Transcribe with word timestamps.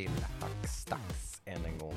Till 0.00 0.24
Hackstacks 0.40 1.42
än 1.44 1.64
en 1.64 1.78
gång. 1.78 1.94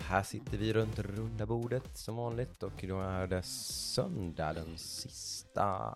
Här 0.00 0.22
sitter 0.22 0.58
vi 0.58 0.72
runt 0.72 0.98
runda 0.98 1.46
bordet 1.46 1.96
som 1.98 2.16
vanligt 2.16 2.62
och 2.62 2.84
då 2.88 3.00
är 3.00 3.26
det 3.26 3.42
söndag 3.42 4.52
den 4.52 4.78
sista 4.78 5.94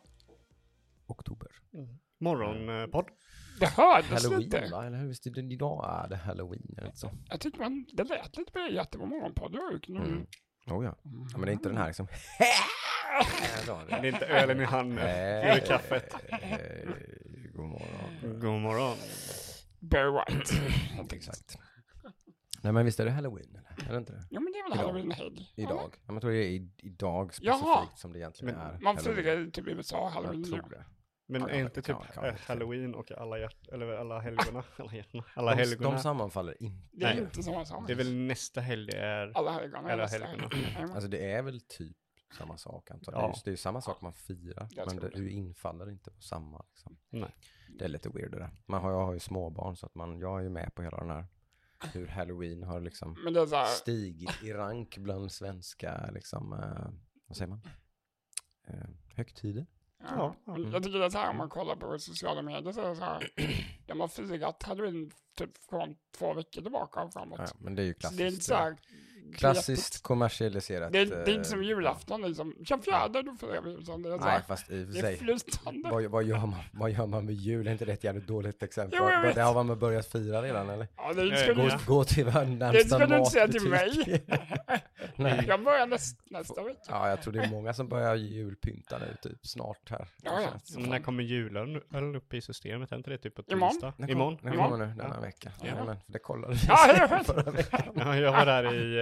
oktober. 1.06 1.48
Morgonpodd. 2.20 3.04
Det 3.60 3.66
hördes 3.66 4.10
Halloween 4.10 4.41
lite. 4.41 4.69
va? 4.73 4.86
Eller 4.86 4.98
hur? 4.98 5.09
Visst 5.09 5.27
är 5.27 5.30
det 5.30 5.41
idag 5.41 6.05
är 6.05 6.09
det 6.09 6.16
halloween? 6.16 6.74
Är 6.78 6.84
det 6.84 6.96
så? 6.96 7.11
Jag 7.28 7.41
tycker 7.41 7.58
man, 7.58 7.86
det 7.92 8.05
lät 8.05 8.36
lite 8.36 8.52
på 8.52 8.58
det 8.58 8.69
jättebra 8.69 9.06
morgonpodd. 9.06 9.52
Det 9.52 9.58
var 9.58 9.70
ju 9.72 9.97
Mm. 9.97 10.08
mm. 10.12 10.27
Oh, 10.66 10.84
ja. 10.84 10.97
ja, 11.05 11.38
men 11.38 11.41
det 11.41 11.50
är 11.50 11.52
inte 11.52 11.69
den 11.69 11.78
här 11.78 11.86
liksom. 11.86 12.06
Det 13.88 13.95
är 13.97 14.06
inte 14.06 14.27
ölen 14.27 14.61
i 14.61 14.64
handen. 14.64 14.97
Det 14.97 15.11
är 15.11 15.66
kaffet. 15.66 16.14
Eh, 16.28 16.91
God 17.55 17.66
morgon. 17.69 18.41
God 18.41 18.61
morgon. 18.61 18.97
Barry 19.80 20.11
White. 20.12 20.55
Exakt. 21.16 21.59
Nej 22.62 22.73
men 22.73 22.84
visst 22.84 23.01
är 23.01 23.05
det 23.05 23.11
halloween? 23.11 23.51
Eller? 23.57 23.89
Är 23.89 23.93
det 23.93 23.98
inte 23.98 24.12
det? 24.12 24.23
Ja 24.30 24.41
men 24.41 24.53
det 24.53 24.59
är 24.59 24.62
väl 24.62 24.73
Idag. 24.73 24.84
halloween-helg? 24.87 25.53
Idag? 25.56 25.91
Ja, 25.93 25.98
men 26.06 26.15
jag 26.15 26.23
tror 26.23 26.30
det 26.33 26.39
är 26.39 26.48
i, 26.51 26.70
idag 26.77 27.34
specifikt 27.34 27.62
Jaha. 27.65 27.87
som 27.97 28.12
det 28.12 28.19
egentligen 28.19 28.55
Men 28.55 28.65
är. 28.66 28.79
Man 28.80 28.97
halloween. 28.97 29.25
firar 29.25 29.37
ju 29.37 29.51
typ 29.51 29.69
i 29.69 29.70
USA 29.70 30.09
halloween. 30.09 30.41
Jag 30.41 30.51
tror 30.61 30.70
det. 30.70 30.84
Men 31.27 31.43
är 31.43 31.61
inte 31.61 31.83
typ 31.83 31.97
eh, 32.16 32.34
halloween 32.47 32.95
och 32.95 33.12
alla 33.12 33.39
hjärt 33.39 33.69
eller 33.69 33.93
alla 33.93 34.19
helgona, 34.20 34.62
alla 34.77 34.95
hjärtorna, 34.95 35.25
alla 35.34 35.50
De, 35.50 35.56
helgona. 35.56 35.91
de 35.91 35.98
sammanfaller 36.03 36.62
inte. 36.62 36.89
Det 36.92 37.05
är 37.06 37.20
inte 37.20 37.42
samma 37.42 37.65
sak. 37.65 37.87
Det 37.87 37.92
är 37.92 37.97
väl 37.97 38.15
nästa 38.15 38.61
helg 38.61 38.87
det 38.87 38.98
är. 38.98 39.33
Alla 39.34 39.53
helgona. 39.53 39.92
Alla 39.92 40.06
helgona. 40.06 40.48
helg. 40.53 40.91
Alltså 40.94 41.09
det 41.09 41.33
är 41.33 41.42
väl 41.42 41.61
typ 41.61 41.97
samma 42.39 42.56
sak 42.56 42.91
antar 42.91 43.12
jag. 43.12 43.22
Ja. 43.22 43.27
Det 43.44 43.48
är 43.48 43.50
ju- 43.50 43.53
Det 43.53 43.56
samma 43.56 43.81
sak 43.81 44.00
man 44.00 44.12
firar. 44.12 44.69
Jag 44.70 44.87
Men 44.87 44.98
tror 44.98 45.11
det, 45.11 45.17
du 45.19 45.31
infaller 45.31 45.91
inte 45.91 46.11
på 46.11 46.20
samma. 46.22 46.65
Liksom. 46.70 46.97
Nej. 47.11 47.34
Det 47.78 47.84
är 47.84 47.88
lite 47.88 48.08
weird 48.08 48.30
det 48.32 48.38
där. 48.38 48.50
Man 48.66 48.82
har, 48.82 48.90
jag 48.90 49.06
har 49.06 49.12
ju 49.12 49.18
småbarn 49.20 49.76
så 49.76 49.86
att 49.86 49.94
man, 49.94 50.18
jag 50.18 50.38
är 50.38 50.42
ju 50.42 50.50
med 50.50 50.74
på 50.74 50.82
hela 50.82 50.96
den 50.98 51.10
här. 51.10 51.26
Hur 51.92 52.06
halloween 52.06 52.62
har 52.62 52.80
liksom 52.80 53.16
Men 53.24 53.32
det 53.32 53.40
är 53.40 53.46
så 53.46 53.56
här, 53.56 53.66
stigit 53.66 54.42
i 54.42 54.52
rank 54.52 54.96
bland 54.98 55.32
svenska, 55.32 56.10
liksom, 56.12 56.52
eh, 56.52 56.91
vad 57.26 57.36
säger 57.36 57.48
man? 57.48 57.60
Eh, 58.68 58.74
högtider. 59.14 59.66
ja. 59.98 60.06
Ja, 60.08 60.34
ja. 60.44 60.56
Men 60.56 60.72
Jag 60.72 60.82
tycker 60.82 60.98
det 60.98 61.04
är 61.04 61.10
så 61.10 61.18
här 61.18 61.30
om 61.30 61.36
man 61.36 61.48
kollar 61.48 61.76
på 61.76 61.98
sociala 61.98 62.42
medier 62.42 62.72
så 62.72 62.80
är 62.80 62.88
det 62.88 62.96
så 62.96 63.04
här. 63.04 63.30
De 63.86 64.00
har 64.00 64.08
firat 64.08 64.62
halloween 64.62 65.10
typ 65.34 65.58
från 65.58 65.96
två 66.18 66.34
veckor 66.34 66.62
tillbaka 66.62 67.02
och 67.02 67.12
framåt. 67.12 67.41
Ja, 67.41 67.46
men 67.58 67.74
det 67.74 67.82
är 67.82 67.86
ju 67.86 67.94
så 68.00 68.08
det 68.08 68.22
är 68.22 68.26
inte 68.26 68.30
klassiskt. 68.30 68.44
så 68.48 68.54
här. 68.54 68.76
Klassiskt 69.36 70.02
kommersialiserat. 70.02 70.92
Det 70.92 70.98
är, 70.98 71.06
det 71.06 71.14
är 71.14 71.28
inte 71.28 71.32
eh, 71.40 71.42
som 71.42 71.64
julafton 71.64 72.22
liksom. 72.22 72.54
24 72.64 73.08
då 73.08 73.36
firar 73.40 73.62
vi 73.62 73.70
utan 73.70 74.02
det 74.02 74.08
är 74.14 74.18
så 74.18 74.24
Nej, 74.24 74.40
fast 74.48 74.70
i 74.70 74.82
och 74.84 74.86
för 74.86 74.92
Det 74.92 74.98
är 74.98 75.02
sig. 75.02 75.16
flytande. 75.16 75.88
Vad, 75.90 76.04
vad, 76.04 76.24
gör 76.24 76.38
man, 76.38 76.54
vad 76.72 76.90
gör 76.90 77.06
man 77.06 77.24
med 77.26 77.34
jul? 77.34 77.66
Är 77.66 77.72
inte 77.72 77.84
det 77.84 77.92
ett 77.92 78.04
jävligt 78.04 78.26
dåligt 78.26 78.62
exempel? 78.62 78.98
Jo, 79.02 79.10
jag 79.10 79.22
vet. 79.22 79.34
det 79.34 79.42
har 79.42 79.64
man 79.64 79.78
börjat 79.78 80.06
fira 80.12 80.42
redan 80.42 80.70
eller? 80.70 80.88
Ja, 80.96 81.12
det 81.12 81.22
Eh, 81.22 81.36
ska 81.36 81.52
Gå, 81.52 81.62
du 81.68 81.78
gå 81.86 82.04
till 82.04 82.24
vår 82.24 82.32
Det 82.41 82.46
närmsta 82.46 82.96
ska 82.96 83.06
du 83.06 83.16
inte 83.16 83.30
säga 83.30 83.48
till 83.48 83.62
matbutik. 83.62 84.22
Nej. 85.17 85.45
Jag 85.48 85.65
börjar 85.65 85.87
näst, 85.87 86.20
nästa 86.31 86.62
vecka. 86.65 86.81
Ja, 86.89 87.09
jag 87.09 87.23
tror 87.23 87.33
det 87.33 87.41
är 87.45 87.51
många 87.51 87.73
som 87.73 87.89
börjar 87.89 88.15
julpynta 88.15 88.98
nu 88.98 89.17
typ 89.23 89.47
snart 89.47 89.91
här. 89.91 90.09
Ja, 90.23 90.41
ja. 90.43 90.48
Men 90.81 90.91
när 90.91 90.98
kommer 90.98 91.23
julen 91.23 91.83
öl 91.95 92.17
upp 92.17 92.34
i 92.34 92.41
systemet? 92.41 92.93
Är 92.93 92.97
inte 92.97 93.11
det 93.11 93.19
typ 93.19 93.34
på 93.34 93.43
Imorgon. 93.47 93.71
tisdag? 93.73 93.93
Den 93.97 94.11
Imorgon? 94.11 94.39
Den 94.43 94.53
Imorgon. 94.55 94.71
kommer 94.73 94.87
nu 94.87 94.95
denna 94.95 95.15
Ja. 95.15 95.21
vecka. 95.21 95.53
Ja. 95.61 95.67
Ja. 95.67 95.84
men 95.84 96.01
för 96.01 96.12
det 96.12 96.19
kollade 96.19 96.55
vi 96.55 96.61
Ja, 96.69 96.77
förra 97.25 97.51
veckan. 97.51 97.81
Ja, 97.97 98.17
jag 98.17 98.33
var 98.33 98.47
där 98.47 98.75
i, 98.75 98.98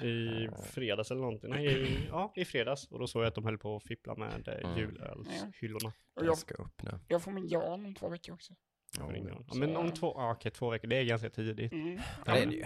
eh, 0.00 0.06
i 0.06 0.48
fredags 0.72 1.10
eller 1.10 1.20
någonting. 1.20 1.50
Nej, 1.50 1.66
i, 1.66 2.06
ja, 2.10 2.32
i 2.36 2.44
fredags. 2.44 2.86
Och 2.86 2.98
då 2.98 3.06
såg 3.06 3.22
jag 3.22 3.28
att 3.28 3.34
de 3.34 3.44
höll 3.44 3.58
på 3.58 3.76
att 3.76 3.82
fippla 3.84 4.14
med 4.14 4.48
eh, 4.48 4.54
Mm. 4.68 4.78
julölshyllorna. 4.78 5.88
Och 5.88 6.22
Jag 6.22 6.26
jag, 6.26 6.38
ska 6.38 6.54
upp 6.54 6.82
nu. 6.82 6.98
jag 7.08 7.22
får 7.22 7.30
min 7.32 7.48
Jan 7.48 7.84
om 7.86 7.94
två 7.94 8.08
veckor 8.08 8.34
också. 8.34 8.52
Ja, 8.98 9.04
Ja, 9.14 9.22
ja. 9.48 9.54
men 9.54 9.76
om 9.76 9.90
två, 9.92 10.12
ja, 10.16 10.30
okej, 10.32 10.50
två 10.50 10.70
veckor. 10.70 10.88
Det 10.88 10.96
är 10.96 11.04
ganska 11.04 11.30
tidigt. 11.30 11.72
Mm. 11.72 11.98
Ja, 12.26 12.32
det 12.34 12.38
är 12.42 12.46
det 12.46 12.54
ju. 12.54 12.64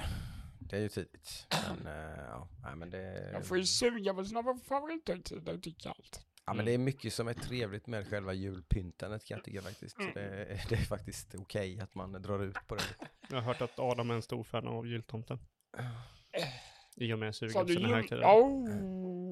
Det 0.73 0.79
är 0.79 0.81
ju 0.83 0.89
tidigt. 0.89 1.47
Men, 1.69 1.87
eh, 1.95 2.19
ja, 2.29 2.49
nej, 2.63 2.77
men 2.77 2.91
det... 2.91 3.31
Jag 3.33 3.47
får 3.47 3.59
ju 3.59 3.65
suga 3.65 4.15
på 4.15 4.25
sina 4.25 4.43
favorithögtider 4.69 5.59
tycker 5.59 5.89
jag 5.89 5.95
allt. 5.99 6.21
Ja 6.47 6.53
men 6.55 6.65
det 6.65 6.73
är 6.75 6.79
mycket 6.79 7.13
som 7.13 7.29
är 7.29 7.35
trevligt 7.35 7.87
med 7.87 8.09
själva 8.09 8.33
julpyntandet 8.33 9.25
kan 9.25 9.37
jag 9.37 9.45
tycka 9.45 9.63
faktiskt. 9.63 9.97
Så 9.97 10.03
Mm. 10.03 10.15
det, 10.15 10.45
det 10.69 10.75
är 10.75 10.79
faktiskt 10.85 11.35
okej 11.35 11.81
att 11.81 11.95
man 11.95 12.13
drar 12.13 12.43
ut 12.45 12.57
på 12.67 12.75
det 12.75 12.83
lite. 12.83 13.07
Jag 13.29 13.37
har 13.37 13.43
hört 13.43 13.63
att 13.63 13.79
Adam 13.79 14.11
är 14.11 14.15
en 14.15 14.23
stor 14.23 14.45
fan 14.45 14.67
av 14.69 14.87
jultomten. 14.87 15.39
I 16.97 17.13
och 17.13 17.19
med 17.19 17.35
sugen 17.35 17.53
på 17.55 17.63
du 17.65 17.75
sina 17.75 17.89
högtider. 17.89 18.23
Oh! 18.23 18.69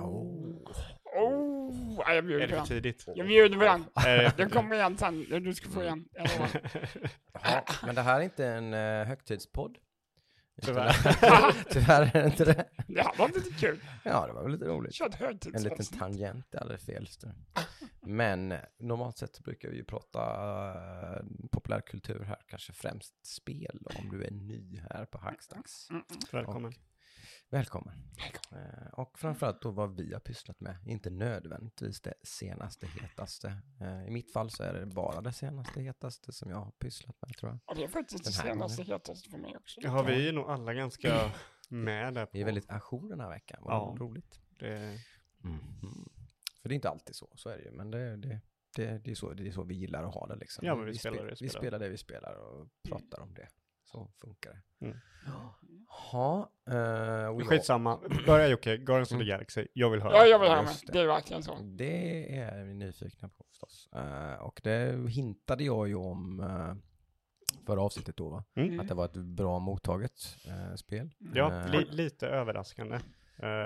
Oh. 0.00 0.72
Oh! 1.04 1.94
Ja, 1.98 2.04
jag 2.08 2.16
Är 2.16 2.22
bjuder 2.22 2.46
det 2.46 2.46
på 2.46 2.50
för 2.50 2.56
den. 2.56 2.66
tidigt? 2.82 3.04
Jag 3.14 3.26
bjuder 3.26 3.58
på 3.58 3.64
den. 3.64 3.84
Är 3.94 4.16
det- 4.18 4.34
Den 4.36 4.50
kommer 4.50 4.76
igen 4.76 4.96
sen. 4.98 5.20
Du 5.44 5.54
ska 5.54 5.68
få 5.70 5.80
Mm. 5.80 5.86
igen. 5.86 6.08
Jag 6.12 6.28
lovar. 6.30 6.70
Jaha, 7.32 7.62
men 7.86 7.94
det 7.94 8.02
här 8.02 8.20
är 8.20 8.24
inte 8.24 8.46
en 8.46 8.74
uh, 8.74 9.04
högtidspodd. 9.06 9.78
Tyvärr. 10.62 10.92
Tyvärr 11.70 12.16
är 12.16 12.22
det 12.22 12.26
inte 12.26 12.44
det. 12.44 12.64
Det 12.86 13.18
var 13.18 13.28
lite 13.28 13.54
kul. 13.60 13.80
Ja, 14.04 14.26
det 14.26 14.32
var 14.32 14.42
väl 14.42 14.52
lite 14.52 14.64
roligt. 14.64 14.94
Kört 14.94 15.46
En 15.54 15.62
liten 15.62 15.86
tangent, 15.86 16.54
är 16.54 16.58
aldrig 16.58 16.80
fel. 16.80 17.08
Men 18.02 18.52
eh, 18.52 18.60
normalt 18.78 19.18
sett 19.18 19.40
brukar 19.40 19.68
vi 19.68 19.76
ju 19.76 19.84
prata 19.84 20.20
uh, 21.18 21.24
populärkultur 21.50 22.24
här, 22.24 22.38
kanske 22.48 22.72
främst 22.72 23.26
spel 23.26 23.78
om 23.84 24.08
du 24.08 24.24
är 24.24 24.30
ny 24.30 24.80
här 24.90 25.04
på 25.04 25.18
Hackstacks. 25.18 25.90
Mm, 25.90 26.02
mm. 26.10 26.20
Välkommen. 26.32 26.72
Och, 26.72 26.89
välkommen. 27.50 27.94
Eh, 28.52 28.88
och 28.92 29.18
framförallt 29.18 29.62
då 29.62 29.70
vad 29.70 29.96
vi 29.96 30.12
har 30.12 30.20
pysslat 30.20 30.60
med, 30.60 30.76
inte 30.86 31.10
nödvändigtvis 31.10 32.00
det 32.00 32.14
senaste 32.22 32.86
hetaste. 32.86 33.56
Eh, 33.80 34.06
I 34.06 34.10
mitt 34.10 34.32
fall 34.32 34.50
så 34.50 34.62
är 34.62 34.72
det 34.74 34.86
bara 34.86 35.20
det 35.20 35.32
senaste 35.32 35.80
hetaste 35.82 36.32
som 36.32 36.50
jag 36.50 36.56
har 36.56 36.70
pysslat 36.70 37.16
med 37.22 37.36
tror 37.36 37.50
jag. 37.52 37.58
Ja, 37.66 37.74
det 37.74 37.84
är 37.84 37.88
faktiskt 37.88 38.24
det 38.24 38.32
senaste 38.32 38.82
hetaste 38.82 39.30
för 39.30 39.38
mig 39.38 39.56
också. 39.56 39.80
Ja, 39.82 40.02
vi 40.02 40.28
är 40.28 40.32
nog 40.32 40.50
alla 40.50 40.74
ganska 40.74 41.32
med 41.68 42.14
där 42.14 42.24
på. 42.26 42.30
Vi 42.32 42.40
är 42.40 42.44
väldigt 42.44 42.70
ajour 42.70 43.08
den 43.08 43.20
här 43.20 43.28
veckan, 43.30 43.58
vad 43.62 43.74
Ja. 43.74 43.96
roligt. 44.00 44.40
Det, 44.58 44.98
Mhm. 45.42 46.08
För 46.62 46.68
det 46.68 46.72
är 46.72 46.76
inte 46.76 46.88
alltid 46.88 47.16
så, 47.16 47.28
så 47.34 47.48
är 47.48 47.56
det 47.58 47.64
ju, 47.64 47.70
men 47.70 47.90
det, 47.90 48.16
det, 48.16 48.40
det, 48.76 48.98
det, 48.98 49.10
är, 49.10 49.14
så, 49.14 49.32
det 49.32 49.48
är 49.48 49.52
så 49.52 49.62
vi 49.62 49.74
gillar 49.74 50.04
att 50.04 50.14
ha 50.14 50.26
det 50.26 50.36
liksom. 50.36 50.66
Ja, 50.66 50.74
men 50.76 50.86
vi 50.86 50.94
spelar 50.98 51.16
spe- 51.16 51.20
det 51.20 51.26
vi 51.26 51.30
Vi 51.40 51.48
spelar. 51.48 51.60
spelar 51.62 51.78
det 51.78 51.88
vi 51.88 51.96
spelar 51.98 52.34
och 52.34 52.68
pratar 52.88 53.20
om 53.20 53.34
det. 53.34 53.48
Så 53.92 54.10
funkar 54.20 54.50
det. 54.50 54.86
Mm. 54.86 54.96
Ja, 56.12 56.50
uh, 56.70 57.46
skitsamma. 57.46 57.98
Börja 58.26 58.48
Jocke, 58.48 58.76
Guardians 58.76 59.12
of 59.12 59.18
the. 59.18 59.24
Galaxy. 59.24 59.66
Jag 59.72 59.90
vill 59.90 60.00
höra. 60.00 60.12
Ja, 60.12 60.26
jag 60.26 60.38
vill 60.38 60.48
ha 60.48 60.62
med. 60.62 60.74
Det. 60.86 60.92
Det 60.92 61.00
är 61.00 61.06
verkligen 61.06 61.42
så. 61.42 61.58
Det 61.62 62.38
är 62.38 62.64
vi 62.64 62.74
nyfikna 62.74 63.28
på 63.28 63.44
förstås. 63.48 63.88
Eh, 63.92 64.34
och 64.34 64.60
det 64.64 65.10
hintade 65.10 65.64
jag 65.64 65.88
ju 65.88 65.94
om 65.94 66.40
uh, 66.40 66.74
förra 67.66 67.82
avsnittet 67.82 68.16
då, 68.16 68.28
va? 68.28 68.44
Mm. 68.54 68.80
Att 68.80 68.88
det 68.88 68.94
var 68.94 69.04
ett 69.04 69.16
bra 69.16 69.58
mottaget 69.58 70.12
eh, 70.46 70.74
spel. 70.74 71.10
Ja, 71.34 71.66
li, 71.66 71.84
lite 71.90 72.26
överraskande. 72.26 72.98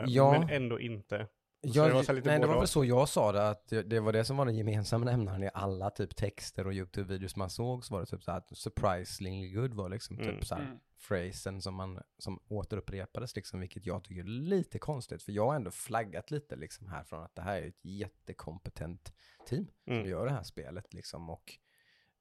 Ja. 0.07 0.33
Men 0.33 0.51
ändå 0.51 0.81
inte. 0.81 1.27
Så 1.73 1.79
Ja, 1.79 1.87
det 1.87 1.93
var 1.95 2.13
nej, 2.25 2.41
det 2.41 2.47
var 2.47 2.59
väl 2.59 2.69
så 2.69 2.85
jag 2.85 3.09
sa 3.09 3.33
det, 3.33 3.49
att 3.49 3.69
det, 3.69 4.01
var 4.01 4.13
det 4.13 4.25
som 4.25 4.37
var 4.37 4.47
den 4.47 4.57
gemensamma 4.57 5.05
nämnaren 5.05 5.43
i 5.43 5.51
alla 5.55 5.91
typ 5.91 6.17
texter 6.17 6.67
och 6.67 6.73
YouTube-videos 6.73 7.39
man 7.39 7.51
såg, 7.51 7.85
så 7.85 7.95
var 7.95 8.01
det 8.01 8.07
typ 8.07 8.23
så 8.23 8.31
här 8.31 8.39
att 8.39 8.57
surprisingly 8.59 9.51
good 9.53 9.75
var 9.75 9.89
liksom 9.89 10.19
Mm. 10.19 10.35
typ 10.35 10.47
så 10.47 10.55
här 10.55 10.63
Mm. 10.63 10.79
phrasen 11.09 11.63
som 11.63 11.75
man, 11.75 12.01
som 12.19 12.41
återupprepades 12.49 13.37
liksom, 13.37 13.61
vilket 13.61 13.87
jag 13.87 14.05
tycker 14.05 14.21
är 14.21 14.25
lite 14.29 14.79
konstigt, 14.79 15.23
för 15.23 15.33
jag 15.33 15.47
har 15.47 15.55
ändå 15.55 15.71
flaggat 15.71 16.31
lite 16.31 16.57
liksom 16.57 16.89
här 16.89 17.05
från 17.05 17.23
att 17.25 17.35
det 17.35 17.43
här 17.43 17.63
är 17.63 17.67
ett 17.69 17.85
jättekompetent 17.85 19.13
team 19.49 19.67
som 19.85 19.93
Mm. 19.93 20.09
gör 20.09 20.27
det 20.27 20.33
här 20.33 20.43
spelet 20.43 20.95
liksom, 20.95 21.31
och 21.31 21.59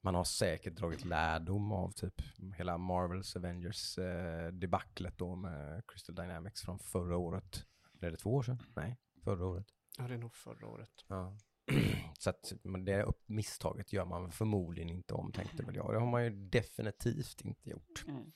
man 0.01 0.16
har 0.16 0.24
säkert 0.24 0.75
dragit 0.75 1.06
lärdom 1.06 1.72
av 1.72 1.92
typ 1.92 2.22
hela 2.57 2.78
Marvels 2.78 3.36
Avengers 3.36 3.98
eh, 3.98 4.48
debaclet 4.51 5.18
då 5.18 5.36
med 5.36 5.84
Crystal 5.88 6.16
Dynamics 6.16 6.62
från 6.62 6.80
förra 6.80 7.18
året. 7.18 7.66
Eller 7.98 8.07
är 8.07 8.12
det 8.12 8.18
två 8.18 8.34
år 8.36 8.44
sedan? 8.44 8.62
Nej, 8.75 8.98
förra 9.24 9.46
året. 9.46 9.66
Ja, 9.98 10.08
det 10.08 10.14
är 10.14 10.18
nog 10.18 10.36
förra 10.36 10.68
året. 10.68 11.06
Ja. 11.08 11.38
Så 12.20 12.30
att 12.30 12.54
det 12.84 13.06
misstaget 13.25 13.94
gör 13.94 14.06
man 14.06 14.31
förmodligen 14.31 14.90
inte 14.90 15.14
om, 15.14 15.31
tänkte 15.31 15.64
väl 15.64 15.75
jag. 15.75 15.94
Det 15.94 16.00
har 16.00 16.08
man 16.08 16.24
ju 16.24 16.30
definitivt 16.30 17.42
inte 17.42 17.70
gjort. 17.70 18.04
Mm. 18.08 18.16
Mm. 18.18 18.31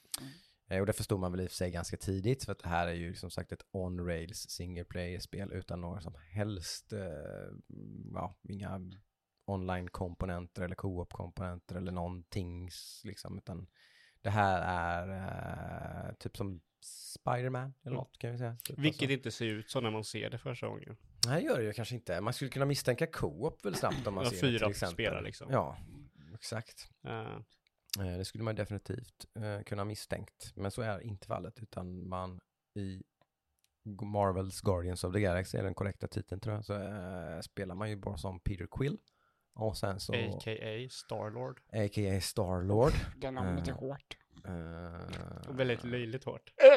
Eh, 0.67 0.79
Och 0.79 0.85
det 0.85 0.93
förstod 0.93 1.19
man 1.19 1.31
väl 1.31 1.41
i 1.41 1.45
och 1.45 1.49
för 1.49 1.55
sig 1.55 1.71
ganska 1.71 1.97
tidigt, 1.97 2.43
för 2.43 2.51
att 2.51 2.59
det 2.59 2.69
här 2.69 2.87
är 2.87 2.93
ju 2.93 3.15
som 3.15 3.31
sagt 3.31 3.51
ett 3.51 3.65
on-rails 3.71 4.49
single 4.49 4.83
player-spel 4.83 5.51
utan 5.53 5.81
några 5.81 6.01
som 6.01 6.15
helst, 6.15 6.93
eh, 6.93 7.49
ja, 8.13 8.35
inga 8.49 8.81
online-komponenter 9.45 10.61
eller 10.61 10.75
co-op-komponenter 10.75 11.75
eller 11.75 11.91
någonting 11.91 12.69
liksom, 13.03 13.37
utan 13.37 13.67
det 14.21 14.29
här 14.29 14.61
är 14.61 15.07
eh, 16.09 16.13
typ 16.15 16.37
som 16.37 16.61
Spider-Man 16.87 17.73
eller 17.81 17.91
Mm. 17.91 17.95
något 17.95 18.17
kan 18.17 18.31
vi 18.31 18.37
säga. 18.37 18.57
Typ, 18.63 18.79
Vilket 18.79 19.01
alltså. 19.01 19.13
inte 19.13 19.31
ser 19.31 19.45
ut 19.45 19.69
så 19.69 19.81
när 19.81 19.91
man 19.91 20.03
ser 20.03 20.29
det 20.29 20.37
första 20.37 20.67
gången. 20.67 20.97
Nej, 21.27 21.43
gör 21.43 21.57
det 21.57 21.63
ju 21.63 21.73
kanske 21.73 21.95
inte. 21.95 22.21
Man 22.21 22.33
skulle 22.33 22.49
kunna 22.51 22.65
misstänka 22.65 23.07
co-op 23.07 23.65
väl 23.65 23.75
snabbt 23.75 24.07
om 24.07 24.13
man 24.15 24.23
Ja, 24.23 24.29
ser 24.29 24.35
det 24.37 24.41
fyra 24.41 24.59
till 24.59 24.69
exempel. 24.69 24.93
spelare 24.93 25.21
liksom. 25.21 25.47
Ja, 25.51 25.77
exakt. 26.33 26.89
Eh, 27.07 27.37
Det 28.17 28.25
skulle 28.25 28.43
man 28.43 28.55
definitivt 28.55 29.25
eh, 29.39 29.63
kunna 29.63 29.85
misstänkt. 29.85 30.51
Men 30.55 30.71
så 30.71 30.81
är 30.81 30.99
inte 31.03 31.27
fallet, 31.27 31.59
utan 31.59 32.07
man 32.07 32.39
i 32.75 33.03
Marvels 34.01 34.61
Guardians 34.61 35.03
of 35.03 35.13
the 35.13 35.19
Galaxy 35.19 35.57
är 35.57 35.63
den 35.63 35.73
korrekta 35.75 36.07
titeln 36.07 36.41
tror 36.41 36.55
jag, 36.55 36.65
så 36.65 36.73
eh, 36.73 37.39
spelar 37.41 37.75
man 37.75 37.89
ju 37.89 37.95
bara 37.95 38.17
som 38.17 38.39
Peter 38.39 38.67
Quill. 38.71 38.97
Och 39.53 39.77
sen 39.77 39.99
så, 39.99 40.13
A.k.a. 40.13 40.87
Starlord. 40.91 41.59
a.k.a. 41.71 42.21
Starlord. 42.21 42.93
Det 43.17 43.31
namnet 43.31 43.67
är 43.67 43.71
hårt. 43.71 44.17
Eh, 44.47 45.49
Och 45.49 45.59
väldigt 45.59 45.83
löjligt 45.83 46.23
hårt. 46.23 46.53
Eh, 46.57 46.71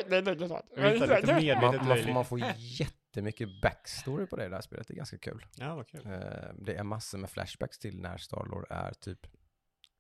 hittade 0.93 1.21
lite 1.21 1.35
medvetet 1.35 1.61
man, 1.61 1.61
man, 1.61 1.79
får, 1.79 1.89
löjligt. 1.95 2.15
man 2.15 2.25
får 2.25 2.41
jättemycket 2.57 3.49
backstory 3.63 4.27
på 4.27 4.37
det 4.37 4.49
där 4.49 4.61
spelet, 4.61 4.89
det 4.89 4.95
är 4.95 4.97
ganska 4.97 5.19
kul. 5.19 5.47
Ja, 5.57 5.75
vad 5.75 5.87
kul. 5.87 6.07
Eh, 6.07 6.13
det 6.59 6.75
är 6.75 6.83
massor 6.83 7.19
med 7.19 7.31
flashbacks 7.31 7.79
till 7.79 8.01
när 8.01 8.17
Starlord 8.17 8.67
är 8.71 8.93
typ 8.93 9.27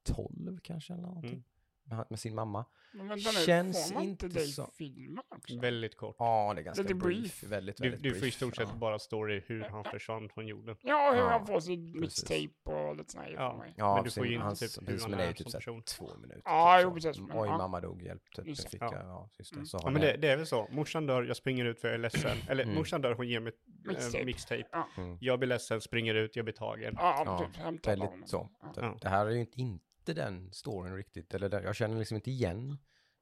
12 0.04 0.58
kanske 0.62 0.92
eller 0.92 1.02
någonting. 1.02 1.30
Mm. 1.30 1.44
Med, 1.90 2.06
med 2.10 2.18
sin 2.20 2.34
mamma. 2.34 2.64
Men 2.92 3.08
vänta 3.08 3.30
nu, 3.30 3.38
Känns 3.46 3.88
får 3.88 3.94
man 3.94 4.02
inte 4.04 4.26
i 4.26 4.30
så- 4.46 4.70
filmen 4.78 5.24
också? 5.28 5.58
Väldigt 5.60 5.96
kort. 5.96 6.16
Ja, 6.18 6.52
det 6.54 6.60
är 6.60 6.62
ganska 6.64 6.82
brief. 6.84 6.98
brief. 7.02 7.42
Väldigt, 7.42 7.76
Du, 7.76 7.82
väldigt 7.90 8.02
du 8.02 8.14
får 8.18 8.28
i 8.28 8.30
stort 8.30 8.56
sett 8.56 8.68
ja. 8.72 8.76
bara 8.78 8.98
story 8.98 9.42
hur 9.46 9.62
han 9.62 9.84
försvann 9.84 10.28
från 10.28 10.46
jorden. 10.46 10.76
Ja, 10.82 11.10
hur 11.14 11.20
Ja, 11.20 11.28
han 11.28 11.46
får 11.46 11.60
sin 11.60 12.00
mixtape 12.00 12.48
och 12.64 12.96
lite 12.96 13.12
sådana 13.12 13.28
Ja. 13.30 13.34
ja. 13.36 13.56
mig. 13.56 13.74
Ja, 13.76 13.94
Men 13.94 14.04
du 14.04 14.10
får 14.10 14.20
precis, 14.20 14.30
ju 14.30 14.34
inte 14.34 14.44
hans- 14.46 14.60
typ 14.78 14.88
hur 14.88 15.00
han 15.00 15.14
är 15.14 15.18
är 15.18 15.32
typ 15.32 15.38
som 15.50 15.52
här 15.52 15.58
person. 15.60 15.82
två 15.82 16.16
minuter. 16.16 16.42
Ja, 16.44 16.76
typ 16.78 16.84
jo, 16.84 16.94
precis, 16.94 17.18
men 17.28 17.38
Oj, 17.38 17.48
ja. 17.48 17.58
mamma 17.58 17.80
dog, 17.80 18.02
hjälp, 18.02 18.22
typ. 18.36 18.46
Just 18.46 18.70
fick 18.70 18.82
Ja. 18.82 18.92
jag, 18.94 19.04
ja, 19.04 19.30
just 19.38 19.50
det. 19.50 19.56
Mm. 19.56 19.66
Så 19.66 19.80
Ja 19.82 19.90
men 19.90 20.02
det. 20.02 20.16
det, 20.16 20.28
är 20.28 20.36
väl 20.36 20.46
så. 20.46 20.68
Morsan 20.70 21.06
dör, 21.06 21.22
jag 21.22 21.36
springer 21.36 21.64
ut 21.64 21.80
för 21.80 21.88
jag 21.88 21.94
är 21.94 21.98
ledsen. 21.98 22.36
Eller 22.48 22.62
Mm. 22.64 22.74
morsan 22.74 23.00
dör, 23.02 23.14
hon 23.14 23.28
ger 23.28 23.40
mig 23.40 23.52
Mixtape. 23.84 24.24
mixtape. 24.24 24.64
Mm. 24.96 25.18
Jag 25.20 25.38
blir 25.38 25.48
ledsen, 25.48 25.80
springer 25.80 26.14
ut, 26.14 26.36
jag 26.36 26.44
blir 26.44 26.54
tagen. 26.54 26.94
Ja, 26.98 27.50
typ 27.54 27.86
Väldigt 27.86 28.10
så. 28.28 28.48
Ja. 28.76 28.96
Det 29.02 29.08
här 29.08 29.26
är 29.26 29.30
ju 29.30 29.40
inte, 29.40 29.60
inte 30.00 30.14
den 30.14 30.52
storyn 30.52 30.96
riktigt. 30.96 31.34
Eller 31.34 31.48
där, 31.48 31.62
jag 31.62 31.76
känner 31.76 31.98
liksom 31.98 32.14
inte 32.16 32.30
igen 32.30 32.78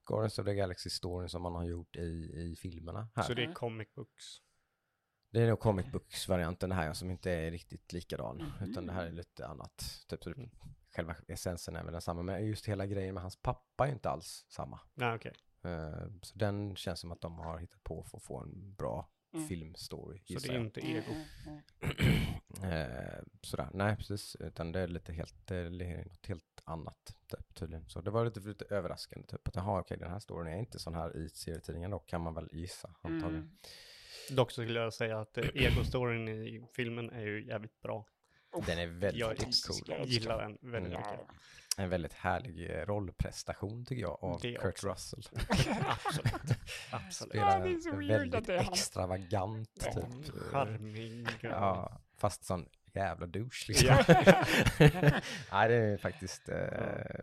Guardians 0.07 0.39
of 0.39 0.47
the 0.47 0.55
Galaxy-storyn 0.55 1.29
som 1.29 1.43
man 1.43 1.55
har 1.55 1.65
gjort 1.65 1.97
i, 1.97 2.01
i 2.35 2.57
filmerna 2.59 3.09
här. 3.15 3.23
Så 3.23 3.35
det 3.35 3.41
är 3.43 3.45
Mm. 3.45 3.55
comic 3.55 3.89
books. 3.95 4.25
Det 5.31 5.43
är 5.43 5.49
nog 5.49 5.61
comic 5.61 5.87
books-varianten 5.87 6.73
här 6.73 6.93
som 6.93 7.11
inte 7.11 7.31
är 7.31 7.51
riktigt 7.51 7.93
likadan. 7.93 8.37
Mhm. 8.37 8.71
Utan 8.71 8.87
det 8.87 8.93
här 8.93 9.07
är 9.07 9.13
lite 9.13 9.47
annat. 9.47 10.05
Typ, 10.09 10.23
så 10.25 10.31
det- 10.31 10.37
Mm. 10.37 10.51
Själva 10.97 11.17
essensen 11.29 11.77
är 11.77 11.85
väl 11.85 11.93
densamma. 11.93 12.23
Men 12.23 12.47
just 12.47 12.67
hela 12.69 12.87
grejen 12.87 13.15
med 13.15 13.23
hans 13.23 13.37
pappa 13.43 13.89
är 13.89 13.93
inte 13.93 14.11
alls 14.11 14.47
samma. 14.49 14.81
Nej 14.95 15.15
okej. 15.15 15.33
Eh, 15.63 16.07
Så 16.23 16.39
den 16.39 16.77
känns 16.77 17.01
som 17.01 17.13
att 17.13 17.21
de 17.21 17.39
har 17.39 17.59
hittat 17.59 17.85
på 17.85 18.05
för 18.05 18.17
att 18.17 18.23
få 18.23 18.39
en 18.41 18.75
bra 18.75 19.09
Mm. 19.35 19.49
filmstory. 19.49 20.23
Så 20.27 20.33
det 20.39 20.49
är 20.49 20.53
jag. 20.55 20.65
inte 20.65 20.81
Mm, 20.81 20.97
ego. 20.97 21.13
mm, 21.47 21.61
mm. 22.63 22.73
Eh, 22.73 23.23
sådär, 23.43 23.69
nej 23.75 23.97
precis. 23.97 24.37
Utan 24.41 24.73
det 24.73 24.81
är 24.81 24.89
lite 24.89 25.13
helt, 25.13 25.47
det 25.47 25.57
är 25.57 25.71
något 25.71 26.27
helt 26.27 26.45
annat 26.69 27.17
typ, 27.31 27.55
tydligen. 27.55 27.89
Så 27.89 28.01
det 28.01 28.11
var 28.11 28.25
lite, 28.25 28.41
lite 28.41 28.65
överraskande 28.65 29.27
typ 29.29 29.49
att 29.49 29.57
jaha 29.57 29.81
okej 29.81 29.97
den 29.99 30.11
här 30.11 30.19
storyn 30.21 30.53
är 30.55 30.59
inte 30.59 30.79
sån 30.79 30.95
här 30.95 31.17
i 31.17 31.29
serietidningen 31.29 31.91
då 31.91 31.99
kan 31.99 32.21
man 32.21 32.35
väl 32.35 32.49
gissa 32.53 32.89
antagligen. 33.03 33.35
Mm. 33.35 33.51
Dock 34.31 34.51
så 34.51 34.63
skulle 34.63 34.81
jag 34.81 34.95
säga 34.95 35.21
att 35.21 35.39
eh, 35.39 35.45
ego-storyn 35.55 36.29
i 36.29 36.67
filmen 36.77 37.11
är 37.11 37.21
ju 37.23 37.47
jävligt 37.47 37.81
bra. 37.81 38.07
Den 38.67 38.79
är 38.79 38.87
väldigt 38.87 39.21
Jag 39.21 39.37
cool. 39.39 39.77
Jag 39.87 40.07
Gillar 40.07 40.43
den 40.43 40.59
väldigt 40.73 40.93
Mm. 40.93 41.11
mycket. 41.11 41.27
En 41.79 41.89
väldigt 41.91 42.13
härlig 42.13 42.71
eh, 42.71 42.87
rollprestation 42.87 43.85
tycker 43.87 44.03
jag 44.03 44.25
av 44.25 44.41
Det 44.43 44.55
Kurt 44.55 44.75
också. 44.75 44.89
Russell. 44.89 45.23
Absolut. 45.89 46.59
Absolut. 46.93 47.35
Ja, 47.35 47.51
Spelar 47.57 47.69
det 47.69 47.75
är 47.75 47.79
så 47.79 47.91
en 47.91 48.09
väldigt 48.09 48.35
att 48.35 48.47
det 48.47 48.55
är 48.55 48.63
han. 48.65 48.73
extravagant 48.73 49.71
Ja. 49.85 49.93
typ. 49.93 50.29
eh, 50.35 50.41
Charmig. 50.51 51.29
Ja, 51.43 52.01
fast 52.17 52.45
sån 52.45 52.69
jävla 52.99 53.27
douche 53.27 53.65
liksom. 53.69 53.89
Ja. 53.89 54.05
Nej, 55.53 55.69
det 55.69 55.75
är 55.75 55.97
faktiskt, 55.97 56.49
eh, 56.49 56.55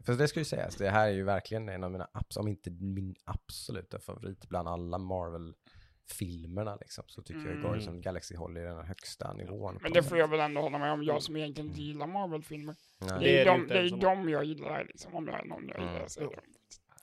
för 0.05 0.13
det 0.17 0.27
ska 0.27 0.39
ju 0.39 0.45
sägas, 0.45 0.75
det 0.75 0.89
här 0.89 1.07
är 1.07 1.11
ju 1.13 1.23
verkligen 1.23 1.69
en 1.69 1.83
av 1.83 1.91
mina, 1.91 2.07
om 2.39 2.47
inte 2.47 2.69
min 2.71 3.15
absoluta 3.25 3.99
favorit 3.99 4.49
bland 4.49 4.67
alla 4.67 4.97
Marvel-filmerna 4.97 6.75
liksom, 6.75 7.03
så 7.07 7.21
tycker 7.21 7.39
jag 7.41 7.49
Mm. 7.49 7.61
Guardians 7.61 7.87
of 7.87 7.93
the 7.93 7.99
Galaxy 8.01 8.35
håller 8.35 8.61
i 8.61 8.63
den 8.63 8.75
här 8.75 8.83
högsta 8.83 9.33
nivån. 9.33 9.79
Men 9.81 9.93
det 9.93 10.03
får 10.03 10.17
jag 10.17 10.27
väl 10.27 10.39
ändå 10.39 10.61
hålla 10.61 10.77
med 10.77 10.91
om, 10.91 11.03
jag 11.03 11.21
som 11.23 11.35
egentligen 11.35 11.69
inte 11.69 11.81
gillar 11.81 12.07
Marvel-filmer. 12.07 12.75
Det 12.99 13.19
Det 13.19 13.41
är, 13.41 13.41
är 13.41 13.45
de, 13.45 13.67
det 13.67 13.79
är 13.79 13.97
de 14.01 14.29
jag 14.29 14.43
gillar 14.45 14.85
liksom, 14.85 15.15
om 15.15 15.27
jag 15.27 15.39
är 15.39 15.45
någon 15.45 15.67
jag 15.67 15.77
Mm. 15.79 15.93
gillar. 15.93 16.07
Så 16.07 16.21
är. 16.21 16.39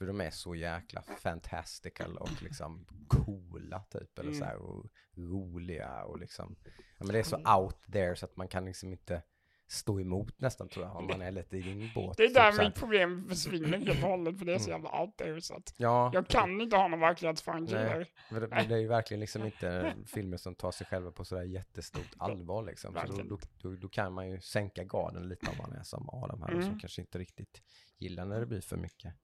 För 0.02 0.06
de 0.06 0.20
är 0.20 0.30
så 0.30 0.54
jäkla 0.54 1.02
fantastical 1.02 2.16
och 2.16 2.42
liksom 2.42 2.86
coola 3.08 3.80
typ, 3.90 4.18
eller 4.18 4.28
Mm. 4.30 4.38
så 4.38 4.44
här, 4.44 4.56
och 4.56 4.86
roliga 5.16 6.04
och 6.04 6.18
liksom, 6.18 6.56
ja, 6.98 7.04
men 7.04 7.08
det 7.08 7.18
är 7.18 7.22
så 7.22 7.36
out 7.60 7.82
there 7.92 8.16
så 8.16 8.24
att 8.26 8.36
man 8.36 8.48
kan 8.48 8.64
liksom 8.64 8.92
inte 8.92 9.22
stå 9.66 10.00
emot 10.00 10.40
nästan 10.40 10.68
tror 10.68 10.86
jag, 10.86 10.96
om 10.96 11.06
man 11.06 11.22
är 11.22 11.30
lite 11.30 11.56
i 11.56 11.62
din 11.62 11.90
båt. 11.94 12.16
Det 12.16 12.22
är 12.22 12.26
typ 12.26 12.34
där 12.34 12.52
här. 12.52 12.64
mitt 12.64 12.74
problem 12.74 13.28
försvinner 13.28 13.78
helt 13.78 14.02
och 14.02 14.08
hållet, 14.10 14.38
för 14.38 14.44
det 14.44 14.54
är 14.54 14.58
så 14.58 14.70
Mm. 14.70 14.82
jävla 14.84 15.00
out 15.02 15.16
there 15.16 15.40
så 15.40 15.54
att 15.56 15.74
Ja, 15.76 16.10
jag 16.14 16.28
kan 16.28 16.60
inte 16.60 16.76
ha 16.76 16.88
någon 16.88 17.00
verklighetsförankring 17.00 17.76
där. 17.76 18.08
Men 18.30 18.40
det, 18.40 18.46
det 18.68 18.74
är 18.74 18.78
ju 18.78 18.88
verkligen 18.88 19.20
liksom 19.20 19.44
inte 19.44 19.94
filmer 20.06 20.36
som 20.36 20.54
tar 20.54 20.70
sig 20.70 20.86
själva 20.86 21.12
på 21.12 21.24
sådär 21.24 21.42
jättestort 21.42 22.14
allvar 22.18 22.62
liksom. 22.62 22.94
Så 23.06 23.12
då, 23.12 23.22
då, 23.22 23.38
då, 23.62 23.76
då 23.76 23.88
kan 23.88 24.12
man 24.12 24.30
ju 24.30 24.40
sänka 24.40 24.84
garden 24.84 25.28
lite 25.28 25.50
om 25.50 25.56
man 25.58 25.72
är 25.72 25.82
som 25.82 26.08
Adam 26.10 26.42
här 26.42 26.48
och 26.56 26.62
som 26.62 26.68
Mm. 26.70 26.78
kanske 26.78 27.00
inte 27.00 27.18
riktigt 27.18 27.62
gillar 27.98 28.24
när 28.24 28.40
det 28.40 28.46
blir 28.46 28.60
för 28.60 28.76
mycket 28.76 29.14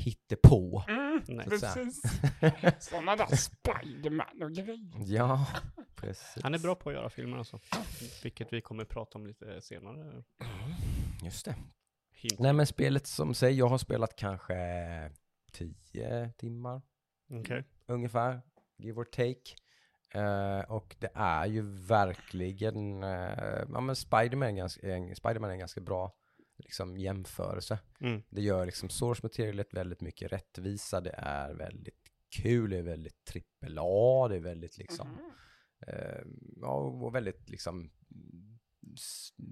hittepå. 0.00 0.84
Mm. 0.88 1.22
Så 1.26 1.50
precis. 1.50 2.02
Sådana 2.90 3.16
där 3.16 3.36
Spiderman 3.36 4.42
och 4.42 4.52
grejer. 4.52 4.90
ja, 5.06 5.46
precis. 5.96 6.42
Han 6.42 6.54
är 6.54 6.58
bra 6.58 6.74
på 6.74 6.88
att 6.88 6.94
göra 6.94 7.10
filmer 7.10 7.38
alltså. 7.38 7.60
Vilket 8.22 8.52
vi 8.52 8.60
kommer 8.60 8.84
prata 8.84 9.18
om 9.18 9.26
lite 9.26 9.60
senare. 9.60 10.22
Just 11.24 11.44
det. 11.44 11.54
Hint. 12.12 12.38
Nej 12.38 12.52
men 12.52 12.66
spelet 12.66 13.06
som 13.06 13.34
säger, 13.34 13.58
jag 13.58 13.68
har 13.68 13.78
spelat 13.78 14.16
kanske 14.16 14.54
10 15.52 16.32
timmar 16.36 16.82
Okej. 17.30 17.64
ungefär, 17.86 18.40
give 18.78 19.00
or 19.00 19.04
take. 19.04 19.54
Eh, 20.14 20.70
och 20.70 20.96
det 20.98 21.10
är 21.14 21.46
ju 21.46 21.62
verkligen, 21.86 23.04
uh, 23.04 23.64
ja 23.72 23.80
men 23.80 23.96
Spiderman 23.96 24.48
är, 24.48 24.52
ganska, 24.52 24.80
Spiderman 25.14 25.50
är 25.50 25.54
en 25.54 25.58
ganska 25.58 25.80
bra 25.80 26.12
liksom, 26.60 26.98
jämförelse. 26.98 27.78
Mm. 28.00 28.22
Det 28.30 28.40
gör 28.42 28.66
liksom 28.66 28.88
source 28.88 29.20
materialet 29.22 29.74
väldigt 29.74 30.00
mycket 30.00 30.32
rättvisa, 30.32 31.00
det 31.00 31.14
är 31.18 31.54
väldigt 31.54 32.10
kul, 32.42 32.70
det 32.70 32.78
är 32.78 32.82
väldigt 32.82 33.24
trippel 33.24 33.78
A, 33.80 34.26
det 34.28 34.36
är 34.36 34.40
väldigt 34.40 34.78
liksom, 34.78 35.08
Mhm. 35.08 35.30
eh, 35.86 36.22
ja 36.60 36.74
och 36.74 37.14
väldigt 37.14 37.50
liksom 37.50 37.90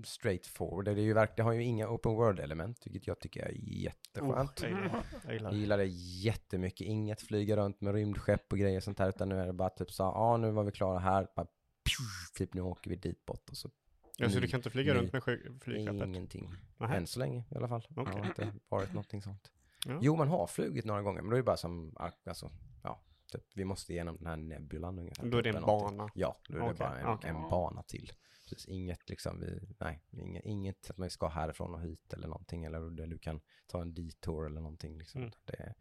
straightforward. 0.04 0.84
Det, 0.84 0.90
är 0.90 0.96
ju 0.96 1.12
verk, 1.12 1.32
det 1.36 1.42
har 1.42 1.52
ju 1.52 1.62
inga 1.64 1.88
open 1.88 2.12
world 2.14 2.40
element, 2.40 2.86
vilket 2.86 3.06
jag 3.06 3.20
tycker 3.20 3.42
är 3.42 3.52
jätteskönt. 3.54 4.62
Oh, 4.62 4.68
jag 4.70 4.70
gillar 4.70 4.88
det. 4.90 5.04
Jag 5.24 5.32
gillar 5.34 5.48
Jag 5.50 5.52
det. 5.54 5.58
gillar 5.58 5.78
det 5.78 5.86
jättemycket. 6.24 6.86
Inget 6.86 7.22
flyga 7.22 7.56
runt 7.56 7.80
med 7.80 7.94
rymdskepp 7.94 8.52
och 8.52 8.58
grejer 8.58 8.80
sånt 8.80 8.98
här. 8.98 9.08
Utan 9.08 9.28
nu 9.28 9.38
är 9.40 9.46
det 9.46 9.52
bara 9.52 9.70
typ 9.70 9.90
så, 9.92 10.02
ja 10.02 10.12
ah, 10.14 10.36
nu 10.36 10.50
var 10.50 10.64
vi 10.64 10.72
klara 10.72 10.98
här. 10.98 11.28
Bara, 11.36 11.46
pju, 11.84 12.04
typ 12.38 12.54
nu 12.54 12.60
åker 12.60 12.90
vi 12.90 12.96
dit 12.96 13.24
bort 13.26 13.50
och 13.50 13.56
så 13.56 13.70
Ja, 14.20 14.30
så 14.30 14.40
du 14.40 14.48
kan 14.48 14.58
inte 14.58 14.70
flyga 14.70 14.94
runt 14.94 15.12
med 15.12 15.22
flygplanet? 15.60 16.06
ingenting. 16.08 16.50
Nähä. 16.76 16.96
Än 16.96 17.06
så 17.06 17.18
länge 17.18 17.44
i 17.50 17.54
alla 17.54 17.68
fall. 17.68 17.86
Det 17.88 18.00
Okej. 18.00 18.14
har 18.20 18.26
inte 18.26 18.52
varit 18.68 18.88
någonting 18.92 19.22
sånt. 19.22 19.52
Ja. 19.86 19.98
Jo, 20.02 20.16
man 20.16 20.28
har 20.28 20.46
flugit 20.46 20.84
några 20.84 21.02
gånger, 21.02 21.22
men 21.22 21.30
då 21.30 21.36
är 21.36 21.40
det 21.40 21.44
bara 21.44 21.56
som, 21.56 21.96
alltså, 22.26 22.50
ja, 22.82 23.00
typ, 23.32 23.42
vi 23.54 23.64
måste 23.64 23.92
igenom 23.92 24.16
den 24.16 24.26
här 24.26 24.36
nebulan 24.36 24.98
ungefär. 24.98 25.26
Då 25.26 25.38
är 25.38 25.42
det 25.42 25.48
typ, 25.52 25.56
en 25.56 25.62
någonting. 25.66 25.96
bana? 25.98 26.10
Ja, 26.14 26.36
då 26.48 26.54
är 26.56 26.60
det 26.60 26.64
Okej, 26.66 26.78
bara 26.78 26.98
en, 27.00 27.06
okej. 27.06 27.30
en 27.30 27.48
bana 27.50 27.82
till. 27.82 28.12
Precis, 28.48 28.66
inget 28.68 29.08
liksom, 29.08 29.40
vi, 29.40 29.60
nej, 29.80 30.02
inget, 30.10 30.44
inget 30.44 30.90
att 30.90 30.98
man 30.98 31.10
ska 31.10 31.28
härifrån 31.28 31.74
och 31.74 31.80
hit 31.80 32.12
eller 32.12 32.28
någonting, 32.28 32.64
eller 32.64 32.80
där 32.90 33.06
du 33.06 33.18
kan 33.18 33.40
ta 33.66 33.82
en 33.82 33.94
detour 33.94 34.46
eller 34.46 34.60
någonting 34.60 34.98
liksom. 34.98 35.20
Mm. 35.20 35.32
Det, 35.44 35.56
är- 35.62 35.74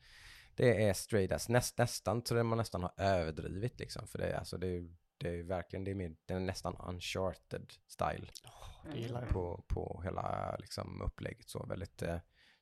det 0.56 0.84
är 0.84 0.94
straight 0.94 1.32
as, 1.32 1.50
näst, 1.50 1.78
nästan, 1.78 2.22
tror 2.22 2.38
jag 2.40 2.46
man 2.46 2.58
nästan 2.58 2.82
har 2.84 2.92
överdrivit 2.98 3.80
liksom, 3.80 4.08
för 4.08 4.18
det, 4.20 4.38
alltså 4.40 4.58
det 4.58 4.68
är 4.68 4.96
det 5.18 5.30
är 5.30 5.44
verkligen, 5.44 5.84
det 5.84 5.92
är, 5.92 5.96
mer, 5.96 6.16
det 6.26 6.34
är 6.34 6.40
nästan 6.40 6.76
uncharted 6.88 7.74
style 7.88 8.28
jag. 8.94 9.30
på, 9.30 9.64
på 9.68 10.02
hela 10.04 10.56
liksom, 10.60 11.02
upplägget 11.02 11.50
så 11.50 11.66
väldigt 11.66 12.02
eh, 12.02 12.20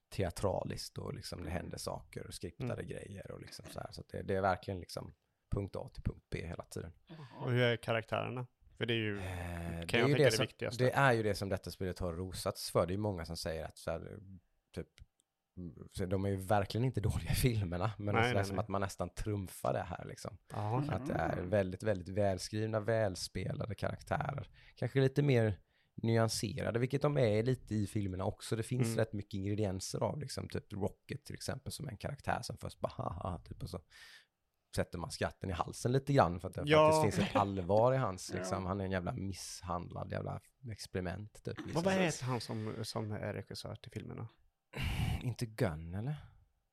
teatraliskt 0.10 0.98
och 0.98 1.14
liksom 1.14 1.44
det 1.44 1.50
händer 1.50 1.78
saker 1.78 2.28
och 2.28 2.34
skriptade 2.34 2.74
Mm. 2.74 2.88
grejer 2.88 3.32
och 3.32 3.40
liksom 3.42 3.66
så 3.72 3.80
här. 3.80 3.92
Så 3.92 4.02
att 4.02 4.08
det, 4.10 4.22
det 4.22 4.36
är 4.36 4.42
verkligen 4.42 4.80
liksom 4.80 5.14
punkt 5.52 5.76
A 5.76 5.90
till 5.94 6.04
punkt 6.04 6.26
B 6.30 6.46
hela 6.48 6.64
tiden. 6.64 6.94
Och 7.40 7.52
hur 7.52 7.62
är 7.62 7.78
karaktärerna? 7.78 8.48
För 8.78 8.86
det 8.86 8.94
är 8.94 8.98
ju, 8.98 9.20
Eh, 9.20 9.86
kan 9.86 9.88
det, 9.88 9.98
jag 9.98 10.04
är 10.04 10.08
ju 10.08 10.14
tänka 10.14 10.18
det, 10.18 10.24
det 10.26 10.32
som, 10.32 10.44
viktigaste. 10.44 10.84
det 10.84 10.92
är 10.92 11.14
ju 11.14 11.24
det 11.24 11.36
som 11.36 11.50
detta 11.50 11.72
spelet 11.72 12.00
har 12.00 12.14
rosats 12.14 12.72
för. 12.72 12.86
Det 12.86 12.92
är 12.92 12.96
ju 12.96 13.02
många 13.02 13.26
som 13.26 13.38
säger 13.38 13.66
att 13.66 13.78
så 13.78 13.92
här, 13.92 14.20
typ, 14.76 14.88
de 16.08 16.26
är 16.26 16.30
ju 16.30 16.36
verkligen 16.36 16.86
inte 16.86 17.02
dåliga 17.10 17.32
filmerna, 17.34 17.92
men 17.98 18.16
Nej, 18.16 18.24
det 18.24 18.30
är 18.30 18.34
nej, 18.34 18.46
som 18.46 18.56
nej. 18.56 18.64
att 18.64 18.70
man 18.70 18.82
nästan 18.82 19.10
trumfar 19.10 19.74
det 19.74 19.84
här 19.84 20.06
liksom. 20.06 20.38
ja, 20.54 20.78
okej. 20.78 20.96
Att 20.96 21.06
det 21.08 21.14
är 21.14 21.42
väldigt, 21.42 21.84
väldigt 21.84 22.10
välskrivna, 22.10 22.80
välspelade 22.80 23.76
karaktärer. 23.76 24.48
Kanske 24.76 25.00
lite 25.02 25.22
mer 25.24 25.60
nyanserade, 26.04 26.80
vilket 26.80 27.02
de 27.02 27.18
är 27.18 27.44
lite 27.44 27.76
i 27.76 27.88
filmerna 27.88 28.26
också. 28.26 28.56
Det 28.56 28.64
finns 28.64 28.88
Mm. 28.88 28.98
rätt 28.98 29.14
mycket 29.14 29.34
ingredienser 29.34 30.00
av 30.04 30.20
liksom 30.20 30.50
typ 30.50 30.74
Rocket 30.74 31.26
till 31.26 31.36
exempel 31.36 31.72
som 31.72 31.90
en 31.90 31.98
karaktär 31.98 32.40
som 32.42 32.58
först 32.58 32.80
bara 32.80 32.92
haha, 32.96 33.38
typ 33.46 33.64
och 33.64 33.70
så 33.70 33.80
sätter 34.76 34.98
man 34.98 35.12
skatten 35.12 35.50
i 35.50 35.54
halsen 35.54 35.92
lite 35.92 36.14
grann 36.14 36.40
för 36.40 36.48
att 36.48 36.54
det 36.54 36.62
Ja. 36.66 36.92
faktiskt 36.92 37.18
finns 37.18 37.30
ett 37.30 37.36
allvar 37.36 37.94
i 37.94 37.98
hans 37.98 38.30
Ja. 38.34 38.38
liksom. 38.40 38.66
Han 38.66 38.80
är 38.82 38.86
en 38.86 38.92
jävla 38.92 39.14
misshandlad 39.14 40.12
jävla 40.12 40.42
experiment 40.72 41.44
typ. 41.44 41.58
Liksom. 41.58 41.74
Vad 41.74 41.84
vad 41.84 41.94
heter 41.94 42.26
han 42.26 42.42
som, 42.42 42.76
som 42.84 43.12
är 43.12 43.34
regissör 43.34 43.76
till 43.76 43.92
filmerna? 43.92 44.28
Inte 45.26 45.46
Gunn 45.46 45.94
eller? 45.96 46.16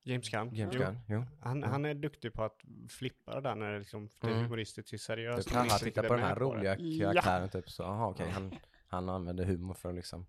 James 0.05 0.29
Gunn? 0.31 0.55
James. 0.55 0.77
Gunn? 0.77 0.99
Jo. 1.09 1.25
Han, 1.41 1.63
han 1.63 1.85
är 1.85 1.95
duktig 1.95 2.33
på 2.33 2.43
att 2.45 2.61
flippa 2.89 3.35
det 3.35 3.41
där 3.41 3.55
när 3.55 3.73
det, 3.73 3.79
liksom, 3.79 4.09
det 4.21 4.27
är 4.27 4.31
Mm. 4.31 4.43
humoristiskt 4.45 4.91
till 4.91 5.01
seriöst. 5.01 5.49
Typ, 5.49 5.57
inte 5.57 5.75
titta 5.75 5.87
riktigt 5.87 6.09
på 6.09 6.15
den 6.15 6.23
här 6.25 6.37
roliga 6.37 6.77
Ja. 6.79 7.13
karaktären 7.13 7.49
typ 7.49 7.71
så, 7.71 7.83
aha 7.85 8.11
okej, 8.11 8.31
han, 8.31 8.55
han 8.87 9.09
använder 9.09 9.45
humor 9.45 9.75
för 9.75 9.89
att 9.89 9.95
liksom 9.95 10.27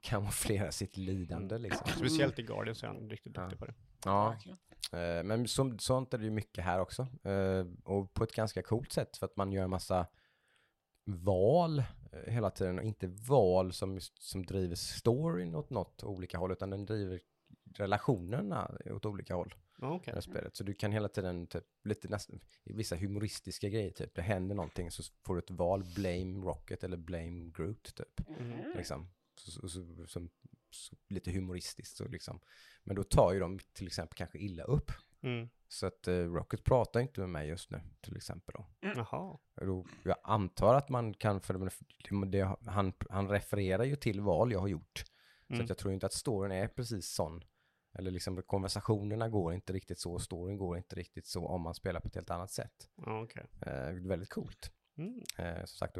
kamouflera 0.00 0.72
sitt 0.72 0.96
lidande 0.96 1.58
liksom. 1.58 1.86
Speciellt 1.86 2.38
i 2.38 2.42
Guardians 2.42 2.82
är 2.82 2.86
han 2.86 3.10
riktigt 3.10 3.32
Ja. 3.36 3.42
duktig 3.42 3.58
på 3.58 3.66
det. 3.66 3.74
Ja, 4.04 4.28
Verkligen. 4.30 4.58
Eh, 4.92 5.24
Men 5.24 5.48
som, 5.48 5.78
sånt 5.78 6.14
är 6.14 6.18
det 6.18 6.24
ju 6.24 6.30
mycket 6.30 6.64
här 6.64 6.80
också. 6.80 7.02
Eh, 7.24 7.66
Och 7.84 8.14
på 8.14 8.24
ett 8.24 8.34
ganska 8.34 8.62
coolt 8.62 8.92
sätt 8.92 9.16
för 9.16 9.26
att 9.26 9.36
man 9.36 9.52
gör 9.52 9.64
en 9.64 9.70
massa 9.70 10.06
val 11.04 11.78
eh, 12.12 12.32
hela 12.32 12.50
tiden 12.50 12.78
och 12.78 12.84
inte 12.84 13.06
val 13.06 13.72
som, 13.72 14.00
som 14.00 14.46
driver 14.46 14.74
storyn 14.76 15.54
åt 15.54 15.70
något 15.70 16.04
olika 16.04 16.38
håll 16.38 16.52
utan 16.52 16.70
den 16.70 16.86
driver 16.86 17.20
relationerna 17.74 18.78
åt 18.90 19.06
olika 19.06 19.34
håll. 19.34 19.54
Okej. 19.78 20.14
Det 20.14 20.22
spelet. 20.22 20.56
Så 20.56 20.64
du 20.64 20.74
kan 20.74 20.92
hela 20.92 21.08
tiden 21.08 21.46
typ 21.46 21.64
lite 21.84 22.08
nästan, 22.08 22.40
i 22.64 22.72
vissa 22.72 22.96
humoristiska 22.96 23.68
grejer 23.68 23.90
typ, 23.90 24.14
det 24.14 24.22
händer 24.22 24.54
någonting 24.54 24.90
så 24.90 25.02
får 25.26 25.34
du 25.34 25.38
ett 25.38 25.50
val, 25.50 25.84
blame 25.94 26.46
Rocket 26.46 26.84
eller 26.84 26.96
blame 26.96 27.50
Groot 27.54 27.94
typ. 27.94 28.28
Mhm. 28.28 28.72
Liksom. 28.76 29.08
Så, 29.36 29.50
så, 29.50 29.68
så, 29.68 30.06
som, 30.06 30.30
så, 30.70 30.96
lite 31.08 31.30
humoristiskt 31.30 31.96
så 31.96 32.08
liksom. 32.08 32.40
Men 32.84 32.96
då 32.96 33.02
tar 33.02 33.32
ju 33.32 33.40
de 33.40 33.58
till 33.72 33.86
exempel 33.86 34.16
kanske 34.16 34.38
illa 34.38 34.64
upp. 34.64 34.90
Mm. 35.22 35.48
Så 35.68 35.86
att 35.86 36.08
eh, 36.08 36.14
Rocket 36.14 36.64
pratar 36.64 37.00
inte 37.00 37.20
med 37.20 37.28
mig 37.28 37.48
just 37.48 37.70
nu 37.70 37.80
till 38.00 38.16
exempel 38.16 38.54
då. 38.58 38.66
Jaha. 38.80 39.38
Och 39.54 39.66
då. 39.66 39.86
Jag 40.02 40.16
antar 40.22 40.74
att 40.74 40.88
man 40.88 41.14
kan, 41.14 41.40
för 41.40 41.54
det, 41.54 42.26
det, 42.38 42.56
han, 42.66 42.92
han 43.10 43.28
refererar 43.28 43.84
ju 43.84 43.96
till 43.96 44.20
val 44.20 44.52
jag 44.52 44.60
har 44.60 44.68
gjort. 44.68 45.04
Så 45.46 45.54
Mm. 45.54 45.64
att 45.64 45.68
jag 45.68 45.78
tror 45.78 45.94
inte 45.94 46.06
att 46.06 46.12
storyn 46.12 46.52
är 46.52 46.68
precis 46.68 47.08
sån. 47.08 47.44
Eller 47.92 48.10
liksom 48.10 48.42
konversationerna 48.42 49.28
går 49.28 49.54
inte 49.54 49.72
riktigt 49.72 49.98
så, 49.98 50.18
storyn 50.18 50.58
går 50.58 50.76
inte 50.76 50.96
riktigt 50.96 51.26
så 51.26 51.46
om 51.46 51.62
man 51.62 51.74
spelar 51.74 52.00
på 52.00 52.08
ett 52.08 52.14
helt 52.14 52.30
annat 52.30 52.50
sätt. 52.50 52.88
Ja, 52.96 53.22
okej. 53.22 53.46
Eh, 53.66 53.92
väldigt 53.92 54.30
coolt. 54.30 54.72
Mm. 54.98 55.22
Eh, 55.38 55.64
som 55.64 55.76
sagt, 55.78 55.96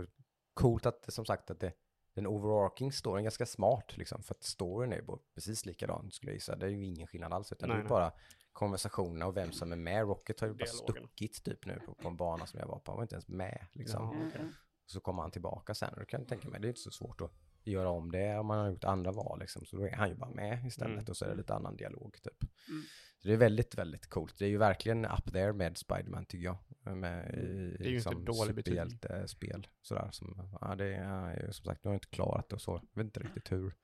coolt 0.55 0.87
att, 0.87 1.13
som 1.13 1.25
sagt, 1.25 1.51
att 1.51 1.61
det, 1.61 1.73
den 2.15 2.27
overarching 2.27 2.93
storyn 2.93 3.19
är 3.19 3.23
ganska 3.23 3.47
smart 3.47 3.97
liksom. 3.97 4.23
För 4.23 4.35
att 4.35 4.43
storyn 4.43 4.93
är 4.93 5.05
precis 5.35 5.67
likadan 5.67 6.11
skulle 6.11 6.33
jag 6.33 6.37
gissa. 6.37 6.57
Det 6.57 6.67
är 6.67 6.71
ju 6.71 6.85
ingen 6.85 7.07
skillnad 7.07 7.33
alls. 7.33 7.53
Utan 7.53 7.69
Nej, 7.69 7.77
det 7.77 7.81
är 7.81 7.85
nej. 7.85 7.89
bara 7.89 8.13
konversationerna 8.53 9.27
och 9.27 9.37
vem 9.37 9.53
som 9.53 9.73
är 9.73 9.77
med. 9.77 10.03
Rocket 10.03 10.41
har 10.41 10.49
ju 10.49 10.55
bara 10.55 10.65
Dialogen. 10.65 10.95
stuckit 11.09 11.45
typ 11.45 11.67
nu 11.67 11.81
på, 11.87 11.95
på 11.95 12.09
en 12.09 12.17
bana 12.17 12.47
som 12.47 12.61
jag 12.61 12.67
var 12.67 12.79
på. 12.79 12.93
Han 12.93 12.97
var 12.97 13.03
inte 13.03 13.15
ens 13.15 13.29
med 13.29 13.67
liksom. 13.73 14.03
Jaha, 14.03 14.27
okej. 14.29 14.53
Så 14.87 15.01
kommer 15.01 15.23
han 15.23 15.31
tillbaka 15.31 15.75
sen 15.75 15.93
och 15.95 16.01
det 16.01 16.07
kan 16.07 16.21
jag 16.21 16.29
tänka 16.29 16.49
mig, 16.49 16.61
det 16.61 16.67
är 16.67 16.69
inte 16.69 16.81
så 16.81 16.91
svårt 16.91 17.21
att 17.21 17.33
göra 17.65 17.89
om 17.91 18.13
det 18.13 18.39
om 18.39 18.47
man 18.47 18.59
har 18.59 18.71
gjort 18.71 18.85
andra 18.85 19.13
val 19.13 19.41
liksom. 19.41 19.67
Så 19.67 19.77
då 19.77 19.87
är 19.87 19.93
han 19.93 20.09
ju 20.09 20.15
bara 20.15 20.31
med 20.31 20.67
istället 20.67 20.93
Mm. 20.93 21.05
och 21.09 21.17
så 21.17 21.25
är 21.25 21.29
det 21.29 21.35
lite 21.37 21.55
annan 21.55 21.77
dialog 21.77 22.17
typ. 22.23 22.43
Mm. 22.69 22.83
Så 23.23 23.29
det 23.29 23.35
är 23.35 23.39
väldigt, 23.39 23.75
väldigt 23.79 24.07
coolt. 24.09 24.39
Det 24.39 24.45
är 24.45 24.49
ju 24.49 24.59
verkligen 24.59 25.05
up 25.05 25.33
there 25.33 25.53
med 25.53 25.79
Spiderman 25.79 26.27
tycker 26.27 26.45
jag. 26.45 26.59
Med, 26.97 27.35
i, 27.35 27.39
Mm. 27.39 27.77
Det 27.79 27.85
är 27.85 27.91
ju 27.91 27.97
inte 27.97 28.11
dålig 28.11 28.55
betyg. 28.55 28.75
superhjältespel. 28.75 29.67
Sådär 29.83 30.09
som, 30.13 30.49
ja 30.61 30.75
det 30.75 30.95
är 30.95 31.47
ju 31.47 31.53
som 31.53 31.65
sagt, 31.65 31.85
nu 31.85 31.89
har 31.89 31.95
jag 31.95 31.97
inte 31.97 32.09
klarat 32.09 32.49
det 32.49 32.55
och 32.55 32.61
så. 32.63 32.73
Jag 32.93 33.03
vet 33.03 33.05
inte 33.05 33.21
riktigt 33.21 33.53
hur 33.53 33.75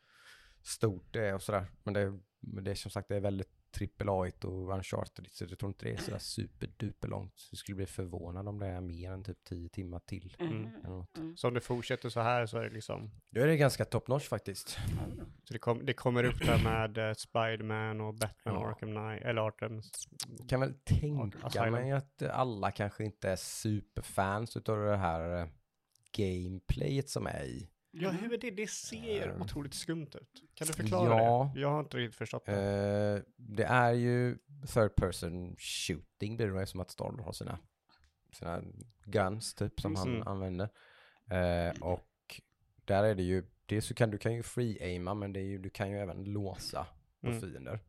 stort 0.62 1.12
det 1.12 1.26
är 1.28 1.34
och 1.34 1.42
sådär. 1.42 1.66
Men 1.84 1.94
det, 1.94 2.18
men 2.40 2.64
det 2.64 2.70
är 2.70 2.74
som 2.74 2.90
sagt, 2.90 3.08
det 3.08 3.16
är 3.16 3.20
väldigt 3.20 3.55
trippel 3.76 4.08
a 4.08 4.12
och 4.42 4.72
uncharted 4.74 5.26
så 5.30 5.44
jag 5.44 5.58
tror 5.58 5.68
inte 5.70 5.84
det 5.84 5.92
är 5.92 5.96
sådär 5.96 6.18
superduper 6.18 7.08
långt. 7.08 7.32
Så 7.38 7.48
jag 7.52 7.58
skulle 7.58 7.76
bli 7.76 7.86
förvånad 7.86 8.48
om 8.48 8.58
det 8.58 8.66
är 8.66 8.80
mer 8.80 9.10
än 9.12 9.24
typ 9.24 9.44
10 9.44 9.68
timmar 9.68 9.98
till. 9.98 10.36
Mm. 10.38 10.66
Eller 10.84 10.96
något. 10.96 11.18
Så 11.36 11.48
om 11.48 11.54
det 11.54 11.60
fortsätter 11.60 12.08
så 12.08 12.20
här 12.20 12.46
så 12.46 12.58
är 12.58 12.62
det 12.64 12.70
liksom, 12.70 13.10
Då 13.30 13.40
är 13.40 13.46
det 13.46 13.56
ganska 13.56 13.84
top 13.84 14.08
notch 14.08 14.28
faktiskt. 14.28 14.68
så 15.44 15.52
det, 15.52 15.58
kom, 15.58 15.86
det 15.86 15.92
kommer 15.92 16.24
upp 16.24 16.38
där 16.46 16.64
med 16.64 16.98
uh, 16.98 17.14
Spiderman 17.14 18.00
och 18.00 18.14
Batman 18.14 18.54
Ja. 18.54 18.58
och 18.60 18.68
Arkham 18.68 18.88
Knight, 18.90 19.22
eller 19.22 19.42
Arkham. 19.42 19.82
Kan 20.48 20.60
väl 20.60 20.74
tänka 20.84 21.38
Asylum. 21.46 21.72
mig 21.72 21.92
att 21.92 22.22
alla 22.22 22.70
kanske 22.70 23.04
inte 23.04 23.30
är 23.30 23.36
superfans 23.36 24.56
utav 24.56 24.78
det 24.84 24.96
här 24.96 25.40
eh, 25.42 25.48
gameplayet 26.16 27.08
som 27.08 27.26
är 27.26 27.44
i. 27.44 27.68
Ja, 28.00 28.10
hur 28.10 28.32
är 28.32 28.38
det? 28.38 28.50
Det 28.50 28.70
ser 28.70 29.28
Eh. 29.28 29.40
otroligt 29.42 29.74
skumt 29.74 30.08
ut. 30.14 30.42
Kan 30.54 30.66
du 30.66 30.72
förklara 30.72 31.22
Ja. 31.22 31.50
det? 31.54 31.60
Jag 31.60 31.70
har 31.70 31.80
inte 31.80 31.96
riktigt 31.96 32.16
förstått 32.18 32.46
det. 32.46 32.52
Eh, 32.52 33.22
det 33.36 33.64
är 33.64 33.92
ju 33.92 34.38
third 34.74 34.94
person 34.96 35.56
shooting 35.58 36.36
blir 36.36 36.46
det 36.46 36.66
som 36.66 36.80
att 36.80 36.90
Starlord 36.90 37.20
har 37.20 37.32
sina, 37.32 37.58
sina 38.32 38.62
guns 39.04 39.54
typ 39.54 39.80
som 39.80 39.96
han 39.96 40.08
Mm. 40.08 40.26
använder. 40.28 40.68
Eh, 41.30 41.82
och 41.82 42.40
där 42.84 43.04
är 43.04 43.14
det 43.14 43.22
ju, 43.22 43.44
dels 43.66 43.86
så 43.86 43.94
kan 43.94 44.10
du 44.10 44.18
kan 44.18 44.34
ju 44.34 44.42
free-aima 44.42 45.14
men 45.14 45.32
det 45.32 45.40
är 45.40 45.44
ju, 45.44 45.58
du 45.58 45.70
kan 45.70 45.90
ju 45.90 45.98
även 45.98 46.24
låsa 46.24 46.86
på 47.20 47.26
Mm. 47.26 47.40
fiender. 47.40 47.80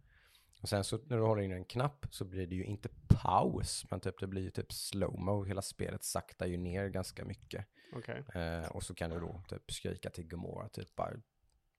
Och 0.62 0.70
sen 0.70 0.84
så 0.84 0.98
när 1.06 1.18
du 1.18 1.24
håller 1.24 1.42
in 1.42 1.52
en 1.52 1.66
knapp 1.66 2.06
så 2.10 2.26
blir 2.26 2.48
det 2.48 2.56
ju 2.56 2.64
inte 2.64 2.90
paus, 3.08 3.86
men 3.92 4.00
typ 4.00 4.20
det 4.20 4.28
blir 4.28 4.42
ju 4.42 4.50
typ 4.50 4.72
slowmo. 4.74 5.44
Hela 5.44 5.62
spelet 5.62 6.04
saktar 6.04 6.46
ju 6.46 6.58
ner 6.58 6.88
ganska 6.88 7.26
mycket. 7.26 7.66
Okej. 7.94 8.24
Eh, 8.34 8.67
och 8.67 8.84
så 8.84 8.96
kan 8.96 9.10
du 9.10 9.20
då 9.20 9.41
typ 9.48 9.72
skrika 9.72 10.10
till 10.10 10.27
Gomorra, 10.27 10.70
typ 10.70 10.96
bara 10.96 11.12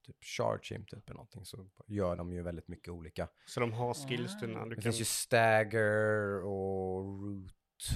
typ 0.07 0.25
charge 0.25 0.75
him 0.75 0.85
typ 0.87 1.05
eller 1.11 1.15
någonting. 1.15 1.45
Så 1.45 1.67
gör 1.87 2.17
de 2.17 2.33
ju 2.33 2.43
väldigt 2.43 2.69
mycket 2.69 2.89
olika. 2.89 3.29
Så 3.47 3.61
de 3.61 3.73
har 3.73 3.95
skillstunna. 3.95 4.63
Du 4.65 4.69
Det 4.69 4.75
kan... 4.75 4.83
finns 4.83 5.01
ju 5.01 5.05
stagger 5.05 6.43
och 6.45 7.05
root 7.05 7.53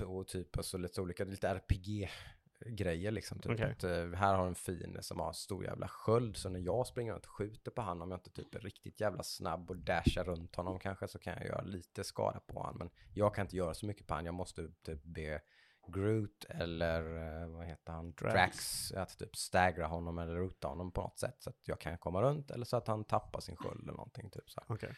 och 0.07 0.27
typ 0.29 0.57
alltså 0.57 0.79
lite 0.79 1.01
olika, 1.01 1.25
lite 1.25 1.49
RPG-grejer 1.49 3.11
liksom. 3.11 3.39
Typ 3.39 3.53
Okej. 3.53 3.71
att, 3.73 3.85
eh, 3.85 4.11
här 4.13 4.35
har 4.35 4.47
en 4.47 4.55
fiende 4.55 5.03
som 5.03 5.21
har 5.21 5.29
en 5.29 5.35
stor 5.35 5.65
jävla 5.65 5.89
sköld, 5.89 6.37
så 6.37 6.49
när 6.49 6.61
jag 6.61 6.87
springer 6.87 7.13
runt 7.13 7.27
och 7.27 7.33
skjuter 7.33 7.71
på 7.71 7.83
han, 7.83 8.03
om 8.03 8.11
jag 8.11 8.19
inte 8.19 8.31
typ 8.31 8.55
är 8.55 8.61
riktigt 8.61 9.01
jävla 9.01 9.23
snabb 9.23 9.71
och 9.71 9.77
dashar 9.77 10.25
runt 10.25 10.57
honom 10.57 10.79
kanske, 10.79 11.09
så 11.09 11.19
kan 11.19 11.33
jag 11.37 11.47
göra 11.47 11.63
lite 11.63 12.05
skada 12.05 12.41
på 12.41 12.63
han. 12.63 12.77
Men 12.79 12.91
jag 13.15 13.35
kan 13.35 13.47
inte 13.47 13.57
göra 13.57 13.75
så 13.75 13.87
mycket 13.87 14.07
på 14.07 14.15
han, 14.15 14.25
jag 14.25 14.35
måste 14.35 14.69
typ 14.83 15.03
be 15.05 15.41
Groot 15.87 16.45
eller 16.49 17.17
eh, 17.43 17.49
vad 17.49 17.67
heter 17.67 17.93
han, 17.93 18.13
Drax. 18.13 18.33
Drax, 18.35 18.93
att 18.93 19.19
typ 19.19 19.37
staggra 19.37 19.87
honom 19.87 20.19
eller 20.19 20.35
roota 20.35 20.69
honom 20.69 20.93
på 20.93 21.01
något 21.01 21.19
sätt 21.19 21.37
så 21.39 21.51
att 21.51 21.69
jag 21.69 21.81
kan 21.81 21.99
komma 21.99 22.23
runt 22.23 22.51
eller 22.51 22.65
så 22.65 22.77
att 22.77 22.87
han 22.87 23.05
tappar 23.05 23.41
sin 23.41 23.57
sköld 23.57 23.83
eller 23.83 23.93
någonting 23.93 24.31
typ 24.31 24.51
så 24.51 24.61
här. 24.61 24.75
Okej. 24.75 24.95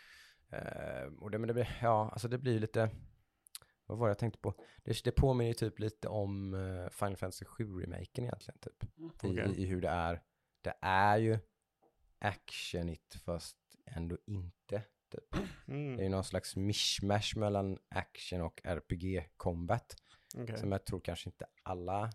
Eh, 0.48 1.12
och 1.20 1.30
det, 1.30 1.38
men 1.38 1.48
det 1.48 1.54
blir, 1.54 1.78
ja, 1.82 2.10
alltså 2.10 2.28
det 2.28 2.38
blir 2.38 2.58
lite, 2.60 2.90
vad 3.86 3.98
var 3.98 4.06
det 4.06 4.10
jag 4.10 4.18
tänkte 4.18 4.40
på? 4.40 4.54
Det, 4.84 5.04
det 5.04 5.12
påminner 5.12 5.48
ju 5.48 5.54
typ 5.54 5.78
lite 5.78 6.08
om 6.08 6.54
uh, 6.54 6.88
Final 6.88 7.16
Fantasy 7.16 7.44
7-remaken 7.44 8.22
egentligen, 8.24 8.58
typ. 8.60 8.84
I, 8.84 8.88
Okej. 9.06 9.54
i, 9.56 9.62
I 9.62 9.66
hur 9.66 9.80
det 9.80 9.88
är. 9.88 10.22
Det 10.62 10.74
är 10.80 11.16
ju 11.18 11.38
actionigt 12.18 13.14
fast 13.14 13.56
ändå 13.86 14.18
inte, 14.26 14.82
typ. 15.12 15.30
Det 15.66 15.72
är 15.72 15.76
Mm. 15.76 16.00
ju 16.00 16.08
någon 16.08 16.24
slags 16.24 16.56
mishmash 16.56 17.36
mellan 17.38 17.78
action 17.88 18.40
och 18.42 18.60
RPG-combat. 18.64 19.96
Okej. 20.34 20.58
Som 20.58 20.72
jag 20.72 20.84
tror 20.84 21.00
kanske 21.00 21.28
inte 21.28 21.46
alla 21.62 22.10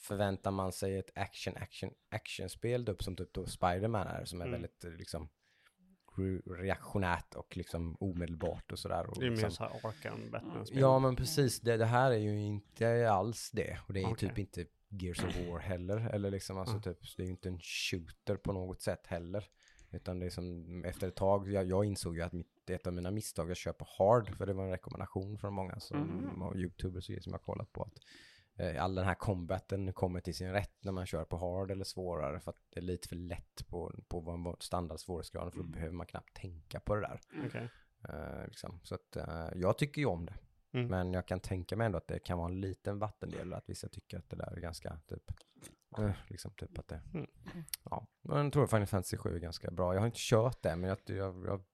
förväntar 0.00 0.50
man 0.50 0.72
sig 0.72 0.98
ett 0.98 1.10
action, 1.14 1.54
action, 1.56 1.90
actionspel 2.08 2.86
typ 2.86 3.02
som 3.02 3.16
typ 3.16 3.32
då 3.32 3.46
Spider-Man 3.46 4.06
är 4.06 4.24
som 4.24 4.40
är 4.40 4.46
Mm. 4.46 4.52
väldigt 4.52 4.84
eh, 4.84 4.90
liksom 4.90 5.28
re- 6.16 6.54
reaktionärt 6.54 7.34
och 7.34 7.56
liksom 7.56 7.96
omedelbart 8.00 8.72
och 8.72 8.78
sådär. 8.78 9.06
Och 9.06 9.18
Det 9.20 9.26
är 9.26 9.30
mer 9.30 9.36
liksom, 9.36 9.50
så 9.50 9.62
här 9.64 9.70
Arkham 9.88 10.30
Batman-spel. 10.30 10.78
ja 10.80 10.98
men 10.98 11.16
precis, 11.16 11.60
det, 11.60 11.76
det 11.76 11.86
här 11.86 12.10
är 12.10 12.16
ju 12.18 12.40
inte 12.40 13.10
alls 13.10 13.50
det. 13.52 13.78
Och 13.86 13.92
det 13.92 14.00
är 14.02 14.06
Okej. 14.12 14.28
typ 14.28 14.38
inte 14.38 14.66
Gears 14.88 15.24
of 15.24 15.36
War 15.36 15.58
heller. 15.58 15.96
Eller 16.14 16.30
liksom 16.30 16.58
alltså 16.58 16.74
Mm. 16.74 16.82
typ, 16.82 16.98
det 17.16 17.22
är 17.22 17.24
ju 17.26 17.30
inte 17.32 17.48
en 17.48 17.60
shooter 17.60 18.36
på 18.36 18.52
något 18.52 18.82
sätt 18.82 19.06
heller. 19.06 19.44
Utan 19.90 20.18
det 20.18 20.26
är 20.26 20.30
som 20.30 20.84
efter 20.84 21.08
ett 21.08 21.16
tag, 21.16 21.52
jag, 21.52 21.66
jag 21.66 21.84
insåg 21.84 22.16
ju 22.16 22.22
att 22.22 22.32
mitt, 22.32 22.50
ett 22.74 22.86
av 22.86 22.92
mina 22.92 23.10
misstag, 23.10 23.50
jag 23.50 23.56
köper 23.56 23.86
hard, 23.98 24.36
för 24.36 24.46
det 24.46 24.52
var 24.52 24.64
en 24.64 24.70
rekommendation 24.70 25.38
från 25.38 25.54
många 25.54 25.80
som, 25.80 25.96
Mm. 25.96 26.42
och 26.42 26.56
youtubers 26.56 27.04
som 27.06 27.14
jag 27.24 27.32
har 27.32 27.38
kollat 27.38 27.72
på. 27.72 27.82
Att 27.82 27.98
eh, 28.56 28.84
all 28.84 28.94
den 28.94 29.04
här 29.04 29.14
combaten 29.14 29.92
kommer 29.92 30.20
till 30.20 30.34
sin 30.34 30.52
rätt 30.52 30.84
när 30.84 30.92
man 30.92 31.06
kör 31.06 31.24
på 31.24 31.36
hard 31.36 31.70
eller 31.70 31.84
svårare 31.84 32.40
för 32.40 32.50
att 32.50 32.62
det 32.70 32.80
är 32.80 32.84
lite 32.84 33.08
för 33.08 33.16
lätt 33.16 33.68
på, 33.68 33.94
på 34.08 34.20
vad 34.20 34.62
standard 34.62 35.00
svårighetsgrad 35.00 35.52
för 35.52 35.58
då 35.60 35.66
behöver 35.66 35.94
man 35.94 36.06
knappt 36.06 36.34
tänka 36.36 36.80
på 36.80 36.94
det 36.94 37.00
där. 37.00 37.20
Okej. 37.46 37.68
Eh, 38.08 38.46
liksom. 38.46 38.80
Så 38.82 38.94
att 38.94 39.16
eh, 39.16 39.48
jag 39.54 39.78
tycker 39.78 40.00
ju 40.00 40.06
om 40.06 40.26
det. 40.26 40.34
Mm. 40.72 40.86
Men 40.86 41.12
jag 41.12 41.26
kan 41.26 41.40
tänka 41.40 41.76
mig 41.76 41.84
ändå 41.86 41.98
att 41.98 42.08
det 42.08 42.18
kan 42.18 42.38
vara 42.38 42.48
en 42.48 42.60
liten 42.60 42.98
vattendel 42.98 43.52
att 43.54 43.68
vissa 43.68 43.88
tycker 43.88 44.18
att 44.18 44.30
det 44.30 44.36
där 44.36 44.52
är 44.56 44.60
ganska 44.60 45.00
typ, 45.08 45.22
eh, 45.98 46.10
liksom 46.28 46.50
typ 46.56 46.78
att 46.78 46.88
det, 46.88 47.00
Mm. 47.14 47.26
ja. 47.84 48.06
Men 48.22 48.44
jag 48.44 48.52
tror 48.52 48.66
Final 48.66 48.86
Fantasy 48.86 49.16
7 49.16 49.34
är 49.34 49.38
ganska 49.38 49.70
bra. 49.70 49.94
Jag 49.94 50.00
har 50.00 50.06
inte 50.06 50.18
kört 50.20 50.62
det, 50.62 50.76
men 50.76 50.88
jag, 50.88 50.98
jag, 51.06 51.46
jag 51.46 51.64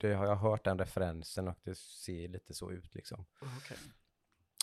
det 0.00 0.14
har 0.14 0.26
jag 0.26 0.36
hört 0.36 0.64
den 0.64 0.78
referensen 0.78 1.48
och 1.48 1.58
det 1.62 1.78
ser 1.78 2.28
lite 2.28 2.54
så 2.54 2.70
ut 2.70 2.94
liksom. 2.94 3.24
Okej. 3.40 3.76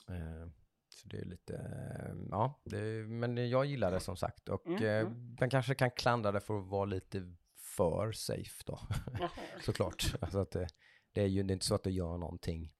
Eh, 0.09 0.47
så 0.89 1.07
det 1.07 1.17
är 1.17 1.25
lite, 1.25 1.55
eh, 1.55 2.15
ja, 2.31 2.61
det, 2.63 3.07
men 3.07 3.49
jag 3.49 3.65
gillar 3.65 3.91
det 3.91 3.99
som 3.99 4.17
sagt 4.17 4.49
och 4.49 4.67
Mm, 4.67 4.83
eh, 4.83 4.99
mm. 4.99 5.35
man 5.39 5.49
kanske 5.49 5.75
kan 5.75 5.91
klandra 5.91 6.31
det 6.31 6.41
för 6.41 6.59
att 6.59 6.67
vara 6.67 6.85
lite 6.85 7.33
för 7.55 8.11
safe 8.11 8.63
då, 8.65 8.79
såklart. 9.65 10.15
Alltså 10.21 10.39
att 10.39 10.51
det, 10.51 10.67
det 11.11 11.21
är 11.21 11.27
ju 11.27 11.43
det 11.43 11.51
är 11.51 11.53
inte 11.53 11.65
så 11.65 11.75
att 11.75 11.83
det 11.83 11.91
gör 11.91 12.17
någonting 12.17 12.73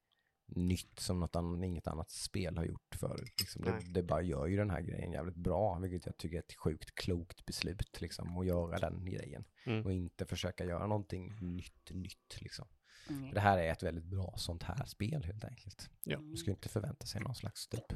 nytt 0.47 0.99
som 0.99 1.19
något 1.19 1.35
annat, 1.35 1.63
inget 1.65 1.87
annat 1.87 2.11
spel 2.11 2.57
har 2.57 2.65
gjort 2.65 2.95
förut. 2.95 3.33
Liksom. 3.39 3.63
Det, 3.63 3.79
det 3.93 4.03
bara 4.03 4.21
gör 4.21 4.47
ju 4.47 4.57
den 4.57 4.69
här 4.69 4.81
grejen 4.81 5.11
jävligt 5.11 5.35
bra, 5.35 5.79
vilket 5.79 6.05
jag 6.05 6.17
tycker 6.17 6.35
är 6.35 6.39
ett 6.39 6.55
sjukt 6.55 6.95
klokt 6.95 7.45
beslut 7.45 8.01
liksom, 8.01 8.37
att 8.37 8.45
göra 8.45 8.77
den 8.77 9.05
grejen. 9.05 9.45
Mm. 9.65 9.85
Och 9.85 9.91
inte 9.91 10.25
försöka 10.25 10.65
göra 10.65 10.87
någonting 10.87 11.37
nytt, 11.41 11.89
nytt 11.91 12.37
liksom. 12.41 12.67
Mm. 13.09 13.33
Det 13.33 13.39
här 13.39 13.57
är 13.57 13.71
ett 13.71 13.83
väldigt 13.83 14.05
bra 14.05 14.33
sånt 14.37 14.63
här 14.63 14.85
spel 14.85 15.23
helt 15.23 15.43
enkelt. 15.45 15.89
Ja. 16.03 16.19
Man 16.19 16.37
ska 16.37 16.47
ju 16.49 16.53
inte 16.55 16.69
förvänta 16.69 17.05
sig 17.05 17.21
någon 17.21 17.35
slags 17.35 17.67
typ 17.67 17.93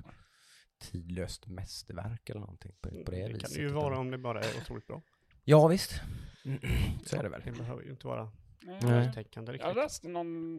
tidlöst 0.80 1.48
mästerverk 1.48 2.30
eller 2.30 2.40
någonting 2.42 2.72
på, 2.82 2.90
på 2.90 3.12
det, 3.12 3.28
Det 3.28 3.28
viset. 3.28 3.42
kan 3.42 3.52
det 3.54 3.60
ju 3.60 3.68
vara 3.68 3.98
om 4.00 4.12
det 4.12 4.18
bara 4.18 4.42
är 4.42 4.58
otroligt 4.62 4.88
bra. 4.88 5.02
Ja, 5.44 5.68
visst. 5.68 5.92
Så 7.06 7.18
är 7.18 7.24
det 7.24 7.30
väl. 7.30 7.42
Det 7.46 7.52
behöver 7.52 7.84
ju 7.84 7.92
inte 7.92 8.08
vara 8.08 8.32
Nej. 8.62 8.80
Nej. 8.82 8.92
heltäckande 8.92 9.52
Jag 9.52 9.54
riktigt. 9.54 9.76
läste 9.76 10.08
någon, 10.08 10.58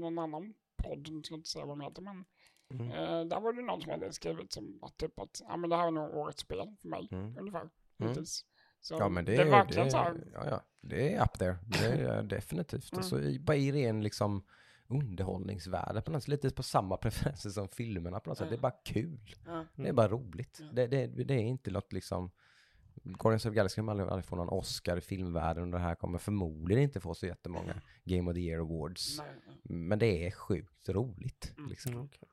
någon 0.00 0.18
annan 0.18 0.54
podd, 0.88 1.08
jag 1.08 1.26
ska 1.26 1.34
inte 1.34 1.48
säga 1.48 1.64
vad 1.64 1.78
de 1.78 1.84
heter, 1.84 2.02
men 2.02 2.24
Mm. 2.70 2.90
eh, 2.90 3.24
där 3.24 3.40
var 3.40 3.52
det 3.52 3.62
någon 3.62 3.80
som 3.82 3.90
hade 3.90 4.12
skrivit 4.12 4.52
som 4.52 4.78
att 4.82 4.96
typ 4.96 5.18
att 5.20 5.42
ja, 5.48 5.56
men 5.56 5.70
det 5.70 5.76
här 5.76 5.86
är 5.86 5.90
nog 5.90 6.14
årets 6.16 6.40
spel 6.42 6.76
för 6.80 6.88
mig, 6.88 7.08
Mm. 7.12 7.38
ungefär. 7.38 7.70
Mm. 7.98 8.24
Så 8.80 8.94
Ja 8.94 9.08
men 9.08 9.24
det, 9.24 9.36
det 9.36 9.42
är 9.42 9.50
verkligen 9.50 9.84
det, 9.84 9.90
så 9.90 9.96
här, 9.96 10.24
ja, 10.32 10.46
ja, 10.50 10.62
det 10.80 11.14
är 11.14 11.22
up 11.24 11.32
there. 11.38 11.56
Det 11.66 11.86
är 11.86 12.22
definitivt. 12.36 12.92
Mm. 12.92 12.98
Alltså, 12.98 13.20
i, 13.22 13.38
bara 13.40 13.56
i 13.56 13.72
ren 13.72 14.02
liksom 14.02 14.44
underhållningsvärde 14.86 16.02
på 16.02 16.10
något 16.10 16.22
sätt. 16.22 16.28
Lite 16.28 16.50
på 16.50 16.62
samma 16.62 16.96
preferenser 16.96 17.50
som 17.50 17.68
filmerna 17.68 18.20
på 18.20 18.30
något 18.30 18.38
sätt. 18.38 18.48
Det 18.48 18.54
är 18.56 18.60
bara 18.60 18.76
kul. 18.84 19.34
Det 19.76 19.88
är 19.88 19.92
bara 19.92 20.08
roligt. 20.08 20.60
Det, 20.72 20.86
det, 20.86 21.06
det 21.06 21.34
är 21.34 21.38
inte 21.38 21.70
något 21.70 21.92
liksom 21.92 22.30
Guardians 23.04 23.46
of 23.46 23.50
the 23.52 23.56
Galaxy 23.56 23.76
kommer 23.76 23.92
aldrig, 23.92 24.08
aldrig 24.08 24.24
få 24.24 24.36
någon 24.36 24.48
Oscar 24.48 24.96
i 24.96 25.00
filmvärlden 25.00 25.64
och 25.64 25.70
det 25.70 25.78
här 25.78 25.94
kommer 25.94 26.18
förmodligen 26.18 26.82
inte 26.82 27.00
få 27.00 27.14
så 27.14 27.26
jättemånga 27.26 27.80
Game 28.04 28.30
of 28.30 28.34
the 28.34 28.40
Year 28.40 28.60
Awards. 28.60 29.18
nej, 29.18 29.36
nej. 29.46 29.56
Men 29.78 29.98
det 29.98 30.26
är 30.26 30.30
sjukt 30.30 30.88
roligt. 30.88 31.52
Mm. 31.58 31.70
Liksom. 31.70 31.92
Mm, 31.92 32.04
okej. 32.04 32.28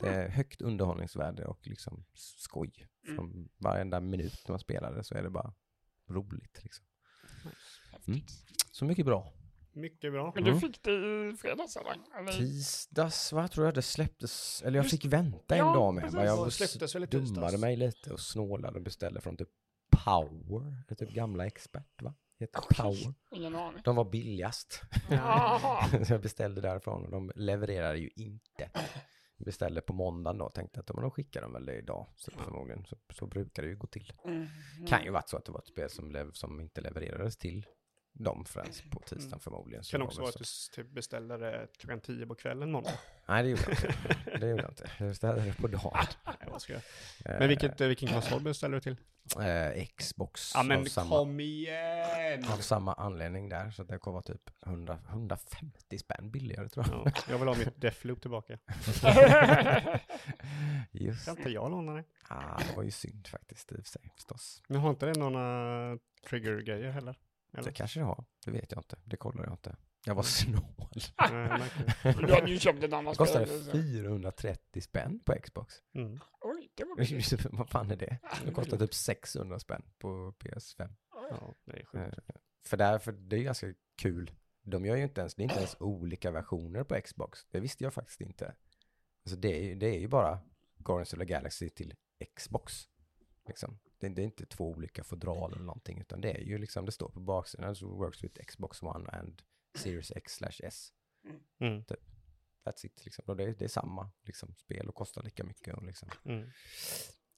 Det 0.00 0.08
är 0.08 0.28
högt 0.28 0.62
underhållningsvärde 0.62 1.44
och 1.44 1.66
liksom 1.66 2.04
skoj. 2.14 2.72
Mm. 3.04 3.16
Från 3.16 3.48
varenda 3.58 4.00
minut 4.00 4.42
när 4.48 4.52
man 4.52 4.58
spelar 4.60 4.94
det 4.94 5.04
så 5.04 5.14
är 5.14 5.22
det 5.22 5.30
bara 5.30 5.54
roligt. 6.10 6.60
Liksom. 6.62 6.86
Häftigt. 7.92 8.30
Så 8.70 8.84
mycket 8.84 9.06
bra. 9.06 9.32
Mycket 9.72 10.12
bra. 10.12 10.32
Men 10.34 10.44
du 10.44 10.50
Mm. 10.50 10.60
fick 10.60 10.82
det 10.82 10.90
i 10.92 11.36
fredags 11.38 11.76
eller? 11.76 11.96
eller? 12.18 12.32
Tisdags, 12.32 13.32
vad 13.32 13.50
tror 13.50 13.66
jag 13.66 13.74
det 13.74 13.82
släpptes? 13.82 14.62
Eller 14.62 14.78
jag 14.78 14.84
Just- 14.84 14.90
fick 15.02 15.04
vänta 15.12 15.54
en 15.54 15.66
ja, 15.66 15.74
dag 15.74 15.94
med. 15.94 16.02
precis. 16.04 16.16
va? 16.16 16.24
Jag 16.24 16.36
Det 16.38 16.40
var 16.42 16.50
släpptes 16.50 16.94
väl 16.94 17.02
i 17.02 17.06
dummade 17.06 17.58
mig 17.58 17.76
lite 17.76 18.12
och 18.12 18.20
snålade 18.20 18.78
och 18.78 18.84
beställde 18.84 19.20
från 19.20 19.36
typ 19.36 19.48
Power. 20.04 20.82
Det 20.88 20.94
är 20.94 21.06
typ 21.06 21.14
gamla 21.14 21.46
expert 21.46 22.02
va? 22.02 22.14
Heter 22.38 22.58
Okej. 22.58 22.76
Power. 22.76 23.14
Ingen 23.30 23.54
aning. 23.54 23.80
De 23.84 23.96
var 23.96 24.04
billigast. 24.04 24.82
Så 26.06 26.12
jag 26.12 26.20
beställde 26.20 26.60
därifrån 26.60 27.04
och 27.04 27.10
de 27.10 27.32
levererade 27.34 27.98
ju 27.98 28.10
inte. 28.16 28.70
Jag 29.36 29.44
beställde 29.44 29.80
på 29.80 29.92
måndagen 29.92 30.38
då 30.38 30.44
och 30.44 30.54
tänkte 30.54 30.80
att 30.80 30.86
de 30.86 31.10
skickar 31.10 31.42
dem 31.42 31.52
väl 31.52 31.68
idag. 31.68 32.06
Så 32.16 32.30
förmodligen 32.30 32.84
så, 32.84 32.96
så 33.14 33.26
brukar 33.26 33.62
det 33.62 33.68
ju 33.68 33.76
gå 33.76 33.86
till. 33.86 34.12
Mm. 34.24 34.46
Kan 34.88 35.04
ju 35.04 35.10
varit 35.10 35.28
så 35.28 35.36
att 35.36 35.44
det 35.44 35.52
var 35.52 35.58
ett 35.58 35.66
spel 35.66 35.90
som, 35.90 36.10
lev, 36.10 36.32
som 36.32 36.60
inte 36.60 36.80
levererades 36.80 37.36
till 37.36 37.66
dem 38.18 38.44
förrän 38.44 38.66
på 38.90 39.00
tisdagen 39.00 39.40
förmodligen. 39.40 39.84
Så 39.84 39.90
Kan 39.90 40.02
också 40.02 40.20
vara 40.20 40.28
att 40.28 40.38
du 40.38 40.44
typ 40.72 40.90
beställde 40.90 41.36
det 41.36 41.68
klockan 41.78 42.00
tio 42.00 42.26
på 42.26 42.34
kvällen 42.34 42.72
måndag. 42.72 42.90
Nej 43.28 43.42
det 43.42 43.48
gjorde 43.48 43.62
jag 43.62 43.72
inte. 43.72 44.38
Det 44.38 44.48
gjorde 44.48 44.62
jag 44.62 44.70
inte. 44.70 44.90
Jag 44.98 45.08
beställde 45.08 45.44
det 45.44 45.52
på 45.52 45.68
dagen. 45.68 46.06
Vad 46.56 46.62
ska 46.62 46.72
jag? 46.72 46.82
Eh, 47.24 47.38
Men 47.38 47.48
vilket, 47.48 47.80
eh, 47.80 47.88
vilken 47.88 48.08
konsol 48.08 48.40
beställde 48.42 48.76
du 48.76 48.80
till? 48.80 48.96
Eh, 49.42 49.86
Xbox. 49.96 50.52
Ja 50.54 50.62
men 50.62 50.80
av, 50.80 50.84
samma, 50.84 51.16
kom 51.16 51.40
igen! 51.40 52.44
av 52.44 52.56
samma 52.56 52.94
anledning 52.94 53.48
där. 53.48 53.70
Så 53.70 53.82
det 53.82 53.98
kommer 53.98 54.12
vara 54.12 54.22
typ 54.22 54.50
100, 54.66 54.98
150 55.08 55.98
spänn 55.98 56.30
billigare 56.30 56.68
tror 56.68 56.86
jag. 56.90 57.02
Ja, 57.06 57.12
jag 57.30 57.38
vill 57.38 57.48
ha 57.48 57.54
mitt 57.54 57.80
Deathloop 57.80 58.20
tillbaka. 58.20 58.58
Just 60.92 61.24
Kan 61.24 61.36
inte 61.36 61.50
jag 61.50 61.70
låna 61.70 61.94
det? 61.94 62.04
ah, 62.28 62.58
det 62.68 62.76
var 62.76 62.82
ju 62.82 62.90
synd 62.90 63.26
faktiskt 63.26 63.72
i 63.72 63.74
och 63.74 63.78
för 63.78 63.84
sig 63.88 64.10
förstås. 64.14 64.62
Men 64.68 64.80
har 64.80 64.90
inte 64.90 65.06
det 65.06 65.18
några 65.18 65.98
trigger-grejer 66.28 66.90
heller? 66.90 67.18
Eller? 67.52 67.64
Det 67.64 67.72
kanske 67.72 68.00
det 68.00 68.04
har. 68.06 68.24
Det 68.44 68.50
vet 68.50 68.72
jag 68.72 68.80
inte. 68.80 68.96
Det 69.04 69.16
kollar 69.16 69.44
jag 69.44 69.52
inte. 69.52 69.76
Jag 70.06 70.14
var 70.14 70.22
snål. 70.22 70.62
Det. 72.02 72.26
Du 72.26 72.32
hade 72.34 72.50
ju 72.50 72.58
köpt 72.58 72.82
ett 72.84 72.90
Det 72.90 72.96
annat 72.96 73.16
kostade 73.16 73.46
spel, 73.46 73.64
så- 73.64 73.72
430 73.72 74.80
spänn 74.82 75.20
på 75.24 75.34
Xbox. 75.42 75.74
Mm. 75.94 76.20
Oj, 76.40 76.70
det 76.74 76.84
var 76.84 76.96
billigt. 77.06 77.46
Vad 77.52 77.68
fan 77.68 77.90
är 77.90 77.96
det? 77.96 78.18
Det 78.44 78.50
kostar 78.52 78.76
typ 78.78 78.94
600 78.94 79.58
spänn 79.58 79.82
på 79.98 80.34
PS5. 80.38 80.88
Ja, 81.30 81.54
det 81.64 81.72
är 81.80 81.84
sjukt. 81.84 82.18
Eh, 82.18 82.34
För, 82.64 82.76
där, 82.76 82.98
för 82.98 83.12
det 83.12 83.36
är 83.36 83.42
ganska 83.42 83.74
kul. 83.96 84.30
De 84.62 84.84
gör 84.86 84.96
ju 84.96 85.02
inte 85.02 85.20
ens, 85.20 85.34
det 85.34 85.42
är 85.42 85.44
inte 85.44 85.56
ens 85.56 85.76
olika 85.80 86.30
versioner 86.30 86.84
på 86.84 87.00
Xbox. 87.04 87.46
Det 87.50 87.60
visste 87.60 87.84
jag 87.84 87.94
faktiskt 87.94 88.20
inte. 88.20 88.54
Alltså 89.24 89.36
det 89.36 89.58
är, 89.58 89.62
ju- 89.64 89.74
det 89.74 89.86
är 89.86 89.98
ju 90.00 90.08
bara 90.08 90.38
Guardians 90.78 91.12
of 91.12 91.18
the 91.18 91.24
Galaxy 91.24 91.68
till 91.70 91.94
Xbox. 92.36 92.88
Liksom. 93.48 93.78
Det, 93.98 94.08
det 94.08 94.22
är 94.22 94.24
inte 94.26 94.46
två 94.46 94.70
olika 94.70 95.04
fodral 95.04 95.52
eller 95.52 95.64
någonting, 95.64 96.00
utan 96.00 96.20
det 96.20 96.32
är 96.32 96.40
ju 96.44 96.58
liksom, 96.58 96.86
det 96.86 96.92
står 96.92 97.08
på 97.08 97.20
baksidan, 97.20 97.76
so 97.76 97.86
works 97.96 98.24
with 98.24 98.40
Xbox 98.46 98.82
One 98.82 99.08
and 99.10 99.42
Series 99.76 100.10
X 100.16 100.32
slash 100.34 100.60
S. 100.62 100.92
Mm. 101.58 101.82
That's 102.64 102.86
it, 102.86 103.04
liksom. 103.04 103.24
Och 103.26 103.36
det, 103.36 103.44
är- 103.44 103.54
det 103.58 103.64
är 103.64 103.68
samma 103.68 104.10
liksom, 104.24 104.54
spel 104.54 104.88
och 104.88 104.94
kostar 104.94 105.22
lika 105.22 105.44
mycket. 105.44 105.74
Och 105.74 105.82
liksom. 105.84 106.08
Mm. 106.24 106.50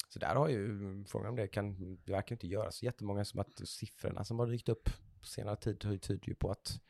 Så 0.08 0.18
där 0.18 0.34
har 0.34 0.48
ju, 0.48 1.04
frågan 1.04 1.30
om 1.30 1.36
det 1.36 1.48
kan, 1.48 1.96
det 2.04 2.12
verkar 2.12 2.34
inte 2.34 2.46
göra 2.46 2.70
så 2.72 2.84
jättemånga 2.84 3.24
som 3.24 3.40
att 3.40 3.68
siffrorna 3.68 4.24
som 4.24 4.38
har 4.38 4.46
dykt 4.46 4.68
upp 4.68 4.84
på 5.20 5.26
senare 5.26 5.56
tid 5.56 5.80
ty- 5.80 5.98
tyder 5.98 6.28
ju 6.28 6.34
på 6.34 6.50
att 6.50 6.80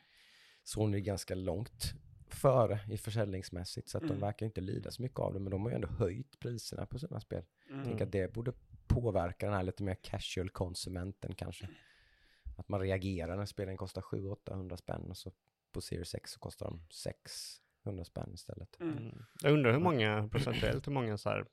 Sony 0.65 0.97
är 0.97 1.01
ganska 1.03 1.35
långt 1.35 1.95
före 2.29 2.81
i 2.91 2.99
försäljningsmässigt 2.99 3.89
så 3.89 3.99
att 3.99 4.05
Mm. 4.05 4.15
de 4.15 4.21
verkar 4.21 4.47
inte 4.47 4.61
lida 4.61 4.91
så 4.91 5.03
mycket 5.03 5.19
av 5.19 5.35
det 5.35 5.41
men 5.41 5.51
de 5.51 5.63
har 5.63 5.71
ju 5.71 5.75
ändå 5.75 5.89
höjt 5.89 6.39
priserna 6.41 6.87
på 6.87 6.99
sina 6.99 7.21
spel. 7.21 7.45
Mm. 7.71 7.85
tänker 7.85 8.05
att 8.07 8.13
det 8.13 8.33
borde 8.33 8.53
påverka 8.87 9.47
den 9.47 9.55
här 9.55 9.63
lite 9.63 9.83
mer 9.83 9.95
casual 9.95 10.51
konsumenten 10.51 11.35
kanske. 11.35 11.69
Att 12.59 12.69
man 12.69 12.81
reagerar 12.81 13.37
när 13.37 13.47
spelen 13.47 13.77
kostar 13.77 14.03
700-800 14.03 14.77
spänn 14.77 15.11
och 15.11 15.17
så 15.17 15.33
på 15.73 15.81
Series 15.81 16.15
X 16.15 16.31
så 16.33 16.39
kostar 16.39 16.67
de 16.67 16.87
600 16.91 18.05
spänn 18.05 18.35
istället. 18.35 18.81
Mm. 18.81 18.99
Mm. 18.99 19.25
Jag 19.43 19.53
undrar 19.53 19.73
hur 19.73 19.79
många, 19.81 20.29
procentuellt 20.29 20.87
hur 20.87 20.93
många 20.93 21.19
så 21.19 21.29
här 21.29 21.47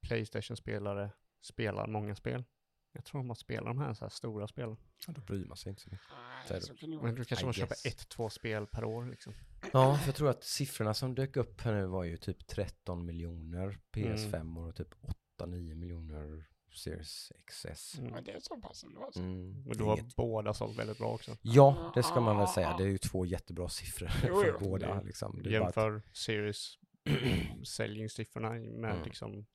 Playstation-spelare 0.00 1.10
spelar 1.40 1.86
många 1.86 2.14
spel. 2.14 2.44
Jag 2.92 3.04
tror 3.04 3.18
de 3.20 3.26
måste 3.26 3.42
spela 3.44 3.66
de 3.68 3.78
här, 3.78 3.94
så 3.94 4.04
här 4.04 4.10
stora 4.10 4.46
spelen. 4.48 4.76
Ja, 5.06 5.12
då 5.12 5.20
bryr 5.20 5.44
man 5.46 5.56
sig 5.56 5.70
inte 5.70 5.82
så 5.82 5.90
mycket. 5.90 6.06
Nej, 6.50 6.60
Så 6.60 6.74
Men 7.02 7.14
du 7.14 7.24
kanske 7.24 7.52
köpa 7.52 7.68
guess. 7.68 7.86
ett, 7.86 8.08
två 8.08 8.30
spel 8.30 8.66
per 8.66 8.84
år 8.84 9.06
liksom. 9.06 9.34
Ja, 9.72 9.96
för 9.98 10.06
jag 10.08 10.14
tror 10.14 10.30
att 10.30 10.44
siffrorna 10.44 10.94
som 10.94 11.14
dök 11.14 11.36
upp 11.36 11.60
här 11.60 11.72
nu 11.74 11.86
var 11.86 12.04
ju 12.04 12.16
typ 12.16 12.46
13 12.46 13.06
miljoner 13.06 13.78
PS5 13.92 14.34
Mm. 14.34 14.56
och 14.58 14.76
typ 14.76 14.94
8-9 15.40 15.74
miljoner 15.74 16.48
Series 16.74 17.32
XS. 17.50 17.98
Mm. 17.98 18.14
Ja, 18.14 18.20
det 18.20 18.30
är 18.32 18.40
så 18.40 18.56
pass 18.56 18.84
ändå 18.84 19.04
alltså. 19.04 19.20
Mm, 19.20 19.66
Och 19.68 19.76
då 19.76 19.86
har 19.86 19.96
inget- 19.98 20.16
båda 20.16 20.54
sålt 20.54 20.78
väldigt 20.78 20.98
bra 20.98 21.08
också. 21.08 21.36
Ja, 21.42 21.92
det 21.94 22.02
ska 22.02 22.20
man 22.20 22.38
väl 22.38 22.48
säga. 22.48 22.76
Det 22.76 22.84
är 22.84 22.88
ju 22.88 22.98
två 22.98 23.26
jättebra 23.26 23.68
siffror 23.68 24.10
Jo, 24.28 24.40
för 24.40 24.46
jo. 24.48 24.68
båda. 24.68 24.94
Det- 24.94 25.04
Liksom. 25.06 25.40
Det 25.42 25.54
är 25.54 25.60
bara 25.60 25.66
Jämför 25.66 26.02
Series 26.12 26.74
säljningssiffrorna 27.66 28.50
med 28.50 28.90
Mm. 28.90 29.04
liksom 29.04 29.46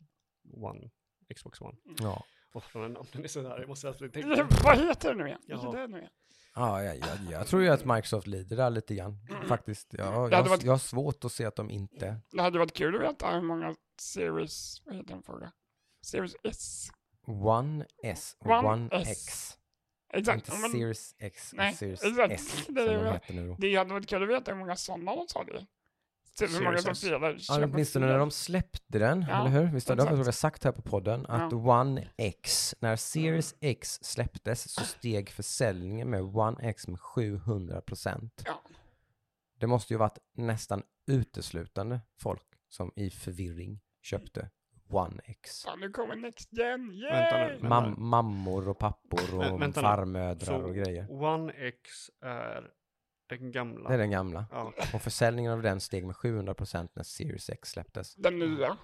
One, 0.54 0.90
Xbox 1.36 1.62
One. 1.62 1.78
Ja, 2.00 2.24
Och 2.54 2.64
de 2.74 2.80
här 2.82 2.90
namnen 2.90 3.24
är 3.24 3.28
sådär, 3.28 3.60
jag 3.60 3.70
måste 3.70 3.88
alltid 3.88 4.14
tänka. 4.14 4.48
Vad 4.64 4.78
heter 4.78 5.10
det 5.10 5.16
nu 5.24 5.28
igen? 5.28 5.42
Är 5.48 5.72
det 5.78 5.88
nu 5.88 5.98
igen? 5.98 6.10
ja 6.56 6.84
jag, 6.84 6.98
jag, 6.98 7.32
jag 7.32 7.48
tror 7.48 7.62
ju 7.64 7.70
att 7.70 7.86
Microsoft 7.86 8.28
lider 8.28 8.58
där 8.58 8.70
lite 8.70 8.96
grann. 8.96 9.18
Faktiskt. 9.48 9.94
Jag, 9.94 10.32
jag, 10.32 10.44
varit- 10.44 10.64
jag 10.64 10.74
har 10.74 10.78
svårt 10.80 11.26
att 11.26 11.32
se 11.32 11.46
att 11.46 11.56
de 11.56 11.70
inte... 11.70 12.18
Det 12.32 12.42
hade 12.42 12.60
varit 12.60 12.74
kul 12.74 12.96
att 12.96 13.02
veta 13.14 13.32
hur 13.32 13.42
många 13.42 13.76
Series, 14.02 14.82
vad 14.86 14.96
heter 14.96 15.10
den 15.14 15.24
fråga? 15.24 15.52
Series 16.02 16.36
S. 16.44 16.88
One 17.28 17.86
S 18.04 18.36
och 18.40 18.52
One 18.52 18.68
One, 18.68 18.90
S. 18.92 19.08
X. 19.10 19.58
Exakt. 20.13 20.48
Inte 20.50 20.62
men 20.62 20.72
Series 20.72 21.16
X 21.20 21.52
och 21.52 21.58
Nej, 21.58 21.74
Series 21.74 22.04
exakt. 22.04 22.34
S 22.34 22.63
som 22.66 22.76
Det 22.76 22.86
de 22.86 23.13
heter 23.13 23.34
nu 23.34 23.56
det 23.60 23.76
hade 23.76 23.94
varit 23.94 24.08
kul 24.08 24.24
att 24.24 24.30
veta 24.30 24.52
hur 24.52 24.60
många 24.60 24.76
sådana 24.76 25.16
de 25.16 25.46
det. 25.46 25.66
Typ 26.38 26.50
hur 26.56 26.63
många 26.63 26.78
som 26.78 26.96
spelar. 26.96 27.38
Ja, 27.50 27.63
åtminstone 27.63 28.06
när 28.06 28.18
de 28.18 28.32
släppte 28.32 29.00
den, 29.00 29.26
Ja, 29.30 29.42
eller 29.42 29.62
hur? 29.62 29.74
Visst 29.74 29.90
har 29.90 29.96
exakt. 29.96 30.28
vi 30.28 30.32
sagt 30.32 30.63
här 30.63 30.72
på 30.72 30.82
podden 30.82 31.26
att 31.26 31.54
One 31.54 32.08
X, 32.18 32.76
när 32.80 32.96
Series 32.96 33.56
X 33.60 34.00
släpptes 34.04 34.72
så 34.72 34.82
steg 34.84 35.30
försäljningen 35.30 36.10
med 36.10 36.22
One 36.22 36.58
X 36.62 36.88
med 36.88 37.00
700 37.00 37.82
procent. 37.82 38.44
Ja. 38.46 38.62
Det 39.60 39.68
måste 39.68 39.94
ju 39.94 39.98
varit 39.98 40.18
nästan 40.34 40.84
uteslutande 41.08 42.00
folk 42.20 42.46
som 42.70 42.92
i 42.96 43.10
förvirring 43.10 43.80
köpte 44.02 44.50
One 44.89 45.21
X. 45.26 45.63
Ja, 45.67 45.76
nu 45.76 45.89
kommer 45.89 46.15
Next 46.15 46.54
Gen. 46.54 46.91
Yay! 46.93 47.12
Vänta 47.12 47.38
nu, 47.38 47.47
vänta. 47.52 47.67
Mam 47.67 47.95
mammor 48.10 48.69
och 48.69 48.80
pappor 48.80 49.36
och 49.36 49.43
Vä- 49.43 49.60
vänta 49.60 49.82
nu. 49.82 49.88
farmödrar 49.88 50.45
Så 50.45 50.56
och 50.56 50.76
grejer. 50.76 51.12
One 51.23 51.54
X 51.54 51.89
är 52.21 52.71
den 53.30 53.52
gamla. 53.52 53.89
Det 53.89 53.93
är 53.95 53.97
den 54.00 54.12
gamla. 54.12 54.45
Ja. 54.52 54.73
Och 54.93 55.02
försäljningen 55.02 55.52
av 55.52 55.62
den 55.62 55.80
steg 55.80 56.06
med 56.06 56.15
700 56.15 56.54
procent 56.54 56.91
när 56.95 57.04
Series 57.04 57.50
X 57.50 57.69
släpptes. 57.69 58.15
Den 58.15 58.39
nya. 58.39 58.78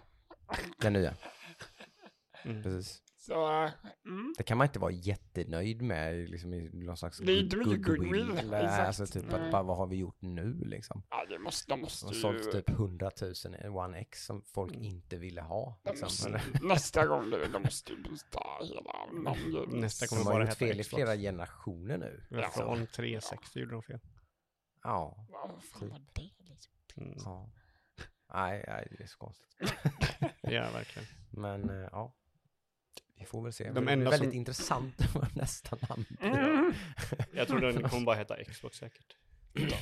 Den 0.78 0.94
nya, 0.94 1.14
Mm. 2.46 2.64
precis. 2.64 3.02
Så, 3.26 3.64
äh, 3.64 3.72
mm. 4.06 4.34
Det 4.38 4.44
kan 4.44 4.58
man 4.58 4.68
inte 4.68 4.80
vara 4.80 4.92
jättenöjd 4.92 5.82
med 5.82 6.30
liksom 6.30 6.54
i 6.54 6.70
någon 6.74 6.98
slags 6.98 7.18
Det 7.18 7.40
inte 7.40 7.58
mycket 7.58 7.84
goodwill, 7.84 8.28
Nej, 8.28 8.64
exakt. 8.64 8.88
Alltså 8.88 9.06
typ 9.06 9.34
att 9.34 9.52
bara 9.52 9.64
vad 9.64 9.78
har 9.78 9.88
vi 9.88 9.96
gjort 9.96 10.22
nu 10.22 10.54
liksom? 10.66 11.04
Ja, 11.10 11.26
det 11.30 11.40
måste, 11.40 11.72
de 11.72 11.76
Det 11.76 11.82
måste 11.82 12.08
ju... 12.08 12.14
sålts 12.22 12.52
typ 12.52 12.70
100 12.70 13.12
000 13.22 13.34
i 13.66 13.68
One 13.68 13.98
X 13.98 14.26
som 14.26 14.44
folk 14.44 14.74
Mm. 14.74 14.84
inte 14.84 15.18
ville 15.18 15.42
ha. 15.42 15.82
Liksom. 15.86 16.06
måste, 16.06 16.42
nästa 16.62 17.06
gång, 17.06 17.30
du, 17.30 17.46
de 17.48 17.62
måste 17.64 17.92
ju 17.94 18.04
byta 18.04 18.40
hela. 18.62 19.06
Nästa 19.80 20.06
De 20.06 20.08
kommer 20.10 20.24
har 20.24 20.32
bara 20.32 20.40
gjort 20.44 20.50
heta 20.50 20.66
fel 20.66 20.80
i 20.80 20.84
flera 20.84 21.16
generationer 21.16 21.98
nu. 21.98 22.24
Ja, 22.30 22.38
Ja. 22.42 22.50
Från 22.52 22.88
360 22.88 23.60
gjorde 23.60 23.72
de 23.72 23.84
fel. 23.84 24.00
Ja. 24.84 25.28
Vad 25.30 25.64
fan 25.64 25.90
var 25.90 26.02
det 26.14 26.30
liksom? 26.50 26.74
Mm. 26.98 27.14
ja. 27.26 27.52
Nej, 28.34 28.64
nej, 28.68 28.88
det 28.98 29.04
är 29.04 29.08
så 29.08 29.18
konstigt. 29.18 29.48
Ja, 30.42 30.70
verkligen. 30.74 31.08
Men 31.30 31.70
eh, 31.70 31.90
ja. 31.92 32.16
Vi 33.20 33.26
får 33.26 33.44
väl 33.44 33.54
se. 33.54 33.72
De 33.72 33.88
enda 33.88 34.10
väldigt 34.10 34.30
som- 34.30 34.38
intressant 34.38 34.96
vad 35.16 35.36
nästa 35.38 35.78
namn. 35.90 36.06
Mm. 36.22 36.74
Jag 37.34 37.48
tror 37.48 37.60
den 37.72 37.90
kommer 37.90 38.06
bara 38.06 38.16
heta 38.16 38.44
Xbox 38.44 38.78
säkert. 38.78 39.18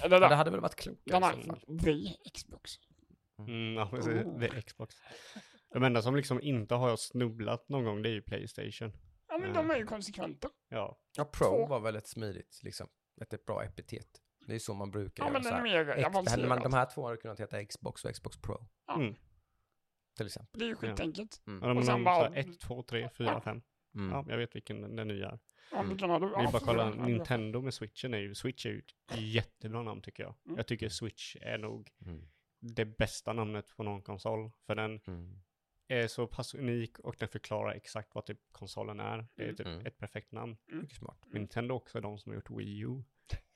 Ja, 0.01 0.07
det 0.19 0.35
hade 0.35 0.51
väl 0.51 0.59
varit 0.59 0.83
den 0.85 0.93
i 1.05 1.11
så 1.11 1.19
fall. 1.19 1.79
The 1.79 2.29
Xbox. 2.33 2.71
Mm, 3.39 3.73
ja, 3.73 3.87
precis. 3.91 4.13
Oh. 4.13 4.39
Det 4.39 4.45
är 4.47 4.61
Xbox. 4.61 4.95
De 5.73 5.83
enda 5.83 6.01
som 6.01 6.15
liksom 6.15 6.41
inte 6.41 6.75
har 6.75 6.95
snubblat 6.95 7.69
någon 7.69 7.83
gång, 7.85 8.01
det 8.01 8.09
är 8.09 8.13
ju 8.13 8.21
Playstation. 8.21 8.93
Ja, 9.27 9.37
men 9.37 9.53
de 9.53 9.71
är 9.71 9.75
ju 9.77 9.85
konsekventa. 9.85 10.49
Ja, 10.69 10.97
Ja, 11.17 11.25
Pro 11.25 11.45
Två. 11.45 11.65
var 11.67 11.79
väl 11.79 11.95
ett 11.95 12.07
smidigt, 12.07 12.59
liksom, 12.63 12.87
ett, 13.21 13.45
bra 13.45 13.63
epitet. 13.63 14.07
Det 14.47 14.55
är 14.55 14.59
så 14.59 14.73
man 14.73 14.91
brukar 14.91 15.23
Ja, 15.23 15.27
göra. 15.29 15.33
men 15.33 15.43
så 15.43 15.49
här. 15.49 15.61
mer 15.63 16.29
hade 16.29 16.47
man, 16.47 16.61
de 16.63 16.73
här 16.73 16.85
två 16.95 17.05
hade 17.05 17.17
kunnat 17.17 17.39
heta 17.39 17.65
Xbox 17.65 18.05
och 18.05 18.13
Xbox 18.13 18.37
Pro, 18.41 18.67
Ja. 18.87 18.95
Mm. 18.95 19.15
Till 20.17 20.25
exempel. 20.25 20.59
Det 20.59 20.65
är 20.65 20.69
ju 20.69 20.75
skitenkelt. 20.75 21.41
Mm. 21.47 21.59
Ja, 21.61 21.67
de 21.67 21.77
Och 21.77 21.85
sen 21.85 22.03
bara- 22.03 22.29
bara... 22.29 22.39
1, 22.39 22.59
2, 22.59 22.83
3, 22.83 23.09
4, 23.17 23.41
5. 23.41 23.61
Mm. 23.95 24.09
Ja, 24.11 24.25
jag 24.29 24.37
vet 24.37 24.55
vilken 24.55 24.95
den, 24.95 25.07
nya 25.07 25.29
är. 25.29 25.39
Du? 25.83 25.87
Vi 25.89 25.95
bara 26.51 26.59
kolla, 26.59 26.91
fyra. 26.93 27.05
Nintendo 27.05 27.61
med 27.61 27.73
Switchen 27.73 28.13
är 28.13 28.17
ju, 28.17 28.35
Switch 28.35 28.65
är 28.65 28.69
ju 28.69 28.79
ett 28.79 29.19
jättebra 29.19 29.83
namn 29.83 30.01
tycker 30.01 30.23
jag. 30.23 30.35
Mm. 30.45 30.57
Jag 30.57 30.67
tycker 30.67 30.89
Switch 30.89 31.35
är 31.41 31.57
nog 31.57 31.89
Mm. 32.05 32.27
det 32.59 32.85
bästa 32.85 33.33
namnet 33.33 33.75
på 33.77 33.83
någon 33.83 34.01
konsol. 34.01 34.51
För 34.67 34.75
den 34.75 34.99
Mm. 35.07 35.41
är 35.87 36.07
så 36.07 36.27
pass 36.27 36.53
unik 36.53 36.99
och 36.99 37.15
den 37.19 37.29
förklarar 37.29 37.71
exakt 37.73 38.15
vad 38.15 38.25
typ 38.25 38.39
konsolen 38.51 38.99
är. 38.99 39.27
Det 39.35 39.43
är 39.43 39.53
typ 39.53 39.67
Mm. 39.67 39.85
ett 39.85 39.97
perfekt 39.97 40.31
namn. 40.31 40.57
Mycket 40.67 40.97
smart. 40.97 41.17
Nintendo 41.33 41.75
också 41.75 41.97
är 41.97 42.01
de 42.01 42.17
som 42.17 42.29
har 42.31 42.35
gjort 42.35 42.49
Wii 42.49 42.79
U. 42.79 43.03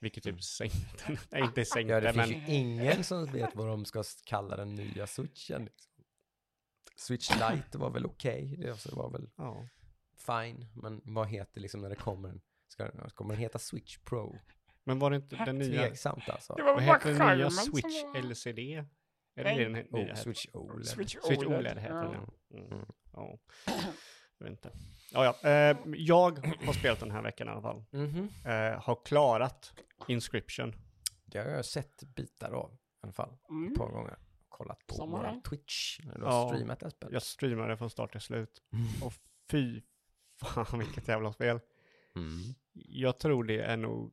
Vilket 0.00 0.22
typ 0.24 0.30
Mm. 0.30 0.40
sänkte 0.42 0.78
den. 1.06 1.16
Nej, 1.30 1.42
inte 1.42 1.64
sänkte 1.64 1.92
Ja, 1.94 2.00
det 2.00 2.12
men... 2.16 2.26
finns 2.28 2.48
ju 2.48 2.54
ingen 2.54 3.04
som 3.04 3.26
vet 3.26 3.54
vad 3.54 3.66
de 3.66 3.84
ska 3.84 4.02
kalla 4.26 4.56
den 4.56 4.74
nya 4.74 5.06
switchen. 5.06 5.64
Liksom. 5.64 5.92
Switch 6.96 7.30
Lite 7.30 7.78
var 7.78 7.90
väl 7.90 8.06
okej, 8.06 8.56
det 8.58 8.70
alltså 8.70 8.96
var 8.96 9.10
väl 9.10 9.30
Ja. 9.36 9.68
fine, 10.26 10.66
men 10.74 11.00
vad 11.04 11.28
heter 11.28 11.60
liksom 11.60 11.80
när 11.80 11.88
det 11.88 11.96
kommer 11.96 12.28
en, 12.28 12.40
ska, 12.68 12.90
kommer 13.08 13.34
den 13.34 13.40
heta 13.42 13.58
Switch 13.58 13.98
Pro? 13.98 14.38
Men 14.84 14.98
var 14.98 15.10
det 15.10 15.16
inte 15.16 15.36
den 15.44 15.58
nya... 15.58 15.80
Tveksamt 15.86 16.28
alltså. 16.28 16.54
Det 16.54 16.62
var 16.62 16.74
Vad 16.74 16.82
heter 16.82 17.14
den 17.14 17.38
nya 17.38 17.50
Switch 17.50 18.02
var... 18.04 18.20
LCD? 18.22 18.58
Är 19.38 19.44
det 19.44 19.64
den 19.64 19.72
nya 19.72 20.12
Oh? 20.12 20.14
Switch 20.14 20.46
OLED. 20.52 20.86
Switch 20.86 21.16
Switch 21.22 21.42
OLED. 21.42 21.58
OLED 21.58 21.78
heter 21.78 22.02
den, 22.02 22.12
ja. 22.12 22.56
Mm. 22.58 22.72
Mm. 22.72 22.86
ja. 23.12 23.38
Jag 24.38 24.44
vet 24.46 24.50
inte. 24.50 24.70
Ja, 25.12 25.36
ja. 25.42 25.50
Eh, 25.50 25.76
jag 25.96 26.46
har 26.66 26.72
spelat 26.72 27.00
den 27.00 27.10
här 27.10 27.22
veckan 27.22 27.48
i 27.48 27.50
alla 27.50 27.62
fall. 27.62 27.84
Mhm. 27.90 28.28
Eh, 28.44 28.82
har 28.82 29.04
klarat 29.04 29.72
Inscription. 30.08 30.74
Det 31.24 31.38
har 31.38 31.46
jag 31.46 31.64
sett 31.64 32.02
bitar 32.16 32.50
av 32.52 32.72
i 32.72 32.78
alla 33.00 33.12
fall, 33.12 33.36
Mm. 33.50 33.72
ett 33.72 33.78
par 33.78 33.88
gånger. 33.88 34.16
Kollat 34.56 34.86
på 34.86 34.94
Samma 34.94 35.18
våran 35.18 35.34
här. 35.34 35.40
Twitch, 35.40 36.00
när 36.04 36.18
du 36.18 36.24
har 36.24 36.32
Ja. 36.32 36.48
streamat 36.48 36.80
det 36.80 36.90
spelet. 36.90 37.12
Jag 37.12 37.22
streamade 37.22 37.76
från 37.76 37.90
start 37.90 38.12
till 38.12 38.20
slut. 38.20 38.62
Mm. 38.72 38.86
Och 39.02 39.12
fy 39.50 39.82
fan 40.40 40.78
vilket 40.78 41.08
jävla 41.08 41.32
spel. 41.32 41.60
Mm. 42.16 42.54
Jag 42.72 43.18
tror 43.18 43.44
det 43.44 43.60
är 43.60 43.76
nog, 43.76 44.12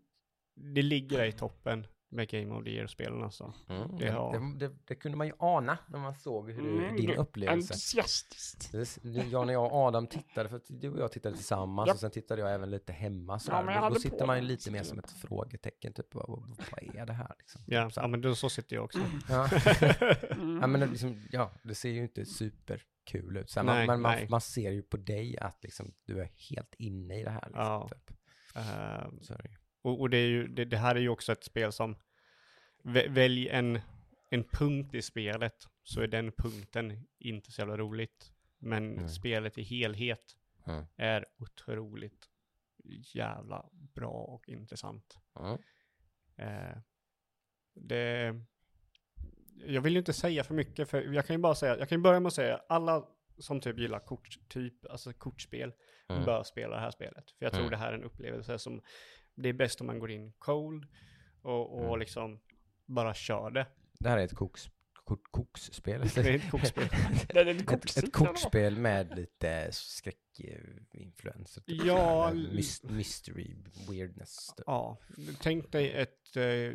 det 0.56 0.82
ligger 0.82 1.18
där 1.18 1.26
i 1.26 1.32
toppen 1.32 1.88
med 2.16 2.30
Game 2.30 2.56
of 2.56 2.64
the 2.64 2.70
Year-spelen 2.70 3.24
alltså. 3.24 3.54
Mm. 3.70 3.98
Det 3.98 4.12
har- 4.12 4.58
Det, 4.60 4.68
det, 4.68 4.76
det 4.86 4.96
kunde 4.96 5.18
man 5.18 5.28
ju 5.28 5.34
ana 5.40 5.78
när 5.88 6.00
man 6.00 6.16
såg 6.16 6.52
hur 6.52 6.60
Mm, 6.84 6.96
din 6.96 7.06
du- 7.10 7.16
upplevelse. 7.16 7.74
Entusiastiskt. 7.74 8.72
Det- 9.04 9.24
Jag 9.32 9.46
när 9.48 9.54
jag 9.54 9.66
och 9.66 9.74
Adam 9.74 10.08
tittade, 10.08 10.50
för 10.50 10.56
att 10.56 10.66
du 10.68 10.90
och 10.90 11.00
jag 11.00 11.12
tittade 11.12 11.36
tillsammans 11.36 11.88
Japp. 11.88 11.94
och 11.96 12.00
sen 12.00 12.12
tittade 12.12 12.42
jag 12.42 12.54
även 12.54 12.72
lite 12.72 12.94
hemma 12.94 13.40
så 13.40 13.52
Ja, 13.52 13.82
då, 13.82 13.90
då 13.94 14.00
sitter 14.00 14.26
man 14.26 14.38
ju 14.38 14.44
lite 14.44 14.72
mer 14.72 14.84
som 14.84 15.00
ett 15.00 15.12
frågetecken, 15.12 15.94
typ 15.94 16.14
vad, 16.16 16.30
vad, 16.30 16.96
är 16.96 17.06
det 17.06 17.14
här 17.14 17.36
liksom? 17.40 17.62
Ja, 17.68 17.90
Så 17.90 18.00
ja 18.02 18.08
men 18.08 18.22
då, 18.22 18.36
så 18.36 18.50
sitter 18.50 18.76
jag 18.76 18.86
också. 18.86 19.00
Ja. 19.30 19.50
Mm. 20.32 20.60
ja, 20.62 20.68
men 20.68 20.80
det 20.82 20.88
liksom, 20.88 21.22
ja, 21.32 21.52
det 21.64 21.76
ser 21.76 21.90
ju 21.90 22.02
inte 22.02 22.26
superkul 22.26 23.38
ut. 23.38 23.50
Så 23.50 23.60
här, 23.60 23.68
Nej, 23.68 23.88
man, 23.88 23.94
men 23.96 24.02
man, 24.02 24.12
nej. 24.12 24.28
man 24.30 24.42
ser 24.42 24.72
ju 24.72 24.82
på 24.82 24.98
dig 24.98 25.38
att 25.40 25.64
liksom, 25.64 25.94
du 26.06 26.22
är 26.22 26.30
helt 26.50 26.74
inne 26.78 27.20
i 27.20 27.24
det 27.24 27.30
här. 27.30 27.44
Liksom, 27.46 27.64
Ja. 27.64 27.90
typ. 27.94 28.12
Eh, 28.56 28.62
är 28.64 29.38
det 29.44 29.50
ju. 29.50 29.56
Och 29.84 30.02
och 30.02 30.10
det, 30.10 30.28
ju, 30.28 30.48
det, 30.48 30.66
det 30.66 30.78
här 30.78 30.96
är 30.96 31.00
ju 31.00 31.10
också 31.10 31.32
ett 31.32 31.44
spel 31.44 31.72
som, 31.72 31.96
vä- 32.84 33.10
välj 33.10 33.50
en, 33.50 33.80
en 34.30 34.44
punkt 34.44 34.94
i 34.96 35.02
spelet 35.02 35.56
så 35.84 36.02
är 36.02 36.08
den 36.08 36.32
punkten 36.32 37.08
inte 37.20 37.52
så 37.52 37.62
jävla 37.62 37.78
roligt. 37.78 38.32
Men 38.60 38.90
Nej. 38.92 39.10
spelet 39.10 39.58
i 39.58 39.64
helhet 39.64 40.38
Mm. 40.68 40.86
är 40.98 41.26
otroligt 41.38 42.30
jävla 43.14 43.70
bra 43.72 44.12
och 44.12 44.50
intressant. 44.50 45.18
Eh, 46.38 46.78
det, 47.76 48.36
jag 49.66 49.82
vill 49.82 49.94
ju 49.94 50.00
inte 50.00 50.14
säga 50.14 50.44
för 50.44 50.54
mycket, 50.54 50.90
för 50.90 51.02
jag 51.02 51.26
kan 51.26 51.34
ju 51.36 51.42
bara 51.42 51.56
säga, 51.56 51.78
jag 51.78 51.90
kan 51.90 51.98
ju 51.98 52.02
börja 52.02 52.20
med 52.20 52.28
att 52.28 52.34
säga, 52.34 52.62
alla 52.70 53.08
som 53.38 53.62
typ 53.62 53.80
gillar 53.80 54.00
korttyp, 54.00 54.86
alltså 54.90 55.14
kortspel, 55.14 55.74
Mm. 56.10 56.26
bör 56.26 56.44
spela 56.44 56.76
det 56.76 56.82
här 56.82 56.92
spelet. 56.92 57.32
För 57.32 57.46
jag 57.46 57.52
tror 57.52 57.62
Mm. 57.62 57.72
det 57.72 57.78
här 57.78 57.94
är 57.94 57.98
en 57.98 58.04
upplevelse 58.04 58.60
som, 58.60 58.82
det 59.36 59.50
är 59.50 59.54
bäst 59.54 59.82
om 59.82 59.88
man 59.88 60.00
går 60.00 60.12
in 60.12 60.34
cold 60.38 60.86
och, 61.42 61.74
och 61.78 61.86
Mm. 61.88 62.00
liksom 62.00 62.40
bara 62.86 63.14
kör 63.14 63.52
det. 63.52 63.68
Det 64.00 64.10
här 64.10 64.18
är 64.18 64.24
ett 64.26 64.36
koks, 64.36 64.70
kok, 65.04 65.24
koksspel. 65.32 66.02
Det 66.16 66.18
är 66.18 66.36
ett 66.36 66.52
kokspel. 66.52 66.88
Det 67.28 67.40
är 67.40 67.46
ett 67.46 67.66
kortstick, 67.66 68.04
ett 68.04 68.14
kortspel 68.14 68.78
med 68.78 69.16
lite 69.18 69.68
skräckinfluenser. 69.72 71.62
typ 71.62 71.86
Ja, 71.86 72.32
mystery, 72.84 73.56
weirdness. 73.90 74.48
typ. 74.58 74.64
Ja, 74.68 74.98
tänk 75.42 75.72
dig 75.72 75.92
ett, 75.92 76.36
eh, 76.38 76.74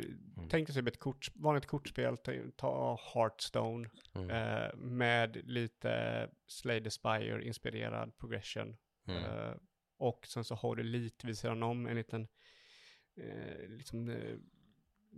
tänk 0.49 0.67
dig 0.67 0.75
typ 0.75 0.87
ett 0.87 0.99
kort, 0.99 1.31
vanligt 1.35 1.65
kortspel, 1.65 2.17
ta, 2.57 2.99
Hearthstone, 3.13 3.89
Mm. 4.15 4.29
eh, 4.29 4.75
med 4.75 5.37
lite 5.43 6.29
Slay 6.47 6.83
the 6.83 6.91
Spire 6.91 7.43
inspirerad 7.45 8.17
progression. 8.17 8.77
Mm. 9.07 9.23
Eh, 9.23 9.53
och 9.97 10.27
sen 10.27 10.43
så 10.43 10.55
har 10.55 10.75
du 10.75 10.83
lite 10.83 11.27
vid 11.27 11.37
sidan 11.37 11.63
om 11.63 11.87
en 11.87 11.95
liten 11.95 12.27
liksom, 13.67 14.09
eh, 14.09 14.37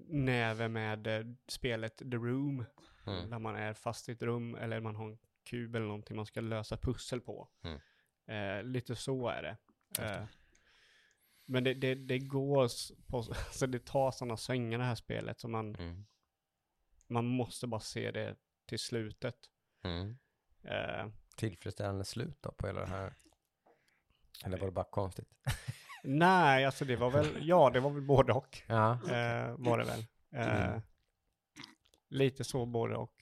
näve 0.07 0.67
med 0.67 1.07
eh, 1.07 1.25
spelet 1.47 1.97
The 1.97 2.05
Room. 2.17 2.65
Mm. 3.07 3.29
Där 3.29 3.39
man 3.39 3.55
är 3.55 3.73
fast 3.73 4.09
i 4.09 4.11
ett 4.11 4.21
rum 4.23 4.55
eller 4.55 4.79
man 4.79 4.95
har 4.95 5.09
en 5.09 5.17
kub 5.43 5.75
eller 5.75 5.85
någonting 5.85 6.15
man 6.15 6.25
ska 6.25 6.41
lösa 6.41 6.77
pussel 6.77 7.21
på. 7.21 7.49
Mm. 7.63 7.79
Eh, 8.25 8.63
lite 8.63 8.95
så 8.95 9.27
är 9.27 9.41
det. 9.43 9.57
Eh, 10.03 10.23
men 11.45 11.63
det, 11.63 11.73
det, 11.73 11.95
det 11.95 12.19
går 12.19 12.69
på, 13.07 13.17
alltså 13.47 13.67
det 13.67 13.85
tar 13.85 14.11
sådana 14.11 14.37
svängar 14.37 14.77
det 14.79 14.85
här 14.85 14.95
spelet 14.95 15.39
så 15.39 15.47
man, 15.47 15.75
Mm. 15.75 16.05
man 17.07 17.25
måste 17.25 17.67
bara 17.67 17.81
se 17.81 18.11
det 18.11 18.35
till 18.65 18.79
slutet. 18.79 19.35
Mm. 19.83 20.17
Eh, 20.63 21.07
Tillfredsställande 21.37 22.05
slut 22.05 22.37
då 22.41 22.51
på 22.51 22.67
hela 22.67 22.79
det 22.81 22.87
här. 22.87 23.13
Eller 24.45 24.57
var 24.57 24.65
det 24.65 24.71
bara 24.71 24.85
konstigt? 24.91 25.29
nej, 26.03 26.65
alltså 26.65 26.85
det 26.85 26.95
var 26.95 27.11
väl, 27.11 27.27
ja 27.47 27.69
det 27.69 27.79
var 27.79 27.89
väl 27.89 28.01
både 28.03 28.33
och. 28.33 28.61
Ja. 28.67 28.91
Eh, 28.93 29.55
var 29.57 29.77
det 29.77 29.83
väl. 29.85 29.99
Eh, 30.35 30.69
Mm. 30.69 30.81
Lite 32.09 32.43
så 32.43 32.65
både 32.65 32.95
och. 32.95 33.15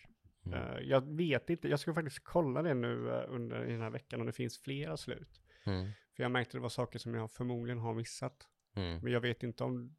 Mm. 0.46 0.60
Eh, 0.60 0.80
jag 0.80 1.16
vet 1.18 1.50
inte, 1.50 1.68
jag 1.68 1.80
ska 1.80 1.94
faktiskt 1.94 2.24
kolla 2.24 2.62
det 2.62 2.74
nu 2.74 3.10
eh, 3.10 3.24
under 3.28 3.66
i 3.66 3.72
den 3.72 3.82
här 3.82 3.90
veckan 3.90 4.20
om 4.20 4.26
det 4.28 4.34
finns 4.34 4.58
flera 4.60 4.98
slut. 4.98 5.42
Mm. 5.66 5.92
För 6.16 6.24
jag 6.24 6.32
märkte 6.32 6.58
det 6.58 6.62
var 6.62 6.70
saker 6.70 7.00
som 7.00 7.14
jag 7.14 7.32
förmodligen 7.32 7.80
har 7.80 7.94
missat. 7.94 8.48
Mm. 8.76 9.00
Men 9.02 9.12
jag 9.14 9.22
vet 9.22 9.44
inte 9.44 9.64
om 9.64 9.96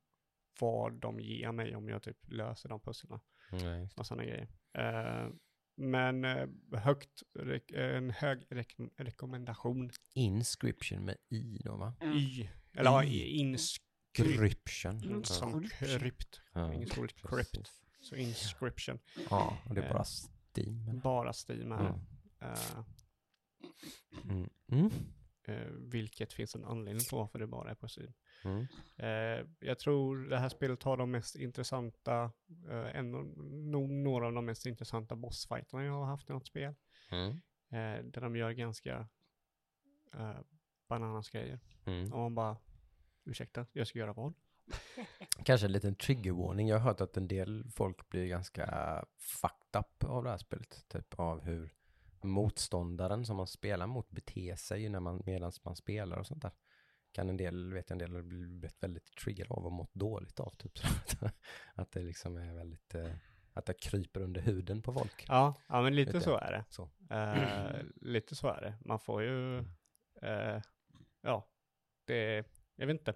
vad 0.60 0.92
de 1.00 1.20
ger 1.20 1.52
mig 1.52 1.76
om 1.76 1.88
jag 1.88 2.02
typ 2.02 2.16
löser 2.30 2.68
de 2.68 2.80
pusslarna 2.80 3.20
Nej. 3.52 3.88
och 3.96 4.06
sådana 4.06 4.24
grejer. 4.24 4.48
Eh, 4.78 5.28
men 5.76 6.24
eh, 6.24 6.46
högt, 6.72 7.22
en 7.74 8.10
hög 8.10 8.46
rek- 8.50 8.90
rekommendation 8.96 9.90
Inscription 10.14 11.04
med 11.04 11.16
i 11.28 11.58
då 11.64 11.76
va? 11.76 11.94
Mm. 12.00 12.16
i, 12.16 12.50
eller 12.74 12.90
ja, 12.90 13.04
inskrypt, 13.04 14.18
Inscription. 14.18 14.98
Mm. 15.04 15.24
som 15.24 15.68
krypt, 15.68 16.40
Ja, 16.54 16.74
inget 16.74 16.98
roligt 16.98 17.16
precis. 17.22 17.50
crypt, 17.52 17.70
så 18.00 18.14
inscription, 18.16 18.98
Ja, 19.30 19.58
och 19.68 19.74
det 19.74 19.80
är 19.80 19.86
Eh. 19.86 19.92
bara 19.92 20.04
Steam. 20.04 20.88
eller? 20.88 21.00
bara 21.00 21.32
Steam 21.48 21.70
här. 21.72 21.88
Mm. 21.88 22.00
Eh, 22.40 22.84
Mm. 24.24 24.48
Mm. 24.72 24.90
eh, 25.44 25.66
vilket 25.72 26.32
finns 26.32 26.54
en 26.54 26.64
anledning 26.64 27.04
på 27.10 27.16
varför 27.18 27.38
det 27.38 27.46
bara 27.46 27.70
är 27.70 27.74
på 27.74 27.86
Steam. 27.88 28.12
Mm. 28.44 28.66
Eh, 28.96 29.46
jag 29.60 29.78
tror 29.78 30.16
det 30.28 30.38
här 30.38 30.48
spelet 30.48 30.82
har 30.82 30.96
de 30.96 31.10
mest 31.10 31.36
intressanta, 31.36 32.32
eh, 32.70 32.96
en, 32.96 33.10
nog 33.70 33.90
några 33.90 34.26
av 34.26 34.32
de 34.32 34.44
mest 34.46 34.66
intressanta 34.66 35.16
bossfighterna 35.16 35.84
jag 35.84 35.92
har 35.92 36.04
haft 36.06 36.30
i 36.30 36.32
något 36.32 36.46
spel. 36.46 36.74
Mm. 37.10 37.30
Eh, 37.72 38.04
där 38.04 38.20
de 38.20 38.36
gör 38.36 38.50
ganska 38.50 39.08
eh, 40.14 40.38
bananas 40.90 41.30
grejer. 41.30 41.60
Mm. 41.84 42.12
Och 42.12 42.18
man 42.18 42.34
bara, 42.34 42.56
ursäkta, 43.24 43.66
jag 43.72 43.86
ska 43.86 43.98
göra 43.98 44.12
vad? 44.12 44.34
Kanske 45.44 45.66
en 45.66 45.72
liten 45.72 45.94
triggervarning. 45.94 46.68
Jag 46.68 46.78
har 46.78 46.84
hört 46.84 47.00
att 47.00 47.16
en 47.16 47.28
del 47.28 47.70
folk 47.70 48.08
blir 48.08 48.26
ganska 48.26 48.64
fucked 49.18 49.80
up 49.80 50.04
av 50.04 50.24
det 50.24 50.30
här 50.30 50.38
spelet. 50.38 50.84
Typ 50.88 51.20
av 51.20 51.44
hur 51.44 51.72
motståndaren 52.22 53.26
som 53.26 53.36
man 53.36 53.46
spelar 53.46 53.86
mot 53.86 54.10
beter 54.10 54.56
sig 54.56 54.88
när 54.88 55.00
man, 55.00 55.22
medan 55.26 55.52
man 55.64 55.76
spelar 55.76 56.16
och 56.16 56.26
sånt 56.26 56.42
där. 56.42 56.52
Kan 57.12 57.28
en 57.28 57.36
del, 57.36 57.72
vet 57.72 57.90
jag 57.90 58.02
en 58.02 58.12
del, 58.12 58.22
bli 58.22 58.68
väldigt 58.80 59.16
triggad 59.16 59.46
av 59.50 59.66
och 59.66 59.72
mått 59.72 59.94
dåligt 59.94 60.40
av. 60.40 60.50
Typ. 60.50 60.78
Så 60.78 60.86
att, 61.26 61.34
att 61.74 61.92
det 61.92 62.00
liksom 62.00 62.36
är 62.36 62.54
väldigt, 62.54 62.94
eh, 62.94 63.12
att 63.52 63.66
det 63.66 63.74
kryper 63.74 64.20
under 64.20 64.40
huden 64.40 64.82
på 64.82 64.92
folk. 64.92 65.24
Ja, 65.28 65.54
ja 65.68 65.82
men 65.82 65.94
lite 65.94 66.20
så 66.20 66.36
är 66.36 66.52
det. 66.52 66.64
Så. 66.68 66.90
Eh, 67.14 67.82
lite 68.00 68.36
så 68.36 68.48
är 68.48 68.60
det. 68.60 68.74
Man 68.84 68.98
får 68.98 69.22
ju 69.22 69.64
Eh, 70.22 70.60
ja, 71.22 71.48
det, 72.06 72.44
jag 72.76 72.86
vet 72.86 72.98
inte. 72.98 73.14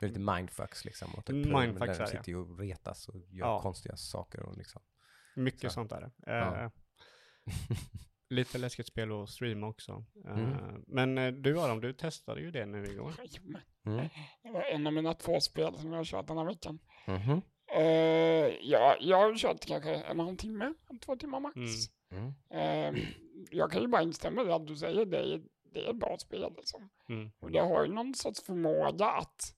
Det 0.00 0.06
är 0.06 0.08
lite 0.08 0.20
mindfucks 0.20 0.84
liksom. 0.84 1.14
Och 1.14 1.24
typ, 1.24 1.34
Mindfucks 1.46 1.78
där 1.78 1.86
är 1.86 1.98
det, 1.98 2.04
de 2.04 2.06
sitter 2.06 2.28
ju 2.28 2.36
och 2.36 2.58
retas 2.58 3.08
och 3.08 3.16
gör 3.16 3.46
Ja. 3.46 3.60
konstiga 3.62 3.96
saker 3.96 4.42
och 4.42 4.56
liksom. 4.56 4.82
Mycket 5.36 5.70
Så. 5.70 5.74
sånt 5.74 5.90
där. 5.90 6.10
Ja. 6.26 6.64
Eh, 6.64 6.70
lite 8.28 8.58
läskigt 8.58 8.86
spel 8.86 9.12
att 9.12 9.28
streama 9.30 9.66
också. 9.66 10.04
Eh, 10.26 10.38
Mm. 10.38 10.84
Men 10.86 11.18
eh, 11.18 11.32
du 11.32 11.60
Aron, 11.60 11.80
du 11.80 11.92
testade 11.92 12.40
ju 12.40 12.50
det 12.50 12.66
nu 12.66 12.84
igår. 12.84 13.12
Mm. 13.86 14.08
Det 14.42 14.50
var 14.50 14.62
en 14.62 14.86
av 14.86 14.92
mina 14.92 15.14
två 15.14 15.40
spel 15.40 15.74
som 15.78 15.90
jag 15.90 15.96
har 15.96 16.04
kört 16.04 16.26
den 16.26 16.38
här 16.38 16.44
veckan. 16.44 16.78
Mhm. 17.06 17.40
Eh, 17.76 18.48
ja, 18.62 18.96
jag 19.00 19.16
har 19.16 19.36
kört 19.36 19.66
kanske 19.66 19.94
en 19.94 20.02
och 20.04 20.10
en 20.10 20.20
halv 20.26 20.36
timme, 20.36 20.74
två 21.04 21.16
timmar 21.16 21.40
max. 21.40 21.56
Mm. 22.10 22.32
Mm. 22.50 22.94
Eh, 22.94 23.02
jag 23.50 23.70
kan 23.72 23.82
ju 23.82 23.88
bara 23.88 24.02
instämma 24.02 24.42
i 24.42 24.52
att 24.52 24.66
du 24.66 24.76
säger 24.76 25.06
det, 25.06 25.18
är- 25.18 25.42
det 25.74 25.88
är 25.88 25.92
bra 25.92 26.16
spel 26.18 26.52
liksom. 26.56 26.88
Mm. 27.08 27.30
Och 27.40 27.50
det 27.50 27.58
har 27.60 27.84
ju 27.86 27.92
någon 27.92 28.14
sorts 28.14 28.42
förmåga 28.42 29.06
att 29.06 29.54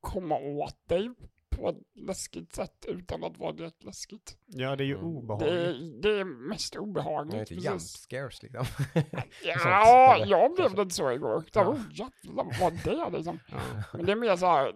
komma 0.00 0.38
åt 0.38 0.88
dig 0.88 1.10
på 1.56 1.68
ett 1.68 1.76
läskigt 1.94 2.52
sätt 2.54 2.84
utan 2.88 3.24
att 3.24 3.38
vara 3.38 3.52
direkt 3.52 3.84
läskigt. 3.84 4.36
Ja, 4.46 4.76
det 4.76 4.84
är 4.84 4.86
ju 4.86 4.94
Mm. 4.98 5.04
Det, 5.12 5.18
obehagligt. 5.18 5.52
är- 5.52 6.02
det 6.02 6.20
är 6.20 6.24
mest 6.24 6.72
Det 6.72 6.78
obehagligt. 6.78 7.34
är 7.34 7.38
inte 7.40 7.54
precis. 7.54 7.70
jump 7.70 7.80
scares 7.82 8.42
liksom. 8.42 8.64
Ja, 9.44 10.14
eller? 10.16 10.26
jag 10.26 10.54
blev 10.54 10.74
lite 10.76 10.90
så 10.94 11.10
igår. 11.12 11.44
Ja. 11.52 11.60
Ja. 11.62 11.68
Oh, 11.68 11.80
jävlar, 11.92 12.60
vad 12.60 12.84
det 12.84 13.16
liksom. 13.16 13.38
Ja. 13.50 13.60
Men 13.94 14.06
det 14.06 14.12
är 14.12 14.16
mer 14.16 14.36
så 14.36 14.46
här. 14.46 14.72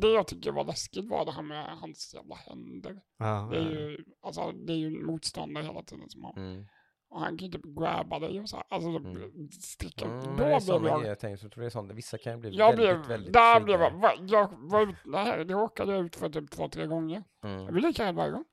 Det 0.00 0.08
jag 0.12 0.26
tycker 0.26 0.52
var 0.52 0.64
läskigt 0.64 1.04
var 1.10 1.24
det 1.24 1.32
här 1.32 1.42
med 1.42 1.78
hans 1.78 2.14
jävla 2.14 2.34
händer. 2.34 3.00
Ja, 3.18 3.48
Det 3.52 3.56
är 3.58 3.62
ja. 3.64 3.70
ju, 3.90 4.04
alltså, 4.20 4.52
det 4.52 4.72
är 4.72 4.76
ju 4.76 4.86
en 4.86 5.06
motståndare 5.06 5.64
hela 5.64 5.82
tiden 5.82 6.08
som 6.10 6.24
har. 6.24 6.36
Mm. 6.36 6.66
Och 7.12 7.20
han 7.20 7.38
kan 7.38 7.50
typ 7.52 7.64
grabba 7.64 8.18
dig 8.18 8.40
och 8.40 8.48
så 8.48 8.56
här. 8.56 8.64
Alltså 8.68 8.88
Mm. 8.88 9.50
sticka. 9.50 10.04
Mm, 10.04 10.36
Då 10.36 10.60
sådana 10.60 10.88
jag. 10.88 10.98
grejer 10.98 11.08
jag 11.10 11.18
tänker, 11.18 11.36
så 11.36 11.48
tror 11.48 11.60
det 11.62 11.66
är 11.68 11.70
sånt. 11.70 11.92
Vissa 11.92 12.18
kan 12.18 12.32
ju 12.32 12.38
bli 12.38 12.50
Jag 12.56 12.76
väldigt, 12.76 12.86
blev, 12.86 13.06
väldigt 13.08 13.32
där 13.32 13.60
blev 13.60 13.80
jag, 13.80 13.90
triggade. 13.92 14.16
va, 14.16 14.26
jag 14.28 14.70
var 14.70 14.82
ut, 14.82 14.94
det 15.04 15.18
här, 15.18 15.44
det 15.44 15.54
råkade 15.54 15.92
jag 15.92 16.04
ut 16.06 16.16
för 16.16 16.28
typ 16.28 16.50
två, 16.50 16.68
tre 16.68 16.86
gånger. 16.86 17.22
Jag 17.42 17.50
Mm. 17.52 17.74
vill 17.74 17.84
lika 17.84 18.02
gärna 18.04 18.16
varje 18.18 18.32
gång. 18.32 18.44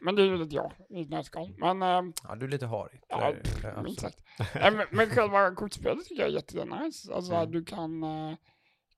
Men 0.00 0.14
det 0.16 0.22
är 0.22 0.26
ju 0.26 0.36
lite 0.36 0.54
jag 0.54 0.72
i 0.90 1.02
ett 1.02 1.10
nötskal. 1.10 1.54
Men, 1.58 1.82
ähm, 1.82 2.12
Ja, 2.28 2.34
du 2.34 2.46
är 2.46 2.50
lite 2.50 2.66
harig. 2.66 3.00
Ja, 3.08 3.32
pff, 3.42 3.64
minst 3.84 4.00
sagt. 4.00 4.22
Nej, 4.54 4.70
men, 4.72 4.86
men 4.90 5.06
själva 5.10 5.54
kortspelet 5.54 6.04
tycker 6.04 6.22
jag 6.22 6.30
är 6.30 6.34
jättenice. 6.34 7.12
Alltså 7.14 7.34
Mm. 7.34 7.50
du 7.50 7.64
kan 7.64 8.04
uh, 8.04 8.34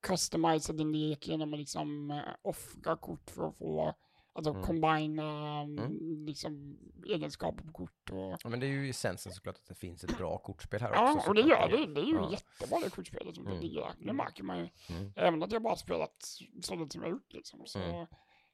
customisa 0.07 0.73
din 0.73 0.91
lek 0.91 1.27
genom 1.27 1.53
att 1.53 1.59
liksom 1.59 2.11
uh, 2.11 2.19
offra 2.41 2.95
kort 2.95 3.29
för 3.29 3.47
att 3.47 3.57
få, 3.57 3.93
alltså 4.33 4.51
Mm. 4.51 4.63
combina 4.63 5.61
Mm. 5.61 6.25
liksom 6.25 6.77
egenskaper 7.05 7.63
på 7.63 7.71
kort 7.71 8.09
och 8.11 8.37
Ja, 8.43 8.49
men 8.49 8.59
det 8.59 8.65
är 8.65 8.69
ju 8.69 8.89
essensen 8.89 9.31
såklart 9.31 9.55
att 9.55 9.67
det 9.67 9.75
finns 9.75 10.03
ett 10.03 10.17
bra 10.17 10.37
kortspel 10.37 10.81
här 10.81 10.91
Ja, 10.93 11.13
också. 11.15 11.29
och 11.29 11.35
det 11.35 11.41
gör 11.41 11.69
det. 11.69 11.93
Det 11.93 12.01
är 12.01 12.05
ju 12.05 12.13
Ja. 12.15 12.31
jättebra 12.31 12.79
det 12.83 12.89
kortspelet 12.89 13.35
som 13.35 13.45
Mm. 13.47 13.57
det 13.57 13.63
ligger 13.67 13.81
där. 13.81 13.93
Det 13.99 14.13
märker 14.13 14.43
man 14.43 14.57
ju. 14.59 14.69
Mm. 14.89 15.13
Även 15.15 15.43
att 15.43 15.51
jag 15.51 15.61
bara 15.61 15.75
spelat 15.75 16.23
så 16.61 16.75
lite 16.75 16.91
som 16.93 17.01
jag 17.01 17.11
gjort 17.11 17.33
liksom. 17.33 17.61
Så 17.65 17.79
Mm. 17.79 18.05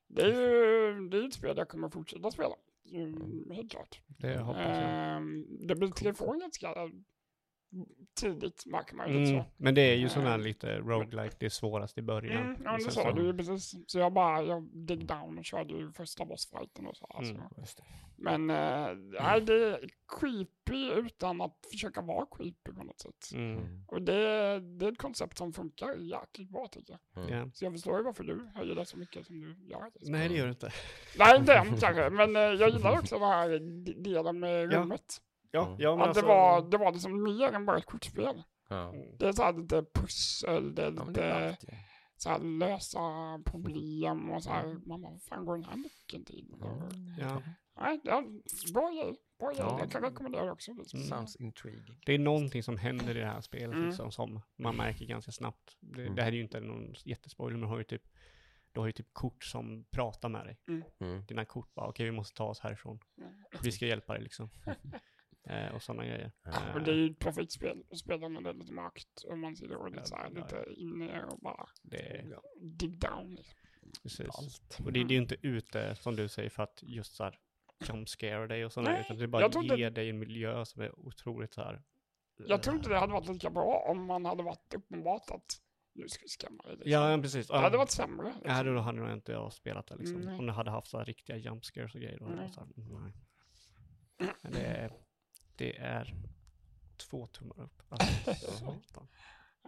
det 0.08 0.22
är 0.22 0.28
ju 0.28 1.10
det 1.10 1.18
är 1.18 1.28
ett 1.28 1.34
spel 1.34 1.58
jag 1.58 1.68
kommer 1.70 1.90
fortsätta 1.90 2.32
spela. 2.32 2.56
Mm, 2.92 3.14
Mm. 3.16 3.52
Helt 3.52 3.72
klart. 3.72 4.02
det 4.08 4.40
hoppas 4.40 4.62
jag. 4.62 5.16
Ehm, 5.18 5.46
det 5.68 5.76
blir 5.76 5.90
telefon 5.92 6.40
ganska 6.40 6.74
tidigt 8.20 8.66
märker 8.66 8.96
man 8.96 9.08
ju 9.14 9.20
lite 9.20 9.32
Mm. 9.32 9.44
så. 9.44 9.50
Men 9.58 9.76
det 9.76 9.82
är 9.82 9.96
ju 9.96 10.10
sån 10.10 10.24
här 10.24 10.34
Mm. 10.34 10.48
lite 10.48 10.78
roguelike, 10.80 11.36
det 11.40 11.46
är 11.46 11.50
svårast 11.50 11.98
i 11.98 12.02
början. 12.02 12.44
Mm, 12.46 12.62
ja, 12.64 12.72
men 12.72 12.84
det 12.86 12.92
sa 12.92 13.12
du 13.12 13.26
ju 13.26 13.38
precis. 13.38 13.76
Så 13.88 14.00
jag 14.00 14.14
bara, 14.14 14.44
jag 14.44 14.64
dig 14.64 14.98
down 14.98 15.38
och 15.38 15.46
körde 15.46 15.74
ju 15.74 15.92
första 15.92 16.26
bossfighten 16.26 16.88
och 16.88 16.98
så. 16.98 17.06
Alltså. 17.06 17.34
Mm. 17.34 17.46
Just 17.58 17.78
det. 17.78 17.84
Men 18.20 18.50
äh, 18.50 18.96
nej, 19.22 19.42
det 19.42 19.54
är 19.54 19.90
creepy 20.20 20.92
utan 20.92 21.42
att 21.42 21.58
försöka 21.72 22.02
vara 22.02 22.26
creepy 22.38 22.72
på 22.78 22.84
något 22.84 23.00
sätt. 23.00 23.32
Mm. 23.34 23.58
Mm. 23.58 23.84
Och 23.88 24.02
det, 24.02 24.60
det 24.60 24.86
är 24.86 24.92
ett 24.92 24.98
koncept 24.98 25.38
som 25.38 25.54
funkar 25.54 25.96
jäkligt 25.96 26.50
bra 26.50 26.68
tycker 26.72 26.98
jag. 27.14 27.24
Mm. 27.24 27.38
Ja. 27.40 27.50
Så 27.54 27.66
jag 27.66 27.74
förstår 27.74 27.98
ju 27.98 28.04
varför 28.04 28.24
du 28.24 28.50
höjer 28.56 28.76
det 28.76 28.86
så 28.86 28.98
mycket 28.98 29.26
som 29.26 29.40
du 29.42 29.56
gör. 29.70 29.92
Nej, 30.02 30.30
det 30.30 30.36
gör 30.36 30.46
det 30.46 30.50
inte. 30.50 30.72
Nej, 31.18 31.38
inte 31.40 31.54
än 31.56 31.78
kanske, 31.80 32.10
men 32.10 32.36
eh, 32.36 32.42
jag 32.42 32.70
gillar 32.70 32.92
också 33.00 33.20
den 33.20 33.28
här 33.30 33.60
delen 34.04 34.40
med 34.40 34.72
rummet. 34.74 35.06
Ja, 35.10 35.24
Mm. 35.54 35.76
ja 35.80 35.90
men 35.96 36.00
det, 36.00 36.04
alltså, 36.06 36.26
var, 36.26 36.70
det 36.70 36.78
var 36.78 36.92
liksom 36.92 37.24
mer 37.24 37.52
än 37.54 37.66
bara 37.66 37.78
ett 37.78 37.86
kortspel. 37.86 38.44
Ja. 38.70 38.90
Mm. 38.94 39.18
Det 39.18 39.28
är 39.28 39.32
så 39.32 39.44
här 39.44 39.54
lite 39.54 39.86
pussel, 39.94 40.76
det 40.76 40.82
är 40.82 40.86
Ja, 40.92 40.92
det 41.04 41.08
lite 41.08 41.34
allt 41.34 41.64
ju. 41.64 41.70
så 42.18 42.30
här 42.30 42.40
lösa 42.40 43.00
problem 43.46 44.30
och 44.30 44.44
så 44.44 44.50
här, 44.50 44.64
Mm. 44.64 44.82
man 44.86 45.02
bara, 45.02 45.12
vad 45.12 45.22
fan 45.22 45.46
går 45.46 45.56
den 45.56 45.64
här 45.66 45.76
nyckeln 45.78 46.26
till? 46.26 46.54
Och- 46.54 46.82
Ja. 47.20 47.42
Nej, 47.80 48.00
det 48.04 48.10
är 48.10 48.74
bra 48.74 48.90
grej. 48.92 49.18
Bra 49.40 49.48
grej. 49.48 49.58
Ja. 49.60 49.80
Jag 49.80 49.92
kan 49.92 50.02
rekommendera 50.02 50.46
det 50.46 50.52
också. 50.52 50.74
Liksom. 50.74 51.00
Mm. 51.00 51.10
Sounds 51.10 51.36
intriguing. 51.36 52.00
Det 52.06 52.14
är 52.14 52.20
någonting 52.20 52.64
som 52.64 52.78
händer 52.78 53.18
i 53.18 53.20
det 53.20 53.26
här 53.26 53.42
spelet 53.42 53.76
Mm. 53.76 53.88
liksom, 53.88 54.12
som 54.12 54.42
man 54.56 54.76
märker 54.76 55.06
ganska 55.06 55.32
snabbt. 55.32 55.78
Det, 55.80 56.02
Mm. 56.02 56.16
det 56.16 56.22
här 56.22 56.30
är 56.32 56.36
ju 56.36 56.42
inte 56.42 56.60
någon 56.60 56.94
jättespoiler, 57.06 57.58
men 57.58 57.62
du 57.62 57.68
har 57.68 57.78
ju 57.78 57.84
typ, 57.84 58.04
du 58.72 58.80
har 58.80 58.88
ju 58.88 58.94
typ 58.94 59.14
kort 59.14 59.44
som 59.44 59.86
pratar 59.92 60.30
med 60.30 60.46
dig. 60.46 60.58
Mm. 61.00 61.26
Dina 61.26 61.46
kort 61.46 61.74
bara, 61.74 61.88
okej 61.88 62.06
vi 62.06 62.12
måste 62.12 62.38
ta 62.38 62.44
oss 62.46 62.60
härifrån. 62.60 63.00
Mm. 63.18 63.34
Vi 63.64 63.72
ska 63.72 63.86
hjälpa 63.86 64.14
dig 64.14 64.24
liksom. 64.24 64.50
eh, 65.50 65.76
och 65.76 65.82
sådana 65.82 66.06
grejer. 66.06 66.32
Ja. 66.44 66.74
Och 66.74 66.82
det 66.82 66.92
är 66.92 66.96
ju 66.96 67.12
ett 67.12 67.20
perfekt 67.20 67.52
spel 67.52 67.84
att 67.92 67.98
spela 67.98 68.28
när 68.28 68.42
det 68.42 68.50
är 68.50 68.54
lite 68.54 68.74
mörkt 68.74 69.24
och 69.30 69.38
man 69.38 69.56
sitter 69.56 69.76
och 69.76 69.92
lite, 69.92 70.06
så 70.06 70.16
här, 70.16 70.30
Ja, 70.36 70.40
lite 70.42 70.66
inne 70.74 71.24
och 71.24 71.40
bara 71.40 71.70
Det 71.82 71.98
är, 72.18 72.40
dig 72.62 72.90
down. 72.90 73.36
Liksom. 73.36 73.58
precis. 74.04 74.28
Allt. 74.38 74.80
Och 74.86 74.94
det, 74.94 75.04
det 75.04 75.14
är 75.14 75.16
ju 75.16 75.22
inte 75.22 75.36
ute, 75.42 75.96
som 75.96 76.16
du 76.16 76.28
säger, 76.30 76.50
för 76.50 76.64
att 76.64 76.80
just 76.84 77.16
så 77.16 77.24
här 77.24 77.40
jump 77.88 78.10
scare 78.10 78.48
dig 78.48 78.66
och 78.66 78.72
sådana 78.74 78.92
Nej, 78.92 79.02
utan 79.02 79.18
det 79.18 79.28
bara 79.28 79.42
jag 79.42 79.52
tror 79.52 79.64
ger 79.64 79.74
inte- 79.74 79.90
dig 79.90 80.10
en 80.10 80.20
miljö 80.20 80.66
som 80.66 80.82
är 80.82 81.00
otroligt 81.00 81.54
så 81.54 81.62
här. 81.62 81.82
Jag 82.48 82.64
tror 82.64 82.76
inte 82.76 82.90
det 82.90 82.98
hade 83.00 83.14
varit 83.14 83.30
lika 83.30 83.50
bra 83.50 83.86
om 83.90 84.06
man 84.06 84.26
hade 84.26 84.44
varit 84.44 84.74
uppenbart 84.74 85.32
att 85.32 85.62
nu 85.94 86.08
ska 86.10 86.24
vi 86.24 86.30
skrämma 86.30 86.64
dig. 86.64 86.72
Liksom. 86.72 86.92
Ja, 86.92 87.12
ja, 87.12 87.18
precis. 87.22 87.48
Det 87.48 87.58
hade 87.58 87.78
varit 87.78 87.92
sämre. 87.92 88.26
Liksom. 88.28 88.52
Ja, 88.52 88.64
då 88.64 88.80
hade 88.80 89.00
nog 89.00 89.12
inte 89.14 89.32
jag 89.32 89.54
spelat 89.54 89.88
det 89.88 89.96
liksom. 89.96 90.22
Nej. 90.22 90.38
Om 90.40 90.46
det 90.46 90.52
hade 90.52 90.72
haft 90.72 90.88
så 90.88 90.98
här 90.98 91.06
riktiga 91.06 91.38
jump 91.38 91.66
scares 91.66 91.96
och 91.96 92.02
grejer. 92.02 92.20
Då 92.20 92.26
hade 92.26 92.36
jag 92.38 92.44
Nej. 92.44 92.54
så 92.54 92.60
här, 92.60 92.68
mm, 92.78 93.04
nej. 93.04 93.14
Men 94.42 94.52
det 94.52 94.60
är, 94.62 94.92
det 95.58 95.78
är 95.78 96.16
två 96.98 97.28
tummar 97.28 97.62
upp. 97.62 97.84
Alltså. 97.90 98.78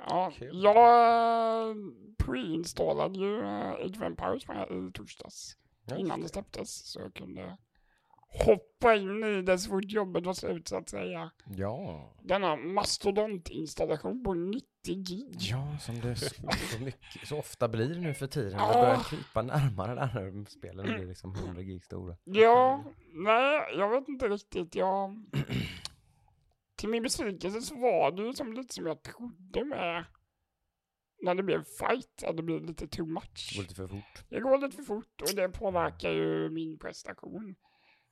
Ja, 0.08 0.32
jag 0.52 1.76
pre-installade 2.18 3.20
ju 3.20 3.46
Age 3.46 3.96
of 3.96 4.02
Empires 4.02 4.44
i 4.44 4.92
torsdags. 4.94 5.58
Innan 5.98 6.20
det. 6.20 6.26
det 6.26 6.30
släpptes. 6.30 6.92
Så 6.92 7.00
jag 7.00 7.14
kunde 7.14 7.58
hoppa 8.32 8.96
in 8.96 9.24
i 9.24 9.42
det 9.42 9.58
så 9.60 9.70
fort 9.70 9.86
jobbet 9.86 10.26
var 10.26 10.34
slut 10.34 10.68
så 10.68 10.78
att 10.78 10.90
säga. 10.90 11.32
Ja. 11.56 12.14
Denna 12.24 12.56
mastodontinstallation 12.56 14.24
på 14.24 14.34
90 14.34 14.64
gig. 14.86 15.36
Ja, 15.40 15.78
som 15.82 16.00
det 16.00 16.16
så, 16.16 16.36
så, 16.78 16.84
mycket, 16.84 17.28
så 17.28 17.38
ofta 17.40 17.68
blir 17.68 17.96
nu 18.00 18.14
för 18.14 18.28
tiden. 18.28 18.52
Det 18.52 18.58
Ja. 18.58 18.74
börjar 18.74 19.04
krypa 19.10 19.42
närmare 19.42 19.96
där 19.96 20.32
när 20.32 20.46
spelen 20.46 20.86
blir 20.86 21.06
liksom 21.08 21.36
100 21.36 21.62
gig 21.62 21.84
stora. 21.84 22.16
Ja, 22.24 22.84
nej, 23.14 23.62
jag 23.78 23.90
vet 23.90 24.08
inte 24.08 24.28
riktigt. 24.28 24.76
Jag... 24.76 25.26
Till 26.76 26.90
min 26.90 27.04
besvikelse 27.04 27.62
så 27.62 27.76
var 27.76 28.12
det 28.12 28.22
ju 28.24 28.34
som 28.34 28.54
lite 28.54 28.74
som 28.74 28.86
jag 28.88 29.02
trodde 29.04 29.64
med 29.66 30.06
när 31.22 31.36
det 31.36 31.44
blev 31.44 31.64
fight, 31.64 32.24
att 32.28 32.38
det 32.38 32.44
blev 32.44 32.64
lite 32.66 32.88
too 32.88 33.06
Det 33.06 33.12
much. 33.12 33.54
går 33.56 33.62
lite 33.62 33.76
för 33.76 33.88
fort. 33.88 34.24
Det 34.30 34.40
går 34.40 34.58
lite 34.58 34.76
för 34.76 34.84
fort 34.84 35.22
och 35.22 35.36
det 35.36 35.50
påverkar 35.50 36.10
ju 36.12 36.50
min 36.50 36.80
prestation. 36.80 37.56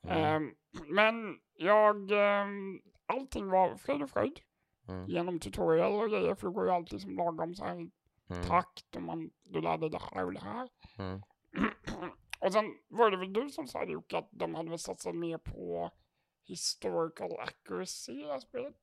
Mm. 0.04 0.16
Ehm, 0.24 0.54
men 0.94 1.38
jag, 1.54 2.10
um, 2.10 2.82
allting 3.06 3.48
var 3.48 3.76
frid 3.76 4.02
och 4.02 4.10
fröjd 4.10 4.40
Mm. 4.88 5.06
genom 5.08 5.40
tutorial 5.40 6.02
och 6.02 6.10
grejer, 6.10 6.34
för 6.34 6.46
det 6.46 6.52
går 6.54 6.64
ju 6.64 6.70
alltid 6.70 7.00
som 7.00 7.16
lagom 7.16 7.54
så 7.54 7.64
här 7.64 7.90
Mm. 8.30 8.42
takt 8.46 8.96
och 8.96 9.02
man, 9.02 9.30
du 9.44 9.60
lärde 9.60 9.88
det 9.88 9.98
här 9.98 10.24
och 10.24 10.32
det 10.32 10.40
här. 10.40 10.68
Mm. 10.98 11.22
och 12.40 12.52
sen 12.52 12.64
var 12.88 13.10
det 13.10 13.16
väl 13.16 13.32
du 13.32 13.50
som 13.50 13.66
sa 13.68 13.84
Jocke 13.84 14.18
att 14.18 14.28
de 14.30 14.54
hade 14.54 14.70
väl 14.70 14.78
satsat 14.78 15.14
mer 15.14 15.38
på 15.38 15.90
historical 16.44 17.40
accuracy 17.40 18.12
i 18.12 18.40
spelet. 18.40 18.80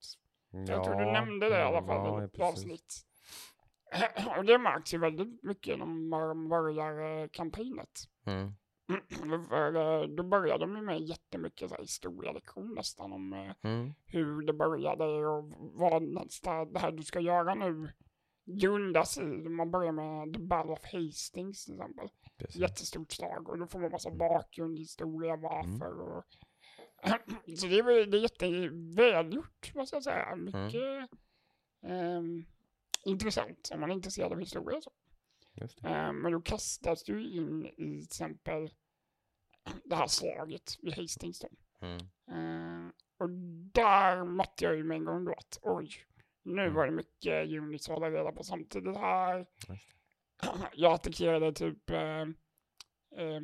Jag 0.51 0.83
tror 0.83 0.95
du 0.95 1.05
nämnde 1.05 1.49
det 1.49 1.59
i 1.59 1.61
alla 1.61 1.83
fall 1.83 2.07
ja, 2.07 2.21
i 2.21 2.25
ett 2.25 2.39
avsnitt. 2.39 2.93
och 4.37 4.45
det 4.45 4.57
märks 4.57 4.93
ju 4.93 4.97
väldigt 4.97 5.43
mycket 5.43 5.79
när 5.79 5.85
man 5.85 6.49
börjar 6.49 7.27
kampanjet. 7.27 7.99
Mm. 8.25 8.55
För 9.49 9.75
eh, 9.75 10.07
då 10.07 10.23
började 10.23 10.65
de 10.65 10.75
ju 10.75 10.81
med 10.81 11.01
jättemycket 11.01 11.69
så 11.69 11.75
här 11.75 11.81
historielektion 11.81 12.73
nästan 12.75 13.13
om 13.13 13.33
eh, 13.33 13.51
Mm. 13.63 13.93
hur 14.05 14.41
det 14.45 14.53
började 14.53 15.03
och 15.27 15.51
vad 15.57 16.01
nästa, 16.03 16.65
det 16.65 16.79
här 16.79 16.91
du 16.91 17.03
ska 17.03 17.19
göra 17.19 17.55
nu 17.55 17.89
grundas 18.45 19.17
i. 19.17 19.21
Man 19.49 19.71
börjar 19.71 19.91
med 19.91 20.33
The 20.33 20.39
Battle 20.39 20.71
of 20.71 20.83
Hastings 20.83 21.65
till 21.65 21.73
exempel. 21.73 22.07
Precis. 22.37 22.55
Jättestort 22.61 23.11
slag 23.11 23.49
och 23.49 23.57
då 23.57 23.67
får 23.67 23.79
man 23.79 23.91
massa 23.91 24.11
bakgrundshistoria 24.11 25.35
varför 25.35 25.91
Mm. 25.91 26.07
och 26.17 26.23
så 27.57 27.67
det 27.67 27.79
är, 27.79 28.05
det 28.05 28.17
är 28.17 28.21
jättevälgjort 28.21 29.75
måste 29.75 29.95
jag 29.95 30.03
säga. 30.03 30.35
Mycket 30.35 31.09
ehm, 31.83 32.45
intressant 33.05 33.69
om 33.73 33.79
man 33.79 33.89
är 33.91 33.95
intresserad 33.95 34.31
av 34.31 34.39
historia. 34.39 34.81
Så. 34.81 34.91
Eh, 35.83 36.13
men 36.13 36.31
då 36.31 36.41
kastas 36.41 37.03
du 37.03 37.29
in 37.31 37.65
i 37.65 37.71
till 37.75 38.03
exempel 38.03 38.69
det 39.83 39.95
här 39.95 40.07
slaget 40.07 40.75
vid 40.81 40.93
Hastings 40.97 41.39
då. 41.39 41.47
Mm. 41.81 41.97
Eh, 42.31 42.91
och 43.17 43.29
där 43.73 44.23
mötte 44.23 44.63
jag 44.63 44.75
ju 44.75 44.83
med 44.83 44.97
en 44.97 45.05
gång 45.05 45.25
då 45.25 45.31
att 45.33 45.59
oj, 45.61 45.91
nu 46.43 46.61
Mm. 46.61 46.73
var 46.73 46.85
det 46.85 46.91
mycket 46.91 47.47
units 47.47 47.89
att 47.89 47.93
hålla 47.95 48.11
reda 48.11 48.31
på 48.31 48.43
samtidigt 48.43 48.97
här. 48.97 49.45
Jag 50.73 50.93
attackerade 50.93 51.53
typ 51.53 51.89
eh, 51.89 52.21
eh, 53.15 53.41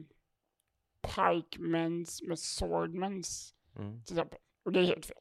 pikemans 1.01 2.21
med 2.21 2.39
swordmans 2.39 3.55
Mm. 3.75 4.03
till 4.03 4.15
exempel. 4.17 4.39
Och 4.63 4.71
det 4.71 4.79
är 4.79 4.83
helt 4.83 5.05
fel. 5.05 5.17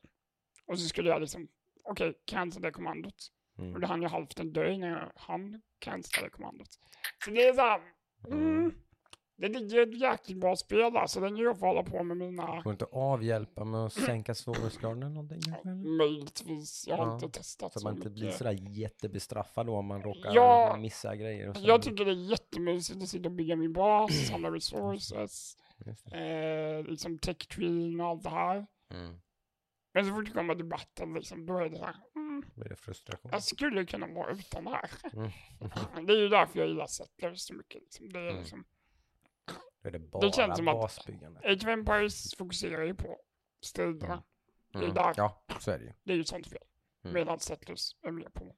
Och 0.67 0.79
så 0.79 0.89
skulle 0.89 1.09
jag 1.11 1.21
liksom, 1.21 1.49
okej, 1.85 2.15
cancel 2.25 2.63
det 2.63 2.71
kommandot. 2.71 3.33
Och 3.61 3.67
Mm. 3.67 3.81
då 3.81 3.87
hann 3.87 4.03
jag 4.03 4.11
hälften 4.11 4.53
dö 4.53 4.71
innan 4.71 4.89
jag 4.91 5.13
hann 5.17 5.61
cancella 5.79 6.31
kommandot. 6.31 6.69
Så 7.25 7.31
det 7.31 7.43
är 7.49 7.53
såhär, 7.53 7.81
mm, 8.31 8.75
det 9.37 9.49
ligger 9.49 9.83
ett 9.83 10.01
jäkligt 10.01 10.41
bra 10.41 10.57
spel 10.57 10.93
där, 10.93 11.07
så 11.07 11.21
den 11.21 11.37
jag 11.37 11.59
får 11.59 11.67
hålla 11.67 11.83
på 11.83 12.03
med 12.03 12.17
mina, 12.17 12.47
Går 12.47 12.63
det 12.63 12.71
inte 12.71 12.85
att 12.85 12.93
avhjälpa 12.93 13.65
med 13.65 13.81
att 13.87 13.93
sänka 13.93 14.35
svårighetsgraden 14.35 15.03
eller 15.03 15.11
någonting? 15.15 15.41
eller? 15.65 15.75
möjligtvis, 15.99 16.85
jag 16.89 16.97
har 16.97 17.07
Ja, 17.07 17.15
inte 17.15 17.29
testat 17.39 17.73
Så 17.73 17.79
så 17.81 17.87
man 17.87 17.97
inte 17.97 18.11
blir 18.11 18.23
mycket. 18.25 18.39
sådär 18.39 18.57
jättebestraffad 18.71 19.67
då 19.67 19.77
om 19.77 19.87
man 19.87 20.03
råkar 20.03 20.35
Ja, 20.35 20.77
missa 20.79 21.17
grejer. 21.17 21.49
Och 21.49 21.57
så. 21.57 21.67
Jag 21.69 21.83
tycker 21.83 22.05
det 22.05 22.11
är 22.11 22.31
jättemysigt 22.31 23.03
att 23.03 23.09
sitta 23.09 23.29
och 23.29 23.35
bygga 23.35 23.57
min 23.57 23.73
bas, 23.73 24.27
samla 24.29 24.51
resources, 24.51 25.57
eh, 26.13 26.85
liksom 26.91 27.19
tech 27.19 27.37
och 28.01 28.07
allt 28.07 28.23
det 28.23 28.31
här. 28.31 28.67
Mm. 28.95 29.21
Men 29.95 30.07
så 30.07 30.15
fort 30.15 30.25
det 30.27 30.31
kommer 30.33 30.55
till 30.55 30.65
battle 30.69 31.07
liksom, 31.15 31.47
då 31.47 31.59
är 31.59 31.69
det 31.69 31.77
såhär, 31.79 31.95
mm, 32.17 32.20
Det 32.55 32.77
frustration. 32.77 33.31
jag 33.33 33.43
skulle 33.43 33.87
kunna 33.87 34.07
vara 34.07 34.33
utan 34.33 34.65
det 34.65 34.71
här. 34.71 34.91
Mm. 35.13 35.31
Det 36.07 36.13
är 36.13 36.17
ju 36.17 36.29
därför 36.29 36.59
jag 36.59 36.69
gillar 36.69 36.87
Settlers 36.87 37.41
så 37.41 37.55
mycket. 37.55 37.83
Liksom. 37.83 38.09
Det, 38.09 38.19
är 38.19 38.23
Mm. 38.29 38.39
liksom, 38.41 38.65
är 39.83 39.91
det 39.91 39.99
bara 39.99 40.33
känns 40.33 40.57
som 40.57 40.69
att-. 40.69 41.09
Age 41.45 41.63
of 41.63 41.67
Empires 41.69 42.35
fokuserar 42.37 42.85
ju 42.85 42.95
på 42.95 43.21
striderna. 43.65 44.23
Det 44.73 44.79
är 44.79 44.83
Mm. 44.83 44.95
där. 44.95 45.15
Ja, 45.17 45.45
så 45.61 45.71
är 45.71 45.79
det 45.79 45.85
ju. 45.85 45.93
Det 46.05 46.13
är 46.13 46.17
ju 46.17 46.25
sånt 46.25 46.47
fel. 46.47 46.59
Mm. 47.05 47.15
Medan 47.15 47.41
Settlers 47.41 47.97
är 48.03 48.11
mer 48.11 48.29
på 48.29 48.57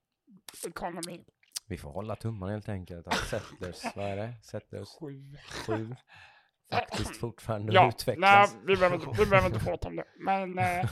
economy 0.67 1.25
Vi 1.67 1.79
får 1.79 1.91
hålla 1.91 2.17
tummarna 2.17 2.53
helt 2.53 2.69
enkelt. 2.69 3.07
Att 3.07 3.15
Settlers, 3.15 3.83
vad 3.97 4.05
är 4.07 4.17
det? 4.17 4.35
Settlers 4.43 4.89
7. 4.89 5.37
7 5.67 5.97
faktiskt 6.71 7.17
fortfarande 7.17 7.73
Ja, 7.73 7.81
nej, 7.83 7.89
utvecklas. 7.89 8.57
vi 8.67 8.77
behöver, 8.77 8.99
vi 9.19 9.27
behöver 9.27 9.47
inte 9.47 9.59
prata 9.65 9.89
om 9.89 9.97
det. 9.97 10.05
Men, 10.17 10.59
eh, 10.59 10.91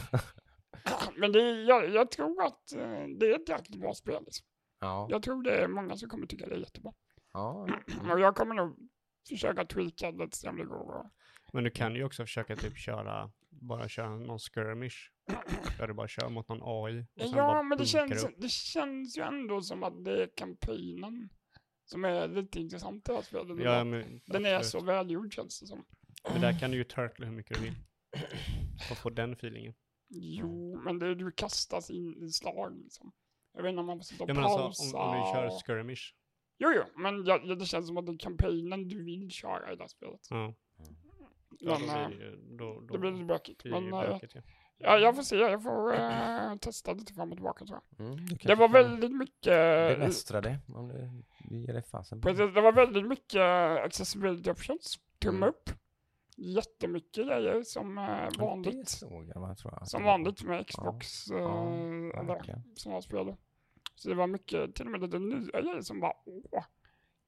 men 1.16 1.32
det 1.32 1.62
jag, 1.62 1.90
jag 1.90 2.10
tror 2.10 2.42
att 2.42 2.72
eh, 2.72 3.06
det 3.18 3.26
är 3.30 3.34
ett 3.34 3.48
jäkligt 3.48 3.80
bra 3.80 3.94
spel. 3.94 4.22
Liksom. 4.24 4.46
Ja, 4.80 5.06
Jag 5.10 5.22
tror 5.22 5.42
det 5.42 5.56
är 5.56 5.68
många 5.68 5.96
som 5.96 6.08
kommer 6.08 6.26
tycka 6.26 6.46
det 6.46 6.54
är 6.54 6.58
jättebra. 6.58 6.92
ja. 7.32 7.68
Och 8.12 8.20
jag 8.20 8.36
kommer 8.36 8.54
nog 8.54 8.76
försöka 9.28 9.64
tweaka 9.64 10.10
lite 10.10 10.36
se 10.36 10.48
om 10.48 10.56
det 10.56 10.64
går. 10.64 11.10
Men 11.52 11.64
du 11.64 11.70
kan 11.70 11.94
ju 11.94 12.04
också 12.04 12.22
försöka 12.22 12.56
typ 12.56 12.78
köra, 12.78 13.30
bara 13.48 13.88
köra 13.88 14.08
någon 14.16 14.38
skirmish. 14.38 15.10
Där 15.78 15.88
du 15.88 15.94
bara 15.94 16.08
kör 16.08 16.28
mot 16.28 16.48
någon 16.48 16.60
AI. 16.62 17.06
sen 17.20 17.30
ja, 17.30 17.62
men 17.62 17.78
det 17.78 17.86
känns, 17.86 18.24
upp. 18.24 18.34
det 18.38 18.50
känns 18.50 19.18
ju 19.18 19.22
ändå 19.22 19.62
som 19.62 19.82
att 19.82 20.04
det 20.04 20.22
är 20.22 20.30
kampanjen 20.36 21.28
som 21.84 22.04
är 22.04 22.28
lite 22.28 22.60
intressant 22.60 23.08
i 23.08 23.12
det 23.12 23.14
här 23.14 23.22
spelet. 23.22 23.64
Ja, 23.64 23.84
men, 23.84 24.20
Den 24.26 24.46
är 24.46 24.62
så 24.62 24.80
välgjord 24.80 25.34
känns 25.34 25.60
det 25.60 25.66
som. 25.66 25.84
Men 26.32 26.40
där 26.40 26.58
kan 26.58 26.70
du 26.70 26.76
ju 26.76 26.84
turtla 26.84 27.26
hur 27.26 27.32
mycket 27.32 27.56
du 27.58 27.64
vill. 27.64 27.74
Och 28.90 28.96
få 28.96 29.10
den 29.10 29.32
feelingen. 29.32 29.74
Jo, 30.12 30.80
men 30.84 30.98
det, 30.98 31.14
du 31.14 31.32
kastas 31.32 31.90
in 31.90 32.22
i 32.22 32.30
slag 32.32 32.78
liksom. 32.82 33.12
Jag 33.54 33.62
vet 33.62 33.70
inte 33.70 33.80
om 33.80 33.86
man 33.86 33.98
och 33.98 34.04
Ja 34.18 34.26
men 34.26 34.44
alltså 34.44 34.58
pausa. 34.58 34.98
om, 34.98 35.08
om 35.08 35.16
du 35.16 35.22
kör 35.32 35.60
skirmish. 35.66 36.14
Jo, 36.58 36.72
jo, 36.76 36.82
men 37.02 37.24
jag, 37.24 37.46
jag, 37.46 37.58
det 37.58 37.64
känns 37.66 37.86
som 37.86 37.96
att 37.96 38.06
det 38.06 38.12
är 38.12 38.18
kampanjen 38.18 38.88
du 38.88 39.04
vill 39.04 39.30
köra 39.30 39.72
i 39.72 39.76
det 39.76 39.82
här 39.82 39.88
spelet. 39.88 40.20
Ja, 40.30 40.54
ja 41.58 41.78
Men, 41.78 41.88
då 41.88 42.08
blir 42.08 42.18
det 42.18 42.24
ju, 42.24 42.36
då, 42.56 42.80
då 42.80 42.92
det 42.94 42.98
blir 42.98 43.12
lite 43.12 43.24
bökigt. 43.24 43.64
Men 43.64 43.84
äh, 43.92 44.00
bökigt, 44.00 44.34
ja. 44.34 44.42
ja, 44.78 44.98
jag 44.98 45.16
får 45.16 45.22
se, 45.22 45.36
jag 45.36 45.62
får 45.62 45.94
äh, 45.94 46.56
testa 46.56 46.92
lite 46.92 47.12
fram 47.12 47.30
och 47.30 47.36
tillbaka 47.36 47.64
tror 47.64 47.80
jag. 47.96 48.06
Mm, 48.06 48.26
Det 48.42 48.54
var 48.54 48.68
väldigt 48.68 49.12
mycket... 49.16 49.98
Bemästra 49.98 50.40
det 50.40 50.58
om 50.74 50.88
du, 50.88 51.22
du 51.48 51.60
ger 51.60 51.72
dig 51.72 51.82
fasen 51.82 52.20
på 52.20 52.28
det. 52.28 52.34
Precis, 52.34 52.54
det 52.54 52.60
var 52.60 52.72
väldigt 52.72 53.06
mycket 53.06 53.40
accessibility 53.84 54.50
options. 54.50 54.98
Tumme 55.18 55.36
Mm. 55.36 55.48
upp. 55.48 55.70
Jättemycket 56.42 57.26
grejer 57.26 57.62
som 57.62 57.94
Det 57.94 58.30
vanligt. 58.38 58.88
såg 58.88 59.26
jag, 59.34 59.58
tror 59.58 59.72
jag. 59.72 59.88
Som 59.88 60.02
vanligt 60.02 60.42
med 60.42 60.66
Xbox. 60.66 61.28
Ja, 61.30 61.36
äh, 61.36 62.18
eller 62.18 62.24
verkligen. 62.24 62.62
sådana 62.74 63.02
spel. 63.02 63.36
Så 63.94 64.08
det 64.08 64.14
var 64.14 64.26
mycket, 64.26 64.74
till 64.74 64.84
och 64.86 64.90
med 64.92 65.00
lite 65.00 65.18
nya 65.18 65.60
grejer 65.60 65.80
som 65.80 66.00
bara 66.00 66.12
åh, 66.26 66.64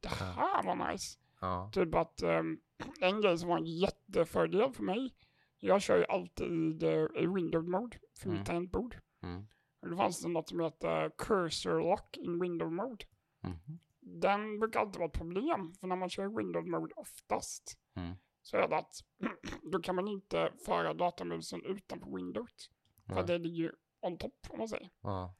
det 0.00 0.08
här 0.08 0.62
var 0.62 0.92
nice. 0.92 1.18
Ja. 1.40 1.70
Typ 1.72 1.94
att 1.94 2.22
um, 2.22 2.60
en 3.00 3.20
grej 3.20 3.38
som 3.38 3.48
var 3.48 3.58
en 3.58 3.66
jättefördel 3.66 4.72
för 4.72 4.82
mig, 4.82 5.14
jag 5.58 5.82
kör 5.82 5.98
ju 5.98 6.04
alltid 6.04 6.82
uh, 6.82 7.06
i 7.22 7.26
window 7.26 7.68
mode 7.68 7.98
för 8.18 8.26
Mm. 8.26 8.38
mitt 8.38 8.46
tangentbord. 8.46 8.98
Mm. 9.22 9.46
Och 9.82 9.90
då 9.90 9.96
fanns 9.96 10.22
det 10.22 10.28
något 10.28 10.48
som 10.48 10.60
heter 10.60 11.10
cursor 11.18 11.80
lock 11.80 12.16
in 12.16 12.40
window 12.40 12.72
mode. 12.72 13.04
Mhm. 13.40 13.78
Den 14.00 14.58
brukar 14.58 14.80
alltid 14.80 14.98
vara 14.98 15.08
ett 15.08 15.12
problem, 15.18 15.74
för 15.80 15.86
när 15.86 15.96
man 15.96 16.10
kör 16.10 16.36
window 16.36 16.66
mode 16.68 16.94
oftast 16.96 17.78
Mm. 17.96 18.16
Så 18.42 18.56
är 18.56 18.68
det 18.68 18.76
att 18.76 18.94
då 19.72 19.78
kan 19.82 19.94
man 19.96 20.08
inte 20.08 20.52
föra 20.66 20.94
datamusen 20.94 21.64
utanpå 21.64 22.16
windowt. 22.16 22.70
För 23.06 23.14
Nej. 23.14 23.24
det 23.26 23.38
ligger 23.38 23.62
ju 23.62 23.72
on 24.00 24.18
top 24.18 24.34
om 24.48 24.58
man 24.58 24.68
säger. 24.68 24.90
Ja. 25.00 25.34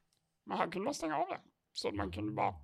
Men 0.45 0.59
här 0.59 0.71
kunde 0.71 0.85
man 0.85 0.95
stänga 0.95 1.17
av 1.17 1.29
det. 1.29 1.41
Så 1.73 1.89
att 1.89 1.95
man 1.95 2.13
kunde 2.13 2.33
bara 2.33 2.55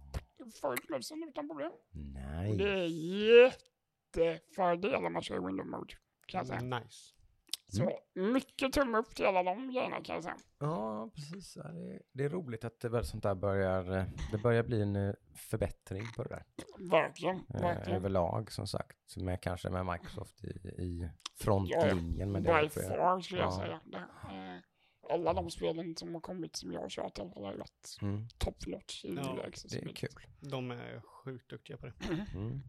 få 0.60 0.74
ut 0.74 0.88
musen 0.88 1.28
utan 1.28 1.48
problem. 1.48 1.72
Och 1.72 2.56
det 2.56 2.62
Nej. 2.62 2.62
är 2.62 2.86
jättefördel 4.16 5.04
om 5.04 5.12
man 5.12 5.22
kör 5.22 5.36
i 5.36 5.46
window 5.46 5.66
mode. 5.66 5.94
Kan 6.26 6.38
jag 6.38 6.46
säga. 6.46 6.60
Nice. 6.60 7.14
Så 7.68 7.90
mycket 8.14 8.72
tumme 8.72 8.98
upp 8.98 9.14
till 9.14 9.26
alla 9.26 9.42
de 9.42 9.70
grejerna 9.72 10.00
kan 10.02 10.14
jag 10.14 10.24
säga. 10.24 10.36
Ja, 10.58 11.10
precis. 11.14 11.56
Ja, 11.56 11.62
det, 11.72 11.94
är, 11.94 12.02
det 12.12 12.24
är 12.24 12.28
roligt 12.28 12.64
att 12.64 12.80
det 12.80 12.88
väl 12.88 13.04
sånt 13.04 13.22
där 13.22 13.34
börjar, 13.34 13.96
eh, 13.96 14.04
det 14.32 14.38
börjar 14.38 14.62
bli 14.62 14.82
en 14.82 14.96
eh, 14.96 15.14
förbättring 15.34 16.02
på 16.16 16.22
det 16.22 16.28
där. 16.28 16.44
Verkligen, 16.90 17.36
Eh, 17.54 17.60
verkligen. 17.60 17.96
överlag 17.98 18.52
som 18.52 18.66
sagt. 18.66 19.16
Med, 19.16 19.40
kanske 19.40 19.70
med 19.70 19.86
Microsoft 19.86 20.44
i, 20.44 20.48
i 20.82 21.10
frontlinjen 21.34 22.32
med 22.32 22.42
det. 22.42 22.60
By 22.62 22.68
far 22.68 23.20
skulle 23.20 23.40
jag 23.40 23.52
Ja. 23.52 23.56
säga. 23.56 23.80
Det, 23.84 23.96
eh, 23.98 24.60
alla 25.14 25.32
de 25.32 25.50
spelen 25.50 25.96
som 25.96 26.14
har 26.14 26.20
kommit 26.20 26.56
som 26.56 26.72
jag 26.72 26.80
har 26.80 26.88
kört 26.88 27.18
har 27.18 27.24
varit 27.42 27.98
Mm, 28.02 28.28
top 28.38 28.66
notch 28.66 29.04
i 29.04 29.14
Ja, 29.14 29.36
det 29.70 29.76
är 29.82 29.94
kul. 29.94 30.10
De 30.40 30.70
är 30.70 31.00
sjukt 31.00 31.50
duktiga 31.50 31.76
på 31.76 31.86
det. 31.86 31.92
Mm. 32.34 32.60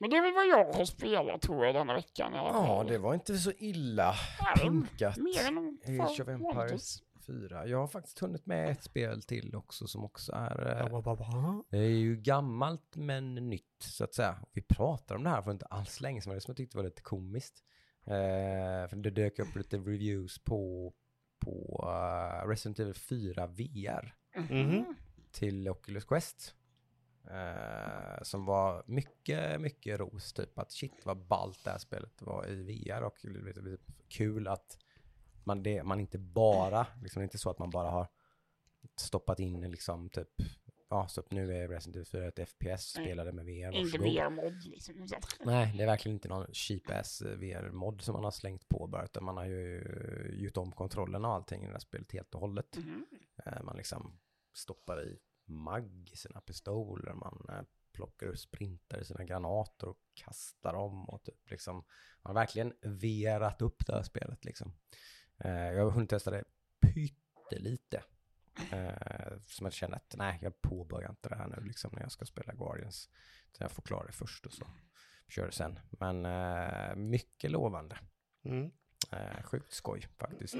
Men 0.00 0.10
det 0.10 0.16
är 0.16 0.22
väl 0.22 0.34
vad 0.34 0.46
jag 0.46 0.72
har 0.72 0.84
spelat 0.84 1.42
tror 1.42 1.66
jag 1.66 1.74
denna 1.74 1.94
veckan 1.94 2.34
i 2.34 2.38
alla 2.38 2.48
Ja, 2.48 2.84
det 2.88 2.98
var 2.98 3.14
inte 3.14 3.38
så 3.38 3.52
illa 3.58 4.14
Nej, 4.42 4.64
pinkat. 4.68 5.16
Mer 5.16 5.46
än 5.48 5.78
Age 6.00 6.20
of 6.20 6.28
Empires 6.28 6.54
vanligtvis. 6.56 7.02
4. 7.26 7.66
Jag 7.66 7.78
har 7.78 7.86
faktiskt 7.86 8.18
hunnit 8.18 8.46
med 8.46 8.70
ett 8.70 8.82
spel 8.82 9.22
till 9.22 9.54
också 9.56 9.86
som 9.86 10.04
också 10.04 10.32
är... 10.32 10.66
eh. 10.80 11.60
Det 11.70 11.78
är 11.78 11.82
ju 11.88 12.16
gammalt 12.16 12.96
men 12.96 13.34
nytt 13.34 13.82
så 13.82 14.04
att 14.04 14.14
säga. 14.14 14.38
Vi 14.52 14.62
pratade 14.62 15.18
om 15.18 15.24
det 15.24 15.30
här 15.30 15.42
för 15.42 15.50
inte 15.50 15.66
alls 15.66 16.00
länge 16.00 16.20
sedan, 16.20 16.34
det 16.34 16.40
som 16.40 16.50
jag 16.50 16.56
tyckte 16.56 16.76
var 16.76 16.84
lite 16.84 17.02
komiskt. 17.02 17.62
Eh, 18.04 18.88
för 18.88 18.96
det 18.96 19.10
dök 19.10 19.38
upp 19.38 19.56
lite 19.56 19.76
reviews 19.76 20.38
på, 20.44 20.92
på 21.40 21.84
uh, 22.44 22.48
Resident 22.48 22.78
Evil 22.78 22.94
4 22.94 23.46
VR 23.46 24.14
Mhm. 24.36 24.94
till 25.32 25.68
Oculus 25.68 26.04
Quest. 26.04 26.54
Eh, 27.30 28.22
som 28.22 28.44
var 28.44 28.82
mycket, 28.86 29.60
mycket 29.60 30.00
ros. 30.00 30.32
Typ 30.32 30.58
att 30.58 30.72
shit 30.72 31.06
vad 31.06 31.16
ballt 31.26 31.64
det 31.64 31.70
här 31.70 31.78
spelet 31.78 32.22
var 32.22 32.48
i 32.48 32.62
VR 32.62 33.02
och 33.02 33.24
lite 33.24 33.92
kul 34.08 34.48
att 34.48 34.78
man, 35.44 35.62
det, 35.62 35.82
man 35.82 36.00
inte 36.00 36.18
bara, 36.18 36.86
liksom 37.02 37.20
det 37.20 37.22
är 37.22 37.26
inte 37.26 37.38
så 37.38 37.50
att 37.50 37.58
man 37.58 37.70
bara 37.70 37.90
har 37.90 38.06
stoppat 38.96 39.40
in 39.40 39.70
liksom 39.70 40.08
typ, 40.10 40.28
ja 40.90 41.08
så 41.08 41.22
nu 41.30 41.54
är 41.56 41.68
Resident 41.68 41.96
Evil 41.96 42.06
4 42.06 42.28
ett 42.28 42.48
FPS, 42.48 42.82
spelade 42.90 43.32
med 43.32 43.44
VR, 43.44 43.72
Inte. 43.72 43.98
VR-mod 43.98 44.64
liksom. 44.64 45.06
Nej, 45.44 45.74
det 45.76 45.82
är 45.82 45.86
verkligen 45.86 46.16
inte 46.16 46.28
någon 46.28 46.46
cheap 46.52 46.90
ass 46.90 47.22
VR-mod 47.22 48.02
som 48.02 48.12
man 48.12 48.24
har 48.24 48.30
slängt 48.30 48.68
på 48.68 48.86
bara, 48.86 49.04
utan 49.04 49.24
man 49.24 49.36
har 49.36 49.44
ju 49.44 49.82
gjort 50.32 50.56
om 50.56 50.72
kontrollen 50.72 51.24
och 51.24 51.32
allting 51.32 51.62
i 51.62 51.66
det 51.66 51.72
här 51.72 51.78
spelet 51.78 52.12
helt 52.12 52.34
och 52.34 52.40
hållet. 52.40 52.76
Mhm. 52.76 53.06
Eh, 53.46 53.62
Man 53.62 53.76
liksom 53.76 54.18
stoppar 54.52 55.02
i 55.02 55.18
magg 55.48 56.10
i 56.12 56.16
sina 56.16 56.40
pistoler, 56.40 57.12
man 57.12 57.46
eh, 57.48 57.62
plockar 57.92 58.26
upp 58.26 58.38
sprintar 58.38 58.98
i 59.00 59.04
sina 59.04 59.24
granater 59.24 59.88
och 59.88 59.98
kastar 60.14 60.72
dem 60.72 61.08
och 61.08 61.22
typ 61.22 61.50
liksom, 61.50 61.74
man 61.76 61.84
har 62.22 62.34
verkligen 62.34 62.74
verat 62.82 63.62
upp 63.62 63.86
det 63.86 63.92
här 63.94 64.02
spelet 64.02 64.44
liksom. 64.44 64.72
Eh, 65.38 65.50
Jag 65.72 65.84
har 65.84 65.90
hunnit 65.90 66.10
testa 66.10 66.30
det 66.30 66.44
pyttelite. 66.80 68.02
Eh, 68.72 69.38
som 69.46 69.66
jag 69.66 69.72
känner 69.72 69.96
att 69.96 70.14
nej, 70.18 70.38
jag 70.42 70.60
påbörjar 70.62 71.10
inte 71.10 71.28
det 71.28 71.36
här 71.36 71.46
nu 71.48 71.64
liksom 71.64 71.90
när 71.94 72.02
jag 72.02 72.12
ska 72.12 72.24
spela 72.24 72.54
Guardians. 72.54 73.08
Så 73.52 73.62
jag 73.62 73.70
får 73.72 73.82
klara 73.82 74.06
det 74.06 74.12
först 74.12 74.46
och 74.46 74.52
så 74.52 74.66
kör 75.28 75.46
det 75.46 75.52
sen. 75.52 75.78
Men 75.90 76.26
eh, 76.26 76.96
mycket 76.96 77.50
lovande. 77.50 77.98
Mm. 78.44 78.70
Eh, 79.12 79.42
sjukt 79.42 79.72
skoj 79.72 80.08
faktiskt. 80.18 80.56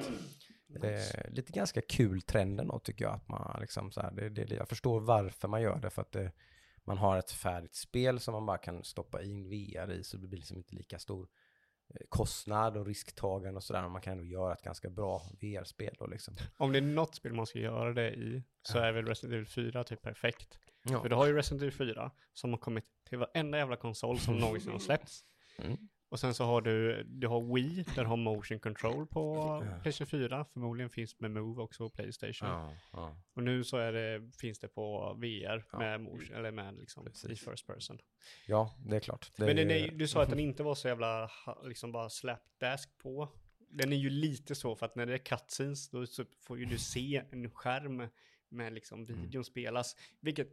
Det 0.69 0.89
är 0.89 1.31
lite 1.31 1.53
ganska 1.53 1.81
kul 1.81 2.23
trenden 2.23 2.69
då 2.69 2.79
tycker 2.79 3.05
jag. 3.05 3.15
Att 3.15 3.29
man 3.29 3.57
liksom 3.61 3.91
så 3.91 4.01
här, 4.01 4.11
det, 4.11 4.29
det, 4.29 4.55
jag 4.55 4.69
förstår 4.69 5.01
varför 5.01 5.49
man 5.49 5.63
gör 5.63 5.79
det. 5.79 5.91
För 5.91 6.03
att 6.03 6.13
det, 6.13 6.33
man 6.85 6.99
har 6.99 7.19
ett 7.19 7.31
färdigt 7.31 7.75
spel 7.75 8.21
som 8.21 8.33
man 8.35 8.47
bara 8.47 8.59
kan 8.59 8.85
stoppa 8.85 9.23
in 9.23 9.49
VR 9.49 9.91
i. 9.91 10.05
Så 10.05 10.17
det 10.17 10.29
blir 10.29 10.39
liksom 10.39 10.57
inte 10.57 10.75
lika 10.75 10.99
stor 10.99 11.29
eh, 11.95 12.07
kostnad 12.09 12.77
och 12.77 12.87
risktagande 12.87 13.57
och 13.57 13.65
sådär. 13.65 13.89
Man 13.89 14.03
kan 14.03 14.13
ändå 14.13 14.25
göra 14.25 14.53
ett 14.53 14.63
ganska 14.63 14.91
bra 14.91 15.23
VR-spel 15.41 15.95
då 15.99 16.07
liksom. 16.07 16.37
Om 16.57 16.73
det 16.73 16.79
är 16.79 16.83
något 16.83 17.15
spel 17.15 17.33
man 17.33 17.47
ska 17.47 17.59
göra 17.59 17.93
det 17.93 18.15
i 18.15 18.43
så 18.63 18.79
är 18.79 18.93
väl 18.93 19.07
Resident 19.07 19.35
Evil 19.35 19.47
4 19.47 19.85
typ 19.85 20.03
perfekt. 20.03 20.59
Ja. 20.83 21.03
För 21.03 21.09
du 21.09 21.15
har 21.15 21.27
ju 21.27 21.37
Resident 21.37 21.63
Evil 21.63 21.95
4 21.95 22.11
som 22.33 22.51
har 22.51 22.59
kommit 22.59 22.85
till 23.09 23.19
varenda 23.19 23.59
jävla 23.59 23.77
konsol 23.77 24.19
som 24.19 24.37
någonsin 24.39 24.73
har 24.73 24.79
släppts. 24.79 25.25
Mm. 25.59 25.89
Och 26.11 26.21
sen 26.21 26.35
så 26.35 26.45
har 26.45 26.61
du, 26.61 27.03
du 27.05 27.27
har 27.27 27.55
Wii, 27.55 27.85
där 27.95 28.05
har 28.05 28.17
motion 28.17 28.59
control 28.61 29.07
på 29.07 29.37
Ja. 29.37 29.81
Playstation 29.83 30.07
4. 30.21 30.45
Förmodligen 30.53 30.91
finns 30.91 31.21
med 31.21 31.31
Move 31.31 31.63
också 31.63 31.91
på 31.91 31.97
Playstation. 31.97 32.49
Ja, 32.49 32.75
ja. 32.93 33.17
Och 33.35 33.43
nu 33.43 33.65
så 33.65 33.77
är 33.77 33.93
det, 33.93 34.31
finns 34.41 34.59
det 34.59 34.69
på 34.69 35.15
VR 35.15 35.79
med 35.79 36.01
motion, 36.01 36.35
eller 36.35 36.51
med 36.51 36.75
liksom 36.75 37.07
i 37.29 37.37
first 37.37 37.67
person. 37.67 37.99
ja, 38.47 38.75
det 38.87 38.97
är 38.97 39.01
klart. 39.01 39.33
Det 39.37 39.47
Men 39.47 39.57
den 39.57 39.71
är, 39.71 39.89
du 39.91 40.09
sa 40.09 40.23
att 40.23 40.31
den 40.31 40.39
inte 40.49 40.63
var 40.63 40.75
så 40.75 40.89
jävla, 40.89 41.31
liksom 41.65 41.93
bara 41.93 42.11
slapdask 42.11 42.99
på. 42.99 43.29
Den 43.71 43.93
är 43.93 43.97
ju 43.97 44.11
lite 44.11 44.55
så 44.55 44.77
för 44.77 44.87
att 44.87 44.95
när 44.95 45.07
det 45.07 45.15
är 45.15 45.19
cutscenes 45.19 45.89
då 45.91 46.07
får 46.41 46.59
ju 46.59 46.65
du 46.65 46.79
se 46.79 47.23
en 47.31 47.51
skärm 47.51 48.09
med 48.49 48.73
liksom 48.73 49.05
Mm. 49.05 49.21
videon 49.23 49.45
spelas. 49.45 49.97
Vilket, 50.21 50.49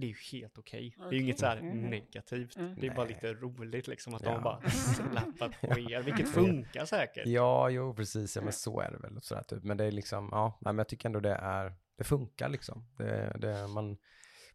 det 0.00 0.06
är 0.06 0.08
ju 0.08 0.38
helt 0.38 0.58
okej. 0.58 0.94
Det 0.98 1.04
är 1.04 1.12
ju 1.12 1.20
inget 1.22 1.38
så 1.38 1.46
här 1.46 1.56
Mm. 1.56 1.78
negativt. 1.82 2.56
Mm. 2.56 2.74
Det 2.80 2.86
är 2.86 2.94
bara 2.94 3.06
lite 3.06 3.34
roligt 3.34 3.88
liksom 3.88 4.14
att 4.14 4.22
Ja. 4.22 4.30
de 4.32 4.42
bara 4.42 4.70
slappar 4.70 5.48
på 5.68 5.78
er. 5.90 6.02
Vilket 6.02 6.28
funkar 6.28 6.84
säkert. 6.84 7.26
Ja, 7.26 7.70
jo, 7.70 7.94
precis. 7.94 8.36
Ja, 8.36 8.42
men 8.42 8.52
så 8.52 8.80
är 8.80 8.90
det 8.90 8.98
väl. 8.98 9.16
Och 9.16 9.24
sådär, 9.24 9.42
typ. 9.42 9.64
Men 9.64 9.76
det 9.76 9.84
är 9.84 9.90
liksom, 9.92 10.28
ja, 10.32 10.58
nej, 10.60 10.72
men 10.72 10.78
jag 10.78 10.88
tycker 10.88 11.08
ändå 11.08 11.20
det 11.20 11.34
är, 11.34 11.74
det 11.98 12.04
funkar 12.04 12.48
liksom. 12.48 12.86
Det, 12.98 13.36
det, 13.38 13.66
man, 13.68 13.96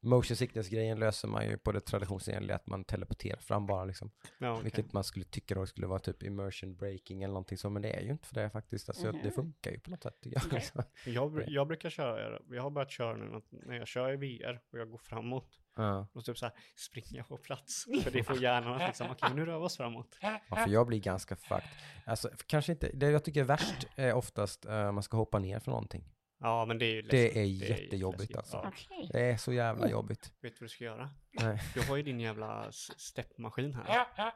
motion 0.04 0.38
sickness-grejen 0.38 0.99
löser 0.99 1.28
man 1.28 1.45
ju 1.47 1.58
på 1.58 1.72
det 1.72 1.80
traditionsenliga, 1.82 2.56
att 2.56 2.68
man 2.68 2.84
teleporterar 2.84 3.39
fram 3.39 3.66
bara 3.66 3.86
liksom. 3.86 4.12
Ja, 4.38 4.52
okej. 4.52 4.64
Vilket 4.64 4.93
man 4.93 5.04
skulle 5.04 5.26
tycka 5.26 5.56
då 5.56 5.66
skulle 5.66 5.88
vara 5.88 5.99
typ 5.99 6.24
immersion 6.24 6.76
breaking 6.76 7.24
eller 7.24 7.34
någonting 7.34 7.58
så, 7.58 7.70
men 7.70 7.82
det 7.82 7.89
är 7.97 8.02
ju 8.02 8.12
inte 8.12 8.28
för 8.28 8.36
det 8.36 8.49
faktiskt. 8.49 8.89
Alltså, 8.89 9.08
Mhm. 9.08 9.20
det 9.24 9.32
funkar 9.32 9.72
ju 9.72 9.80
på 9.80 9.89
något 9.91 10.04
sätt. 10.04 10.18
jag, 10.22 10.54
liksom. 10.54 10.84
Jag, 11.06 11.43
jag 11.47 11.68
brukar 11.68 11.89
köra, 11.89 12.39
jag 12.49 12.62
har 12.64 12.70
börjat 12.70 12.91
köra 12.91 13.18
nu 13.18 13.36
att 13.36 13.45
när 13.52 13.76
jag 13.78 13.88
kör 13.88 14.14
i 14.14 14.16
VR 14.16 14.62
och 14.72 14.80
jag 14.80 14.89
går 14.89 14.97
framåt. 14.97 15.58
Ja. 15.76 16.08
Och 16.14 16.26
typ 16.26 16.38
så 16.38 16.45
här 16.45 16.56
springer 16.76 17.24
på 17.24 17.38
plats. 17.38 17.86
För 18.04 18.12
det 18.12 18.24
får 18.24 18.38
hjärnan 18.43 18.74
att 18.82 18.88
liksom, 18.88 19.08
okej 19.12 19.30
nu 19.36 19.45
rör 19.45 19.60
vi 19.60 19.66
oss 19.66 19.78
framåt. 19.78 20.18
Ja, 20.22 20.39
för 20.56 20.68
jag 20.70 20.88
blir 20.88 20.99
ganska 20.99 21.36
fucked. 21.36 21.70
Alltså, 22.06 22.30
kanske 22.47 22.72
inte, 22.72 22.91
det 22.93 23.12
jag 23.12 23.24
tycker 23.26 23.39
är 23.41 23.45
värst 23.45 23.88
är 23.95 24.14
oftast 24.14 24.66
uh, 24.66 24.91
man 24.91 25.04
ska 25.04 25.18
hoppa 25.18 25.39
ner 25.39 25.60
för 25.60 25.72
någonting. 25.72 26.04
Ja 26.44 26.66
men 26.66 26.78
det 26.78 26.86
är 26.86 26.94
ju 26.94 27.02
Det 27.02 27.12
läskigt. 27.24 27.38
är 27.38 27.44
ju 27.44 27.68
jättejobbigt, 27.68 28.36
alltså. 28.36 28.58
Okej. 28.58 29.10
Det 29.14 29.20
är 29.32 29.38
så 29.38 29.54
jävla 29.54 29.89
jobbigt. 29.89 30.34
Vet 30.42 30.54
du 30.54 30.60
vad 30.60 30.66
du 30.66 30.70
ska 30.70 30.84
göra? 30.84 31.10
Nej. 31.32 31.62
Du 31.74 31.82
har 31.82 31.98
ju 31.98 32.04
din 32.04 32.20
jävla 32.20 32.72
steppmaskin 32.72 33.74
här. 33.74 34.06
Ja. 34.18 34.34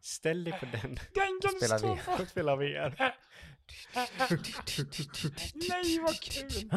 Ställ 0.00 0.44
dig 0.44 0.52
på 0.60 0.66
den 0.66 0.80
Den 1.14 1.40
kan 1.42 1.52
du 1.52 1.58
Spelar 1.58 1.78
stå 1.78 1.96
på. 2.16 2.26
spela 2.26 2.56
VR. 2.56 3.14
Nej 5.68 5.98
vad 6.02 6.20
kul. 6.20 6.70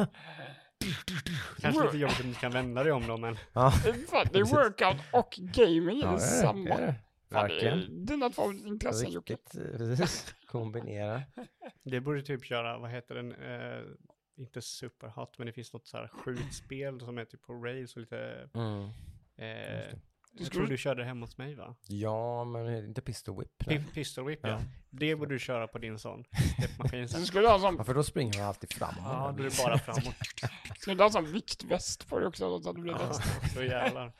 Kanske 1.60 1.84
lite 1.84 1.96
jobbigt 1.98 2.20
om 2.20 2.28
du 2.28 2.34
kan 2.34 2.52
vända 2.52 2.82
dig 2.82 2.92
om 2.92 3.06
då 3.06 3.16
men. 3.16 3.38
Ja, 3.52 3.70
Fan, 4.10 4.26
det 4.32 4.38
är 4.38 4.44
workout 4.44 4.96
och 5.12 5.34
gaming 5.38 5.96
i 5.96 6.00
ja 6.00 6.06
det 6.06 6.12
är 6.12 6.16
det. 6.16 6.20
samma. 6.20 6.64
det. 6.64 6.72
är 6.74 6.86
det. 6.86 6.94
Det 7.28 7.36
är 7.36 7.42
Verkligen. 7.48 8.06
dina 8.06 8.30
två 8.30 8.52
intressen 8.52 9.10
Jocke. 9.12 9.36
Precis. 9.52 10.34
Kombinera. 10.46 11.22
Det 11.82 12.00
borde 12.00 12.22
typ 12.22 12.44
köra, 12.44 12.78
vad 12.78 12.90
heter 12.90 13.14
den? 13.14 13.32
Eh, 13.32 13.82
inte 14.36 14.62
superhot 14.62 15.38
men 15.38 15.46
det 15.46 15.52
finns 15.52 15.72
något 15.72 15.86
så 15.86 15.96
här 15.96 16.08
skjutspel 16.08 17.00
som 17.00 17.18
är 17.18 17.24
typ 17.24 17.42
på 17.42 17.52
rails 17.54 17.94
och 17.96 18.00
lite. 18.00 18.48
Mm. 18.54 18.90
Eh, 19.36 19.94
jag 20.38 20.52
tror 20.52 20.66
du 20.66 20.76
körde 20.76 21.04
hemma 21.04 21.26
hos 21.26 21.38
mig 21.38 21.54
va? 21.54 21.76
Ja, 21.88 22.44
men 22.44 22.84
inte 22.86 23.02
pistol 23.02 23.38
whip. 23.40 23.66
nej. 23.66 23.78
Pi- 23.78 23.94
Pistol 23.94 24.24
whip 24.26 24.38
ja. 24.42 24.48
Ja. 24.48 24.60
Det 24.90 25.16
borde 25.16 25.34
du 25.34 25.38
köra 25.38 25.66
på 25.68 25.78
din 25.78 25.98
sån 25.98 26.24
steppmaskin. 26.58 27.00
Du 27.06 27.26
skulle 27.26 27.48
ha 27.48 27.54
Ja, 27.54 27.60
som, 27.60 27.84
för 27.84 27.94
då 27.94 28.02
springer 28.02 28.38
man 28.38 28.48
alltid 28.48 28.72
fram. 28.72 28.94
Ja, 28.98 29.34
då 29.36 29.44
är 29.44 29.50
det 29.50 29.56
bara 29.64 29.78
framåt. 29.78 30.14
skulle 30.78 31.02
ha 31.02 31.10
som 31.10 31.32
viktväst 31.32 32.08
på 32.08 32.18
dig 32.18 32.28
också 32.28 32.62
så 32.62 32.68
att 32.70 32.76
du 32.76 32.82
blir 32.82 32.92
Ja, 32.92 33.06
bäst. 33.08 33.54
då 33.56 33.64
jävlar. 33.64 34.12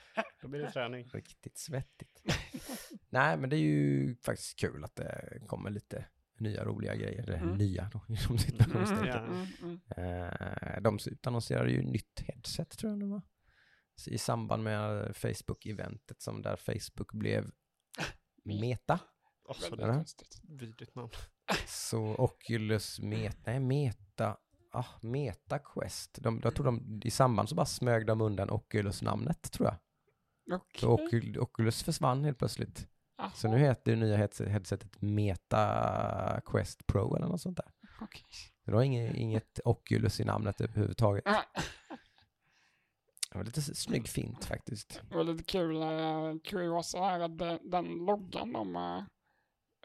Då 0.42 0.48
blir 0.48 0.60
det 0.60 0.70
träning. 0.70 1.08
Riktigt 1.12 1.58
svettigt. 1.58 2.22
Nej, 3.08 3.36
men 3.36 3.50
det 3.50 3.56
är 3.56 3.60
ju 3.60 4.16
faktiskt 4.16 4.58
kul 4.58 4.84
att 4.84 4.96
det 4.96 5.40
kommer 5.46 5.70
lite 5.70 6.04
nya 6.40 6.64
roliga 6.64 6.94
grejer. 6.94 7.30
Mm. 7.30 7.54
nya 7.56 7.90
då, 7.92 8.00
inom 8.08 8.24
Mm, 8.26 8.38
citationstecken. 8.38 9.06
Ja. 9.06 9.18
mm, 9.18 9.46
mm. 9.96 10.28
Eh, 10.76 10.80
De 10.82 10.98
utannonserade 11.10 11.70
ju 11.70 11.82
nytt 11.82 12.20
headset 12.26 12.70
tror 12.70 12.92
jag 12.92 13.00
det 13.00 13.06
var. 13.06 13.22
Så 13.96 14.10
I 14.10 14.18
samband 14.18 14.62
med 14.64 15.12
Facebook-eventet 15.16 16.20
som 16.22 16.42
där 16.42 16.56
Facebook 16.56 17.12
blev 17.12 17.50
Meta. 18.44 18.98
Och 19.48 19.56
så 19.56 19.74
Eller? 19.74 19.92
konstigt. 19.92 20.40
vidrigt 20.42 20.94
namn. 20.94 21.10
Så 21.66 22.14
Oculus 22.18 23.00
Meta, 23.00 23.50
nej 23.50 23.60
Meta, 23.60 24.36
ah, 24.72 24.84
Meta 25.02 25.58
Quest. 25.58 26.18
De, 26.22 26.40
jag 26.44 26.54
tror 26.54 26.64
de, 26.66 27.00
i 27.04 27.10
samband 27.10 27.48
så 27.48 27.54
bara 27.54 27.66
smög 27.66 28.06
de 28.06 28.20
undan 28.20 28.50
Oculus-namnet 28.50 29.52
tror 29.52 29.68
jag. 29.68 29.76
Så 30.80 30.88
Okej. 30.88 31.20
Ocul- 31.20 31.38
Oculus 31.38 31.82
försvann 31.82 32.24
helt 32.24 32.38
plötsligt. 32.38 32.88
Jaha, 33.16 33.30
Så 33.30 33.48
nu 33.48 33.58
heter 33.58 33.90
det 33.92 33.96
nya 33.96 34.16
headset- 34.16 34.48
headsetet 34.48 35.02
Meta 35.02 36.40
Quest 36.46 36.86
Pro 36.86 37.16
eller 37.16 37.26
något 37.26 37.40
sånt 37.40 37.56
där. 37.56 37.72
okej. 38.00 38.22
Det 38.64 38.72
var 38.72 38.82
inget, 38.82 39.14
inget 39.16 39.60
Oculus 39.64 40.20
i 40.20 40.24
namnet 40.24 40.60
överhuvudtaget. 40.60 41.24
Det 43.30 43.38
var 43.38 43.44
lite 43.44 43.62
snygg 43.62 44.08
fint 44.08 44.44
faktiskt. 44.44 45.00
Det 45.08 45.16
var 45.16 45.24
lite 45.24 45.44
kul, 45.44 45.76
uh, 45.76 46.38
kuriosa 46.44 46.98
här 46.98 47.20
att 47.20 47.38
den, 47.38 47.70
den 47.70 47.84
loggan 47.84 48.52
de 48.52 48.76
uh, 48.76 49.02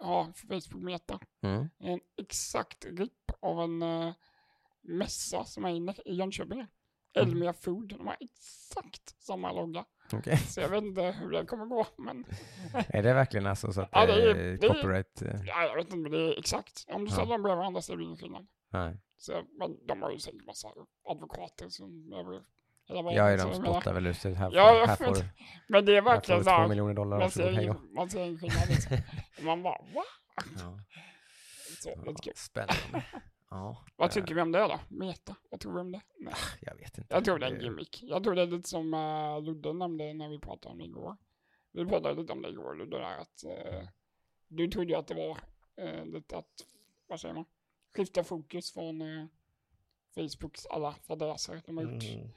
har 0.01 0.23
för 0.33 0.47
Facebook 0.47 0.83
Meta 0.83 1.19
Mm. 1.41 1.69
är 1.79 1.89
en 1.93 1.99
exakt 2.17 2.85
rip 2.85 3.31
av 3.39 3.61
en 3.61 3.83
uh, 3.83 4.13
mässa 4.81 5.43
som 5.45 5.65
är 5.65 6.07
i 6.07 6.15
Jönköping. 6.15 6.67
Elmia 7.13 7.53
Food, 7.53 7.89
de 7.89 8.07
har 8.07 8.17
exakt 8.19 9.15
samma 9.23 9.51
logga. 9.51 9.85
Okej. 10.13 10.37
Så 10.37 10.59
jag 10.61 10.69
vet 10.69 10.83
inte 10.83 11.01
hur 11.01 11.31
det 11.31 11.45
kommer 11.45 11.65
gå, 11.65 11.87
men 11.97 12.25
Är 12.89 13.03
det 13.03 13.13
verkligen 13.13 13.47
alltså 13.47 13.71
så 13.71 13.81
att 13.81 13.89
Ja, 13.91 14.05
det 14.05 14.13
är- 14.31 14.33
det 14.57 14.65
är- 14.67 14.73
copyright? 14.73 15.21
eh, 15.21 15.41
ja, 15.45 15.63
jag 15.63 15.75
vet 15.75 15.85
inte, 15.85 15.97
men 15.97 16.11
det 16.11 16.17
är 16.17 16.39
exakt. 16.39 16.85
Om 16.87 17.05
du 17.05 17.09
Ja. 17.11 17.13
ställer 17.15 17.31
dem 17.31 17.41
bredvid 17.43 17.57
varandra 17.57 17.81
så 17.81 17.93
är 17.93 17.97
det 17.97 18.03
ingen 18.03 18.17
skillnad. 18.17 18.47
Nej. 18.71 18.97
Så, 19.17 19.43
men 19.59 19.85
de 19.87 20.01
har 20.01 20.11
ju 20.11 20.19
säkert 20.19 20.45
massa 20.45 20.67
advokater 21.09 21.69
som 21.69 22.13
över 22.13 22.41
hela 22.87 23.01
världen. 23.01 23.39
Ja, 23.39 23.45
de 23.45 23.55
spottar 23.55 23.93
väl 23.93 24.07
ut. 24.07 24.23
Här, 24.23 24.51
Ja, 24.53 24.67
får, 24.97 25.05
här, 25.05 25.13
får. 25.13 25.25
Men 25.67 25.85
det 25.85 25.91
är 25.91 25.95
här 25.95 26.01
får 26.01 26.09
verkligen 26.09 26.39
du 26.39 26.43
så 26.43 26.49
två 26.49 26.55
här, 26.57 26.67
miljoner 26.67 26.93
dollar. 26.93 27.19
man 27.19 27.31
ser, 27.31 27.61
ingen, 27.61 27.93
man 27.95 28.09
ser 28.09 28.23
ingen 28.25 28.39
skillnad 28.39 28.69
liksom. 28.69 28.97
Man 29.45 29.63
bara, 29.63 29.77
va? 29.95 30.03
Ja. 30.35 30.79
Så, 31.79 31.89
Ja, 32.25 32.31
spännande. 32.35 33.05
Ja, 33.49 33.85
Vad 33.95 34.09
eh, 34.09 34.13
tycker 34.13 34.35
vi 34.35 34.41
om 34.41 34.51
det 34.51 34.59
då? 34.59 34.79
Meta? 34.87 35.35
Vad 35.49 35.59
tror 35.59 35.73
vi 35.73 35.79
om 35.79 35.91
det? 35.91 36.01
Nej. 36.17 36.33
Jag 36.61 36.75
vet 36.75 36.97
inte. 36.97 37.15
Jag 37.15 37.25
tror 37.25 37.39
det 37.39 37.45
är 37.45 37.51
en 37.51 37.61
gimmick. 37.61 38.03
Jag 38.03 38.23
tror 38.23 38.35
det 38.35 38.41
är 38.41 38.45
lite 38.47 38.69
som 38.69 38.93
uh, 38.93 39.41
Ludde 39.41 39.73
nämnde 39.73 40.13
när 40.13 40.29
vi 40.29 40.39
pratade 40.39 40.71
om 40.71 40.77
det 40.77 40.85
igår. 40.85 41.17
Vi 41.71 41.85
pratade 41.85 42.21
lite 42.21 42.33
om 42.33 42.41
det 42.41 42.49
igår, 42.49 42.75
Ludde, 42.75 42.97
där 42.97 43.17
att 43.17 43.43
uh, 43.45 43.87
du 44.47 44.67
trodde 44.67 44.89
ju 44.89 44.95
att 44.95 45.07
det 45.07 45.15
var 45.15 45.37
uh, 45.85 46.05
lite 46.05 46.37
att, 46.37 46.65
vad 47.07 47.19
säger 47.19 47.33
man, 47.33 47.45
skifta 47.95 48.23
fokus 48.23 48.73
från 48.73 49.01
uh, 49.01 49.25
Facebooks 50.15 50.65
alla 50.65 50.93
fadäser 50.93 51.61
de 51.65 51.77
har 51.77 51.83
gjort. 51.83 52.03
Mm. 52.03 52.29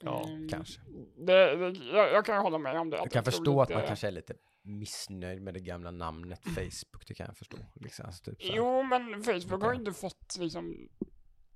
Ja, 0.00 0.24
Mm, 0.28 0.48
kanske. 0.48 0.80
Det, 1.16 1.56
det, 1.56 1.78
jag, 1.84 2.12
jag 2.12 2.26
kan 2.26 2.42
hålla 2.42 2.58
med 2.58 2.80
om 2.80 2.90
det. 2.90 2.96
Jag 2.96 3.10
kan 3.10 3.24
förstå 3.24 3.62
att 3.62 3.68
man 3.68 3.86
kanske 3.86 4.06
är 4.06 4.12
lite 4.12 4.34
missnöjd 4.64 5.42
med 5.42 5.54
det 5.54 5.60
gamla 5.60 5.90
namnet 5.90 6.40
Facebook. 6.44 7.06
Det 7.06 7.14
kan 7.14 7.26
jag 7.26 7.36
förstå. 7.36 7.56
Liksom, 7.74 8.06
alltså, 8.06 8.24
typ. 8.24 8.36
Jo, 8.40 8.82
men 8.82 9.22
Facebook 9.22 9.62
har 9.62 9.72
ju 9.72 9.78
inte 9.78 9.92
fått 9.92 10.36
liksom 10.40 10.88
De 10.98 11.06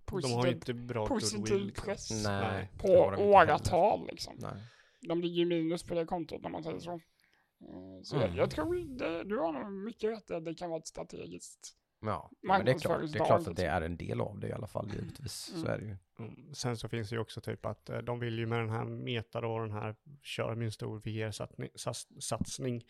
positiv, 0.05 0.37
har 0.37 0.47
ju 0.47 0.53
inte 0.53 0.75
bra 0.75 1.07
positiv 1.07 1.39
goodwill. 1.41 1.67
Liksom. 1.67 1.85
press 1.85 2.25
Nej, 2.25 2.69
på 2.79 2.89
har 2.89 3.13
de 3.17 3.23
åratal 3.23 4.07
liksom. 4.07 4.35
Nej. 4.39 4.63
De 5.01 5.21
ligger 5.21 5.37
ju 5.37 5.45
minus 5.45 5.83
på 5.83 5.95
det 5.95 6.05
kontot 6.07 6.45
om 6.45 6.53
man 6.53 6.63
säger 6.63 6.79
så. 6.79 6.93
Eh, 6.93 8.03
Så 8.03 8.17
jag, 8.17 8.25
Mm. 8.25 8.37
jag 8.37 8.51
tror 8.51 8.75
det, 8.99 9.25
du 9.25 9.39
har 9.39 9.53
nog 9.53 9.73
mycket 9.73 10.11
rätt 10.11 10.31
att 10.31 10.45
det 10.45 10.55
kan 10.55 10.71
vara 10.71 10.79
ett 10.81 10.87
strategiskt. 10.87 11.75
Ja, 12.01 12.31
men 12.41 12.65
det 12.65 12.73
är 12.73 12.79
klart, 12.79 13.01
det 13.01 13.19
är 13.19 13.25
klart 13.25 13.31
att 13.31 13.45
det 13.45 13.51
liksom. 13.51 13.65
är 13.67 13.81
en 13.83 13.97
del 13.97 14.21
av 14.21 14.39
det 14.41 14.49
i 14.49 14.53
alla 14.53 14.67
fall 14.67 14.91
givetvis. 14.95 15.33
Så 15.33 15.57
Mm. 15.59 15.71
är 15.71 15.79
det 15.79 15.85
ju. 15.85 15.97
Mm. 16.19 16.55
Sen 16.55 16.77
så 16.77 16.89
finns 16.89 17.09
det 17.09 17.15
ju 17.15 17.21
också 17.21 17.41
typ 17.41 17.67
att 17.67 17.91
eh, 17.91 17.99
de 17.99 18.19
vill 18.19 18.39
ju 18.39 18.47
med 18.47 18.59
den 18.59 18.71
här 18.71 18.85
meta 18.85 19.41
då, 19.41 19.59
den 19.59 19.73
här 19.73 19.97
kör 20.23 20.53
en 20.53 20.73
stor 20.73 21.01
VR-satsning. 21.01 22.85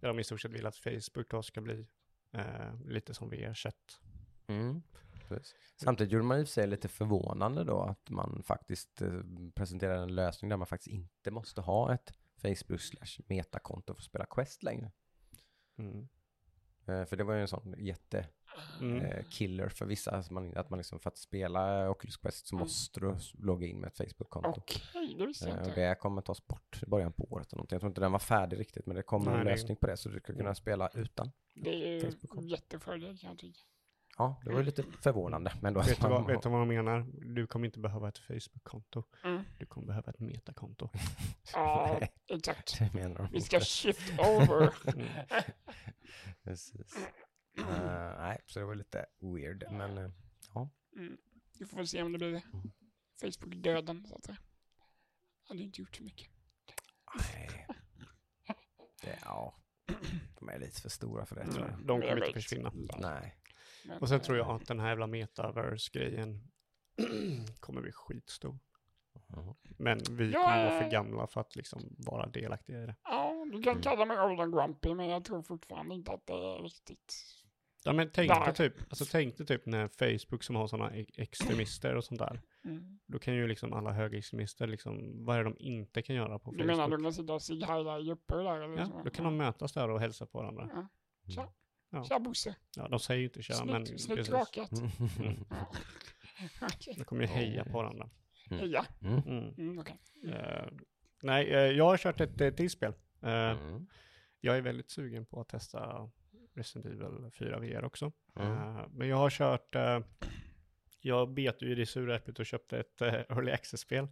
Där 0.00 0.08
de 0.08 0.18
i 0.18 0.24
stort 0.24 0.40
sett 0.40 0.50
vill 0.50 0.66
att 0.66 0.76
Facebook 0.76 1.30
då 1.30 1.42
ska 1.42 1.60
bli 1.60 1.86
eh, 2.32 2.80
lite 2.84 3.14
som 3.14 3.30
VR-chatt. 3.30 4.00
Mm. 4.46 4.82
precis. 5.28 5.54
Samtidigt 5.76 6.12
gjorde 6.12 6.24
man 6.24 6.38
för 6.38 6.44
sig 6.52 6.66
lite 6.66 6.88
förvånande 6.88 7.64
då 7.64 7.82
att 7.82 8.10
man 8.10 8.42
faktiskt 8.42 9.02
eh, 9.02 9.20
presenterade 9.54 10.02
en 10.02 10.14
lösning 10.14 10.48
där 10.48 10.56
man 10.56 10.66
faktiskt 10.66 10.88
inte 10.88 11.30
måste 11.30 11.60
ha 11.60 11.94
ett 11.94 12.12
Facebook 12.42 12.80
slash 12.80 13.22
metakonto 13.26 13.94
för 13.94 14.00
att 14.00 14.04
spela 14.04 14.26
Quest 14.26 14.62
längre. 14.62 14.92
Mm. 15.78 16.08
Eh, 16.86 17.04
för 17.04 17.16
det 17.16 17.24
var 17.24 17.34
ju 17.34 17.40
en 17.40 17.48
sån 17.48 17.74
jätte 17.78 18.26
Mm. 18.80 19.04
eh, 19.04 19.24
killer 19.30 19.68
för 19.68 19.86
vissa, 19.86 20.10
att 20.10 20.30
man, 20.30 20.56
att 20.56 20.70
man 20.70 20.76
liksom 20.78 21.00
för 21.00 21.10
att 21.10 21.18
spela 21.18 21.90
Oculus 21.90 22.16
Quest 22.16 22.46
så 22.46 22.56
Mm. 22.56 22.62
måste 22.62 23.00
du 23.00 23.16
logga 23.38 23.66
in 23.66 23.80
med 23.80 23.88
ett 23.88 23.96
Facebook-konto. 23.96 24.54
Okej, 24.56 25.14
det 25.18 25.26
visste 25.26 25.48
jag 25.48 25.58
Eh, 25.68 25.74
det 25.74 25.94
kommer 26.00 26.22
tas 26.22 26.46
bort 26.46 26.82
i 26.82 26.86
början 26.86 27.12
på 27.12 27.24
året 27.32 27.46
eller 27.52 27.56
någonting. 27.58 27.74
Jag 27.74 27.80
tror 27.80 27.90
inte 27.90 28.00
den 28.00 28.12
var 28.12 28.18
färdig 28.18 28.58
riktigt, 28.58 28.86
men 28.86 28.96
det 28.96 29.02
kommer 29.02 29.30
Nej, 29.30 29.40
en 29.40 29.44
det- 29.46 29.50
lösning 29.52 29.76
på 29.76 29.86
det 29.86 29.96
så 29.96 30.08
du 30.08 30.20
ska 30.20 30.32
kunna 30.34 30.54
spela 30.54 30.88
utan. 30.94 31.30
Det 31.54 31.70
är 31.70 32.04
ju 32.04 32.12
jättefördel 32.50 33.18
kan 33.18 33.30
jag 33.30 33.38
tycka. 33.38 33.60
Ja, 34.18 34.40
det 34.44 34.52
var 34.52 34.62
lite 34.62 34.82
förvånande. 35.02 35.52
Men 35.62 35.74
då 35.74 35.80
Vet, 35.80 35.96
du 35.96 36.02
man 36.02 36.10
vad, 36.10 36.26
vet 36.26 36.42
du 36.42 36.48
vad 36.48 36.60
de 36.60 36.68
menar? 36.68 37.06
Du 37.34 37.46
kommer 37.46 37.66
inte 37.66 37.78
behöva 37.78 38.08
ett 38.08 38.18
Facebook-konto. 38.18 39.02
Mm. 39.24 39.42
Du 39.58 39.66
kommer 39.66 39.86
behöva 39.86 40.10
ett 40.10 40.18
metakonto. 40.20 40.88
Ja, 41.52 42.00
exakt. 42.28 42.78
det 42.78 43.28
Vi 43.32 43.40
ska 43.40 43.60
shift 43.60 44.12
over. 44.18 44.74
Mm. 44.94 45.06
Precis. 46.44 46.96
Eh, 47.58 48.18
nej, 48.18 48.40
så 48.46 48.58
det 48.58 48.64
var 48.64 48.74
lite 48.74 49.06
weird, 49.20 49.64
men 49.72 49.98
eh, 49.98 50.10
Mm. 50.96 51.16
Vi 51.58 51.66
får 51.66 51.76
väl 51.76 51.88
se 51.88 52.02
om 52.02 52.12
det 52.12 52.18
blir 52.18 52.42
Facebook-döden 53.20 54.06
så 54.06 54.14
att 54.14 54.24
säga. 54.24 54.38
Hade 55.48 55.62
inte 55.62 55.80
gjort 55.80 55.96
så 55.96 56.02
mycket. 56.04 56.28
nej. 57.18 57.66
Det, 59.02 59.18
ja, 59.24 59.54
de 60.38 60.48
är 60.48 60.58
lite 60.58 60.80
för 60.80 60.88
stora 60.88 61.26
för 61.26 61.36
det 61.36 61.46
tror 61.46 61.66
jag. 61.68 61.78
De 61.86 62.00
kommer 62.00 62.16
inte 62.26 62.32
försvinna. 62.32 62.72
Nej. 62.98 63.36
Men, 63.86 63.98
Och 63.98 64.08
sen 64.08 64.20
tror 64.20 64.38
jag 64.38 64.46
eh, 64.48 64.54
att 64.54 64.66
den 64.66 64.80
här 64.80 64.88
jävla 64.88 65.06
metaverse-grejen 65.06 66.50
kommer 67.60 67.80
bli 67.82 67.92
skitstor. 67.92 68.58
Mhm. 69.26 69.54
Men 69.78 69.98
vi 70.10 70.30
Ja, 70.30 70.42
kommer 70.42 70.64
vara 70.64 70.72
ja, 70.74 70.78
för 70.78 70.84
ja. 70.84 70.90
gamla 70.90 71.26
för 71.26 71.40
att 71.40 71.56
liksom 71.56 71.94
vara 71.98 72.26
delaktiga 72.26 72.82
i 72.82 72.86
det. 72.86 72.96
Ja, 73.04 73.46
du 73.52 73.62
kan 73.62 73.72
Mm. 73.72 73.82
kalla 73.82 74.04
mig 74.04 74.20
old 74.20 74.40
and 74.40 74.52
grumpy, 74.54 74.94
men 74.94 75.08
jag 75.08 75.24
tror 75.24 75.42
fortfarande 75.42 75.94
inte 75.94 76.12
att 76.12 76.26
det 76.26 76.32
är 76.32 76.62
riktigt. 76.62 77.14
Ja, 77.84 77.92
men 77.92 78.10
tänk 78.12 78.30
dig 78.44 78.54
typ, 78.54 78.74
alltså 78.82 79.04
tänk 79.10 79.36
dig 79.36 79.46
typ 79.46 79.66
när 79.66 79.88
Facebook 79.88 80.42
som 80.42 80.56
har 80.56 80.66
sådana 80.66 80.90
extremister 81.16 81.94
och 81.94 82.04
sånt 82.04 82.20
där. 82.20 82.40
Mm. 82.64 82.98
Då 83.06 83.18
kan 83.18 83.34
ju 83.34 83.46
liksom 83.48 83.72
alla 83.72 83.92
högerextremister 83.92 84.66
liksom, 84.66 85.24
vad 85.24 85.36
är 85.36 85.44
det 85.44 85.50
de 85.50 85.56
inte 85.58 86.02
kan 86.02 86.16
göra 86.16 86.38
på 86.38 86.50
Du 86.50 86.56
Facebook? 86.58 86.76
menar 86.76 86.96
du 86.96 87.02
kan 87.02 87.12
sitta 87.12 87.32
och 87.34 87.42
sig-heila 87.42 88.00
i 88.00 88.04
grupper 88.04 88.36
där 88.36 88.60
eller 88.60 88.78
Ja, 88.78 88.86
så? 88.86 89.02
då 89.04 89.10
kan 89.10 89.24
de 89.24 89.36
mötas 89.36 89.72
där 89.72 89.90
och 89.90 90.00
hälsa 90.00 90.26
på 90.26 90.38
varandra. 90.38 90.68
Ja. 90.74 90.88
Tja. 91.34 91.52
Ja. 91.90 92.04
Tja 92.04 92.18
Bosse. 92.20 92.54
Ja, 92.76 92.88
de 92.88 93.00
säger 93.00 93.18
ju 93.20 93.24
inte 93.26 93.42
tja, 93.42 93.64
men 93.64 93.86
Snyggt, 93.86 94.02
snyggt 94.02 94.16
precis. 94.18 94.32
rakat. 94.34 94.70
Mm. 95.18 95.44
Okej. 96.62 96.94
De 96.98 97.04
kommer 97.04 97.22
ju 97.22 97.28
heja 97.28 97.64
på 97.64 97.70
varandra. 97.72 98.10
Mm. 98.50 98.74
Mm. 99.02 99.54
mm, 99.58 99.78
okej. 99.78 100.00
Eh, 100.24 100.66
nej, 101.22 101.50
eh, 101.50 101.58
jag 101.60 101.84
har 101.84 101.96
kört 101.96 102.20
ett 102.20 102.40
uh, 102.40 102.50
till 102.50 102.70
spel. 102.70 102.92
Eh, 103.22 103.30
Mm. 103.50 103.86
Jag 104.42 104.56
är 104.56 104.60
väldigt 104.62 104.90
sugen 104.90 105.26
på 105.26 105.40
att 105.40 105.48
testa 105.48 106.10
Resident 106.60 106.86
Evil 106.86 107.30
4 107.32 107.58
VR 107.58 107.84
också. 107.84 108.12
Mm. 108.36 108.52
Eh, 108.52 108.86
men 108.90 109.08
jag 109.08 109.16
har 109.16 109.30
kört, 109.30 109.74
eh, 109.74 110.00
jag 111.00 111.34
bet 111.34 111.62
ju 111.62 111.72
i 111.72 111.74
det 111.74 111.86
sura 111.86 112.16
äpplet 112.16 112.38
och 112.38 112.46
köpte 112.46 112.78
ett 112.78 113.02
uh, 113.02 113.08
Early 113.08 113.52
Access-spel. 113.52 114.08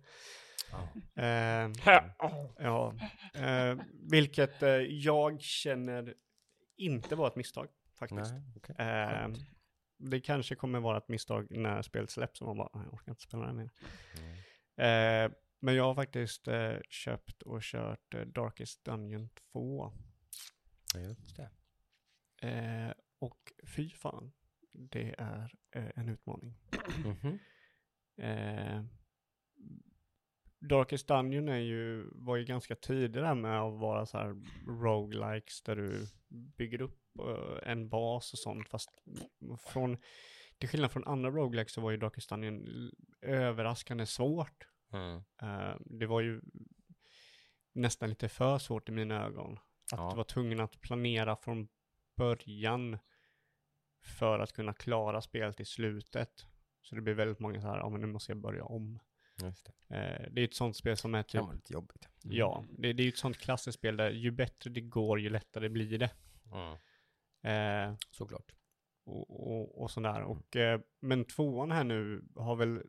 Oh. 0.73 2.47
ja, 2.59 2.95
eh, 3.35 3.77
vilket 4.11 4.63
jag 4.89 5.41
känner 5.41 6.15
inte 6.77 7.17
var 7.17 7.29
ett 7.29 7.37
misstag 7.37 7.69
faktiskt. 7.99 8.33
Nej, 8.33 8.43
okej. 8.57 8.77
Eh, 8.79 9.09
Skönt. 9.09 9.39
det 9.99 10.21
kanske 10.21 10.55
kommer 10.55 10.81
vara 10.81 10.99
ett 10.99 11.09
misstag 11.09 11.47
när 11.51 11.83
spelet 11.83 12.11
släpps 12.11 12.41
och 12.41 12.47
man 12.47 12.57
bara, 12.57 12.71
jag 12.85 12.95
orkar 12.95 13.13
inte 13.13 13.23
spela 13.23 13.47
det 13.47 13.53
mer. 13.53 13.71
Mm. 14.19 14.35
Eh, 14.79 15.33
men 15.61 15.75
jag 15.75 15.85
har 15.85 15.95
faktiskt 15.95 16.49
eh, 16.49 16.77
köpt 16.89 17.43
och 17.43 17.63
kört 17.63 18.15
eh, 18.15 18.21
Darkest 18.21 18.85
Dungeon 18.85 19.29
2. 19.53 19.93
Ja, 20.95 21.01
Just 21.01 21.37
det. 21.37 21.51
Eh, 22.43 22.93
och 23.19 23.53
fy 23.77 23.91
fan, 23.91 24.33
det 24.73 25.15
är 25.19 25.53
eh, 25.75 25.91
en 25.95 26.09
utmaning. 26.09 26.55
Mhm. 27.05 27.39
Eh, 28.17 28.85
Darkest 30.61 31.09
Dungeon 31.09 31.49
är 31.49 31.59
ju, 31.59 32.11
var 32.13 32.37
ju 32.37 32.45
ganska 32.45 32.75
tidig 32.77 33.23
där 33.23 33.35
med 33.35 33.61
att 33.61 33.81
vara 33.81 34.07
så 34.07 34.19
här 34.19 34.35
roguelikes 34.83 35.63
där 35.63 35.77
du 35.77 36.07
bygger 36.57 36.81
upp 36.81 37.01
eh, 37.19 37.71
en 37.71 37.89
bas 37.89 38.33
och 38.33 38.39
sånt. 38.39 38.69
Fast 38.69 38.91
från, 39.73 39.97
till 40.59 40.69
skillnad 40.69 40.93
från 40.93 41.05
andra 41.05 41.31
roguelikes 41.31 41.73
så 41.73 41.81
var 41.81 41.91
ju 41.91 41.97
Darkest 41.97 42.29
Dungeon 42.31 42.91
överraskande 43.21 44.07
svårt. 44.07 44.69
Mm. 44.93 45.17
Eh, 45.43 45.77
det 45.81 46.07
var 46.07 46.21
ju 46.21 46.41
nästan 47.73 48.09
lite 48.09 48.29
för 48.29 48.59
svårt 48.59 48.89
i 48.89 48.93
mina 48.93 49.27
ögon. 49.27 49.53
Att 49.93 49.99
Ja. 49.99 50.11
du 50.11 50.17
var 50.17 50.25
tvungen 50.25 50.61
att 50.61 50.81
planera 50.81 51.37
från 51.37 51.69
början 52.19 52.99
för 54.03 54.39
att 54.39 54.53
kunna 54.53 54.75
klara 54.75 55.21
spelet 55.21 55.61
i 55.61 55.65
slutet. 55.65 56.47
Så 56.83 56.95
det 56.95 57.01
blir 57.01 57.15
väldigt 57.15 57.39
många 57.39 57.61
så 57.61 57.67
här, 57.69 57.79
ja 57.79 57.89
men 57.89 58.01
nu 58.01 58.07
måste 58.07 58.33
jag 58.33 58.39
börja 58.41 58.65
om. 58.65 58.99
Just 59.43 59.71
det. 59.89 59.97
Eh, 59.97 60.33
det 60.33 60.41
är 60.41 60.45
ett 60.45 60.55
sånt 60.55 60.77
spel 60.77 60.97
som 60.97 61.15
är 61.15 61.19
Det 61.19 61.25
typ, 61.25 61.33
kan 61.33 61.45
vara 61.45 61.55
lite 61.55 61.73
jobbigt. 61.73 62.09
ja, 62.23 62.65
det, 62.79 62.93
det 62.93 63.03
är 63.03 63.09
ett 63.09 63.19
sånt 63.19 63.39
klassiskt 63.39 63.79
spel 63.79 63.97
där 63.97 64.11
ju 64.11 64.31
bättre 64.31 64.71
det 64.71 64.81
går 64.81 65.21
ju 65.21 65.31
lättare 65.31 65.69
blir 65.69 65.99
det. 65.99 66.11
Mm. 66.53 66.77
Eh, 67.43 67.97
Såklart. 68.11 68.53
och, 69.05 69.49
och, 69.49 69.83
och 69.83 69.91
sådär. 69.91 70.23
Och, 70.23 70.57
eh, 70.57 70.81
men 71.01 71.25
tvåan 71.25 71.71
här 71.71 71.85
nu 71.85 72.25
har 72.35 72.57
väl 72.57 72.83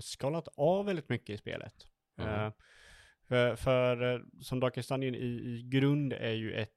skalat 0.00 0.48
av 0.56 0.86
väldigt 0.86 1.08
mycket 1.08 1.34
i 1.34 1.38
spelet. 1.38 1.88
Mhm. 2.16 2.28
Eh, 2.28 2.52
för, 3.22 3.56
för 3.56 4.14
eh, 4.14 4.20
som 4.40 4.60
Darkest 4.60 4.88
Dungeon 4.88 5.14
i, 5.14 5.26
i 5.26 5.62
grund 5.62 6.12
är 6.12 6.32
ju 6.32 6.52
ett 6.52 6.74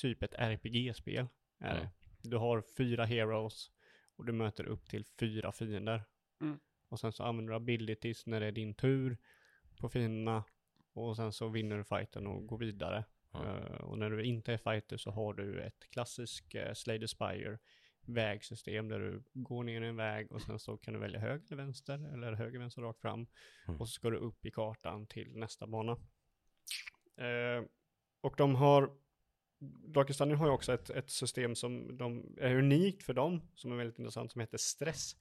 typ 0.00 0.22
ett 0.22 0.34
RPG-spel. 0.34 1.28
Är 1.58 1.70
Mm. 1.70 1.82
det. 1.82 1.90
Du 2.28 2.36
har 2.36 2.62
fyra 2.76 3.04
heroes 3.04 3.70
och 4.16 4.26
du 4.26 4.32
möter 4.32 4.64
upp 4.64 4.88
till 4.88 5.04
fyra 5.04 5.52
fiender. 5.52 6.02
Mm. 6.40 6.58
Och 6.88 7.00
sen 7.00 7.12
så 7.12 7.24
använder 7.24 7.50
du 7.50 7.56
abilities 7.56 8.26
när 8.26 8.40
det 8.40 8.46
är 8.46 8.52
din 8.52 8.74
tur 8.74 9.18
på 9.76 9.88
fienderna. 9.88 10.44
Och 10.92 11.16
sen 11.16 11.32
så 11.32 11.48
vinner 11.48 11.78
du 11.78 11.84
fighten 11.84 12.26
och 12.26 12.46
går 12.46 12.58
vidare. 12.58 13.04
Mm. 13.34 13.46
Eh, 13.46 13.62
och 13.80 13.98
när 13.98 14.10
du 14.10 14.24
inte 14.24 14.52
är 14.52 14.58
fighter 14.58 14.96
så 14.96 15.10
har 15.10 15.34
du 15.34 15.60
ett 15.60 15.90
klassiskt 15.90 16.54
uh, 16.54 16.72
Slay 16.72 17.00
the 17.00 17.08
Spire 17.08 17.58
vägsystem 18.06 18.88
där 18.88 19.00
du 19.00 19.22
går 19.32 19.64
ner 19.64 19.82
en 19.82 19.96
väg 19.96 20.32
och 20.32 20.42
sen 20.42 20.58
så 20.58 20.76
kan 20.76 20.94
du 20.94 21.00
välja 21.00 21.20
höger 21.20 21.44
eller 21.52 21.56
vänster 21.62 22.12
eller 22.14 22.32
höger, 22.32 22.58
vänster, 22.58 22.82
rakt 22.82 23.00
fram. 23.00 23.26
Mm. 23.68 23.80
Och 23.80 23.88
så 23.88 23.92
ska 23.92 24.10
du 24.10 24.16
upp 24.16 24.46
i 24.46 24.50
kartan 24.50 25.06
till 25.06 25.36
nästa 25.36 25.66
bana. 25.66 25.92
Eh, 27.16 27.64
och 28.20 28.34
de 28.36 28.54
har, 28.54 28.90
Dungeon 29.60 30.38
har 30.38 30.46
ju 30.46 30.52
också 30.52 30.72
ett, 30.72 30.90
ett 30.90 31.10
system 31.10 31.54
som 31.54 31.96
de, 31.96 32.36
är 32.40 32.54
unikt 32.54 33.02
för 33.02 33.14
dem, 33.14 33.42
som 33.54 33.72
är 33.72 33.76
väldigt 33.76 33.98
intressant, 33.98 34.32
som 34.32 34.40
heter 34.40 34.58
stress. 34.58 35.16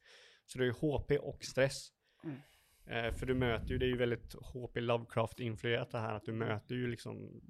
Så 0.46 0.58
det 0.58 0.64
är 0.64 0.66
ju 0.66 0.74
HP 0.74 1.12
och 1.20 1.44
stress. 1.44 1.92
Mm. 2.24 2.38
Eh, 2.86 3.14
för 3.14 3.26
du 3.26 3.34
möter 3.34 3.72
ju, 3.72 3.78
det 3.78 3.86
är 3.86 3.90
ju 3.90 3.98
väldigt 3.98 4.34
HP 4.34 4.76
Lovecraft-influerat 4.82 5.92
det 5.92 6.00
här, 6.00 6.14
att 6.14 6.26
du 6.26 6.34
möter 6.34 6.76
ju 6.76 6.88
liksom 6.88 7.42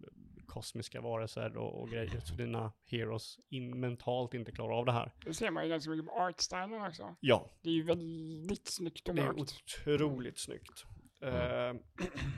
kosmiska 0.46 1.02
varelser 1.02 1.58
och, 1.58 1.82
och 1.82 1.90
grejer, 1.90 2.20
så 2.20 2.36
dina 2.36 2.74
heroes 2.86 3.38
in, 3.50 3.80
mentalt 3.80 4.34
inte 4.34 4.52
klarar 4.52 4.74
av 4.80 4.86
det 4.86 4.92
här. 4.92 5.12
Det 5.26 5.34
ser 5.34 5.52
man 5.52 5.64
ju 5.64 5.70
ganska 5.70 5.90
mycket 5.90 6.06
på 6.06 6.12
artstylen 6.12 6.82
också. 6.82 7.16
Ja, 7.20 7.50
Det 7.62 7.70
är 7.70 7.74
ju 7.74 7.84
väldigt 7.84 8.68
snyggt 8.68 9.10
och 9.10 9.16
det 9.16 9.22
är 9.22 9.26
mörkt. 9.26 9.40
otroligt 9.40 10.40
snyggt. 10.40 10.86
Eh, 11.24 11.74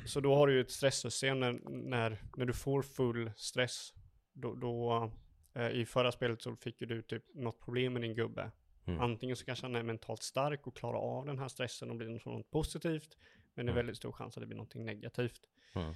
så 0.06 0.20
då 0.20 0.36
har 0.36 0.48
du 0.48 0.54
ju 0.54 0.62
ett 0.62 0.72
stresssystem 0.72 1.40
när, 1.40 1.60
när, 1.90 2.22
när 2.38 2.46
du 2.46 2.54
får 2.54 2.82
full 2.82 3.32
stress. 3.36 3.94
Då, 4.34 4.56
då 4.56 5.12
eh, 5.54 5.70
i 5.70 5.86
förra 5.86 6.12
spelet 6.12 6.42
så 6.42 6.56
fick 6.56 6.82
ju 6.82 6.88
du 6.88 7.02
typ 7.02 7.24
något 7.34 7.60
problem 7.60 7.94
med 7.94 8.02
din 8.02 8.16
gubbe. 8.16 8.52
Mm. 8.86 9.02
Antingen 9.02 9.36
så 9.36 9.46
kanske 9.46 9.66
han 9.66 9.76
är 9.76 9.84
mentalt 9.84 10.24
stark 10.24 10.68
och 10.68 10.76
klarar 10.76 10.98
av 10.98 11.26
den 11.26 11.40
här 11.40 11.48
stressen 11.48 11.90
och 11.90 11.96
blir 11.96 12.10
något, 12.10 12.26
något 12.26 12.52
positivt. 12.52 13.18
Men 13.54 13.66
det 13.66 13.70
är 13.70 13.74
Mm. 13.74 13.76
väldigt 13.76 13.98
stor 13.98 14.12
chans 14.12 14.38
att 14.38 14.42
det 14.42 14.48
blir 14.48 14.58
någonting 14.58 14.86
negativt. 14.86 15.42
Mm. 15.74 15.90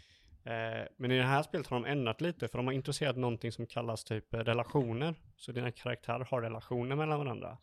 Eh, 0.44 0.88
men 0.98 1.12
i 1.12 1.18
det 1.18 1.24
här 1.24 1.44
spelet 1.44 1.68
har 1.68 1.80
de 1.80 1.86
ändrat 1.86 2.22
lite 2.22 2.48
för 2.48 2.58
de 2.58 2.68
har 2.68 2.74
introducerat 2.74 3.18
någonting 3.18 3.52
som 3.52 3.68
kallas 3.68 4.04
typ 4.04 4.34
eh, 4.34 4.40
relationer. 4.40 5.16
Så 5.36 5.52
dina 5.52 5.72
karaktärer 5.72 6.26
har 6.26 6.42
relationer 6.42 6.96
mellan 6.96 7.20
varandra. 7.20 7.58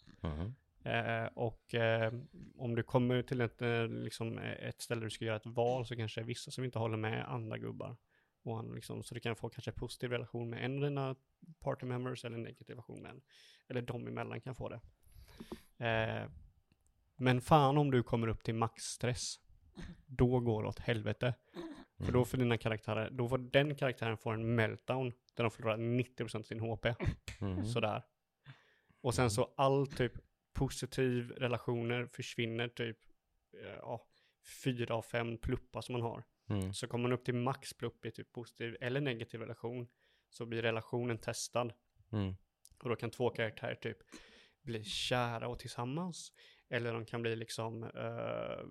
Eh, 0.85 1.27
och 1.35 1.75
eh, 1.75 2.13
om 2.57 2.75
du 2.75 2.83
kommer 2.83 3.23
till 3.23 3.41
ett, 3.41 3.61
liksom, 3.91 4.39
ett 4.39 4.81
ställe 4.81 5.01
där 5.01 5.05
du 5.05 5.11
ska 5.11 5.25
göra 5.25 5.37
ett 5.37 5.47
val 5.47 5.87
så 5.87 5.97
kanske 5.97 6.21
det 6.21 6.25
är 6.25 6.27
vissa 6.27 6.51
som 6.51 6.65
inte 6.65 6.79
håller 6.79 6.97
med 6.97 7.33
andra 7.33 7.59
gubbar. 7.59 7.97
Och 8.43 8.57
han, 8.57 8.75
liksom, 8.75 9.03
så 9.03 9.15
du 9.15 9.21
kan 9.21 9.37
få 9.37 9.49
kanske 9.49 9.73
positiv 9.73 10.11
relation 10.11 10.51
med 10.51 10.65
en 10.65 10.77
av 10.77 10.83
dina 10.83 11.17
party 11.61 11.87
members 11.87 12.25
eller 12.25 12.37
en 12.37 12.43
negativ 12.43 12.69
relation 12.69 13.03
med 13.03 13.11
en. 13.11 13.23
Eller 13.69 13.83
de 13.83 14.07
emellan 14.07 14.41
kan 14.41 14.55
få 14.55 14.69
det. 14.69 14.81
Eh, 15.87 16.31
men 17.17 17.41
fan 17.41 17.79
om 17.79 17.91
du 17.91 18.03
kommer 18.03 18.29
upp 18.29 18.45
till 18.45 18.55
maxstress, 18.55 19.35
då 20.07 20.41
går 20.41 20.63
det 20.63 20.69
åt 20.69 20.79
helvete. 20.79 21.35
För 22.05 22.13
då 22.13 22.25
får 22.25 22.39
dina 22.39 22.59
karaktärer, 22.59 23.11
då 23.11 23.29
får 23.29 23.39
den 23.39 23.75
karaktären 23.75 24.17
få 24.17 24.31
en 24.31 24.55
meltdown 24.55 25.13
där 25.35 25.45
de 25.45 25.51
förlorar 25.51 25.77
90% 25.77 26.37
av 26.37 26.43
sin 26.43 26.61
HP. 26.61 26.87
Mhm. 27.41 27.67
Sådär. 27.67 28.03
Och 29.01 29.15
sen 29.15 29.31
så 29.31 29.55
all 29.57 29.87
typ 29.87 30.13
positiv 30.53 31.31
relationer 31.31 32.07
försvinner 32.07 32.69
typ, 32.69 32.99
eh, 33.63 33.77
ja, 33.81 34.07
fyra 34.65 34.95
av 34.95 35.03
fem 35.03 35.39
pluppar 35.39 35.81
som 35.81 35.93
man 35.93 36.03
har. 36.03 36.25
Mm. 36.49 36.73
Så 36.73 36.87
kommer 36.87 37.03
man 37.03 37.13
upp 37.13 37.25
till 37.25 37.35
max 37.35 37.75
plupp 37.75 38.07
i 38.07 38.11
typ 38.11 38.33
positiv 38.33 38.77
eller 38.81 39.01
negativ 39.01 39.41
relation 39.41 39.89
så 40.31 40.47
blir 40.47 40.63
relationen 40.63 41.19
testad. 41.19 41.73
Mm. 42.13 42.35
Och 42.79 42.89
då 42.89 42.97
kan 42.97 43.11
två 43.11 43.31
karaktärer 43.31 43.75
typ 43.75 43.99
bli 44.63 44.85
kära 44.85 45.49
och 45.49 45.59
tillsammans. 45.59 46.33
Eller 46.69 46.93
de 46.93 47.05
kan 47.07 47.23
bli 47.23 47.37
liksom 47.37 47.85
eh, 47.85 48.67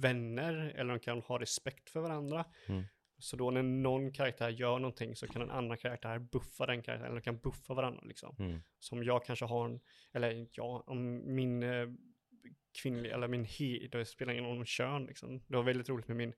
vänner, 0.00 0.72
eller 0.76 0.94
de 0.94 1.00
kan 1.00 1.20
ha 1.20 1.40
respekt 1.40 1.90
för 1.90 2.00
varandra. 2.00 2.44
Mm. 2.68 2.84
Så 3.18 3.36
då 3.36 3.50
när 3.50 3.62
någon 3.62 4.12
karaktär 4.12 4.48
gör 4.48 4.78
någonting 4.78 5.16
så 5.16 5.26
kan 5.26 5.42
en 5.42 5.50
annan 5.50 5.78
karaktär 5.78 6.18
buffa 6.18 6.66
den 6.66 6.82
karaktären, 6.82 7.10
eller 7.10 7.20
de 7.20 7.24
kan 7.24 7.38
buffa 7.38 7.74
varandra 7.74 8.02
liksom. 8.04 8.36
Mm. 8.38 8.60
Som 8.78 9.04
jag 9.04 9.24
kanske 9.24 9.44
har 9.44 9.64
en, 9.64 9.80
eller 10.12 10.48
ja, 10.52 10.84
om 10.86 11.34
min 11.34 11.62
eh, 11.62 11.88
kvinnliga, 12.82 13.14
eller 13.14 13.28
min 13.28 13.44
he, 13.44 13.88
det 13.92 14.04
spelar 14.04 14.32
ingen 14.32 14.44
roll 14.44 14.58
om 14.58 14.64
kön 14.64 15.06
liksom. 15.06 15.38
Det 15.46 15.56
var 15.56 15.62
väldigt 15.62 15.88
roligt 15.88 16.08
med 16.08 16.16
min 16.16 16.32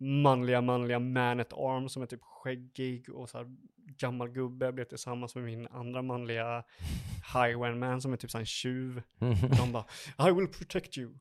manliga, 0.00 0.60
manliga 0.60 0.98
man 0.98 1.40
at 1.40 1.52
arm 1.52 1.88
som 1.88 2.02
är 2.02 2.06
typ 2.06 2.22
skäggig 2.22 3.08
och 3.10 3.28
så 3.30 3.38
här 3.38 3.46
gammal 3.98 4.28
gubbe 4.28 4.72
blev 4.72 4.84
tillsammans 4.84 5.34
med 5.34 5.44
min 5.44 5.66
andra 5.66 6.02
manliga 6.02 6.64
highway 7.34 7.74
man 7.74 8.00
som 8.00 8.12
är 8.12 8.16
typ 8.16 8.30
så 8.30 8.38
en 8.38 8.46
tjuv. 8.46 9.02
De 9.58 9.72
bara, 9.72 9.84
I 10.28 10.32
will 10.32 10.48
protect 10.48 10.98
you. 10.98 11.12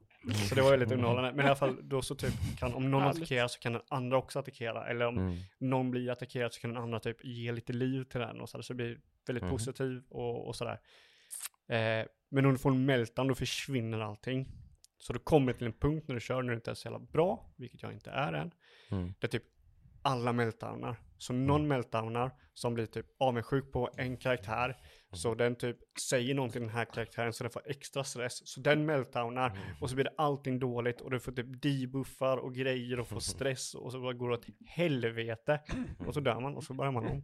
Så 0.50 0.56
det 0.56 0.62
var 0.62 0.72
väldigt 0.72 0.92
underhållande. 0.92 1.32
Men 1.34 1.46
i 1.46 1.48
alla 1.48 1.56
fall 1.56 1.90
då 1.90 2.02
så 2.02 2.16
typ 2.16 2.34
kan, 2.60 2.74
om 2.74 2.92
någon 2.92 3.02
attackerar 3.18 3.48
så 3.48 3.60
kan 3.60 3.74
den 3.74 3.82
andra 3.90 4.18
också 4.18 4.40
attackera. 4.40 4.88
Eller 4.88 5.06
om 5.06 5.18
Mm. 5.18 5.38
någon 5.60 5.92
blir 5.92 6.10
attackerad 6.12 6.54
så 6.54 6.62
kan 6.62 6.74
den 6.74 6.84
andra 6.84 7.00
typ 7.00 7.26
ge 7.26 7.52
lite 7.52 7.74
liv 7.74 8.04
till 8.04 8.20
den 8.20 8.42
och 8.42 8.50
så, 8.50 8.58
där, 8.58 8.62
så 8.64 8.74
det 8.74 8.78
blir 8.78 9.00
väldigt 9.28 9.44
Mhm. 9.44 9.52
positiv 9.52 10.04
och, 10.10 10.48
och 10.48 10.56
sådär. 10.56 10.80
Eh, 11.68 12.06
men 12.30 12.46
om 12.46 12.52
du 12.52 12.58
får 12.58 12.72
en 12.72 12.86
meltdown 12.86 13.28
då 13.28 13.36
försvinner 13.36 14.00
allting. 14.00 14.48
Så 14.98 15.14
du 15.14 15.20
kommer 15.20 15.54
till 15.54 15.68
en 15.68 15.74
punkt 15.74 16.08
när 16.08 16.16
du 16.16 16.22
kör 16.22 16.42
när 16.42 16.50
du 16.50 16.56
inte 16.56 16.72
är 16.72 16.76
så 16.76 16.88
jävla 16.88 17.00
bra, 17.00 17.46
vilket 17.56 17.82
jag 17.82 17.94
inte 17.94 18.10
är 18.12 18.34
än, 18.34 18.52
Mm. 18.92 19.14
där 19.20 19.28
typ 19.28 19.44
alla 20.02 20.34
meltdownar. 20.34 21.00
Så 21.18 21.34
någon 21.34 21.68
meltdownar 21.68 22.32
som 22.54 22.74
blir 22.74 22.86
typ 22.86 23.06
avundsjuk 23.20 23.72
på 23.72 23.90
en 23.98 24.18
karaktär, 24.18 24.78
så 25.12 25.36
den 25.36 25.56
typ 25.56 25.78
säger 26.10 26.34
någonting 26.36 26.54
till 26.54 26.62
den 26.62 26.70
här 26.70 26.86
karaktären 26.86 27.34
så 27.34 27.44
den 27.44 27.52
får 27.52 27.62
extra 27.70 28.04
stress, 28.04 28.48
så 28.48 28.62
den 28.62 28.86
meltdownar 28.86 29.60
och 29.82 29.90
så 29.90 29.96
blir 29.96 30.06
det 30.06 30.14
allting 30.18 30.60
dåligt 30.60 31.02
och 31.02 31.12
du 31.12 31.20
får 31.20 31.32
typ 31.32 31.62
debuffar 31.62 32.38
och 32.38 32.56
grejer 32.56 33.00
och 33.00 33.08
får 33.08 33.20
stress 33.36 33.74
och 33.76 33.92
så 33.92 34.02
bara 34.02 34.14
går 34.14 34.30
det 34.30 34.36
åt 34.36 34.46
helvete 34.68 35.62
och 36.08 36.14
så 36.14 36.20
dör 36.20 36.40
man 36.40 36.56
och 36.56 36.64
så 36.64 36.74
börjar 36.74 36.92
man 36.92 37.08
om. 37.08 37.24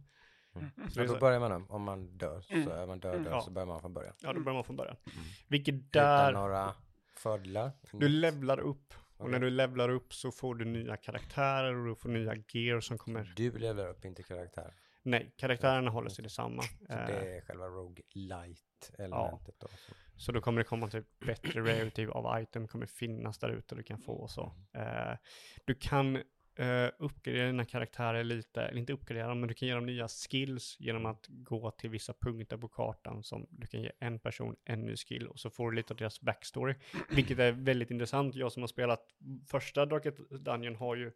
Så 0.54 0.60
det 0.84 0.90
Så 0.90 1.00
är 1.02 1.06
då 1.06 1.18
börjar 1.18 1.40
man 1.40 1.52
om, 1.52 1.70
om 1.70 1.82
man 1.82 2.18
dör, 2.18 2.40
så 2.40 2.54
Mm. 2.54 2.68
är 2.70 2.86
man 2.86 3.00
död, 3.00 3.22
död 3.22 3.32
Ja. 3.32 3.40
så 3.40 3.50
börjar 3.50 3.66
man 3.66 3.80
från 3.80 3.94
början. 3.94 4.14
ja, 4.20 4.32
då 4.32 4.40
börjar 4.40 4.54
man 4.54 4.64
från 4.64 4.76
början. 4.76 4.96
Mm. 5.06 5.24
Vilket 5.48 5.74
Utan 5.74 5.88
där, 6.02 6.32
några 6.32 6.74
fördelar. 7.16 7.72
du 7.92 8.08
levlar 8.08 8.60
upp 8.60 8.94
och 9.16 9.30
när 9.30 9.38
du 9.38 9.50
levlar 9.50 9.88
upp 9.88 10.14
så 10.14 10.30
får 10.30 10.54
du 10.54 10.64
nya 10.64 10.96
karaktärer 10.96 11.74
och 11.74 11.86
du 11.86 11.94
får 11.94 12.08
nya 12.08 12.34
gear 12.52 12.80
som 12.80 12.98
kommer. 12.98 13.32
Du 13.36 13.58
lever 13.58 13.88
upp, 13.88 14.04
inte 14.04 14.22
karaktär. 14.22 14.74
Nej, 15.02 15.34
karaktärerna 15.36 15.90
håller 15.90 16.08
sig 16.08 16.22
detsamma. 16.22 16.62
Så 16.62 16.92
Eh, 16.92 17.06
det 17.06 17.36
är 17.36 17.40
själva 17.40 17.66
roguelite-elementet 17.66 19.54
då. 19.58 19.68
Så 20.16 20.32
då 20.32 20.40
kommer 20.40 20.58
det 20.58 20.64
komma 20.64 20.88
typ 20.88 21.18
bättre 21.18 21.60
rarity 21.60 22.06
av 22.06 22.40
item 22.42 22.68
kommer 22.68 22.86
finnas 22.86 23.38
där 23.38 23.50
ute 23.50 23.74
du 23.74 23.82
kan 23.82 23.98
få 23.98 24.12
och 24.12 24.30
så. 24.30 24.52
Eh, 24.74 25.16
du 25.64 25.74
kan 25.74 26.22
eh, 26.56 26.90
uppgradera 26.98 27.46
dina 27.46 27.64
karaktärer 27.64 28.24
lite, 28.24 28.62
eller 28.62 28.80
inte 28.80 28.92
uppgradera 28.92 29.28
dem, 29.28 29.40
men 29.40 29.48
du 29.48 29.54
kan 29.54 29.68
ge 29.68 29.74
dem 29.74 29.86
nya 29.86 30.08
skills 30.08 30.76
genom 30.78 31.06
att 31.06 31.26
gå 31.28 31.70
till 31.70 31.90
vissa 31.90 32.12
punkter 32.12 32.56
på 32.56 32.68
kartan 32.68 33.22
som 33.22 33.46
du 33.50 33.66
kan 33.66 33.82
ge 33.82 33.92
en 33.98 34.18
person 34.18 34.56
en 34.64 34.80
ny 34.80 34.96
skill 34.96 35.26
och 35.26 35.40
så 35.40 35.50
får 35.50 35.70
du 35.70 35.76
lite 35.76 35.92
av 35.92 35.96
deras 35.96 36.20
backstory. 36.20 36.74
Vilket 37.10 37.38
är 37.38 37.52
väldigt 37.52 37.90
intressant. 37.90 38.34
Jag 38.34 38.52
som 38.52 38.62
har 38.62 38.68
spelat 38.68 39.06
första 39.46 39.86
Darket 39.86 40.16
Dungeon 40.30 40.76
har 40.76 40.96
ju, 40.96 41.12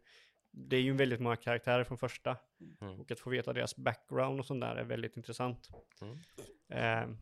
det 0.51 0.75
är 0.75 0.81
ju 0.81 0.93
väldigt 0.93 1.19
många 1.19 1.35
karaktärer 1.35 1.83
från 1.83 1.97
första 1.97 2.37
Mm. 2.81 2.99
och 2.99 3.11
att 3.11 3.19
få 3.19 3.29
veta 3.29 3.53
deras 3.53 3.75
background 3.75 4.39
och 4.39 4.45
sånt 4.45 4.61
där 4.61 4.75
är 4.75 4.83
väldigt 4.83 5.17
intressant. 5.17 5.69
Mm. 6.01 6.17
Eh, 6.69 7.15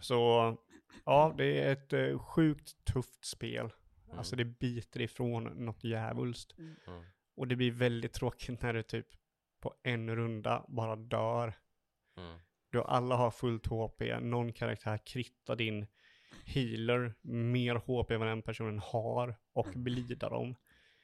så 0.00 0.56
ja, 1.04 1.34
det 1.36 1.60
är 1.60 1.72
ett 1.72 1.92
eh, 1.92 2.18
sjukt 2.18 2.84
tufft 2.84 3.24
spel. 3.24 3.70
Mm. 4.06 4.18
Alltså 4.18 4.36
det 4.36 4.44
biter 4.44 5.00
ifrån 5.00 5.44
något 5.44 5.84
djävulskt. 5.84 6.58
Mm. 6.58 7.04
Och 7.36 7.48
det 7.48 7.56
blir 7.56 7.70
väldigt 7.70 8.12
tråkigt 8.12 8.62
när 8.62 8.72
det 8.72 8.82
typ 8.82 9.06
på 9.60 9.74
en 9.82 10.16
runda 10.16 10.64
bara 10.68 10.96
dör. 10.96 11.52
Mm. 12.16 12.38
Då 12.72 12.82
alla 12.82 13.16
har 13.16 13.30
fullt 13.30 13.66
HP, 13.66 14.02
någon 14.20 14.52
karaktär 14.52 14.98
krittar 15.06 15.56
din 15.56 15.86
healer 16.44 17.14
mer 17.22 17.74
HP 17.74 18.10
än 18.10 18.20
vad 18.20 18.28
den 18.28 18.42
personen 18.42 18.78
har 18.78 19.36
och 19.52 19.68
blidar 19.74 20.30
dem. 20.30 20.56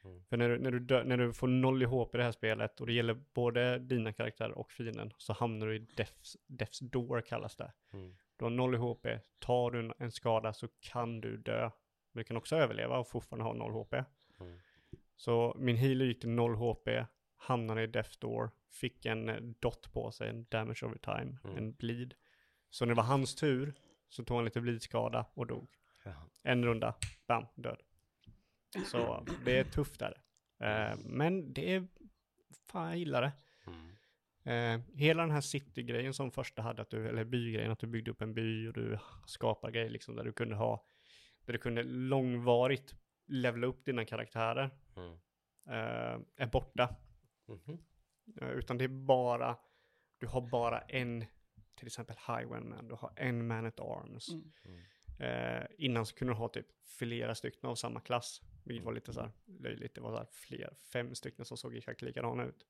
Mm. 0.04 0.24
För 0.24 0.36
när 0.36 0.48
du, 0.48 0.58
när, 0.58 0.70
du 0.70 0.78
dö, 0.78 1.04
när 1.04 1.16
du 1.16 1.32
får 1.32 1.48
noll 1.48 1.82
i 1.82 1.86
HP 1.86 2.14
i 2.14 2.18
det 2.18 2.24
här 2.24 2.32
spelet 2.32 2.80
och 2.80 2.86
det 2.86 2.92
gäller 2.92 3.14
både 3.34 3.78
dina 3.78 4.12
karaktärer 4.12 4.58
och 4.58 4.72
fienden 4.72 5.12
så 5.18 5.32
hamnar 5.32 5.66
du 5.66 5.76
i 5.76 5.78
Death's, 5.78 6.36
Death's 6.48 6.90
Door 6.90 7.20
kallas 7.20 7.56
det. 7.56 7.72
Mm. 7.92 8.16
Du 8.36 8.44
har 8.44 8.50
noll 8.50 8.74
i 8.74 8.78
HP, 8.78 9.06
tar 9.38 9.70
du 9.70 9.92
en 9.98 10.12
skada 10.12 10.52
så 10.52 10.68
kan 10.80 11.20
du 11.20 11.36
dö. 11.36 11.70
Men 12.12 12.20
du 12.20 12.24
kan 12.24 12.36
också 12.36 12.56
överleva 12.56 12.98
och 12.98 13.08
fortfarande 13.08 13.44
ha 13.44 13.52
noll 13.52 13.72
HP. 13.72 13.92
Mm. 14.40 14.58
Så 15.16 15.56
min 15.58 15.76
healer 15.76 16.04
gick 16.04 16.20
till 16.20 16.28
noll 16.30 16.54
HP, 16.54 16.88
hamnade 17.36 17.82
i 17.82 17.86
Death 17.86 18.18
Door, 18.18 18.50
fick 18.70 19.06
en 19.06 19.28
eh, 19.28 19.36
dot 19.36 19.92
på 19.92 20.12
sig, 20.12 20.28
en 20.28 20.44
damage 20.50 20.82
over 20.86 20.98
time, 20.98 21.38
Mm. 21.44 21.56
en 21.56 21.72
bleed. 21.72 22.14
Så 22.70 22.84
när 22.84 22.94
det 22.94 22.96
var 22.96 23.04
hans 23.04 23.34
tur 23.34 23.74
så 24.08 24.24
tog 24.24 24.36
han 24.36 24.44
lite 24.44 24.60
bleedskada 24.60 25.26
och 25.34 25.46
dog. 25.46 25.68
Ja. 26.04 26.14
En 26.42 26.64
runda, 26.64 26.94
bam, 27.26 27.46
död. 27.54 27.80
Så 28.86 29.26
det 29.44 29.58
är 29.58 29.64
tufft 29.64 29.98
där. 30.00 30.22
Eh, 30.58 30.96
men 30.98 31.52
det 31.52 31.74
är, 31.74 31.86
fan 32.66 32.88
jag 32.88 32.98
gillar 32.98 33.22
det. 33.22 33.32
Mm. 33.66 33.88
Eh, 34.44 34.86
hela 34.94 35.22
den 35.22 35.30
här 35.30 35.40
city-grejen 35.40 36.14
som 36.14 36.30
första 36.30 36.62
hade, 36.62 36.82
att 36.82 36.90
du, 36.90 37.08
eller 37.08 37.24
bygrejen, 37.24 37.70
att 37.70 37.78
du 37.78 37.86
byggde 37.86 38.10
upp 38.10 38.22
en 38.22 38.34
by 38.34 38.68
och 38.68 38.72
du 38.72 38.98
skapar 39.26 39.70
grejer 39.70 39.90
liksom 39.90 40.16
där 40.16 40.24
du 40.24 40.32
kunde 40.32 40.54
ha, 40.54 40.84
där 41.44 41.52
du 41.52 41.58
kunde 41.58 41.82
långvarigt 41.82 42.94
levla 43.26 43.66
upp 43.66 43.84
dina 43.84 44.04
karaktärer, 44.04 44.70
Mm. 44.96 45.12
eh, 45.68 46.20
är 46.36 46.46
borta. 46.46 46.96
Mhm. 47.48 47.78
Eh, 48.40 48.50
utan 48.50 48.78
det 48.78 48.84
är 48.84 48.88
bara, 48.88 49.56
du 50.18 50.26
har 50.26 50.40
bara 50.50 50.80
en, 50.80 51.24
till 51.74 51.86
exempel 51.86 52.16
Highwayman, 52.16 52.88
du 52.88 52.94
har 52.94 53.12
en 53.16 53.46
man 53.46 53.66
at 53.66 53.80
arms. 53.80 54.28
Mm. 54.64 54.80
Eh, 55.18 55.66
innan 55.78 56.06
så 56.06 56.14
kunde 56.14 56.32
du 56.34 56.36
ha 56.38 56.48
typ 56.48 56.66
flera 56.84 57.34
stycken 57.34 57.70
av 57.70 57.74
samma 57.74 58.00
klass, 58.00 58.40
vilket 58.64 58.84
var 58.84 58.92
lite 58.92 59.12
så 59.12 59.20
här 59.20 59.30
löjligt. 59.46 59.94
Det 59.94 60.00
var 60.00 60.10
så 60.10 60.16
här 60.16 60.28
fler, 60.32 60.74
fem 60.92 61.14
stycken 61.14 61.44
som 61.44 61.56
såg 61.56 61.76
exakt 61.76 62.02
likadana 62.02 62.44
ut. 62.44 62.66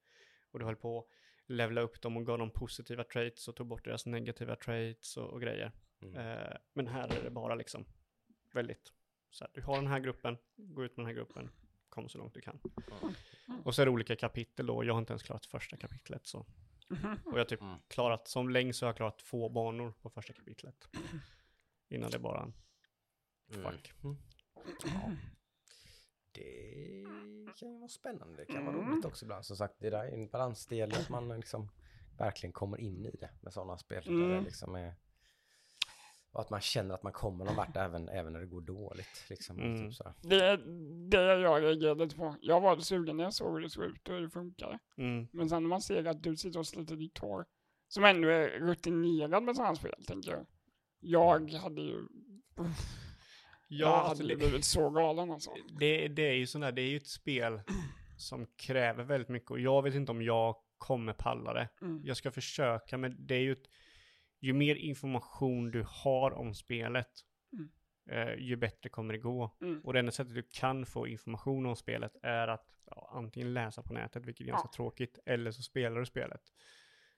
Och 0.50 0.58
du 0.58 0.64
höll 0.64 0.76
på 0.76 0.98
att 0.98 1.06
levla 1.46 1.80
upp 1.80 2.00
dem 2.02 2.16
och 2.16 2.26
gav 2.26 2.38
dem 2.38 2.50
positiva 2.50 3.04
traits 3.04 3.48
och 3.48 3.56
tog 3.56 3.66
bort 3.66 3.84
deras 3.84 4.06
negativa 4.06 4.56
traits 4.56 5.16
och, 5.16 5.30
och 5.30 5.40
grejer. 5.40 5.72
Mm. 6.02 6.14
Eh, 6.16 6.56
men 6.72 6.86
här 6.86 7.08
är 7.18 7.22
det 7.22 7.30
bara 7.30 7.54
liksom 7.54 7.84
väldigt 8.54 8.92
så 9.30 9.44
här, 9.44 9.50
du 9.54 9.62
har 9.62 9.76
den 9.76 9.86
här 9.86 10.00
gruppen, 10.00 10.36
gå 10.56 10.84
ut 10.84 10.96
med 10.96 11.06
den 11.06 11.06
här 11.06 11.14
gruppen, 11.14 11.50
kom 11.88 12.08
så 12.08 12.18
långt 12.18 12.34
du 12.34 12.40
kan. 12.40 12.60
Och 13.64 13.74
så 13.74 13.82
är 13.82 13.86
det 13.86 13.92
olika 13.92 14.16
kapitel 14.16 14.66
då, 14.66 14.84
jag 14.84 14.94
har 14.94 14.98
inte 15.00 15.12
ens 15.12 15.22
klarat 15.22 15.46
första 15.46 15.76
kapitlet 15.76 16.26
så. 16.26 16.38
Och 17.24 17.32
jag 17.32 17.38
har 17.38 17.44
typ 17.44 17.60
Mm. 17.60 17.78
klarat, 17.88 18.28
som 18.28 18.48
längst 18.50 18.78
så 18.78 18.84
har 18.86 18.88
jag 18.88 18.96
klarat 18.96 19.18
två 19.18 19.48
banor 19.48 19.92
på 20.02 20.10
första 20.10 20.32
kapitlet. 20.32 20.88
Innan 21.88 22.10
det 22.10 22.18
bara, 22.18 22.52
fuck. 23.50 23.92
Mm. 24.04 24.16
Ja. 24.84 25.10
Det 26.32 27.04
kan 27.58 27.68
ju 27.72 27.78
vara 27.78 27.88
spännande. 27.88 28.36
Det 28.36 28.52
kan 28.52 28.66
vara 28.66 28.76
roligt 28.76 29.04
också 29.04 29.24
ibland. 29.24 29.46
Som 29.46 29.56
sagt, 29.56 29.74
det 29.78 29.90
där 29.90 30.04
är 30.04 30.12
en 30.12 30.28
balansdel 30.28 30.92
att 30.92 31.08
man 31.08 31.28
liksom 31.40 31.68
verkligen 32.18 32.52
kommer 32.52 32.80
in 32.80 33.06
i 33.06 33.16
det 33.20 33.30
med 33.40 33.52
sådana 33.52 33.78
spel. 33.78 34.04
Där 34.04 34.12
det 34.12 34.24
Mm. 34.32 34.44
liksom 34.44 34.74
är, 34.74 34.94
och 36.32 36.40
att 36.40 36.50
man 36.50 36.60
känner 36.60 36.94
att 36.94 37.02
man 37.02 37.12
kommer 37.12 37.44
någon 37.44 37.56
vart 37.56 37.76
även, 37.76 38.08
även 38.08 38.32
när 38.32 38.40
det 38.40 38.46
går 38.46 38.60
dåligt. 38.60 39.24
Liksom, 39.30 39.56
och 39.56 39.62
Mm. 39.64 39.84
typ 39.86 39.94
så. 39.94 40.14
Det, 40.22 40.56
det 41.10 41.22
jag 41.40 41.62
reagerade 41.62 42.08
på. 42.08 42.36
Jag 42.40 42.60
var 42.60 42.76
sugen 42.78 43.16
när 43.16 43.24
jag 43.24 43.34
såg 43.34 43.54
hur 43.54 43.60
det 43.60 43.70
såg 43.70 43.84
ut 43.84 44.08
och 44.08 44.14
hur 44.14 44.22
det 44.22 44.30
funkar. 44.30 44.78
Mm. 44.96 45.28
Men 45.32 45.48
sen 45.48 45.62
när 45.62 45.68
man 45.68 45.80
ser 45.80 46.04
att 46.04 46.22
du 46.22 46.36
sitter 46.36 46.58
och 46.58 46.66
sliter 46.66 46.96
ditt 46.96 47.18
hår, 47.18 47.44
som 47.88 48.04
ändå 48.04 48.28
är 48.28 48.48
rutinerad 48.48 49.42
med 49.42 49.56
sådana 49.56 49.74
spel, 49.74 50.04
tänker 50.06 50.30
jag. 50.30 50.46
Jag 51.00 51.50
hade 51.50 51.80
ju... 51.82 52.06
Ja, 52.56 52.64
jag 53.68 53.88
alltså 53.88 54.22
hade 54.22 54.34
det, 54.34 54.36
blivit 54.38 54.64
så 54.64 54.90
galen 54.90 55.30
alltså. 55.30 55.50
det, 55.78 56.08
det 56.08 56.28
är 56.28 56.34
ju 56.34 56.46
sådär, 56.46 56.72
det 56.72 56.82
är 56.82 56.88
ju 56.88 56.96
ett 56.96 57.06
spel 57.06 57.60
som 58.18 58.46
kräver 58.46 59.04
väldigt 59.04 59.28
mycket 59.28 59.50
och 59.50 59.60
jag 59.60 59.82
vet 59.82 59.94
inte 59.94 60.12
om 60.12 60.22
jag 60.22 60.56
kommer 60.78 61.12
palla 61.12 61.52
det. 61.52 61.68
Mm. 61.82 62.00
Jag 62.04 62.16
ska 62.16 62.30
försöka, 62.30 62.98
men 62.98 63.26
det 63.26 63.34
är 63.34 63.40
ju 63.40 63.52
ett, 63.52 63.66
ju 64.42 64.52
mer 64.52 64.74
information 64.74 65.70
du 65.70 65.84
har 65.88 66.30
om 66.30 66.54
spelet, 66.54 67.10
Mm. 67.52 67.70
eh, 68.10 68.34
ju 68.34 68.56
bättre 68.56 68.88
kommer 68.90 69.12
det 69.14 69.18
gå. 69.20 69.56
Mm. 69.60 69.80
Och 69.84 69.92
det 69.92 69.98
enda 69.98 70.12
sättet 70.12 70.34
du 70.34 70.42
kan 70.50 70.86
få 70.86 71.06
information 71.06 71.66
om 71.66 71.76
spelet 71.76 72.16
är 72.22 72.48
att 72.48 72.66
ja, 72.86 73.10
antingen 73.14 73.54
läsa 73.54 73.82
på 73.82 73.92
nätet, 73.92 74.26
vilket 74.26 74.44
är 74.44 74.48
ganska 74.48 74.68
Ja. 74.72 74.76
tråkigt, 74.76 75.18
eller 75.26 75.50
så 75.50 75.62
spelar 75.62 76.00
du 76.00 76.06
spelet. 76.06 76.42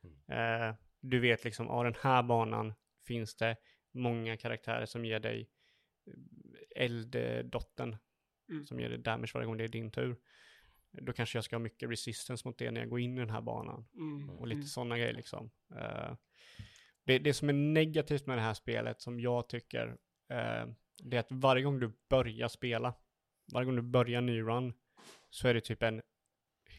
Mm. 0.03 0.68
Eh, 0.70 0.75
du 1.01 1.20
vet 1.20 1.45
liksom, 1.45 1.66
ja 1.66 1.83
den 1.83 1.95
här 2.01 2.22
banan 2.22 2.75
finns 3.07 3.37
det 3.37 3.57
många 3.93 4.37
karaktärer 4.37 4.87
som 4.87 5.05
ger 5.05 5.20
dig 5.20 5.51
eh, 6.07 6.83
elddottern, 6.85 7.97
Mm. 8.51 8.66
som 8.66 8.81
ger 8.81 8.89
dig 8.89 8.99
damage 8.99 9.31
varje 9.35 9.47
gång 9.47 9.57
det 9.57 9.64
är 9.64 9.68
din 9.68 9.91
tur. 9.91 10.16
Då 10.91 11.12
kanske 11.12 11.37
jag 11.39 11.45
ska 11.45 11.57
ha 11.57 11.61
mycket 11.61 11.91
resistance 11.91 12.49
mot 12.49 12.59
det 12.59 12.70
när 12.70 12.81
jag 12.81 12.91
går 12.91 13.01
in 13.01 13.16
i 13.16 13.20
den 13.20 13.31
här 13.31 13.41
banan. 13.41 13.87
Mm. 13.95 14.31
Och 14.31 14.47
lite 14.47 14.57
Mm. 14.59 14.66
sådana 14.66 14.99
grejer 14.99 15.12
liksom. 15.14 15.51
Eh, 15.77 16.14
Det, 17.05 17.18
det 17.18 17.34
som 17.34 17.48
är 17.48 17.52
negativt 17.52 18.26
med 18.26 18.38
det 18.38 18.42
här 18.42 18.55
spelet 18.55 19.00
som 19.00 19.20
jag 19.20 19.48
tycker, 19.48 19.88
eh, 20.30 20.66
det 21.02 21.16
är 21.16 21.20
att 21.20 21.32
varje 21.32 21.62
gång 21.62 21.80
du 21.80 21.92
börjar 22.11 22.48
spela, 22.48 22.94
varje 23.52 23.66
gång 23.66 23.76
du 23.76 23.82
börjar 23.82 24.18
en 24.18 24.26
ny 24.26 24.40
run, 24.40 24.74
så 25.30 25.48
är 25.48 25.55
det 25.55 25.61
typ 25.61 25.82
en, 25.82 26.02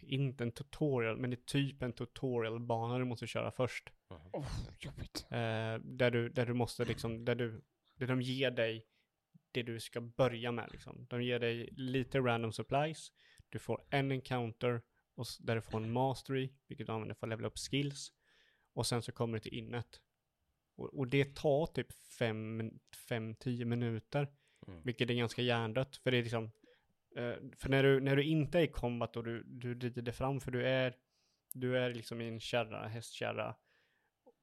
inte 0.02 0.44
en 0.44 0.52
tutorial, 0.52 1.18
men 1.18 1.30
det 1.30 1.36
är 1.36 1.46
typ 1.46 1.82
en 1.82 1.94
tutorial-bana 1.94 2.98
du 2.98 3.06
måste 3.06 3.28
köra 3.28 3.52
först. 3.52 3.90
Oh, 4.32 4.48
jobbigt. 4.80 5.26
Eh, 5.30 5.76
där, 5.84 6.12
du, 6.12 6.30
där 6.30 6.46
du 6.46 6.54
måste 6.54 6.86
liksom, 6.86 7.26
där 7.26 7.36
du, 7.36 7.64
där 7.96 8.08
de 8.08 8.22
ger 8.22 8.52
dig 8.52 8.86
det 9.52 9.64
du 9.64 9.80
ska 9.80 10.02
börja 10.02 10.52
med 10.52 10.70
liksom. 10.72 11.06
De 11.10 11.24
ger 11.24 11.40
dig 11.40 11.70
lite 11.72 12.20
random 12.20 12.52
supplies, 12.52 13.12
du 13.50 13.60
får 13.60 13.84
en 13.90 14.12
encounter, 14.12 14.82
och 15.16 15.26
där 15.40 15.56
du 15.56 15.62
får 15.62 15.78
en 15.78 15.92
mastery, 15.92 16.54
vilket 16.68 16.88
du 16.88 16.94
använder 16.94 17.16
för 17.16 17.28
att 17.28 17.30
levela 17.30 17.48
upp 17.48 17.58
skills. 17.58 18.12
Och 18.74 18.88
sen 18.88 19.02
så 19.02 19.12
kommer 19.12 19.38
du 19.38 19.40
till 19.40 19.54
innet. 19.54 20.02
Och, 20.76 21.00
och 21.00 21.08
det 21.08 21.36
tar 21.36 21.66
typ 21.66 21.88
5-10 22.20 23.66
minuter, 23.66 24.28
Mm. 24.68 24.82
vilket 24.84 25.10
är 25.10 25.14
ganska 25.14 25.42
hjärndött. 25.42 25.96
För 25.96 26.12
det 26.12 26.18
är 26.18 26.24
liksom, 26.24 26.44
eh, 27.16 27.36
för 27.58 27.70
när 27.70 27.84
du, 27.84 28.00
när 28.00 28.16
du 28.16 28.24
inte 28.24 28.60
är 28.60 28.64
i 28.64 28.68
combat 28.68 29.18
och 29.18 29.24
du, 29.24 29.44
du 29.44 29.74
rider 29.74 30.12
fram, 30.12 30.42
för 30.42 30.52
du 30.52 30.68
är, 30.68 30.96
du 31.54 31.78
är 31.78 31.94
liksom 31.94 32.22
i 32.22 32.28
en 32.28 32.40
kärra, 32.40 32.88
hästkärra, 32.88 33.56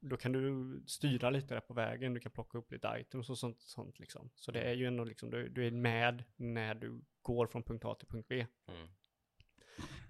då 0.00 0.16
kan 0.16 0.32
du 0.32 0.82
styra 0.86 1.30
lite 1.30 1.54
där 1.54 1.60
på 1.60 1.74
vägen, 1.74 2.14
du 2.14 2.20
kan 2.20 2.32
plocka 2.32 2.58
upp 2.58 2.72
lite 2.72 2.96
items 3.00 3.30
och 3.30 3.38
sånt, 3.38 3.60
sånt 3.60 3.98
liksom. 3.98 4.30
Så 4.34 4.52
det 4.52 4.60
är 4.60 4.74
ju 4.74 4.86
ändå 4.86 5.04
liksom, 5.04 5.30
du, 5.30 5.48
du 5.48 5.66
är 5.66 5.70
med 5.70 6.24
när 6.36 6.74
du 6.74 7.02
går 7.22 7.46
från 7.46 7.62
punkt 7.62 7.84
A 7.84 7.94
till 7.94 8.08
punkt 8.08 8.26
B. 8.28 8.46
Mm. 8.68 8.88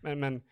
Men, 0.00 0.20
men 0.20 0.42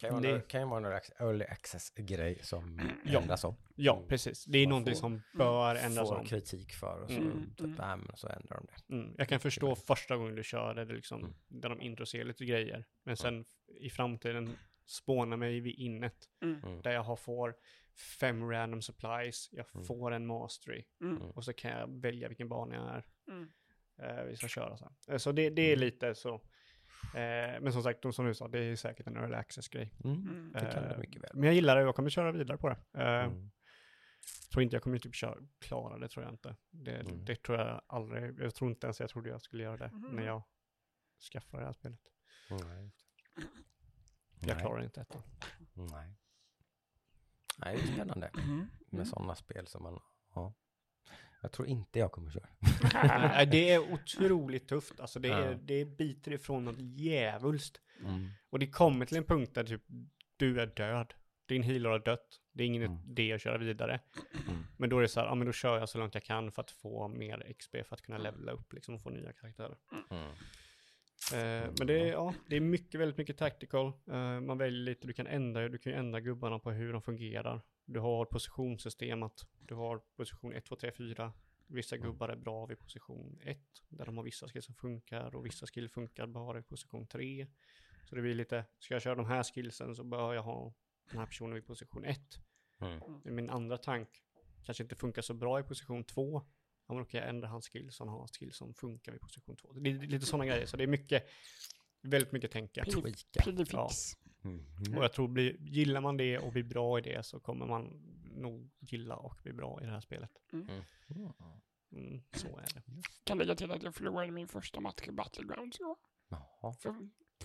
Kan 0.00 0.08
ju 0.08 0.12
vara, 0.22 0.34
Det- 0.34 0.48
kan 0.48 0.60
ju 0.60 0.66
vara 0.66 0.80
några 0.80 1.00
early 1.18 1.44
access-grej 1.44 2.38
som 2.42 2.80
Ja. 3.04 3.20
ändras 3.22 3.44
om. 3.44 3.56
ja, 3.74 3.96
Mm. 3.96 4.08
precis. 4.08 4.44
Det 4.44 4.58
är 4.58 4.66
Man 4.66 4.70
någonting 4.70 4.94
får- 4.94 5.00
som 5.00 5.22
bör 5.34 5.74
ändras 5.76 6.08
Får 6.08 6.16
om. 6.18 6.24
kritik 6.26 6.72
för 6.72 7.00
och 7.02 7.10
så, 7.10 7.16
Mm, 7.16 7.54
typ, 7.56 7.78
mm. 7.80 8.06
så 8.14 8.28
ändrar 8.28 8.56
de 8.56 8.66
det. 8.66 8.94
Mm. 8.94 9.14
Jag 9.18 9.28
kan 9.28 9.40
förstå 9.40 9.74
första 9.76 10.16
gången 10.16 10.34
du 10.34 10.42
kör 10.44 10.74
det, 10.74 10.84
det 10.84 10.92
är 10.92 10.96
liksom, 10.96 11.20
Mm. 11.20 11.34
där 11.48 11.68
de 11.68 11.80
introducerar 11.80 12.24
lite 12.24 12.44
grejer. 12.44 12.84
Men 13.04 13.16
sen 13.16 13.44
i 13.80 13.90
framtiden 13.90 14.56
spånar 14.86 15.36
mig 15.36 15.60
vid 15.60 15.74
innet, 15.74 16.16
Mm. 16.42 16.62
Mm. 16.64 16.82
där 16.82 16.90
jag 16.92 17.02
har 17.02 17.16
får 17.16 17.54
fem 18.20 18.50
random 18.50 18.82
supplies, 18.82 19.48
jag 19.52 19.66
Mm. 19.74 19.86
får 19.86 20.12
en 20.12 20.26
mastery 20.26 20.84
Mm. 21.00 21.22
och 21.22 21.44
så 21.44 21.52
kan 21.52 21.70
jag 21.70 22.00
välja 22.00 22.28
vilken 22.28 22.48
bana 22.48 22.74
jag 22.74 22.84
är. 22.96 23.04
Mm. 23.34 23.48
eh, 24.02 24.24
vi 24.24 24.36
ska 24.36 24.48
köra 24.48 24.76
sen. 24.76 24.92
Eh, 25.08 25.16
Så 25.18 25.32
det, 25.32 25.50
det 25.50 25.72
är 25.72 25.76
lite 25.76 26.14
så. 26.14 26.40
Eh, 27.14 27.60
men 27.60 27.72
som 27.72 27.82
sagt, 27.82 28.14
som 28.14 28.26
du 28.26 28.34
sa, 28.34 28.48
det 28.48 28.58
är 28.58 28.76
säkert 28.76 29.06
en 29.06 29.16
early 29.16 29.34
access-grej. 29.34 29.92
Mm. 30.04 30.16
Mm. 30.22 30.52
Det 30.52 30.60
kan 30.72 30.82
det 30.82 30.94
Eh, 30.94 30.98
mycket 30.98 31.22
väl. 31.22 31.30
Men 31.34 31.42
jag 31.44 31.54
gillar 31.54 31.76
det 31.76 31.82
och 31.82 31.88
jag 31.88 31.94
kommer 31.96 32.10
köra 32.10 32.32
vidare 32.32 32.56
på 32.58 32.68
det. 32.68 32.76
Eh, 32.94 33.24
Mm. 33.24 33.50
Tror 34.52 34.62
inte 34.62 34.76
jag 34.76 34.82
kommer 34.82 34.98
typ 34.98 35.14
köra, 35.14 35.36
klara 35.60 35.98
det, 35.98 36.08
tror 36.08 36.24
jag 36.24 36.32
inte. 36.34 36.56
Det, 36.70 36.96
Mm. 36.96 37.24
det 37.24 37.36
tror 37.42 37.58
jag 37.58 37.82
aldrig, 37.86 38.40
jag 38.40 38.54
tror 38.54 38.70
inte 38.70 38.86
ens 38.86 39.00
jag 39.00 39.08
trodde 39.10 39.28
jag 39.28 39.42
skulle 39.42 39.62
göra 39.62 39.76
det 39.76 39.90
Mhm. 39.92 40.16
när 40.16 40.22
jag 40.26 40.42
skaffade 41.32 41.62
det 41.62 41.66
här 41.66 41.72
spelet. 41.72 42.00
Nej. 42.50 42.90
Jag 44.40 44.54
Nej. 44.54 44.60
klarar 44.60 44.82
inte 44.84 45.00
detta. 45.00 45.22
Nej. 45.72 46.16
Nej, 47.58 47.76
det 47.76 47.82
är 47.82 47.86
spännande 47.94 48.30
Mm. 48.44 48.66
med 48.90 49.08
sådana 49.08 49.34
spel 49.34 49.66
som 49.66 49.82
man, 49.82 50.00
ja. 50.34 50.54
Jag 51.42 51.52
tror 51.52 51.68
inte 51.68 51.98
jag 51.98 52.12
kommer 52.12 52.30
köra. 52.30 52.48
Nej, 53.18 53.46
det 53.46 53.70
är 53.70 53.78
otroligt 53.92 54.68
tufft, 54.68 55.00
alltså 55.00 55.18
det, 55.20 55.28
är, 55.28 55.50
Ja. 55.52 55.58
det 55.62 55.84
biter 55.84 56.32
ifrån 56.32 56.64
något 56.64 56.78
djävulskt. 56.80 57.80
Mm. 58.04 58.28
Och 58.50 58.58
det 58.58 58.66
kommer 58.66 59.06
till 59.06 59.16
en 59.16 59.24
punkt 59.24 59.54
där 59.54 59.64
typ 59.64 59.82
du 60.36 60.60
är 60.60 60.66
död. 60.66 61.14
Din 61.48 61.62
healer 61.62 61.90
har 61.90 61.98
dött. 61.98 62.40
Det 62.52 62.62
är 62.62 62.66
ingen 62.66 62.82
Mm. 62.82 62.98
idé 63.10 63.32
att 63.32 63.40
köra 63.40 63.58
vidare. 63.58 64.00
Mm. 64.48 64.66
Men 64.76 64.90
då 64.90 64.98
är 64.98 65.02
det 65.02 65.08
så 65.08 65.20
här, 65.20 65.26
ja 65.26 65.34
men 65.34 65.46
då 65.46 65.52
kör 65.52 65.78
jag 65.78 65.88
så 65.88 65.98
långt 65.98 66.14
jag 66.14 66.24
kan 66.24 66.52
för 66.52 66.62
att 66.62 66.70
få 66.70 67.08
mer 67.08 67.52
XP 67.58 67.70
för 67.86 67.94
att 67.94 68.02
kunna 68.02 68.18
levela 68.18 68.52
upp 68.52 68.72
liksom 68.72 68.94
och 68.94 69.02
få 69.02 69.10
nya 69.10 69.32
karaktärer. 69.32 69.76
Eh, 71.34 71.70
men 71.78 71.86
det 71.86 72.00
är, 72.00 72.06
ja, 72.12 72.34
det 72.48 72.56
är 72.56 72.60
mycket, 72.60 73.00
väldigt 73.00 73.18
mycket 73.18 73.38
tactical. 73.38 73.86
Eh, 74.10 74.40
man 74.40 74.58
väljer 74.58 74.80
lite, 74.80 75.06
du 75.06 75.12
kan 75.12 75.26
ändra, 75.26 75.68
du 75.68 75.78
kan 75.78 75.92
ändra 75.92 76.20
gubbarna 76.20 76.58
på 76.58 76.70
hur 76.70 76.92
de 76.92 77.02
fungerar. 77.02 77.60
Du 77.84 78.00
har 78.00 78.24
positionssystemet, 78.24 79.32
du 79.66 79.74
har 79.74 79.98
position 80.16 80.52
1, 80.52 80.64
2, 80.64 80.76
3, 80.76 80.92
4. 80.92 81.32
Vissa 81.66 81.96
gubbar 81.96 82.28
är 82.28 82.36
bra 82.36 82.66
vid 82.66 82.78
position 82.78 83.38
1, 83.42 83.58
där 83.88 84.06
de 84.06 84.16
har 84.16 84.24
vissa 84.24 84.48
skills 84.48 84.64
som 84.64 84.74
funkar 84.74 85.34
och 85.34 85.46
vissa 85.46 85.66
skills 85.66 85.92
funkar 85.92 86.26
bara 86.26 86.58
i 86.58 86.62
position 86.62 87.06
3. 87.06 87.46
Så 88.08 88.14
det 88.14 88.22
blir 88.22 88.34
lite, 88.34 88.64
ska 88.78 88.94
jag 88.94 89.02
köra 89.02 89.14
de 89.14 89.26
här 89.26 89.42
skillsen 89.42 89.94
så 89.94 90.04
bör 90.04 90.34
jag 90.34 90.42
ha 90.42 90.74
den 91.10 91.18
här 91.18 91.26
personen 91.26 91.54
vid 91.54 91.66
position 91.66 92.04
1. 92.04 92.20
Mm. 92.80 93.00
Min 93.24 93.50
andra 93.50 93.78
tank 93.78 94.08
kanske 94.64 94.82
inte 94.82 94.96
funkar 94.96 95.22
så 95.22 95.34
bra 95.34 95.60
i 95.60 95.62
position 95.62 96.04
2. 96.04 96.42
Ja, 96.86 96.94
men 96.94 96.96
då 96.96 97.04
kan 97.04 97.20
jag 97.20 97.28
ändra 97.28 97.48
hans 97.48 97.68
skill 97.68 97.90
så 97.90 98.04
han 98.04 98.08
har 98.08 98.26
skill 98.26 98.52
som 98.52 98.74
funkar 98.74 99.12
vid 99.12 99.20
position 99.20 99.56
2. 99.56 99.72
Det 99.72 99.90
är 99.90 99.94
lite 99.94 100.26
sådana 100.26 100.46
grejer, 100.46 100.66
så 100.66 100.76
det 100.76 100.82
är 100.82 100.88
mycket, 100.88 101.28
väldigt 102.02 102.32
mycket 102.32 102.50
tänka. 102.50 102.84
Tweaka. 102.84 103.42
Pillefix. 103.44 104.16
Mm. 104.44 104.98
Och 104.98 105.04
jag 105.04 105.12
tror, 105.12 105.28
blir, 105.28 105.56
gillar 105.60 106.00
man 106.00 106.16
det 106.16 106.38
och 106.38 106.52
blir 106.52 106.62
bra 106.62 106.98
i 106.98 107.02
det 107.02 107.26
så 107.26 107.40
kommer 107.40 107.66
man 107.66 108.02
nog 108.36 108.70
gilla 108.80 109.16
och 109.16 109.36
bli 109.42 109.52
bra 109.52 109.80
i 109.82 109.84
det 109.84 109.90
här 109.92 110.00
spelet. 110.00 110.30
Mm. 110.52 110.66
Mm, 111.92 112.22
så 112.32 112.56
är 112.58 112.62
det. 112.74 112.82
Kan 113.24 113.38
lägga 113.38 113.54
till 113.54 113.70
att 113.70 113.82
jag 113.82 113.94
förlorade 113.94 114.30
min 114.32 114.48
första 114.48 114.80
match 114.80 115.08
i 115.08 115.12
Battlegrounds 115.12 115.80
i 115.80 115.82
år. 115.84 115.96
Jaha. 116.28 116.72
För 116.80 116.94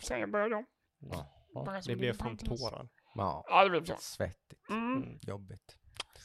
sen 0.02 0.20
jag 0.20 0.32
började 0.32 0.56
om. 0.56 0.66
Jaha. 1.00 1.26
Bara 1.54 1.82
Det 1.82 1.96
blev 1.96 2.18
parentes. 2.18 2.60
tårar. 2.62 2.90
Ja, 3.16 3.44
Ja, 3.48 3.64
det 3.64 3.70
blev 3.70 3.86
så. 3.86 3.96
svettigt. 4.00 4.70
Mm. 4.70 5.04
Mm. 5.04 5.20
Jobbigt. 5.22 5.78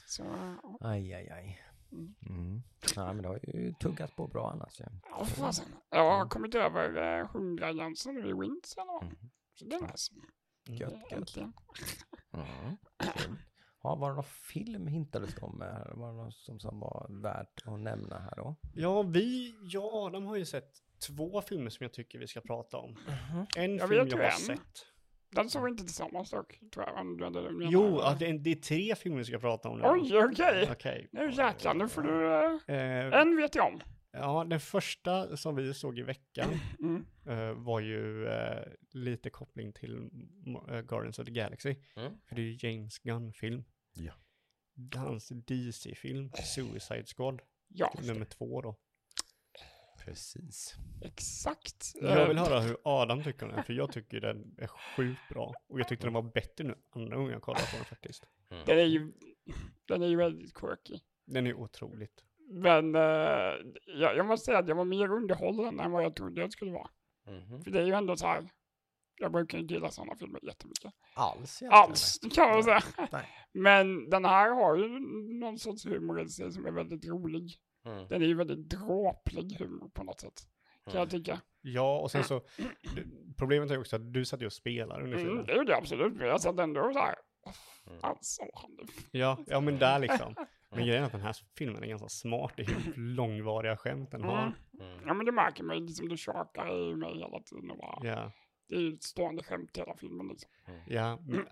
Så, 0.07 0.23
ja. 0.63 0.79
Aj, 0.81 1.15
aj, 1.15 1.29
aj. 1.31 1.63
Mm. 1.93 2.15
Mm. 2.29 2.63
Nej, 2.97 3.15
men 3.15 3.23
det 3.23 3.29
har 3.29 3.41
ju 3.43 3.75
tuggat 3.81 4.17
på 4.17 4.27
bra 4.29 4.51
annars. 4.51 4.81
Ja. 4.81 4.87
Ja, 5.03 5.25
fasen. 5.25 5.67
Jag 5.91 6.19
har 6.19 6.29
kommit 6.29 6.55
över 6.55 6.97
eh, 7.21 7.25
100-gränsen 7.29 8.15
nu 8.15 8.21
i 8.29 8.33
Wins 8.33 8.75
eller 8.77 8.87
vad. 8.93 9.03
Mm. 9.03 9.17
Så 9.55 9.65
det 9.65 9.77
är 9.77 9.81
nice. 9.81 10.13
Mm. 10.15 10.27
Gött, 10.79 11.11
gött. 11.11 11.37
Mm. 11.37 11.53
Ja, 13.87 13.95
var 13.95 14.09
det 14.11 14.15
någon 14.15 14.25
film 14.25 14.87
hintades 14.87 15.35
om? 15.43 15.61
Här? 15.61 15.93
Var 15.95 16.09
det 16.11 16.17
något 16.17 16.35
som, 16.35 16.61
som 16.61 16.81
var 16.81 17.07
värt 17.23 17.63
att 17.65 17.81
nämna 17.81 18.19
här 18.19 18.33
då? 18.37 18.57
Ja, 18.75 19.03
vi, 19.03 19.55
ja, 19.63 20.11
de 20.13 20.27
har 20.27 20.37
ju 20.37 20.45
sett 20.45 20.71
två 21.07 21.41
filmer 21.43 21.71
som 21.71 21.85
jag 21.85 21.93
tycker 21.93 22.19
vi 22.19 22.27
ska 22.27 22.41
prata 22.41 22.77
om. 22.77 22.97
En 23.57 23.77
Jag 23.77 23.89
film 23.89 24.05
vet 24.05 24.13
jag 24.13 24.19
har 24.19 24.25
en. 24.25 24.31
sett. 24.33 24.87
Den 25.31 25.51
såg 25.51 25.65
vi 25.65 25.71
inte 25.71 25.83
tillsammans 25.85 26.31
dock, 26.31 26.61
tror 26.75 26.87
jag. 26.87 27.19
du 27.19 27.25
hade. 27.25 27.49
Jo, 27.71 27.99
ja, 28.03 28.17
det, 28.19 28.27
är, 28.31 28.39
det 28.39 28.51
är 28.51 28.55
tre 28.55 28.95
filmer 28.95 29.19
vi 29.19 29.25
ska 29.25 29.39
prata 29.39 29.69
om 29.69 29.79
nu. 29.79 29.85
Oj, 29.89 30.19
okej. 30.25 30.69
Okej. 30.73 31.09
Nu 31.13 31.31
jäklar, 31.33 31.75
nu 31.75 31.89
får 31.89 32.03
du... 32.03 32.35
Eh, 32.75 33.21
En 33.21 33.37
vet 33.37 33.55
jag 33.55 33.67
om. 33.67 33.81
ja, 34.13 34.45
den 34.45 34.61
första 34.61 35.37
som 35.37 35.55
vi 35.57 35.75
såg 35.75 35.99
i 35.99 36.03
veckan 36.03 36.49
Mm. 36.81 37.07
eh, 37.27 37.53
var 37.65 37.81
ju 37.81 38.27
eh, 38.29 38.63
lite 38.91 39.31
koppling 39.31 39.73
till 39.73 39.95
uh, 39.97 40.81
Guardians 40.81 41.19
of 41.19 41.25
the 41.27 41.33
Galaxy. 41.33 41.77
Mm. 41.97 42.13
För 42.29 42.35
det 42.37 42.43
är 42.43 42.45
ju 42.47 42.57
James 42.69 42.99
Gunn-film. 42.99 43.65
Ja. 43.97 44.13
Hans 44.95 45.29
DC-film, 45.29 46.31
Suicide 46.45 47.05
Squad, 47.17 47.43
Ja, 47.69 47.93
nummer 48.03 48.25
två 48.25 48.63
då. 48.63 48.77
Precis. 50.05 50.75
exakt. 51.03 51.93
Jag 52.01 52.29
vill 52.29 52.39
höra 52.39 52.61
hur 52.61 52.77
Adam 52.85 53.23
tycker 53.25 53.47
om 53.47 53.53
den, 53.53 53.65
för 53.65 53.73
jag 53.73 53.93
tycker 53.93 54.21
den 54.21 54.55
är 54.59 54.67
sjukt 54.67 55.29
bra. 55.29 55.55
Och 55.69 55.81
jag 55.81 55.89
tyckte 55.89 56.07
den 56.07 56.13
var 56.15 56.23
bättre 56.23 56.65
nu 56.65 56.75
andra 56.91 57.17
gången 57.17 57.33
jag 57.33 57.43
kollade 57.43 57.65
på 57.71 57.77
den 57.77 57.85
faktiskt. 57.85 58.27
Den 58.49 58.79
är 58.79 58.85
ju, 58.85 59.13
den 59.85 60.03
är 60.03 60.07
ju 60.07 60.17
väldigt 60.17 60.55
quirky. 60.55 60.99
Den 61.25 61.47
är 61.47 61.55
otroligt. 61.55 62.25
Men 62.49 62.95
eh, 62.95 63.01
jag, 63.87 64.17
jag 64.17 64.27
måste 64.27 64.45
säga 64.45 64.59
att 64.59 64.69
jag 64.69 64.77
var 64.77 64.85
mer 64.85 65.13
underhållen 65.13 65.81
än 65.81 65.91
vad 65.91 66.05
jag 66.05 66.17
trodde 66.17 66.41
jag 66.41 66.53
skulle 66.53 66.73
vara. 66.73 66.91
Mhm. 67.27 67.63
För 67.65 67.71
det 67.71 67.81
är 67.81 67.85
ju 67.87 67.93
ändå 67.93 68.17
så 68.17 68.27
här, 68.27 68.49
jag 69.19 69.33
brukar 69.33 69.59
inte 69.59 69.75
gilla 69.75 69.91
sådana 69.91 70.17
filmer 70.17 70.41
jättemycket. 70.45 70.93
Alls 71.15 71.63
egentligen. 71.63 71.73
Alls, 71.73 72.19
kan 72.35 72.49
man 72.51 72.63
säga. 72.65 72.81
Nej. 73.13 73.29
Men 73.53 74.11
den 74.11 74.25
här 74.25 74.51
har 74.55 74.77
ju 74.77 74.89
någon 75.41 75.59
sorts 75.59 75.87
humor 75.87 76.21
i 76.23 76.29
sig 76.29 76.53
som 76.53 76.67
är 76.67 76.71
väldigt 76.71 77.07
rolig. 77.07 77.55
Mm. 77.87 78.09
Den 78.09 78.23
är 78.23 78.27
ju 78.27 78.35
väldigt 78.35 78.69
dråplig 78.71 79.57
humor 79.59 79.89
på 79.95 80.05
något 80.05 80.21
sätt, 80.21 80.43
kan 80.91 81.01
jag 81.01 81.11
tycka. 81.11 81.41
Ja, 81.63 81.99
och 81.99 82.11
sen 82.11 82.25
så, 82.25 82.41
problemet 83.39 83.71
är 83.71 83.75
ju 83.75 83.81
också 83.81 83.97
att 83.97 84.13
du 84.13 84.25
satt 84.25 84.43
ju 84.43 84.47
och 84.47 84.53
spelade 84.53 85.05
under 85.05 85.17
Mm, 85.19 85.27
filmen. 85.29 85.47
det 85.47 85.53
är 85.53 85.57
ju 85.59 85.65
det 85.65 85.77
absolut, 85.77 86.13
men 86.15 86.27
jag 86.27 86.41
satt 86.41 86.59
ändå 86.59 86.93
så 86.93 86.99
här, 86.99 87.15
Mm. 87.87 87.99
alltså, 88.03 88.43
han 88.55 88.71
Ja, 89.11 89.39
ja 89.47 89.61
men 89.61 89.79
där 89.79 89.99
liksom. 89.99 90.35
Men 90.71 90.87
grejen 90.87 91.03
är 91.03 91.07
att 91.07 91.13
den 91.13 91.21
här 91.21 91.37
filmen 91.59 91.83
är 91.85 91.89
ganska 91.89 92.09
smart 92.09 92.53
i 92.59 92.63
hur 92.65 92.93
långvariga 92.97 93.77
skämt 93.77 94.11
den 94.11 94.23
har. 94.23 94.43
Mm. 94.43 94.53
Mm. 94.93 95.07
Ja 95.07 95.15
men 95.15 95.27
det 95.27 95.33
märker 95.33 95.65
man 95.65 95.77
ju, 95.79 95.87
liksom 95.87 96.09
du 96.09 96.17
tjakar 96.17 96.91
i 96.93 96.97
mig 96.97 97.15
hela 97.19 97.41
tiden 97.43 97.71
och 97.71 97.77
bara, 97.79 97.99
Ja, 98.09 98.33
det 98.69 98.75
är 98.77 98.81
ju 98.81 98.95
ett 98.95 99.03
stående 99.03 99.43
skämt 99.43 99.77
i 99.77 99.81
hela 99.81 99.95
filmen 99.97 100.29
liksom. 100.29 100.51
ja. 100.87 101.19
men- 101.27 101.47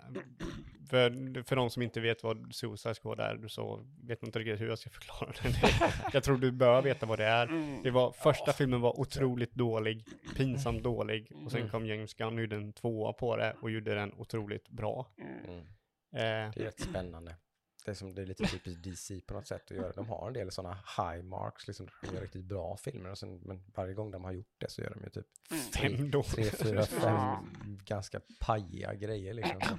För, 0.91 1.43
för 1.43 1.57
de 1.57 1.71
som 1.71 1.83
inte 1.83 2.01
vet 2.01 2.23
vad 2.23 2.55
Suicide 2.55 2.95
Squad 2.95 3.21
är, 3.21 3.49
så 3.49 3.87
vet 4.03 4.23
man 4.23 4.29
inte 4.29 4.39
riktigt 4.39 4.61
hur 4.61 4.69
jag 4.69 4.79
ska 4.79 4.91
förklara 4.91 5.33
det. 5.43 5.93
Jag 6.13 6.25
tror 6.25 6.37
du 6.37 6.53
bör 6.53 6.83
veta 6.83 7.07
vad 7.07 7.19
det 7.19 7.25
är. 7.25 7.47
Mm. 7.47 7.83
Det 7.83 7.91
var, 7.91 8.13
första 8.13 8.53
filmen 8.53 8.81
var 8.81 9.01
otroligt 9.01 9.55
dålig, 9.55 10.05
pinsamt 10.37 10.83
dålig. 10.83 11.33
Och 11.45 11.51
sen 11.51 11.61
Mm. 11.61 11.71
kom 11.71 11.87
James 11.87 12.15
Gunn 12.15 12.35
och 12.35 12.41
gjorde 12.41 12.57
en 12.57 12.73
tvåa 12.73 13.13
på 13.13 13.37
det 13.37 13.57
och 13.63 13.71
gjorde 13.71 13.95
den 13.95 14.13
otroligt 14.17 14.69
bra. 14.69 15.07
Mm. 15.19 15.45
Mm. 15.45 15.59
Eh, 15.61 16.53
Det 16.55 16.61
är 16.61 16.65
rätt 16.65 16.81
spännande. 16.81 17.37
Det 17.85 17.91
är 17.91 17.95
som 17.95 18.15
det 18.15 18.23
är 18.23 18.27
lite 18.27 18.45
typiskt 18.45 18.83
DC 18.85 19.21
på 19.21 19.35
något 19.35 19.47
sätt 19.47 19.71
att 19.71 19.77
göra. 19.77 19.93
De 19.93 20.09
har 20.09 20.27
en 20.27 20.33
del 20.33 20.51
sådana 20.51 20.75
high 20.75 21.23
marks, 21.25 21.67
liksom, 21.67 21.89
de 22.03 22.15
gör 22.15 22.23
riktigt 22.23 22.45
bra 22.45 22.77
filmer. 22.77 23.11
Och 23.11 23.19
sen, 23.19 23.41
men 23.45 23.63
varje 23.75 23.95
gång 23.95 24.11
de 24.11 24.25
har 24.25 24.33
gjort 24.33 24.55
det 24.59 24.71
så 24.71 24.83
gör 24.83 24.91
de 24.91 25.05
ju 25.05 25.11
typ 25.11 25.27
Fem 25.75 26.11
då. 26.11 26.23
tre, 26.23 26.45
fyra, 26.45 26.83
fem 26.83 27.45
ganska 27.85 28.21
pajiga 28.41 28.95
grejer 28.95 29.35
liksom. 29.35 29.79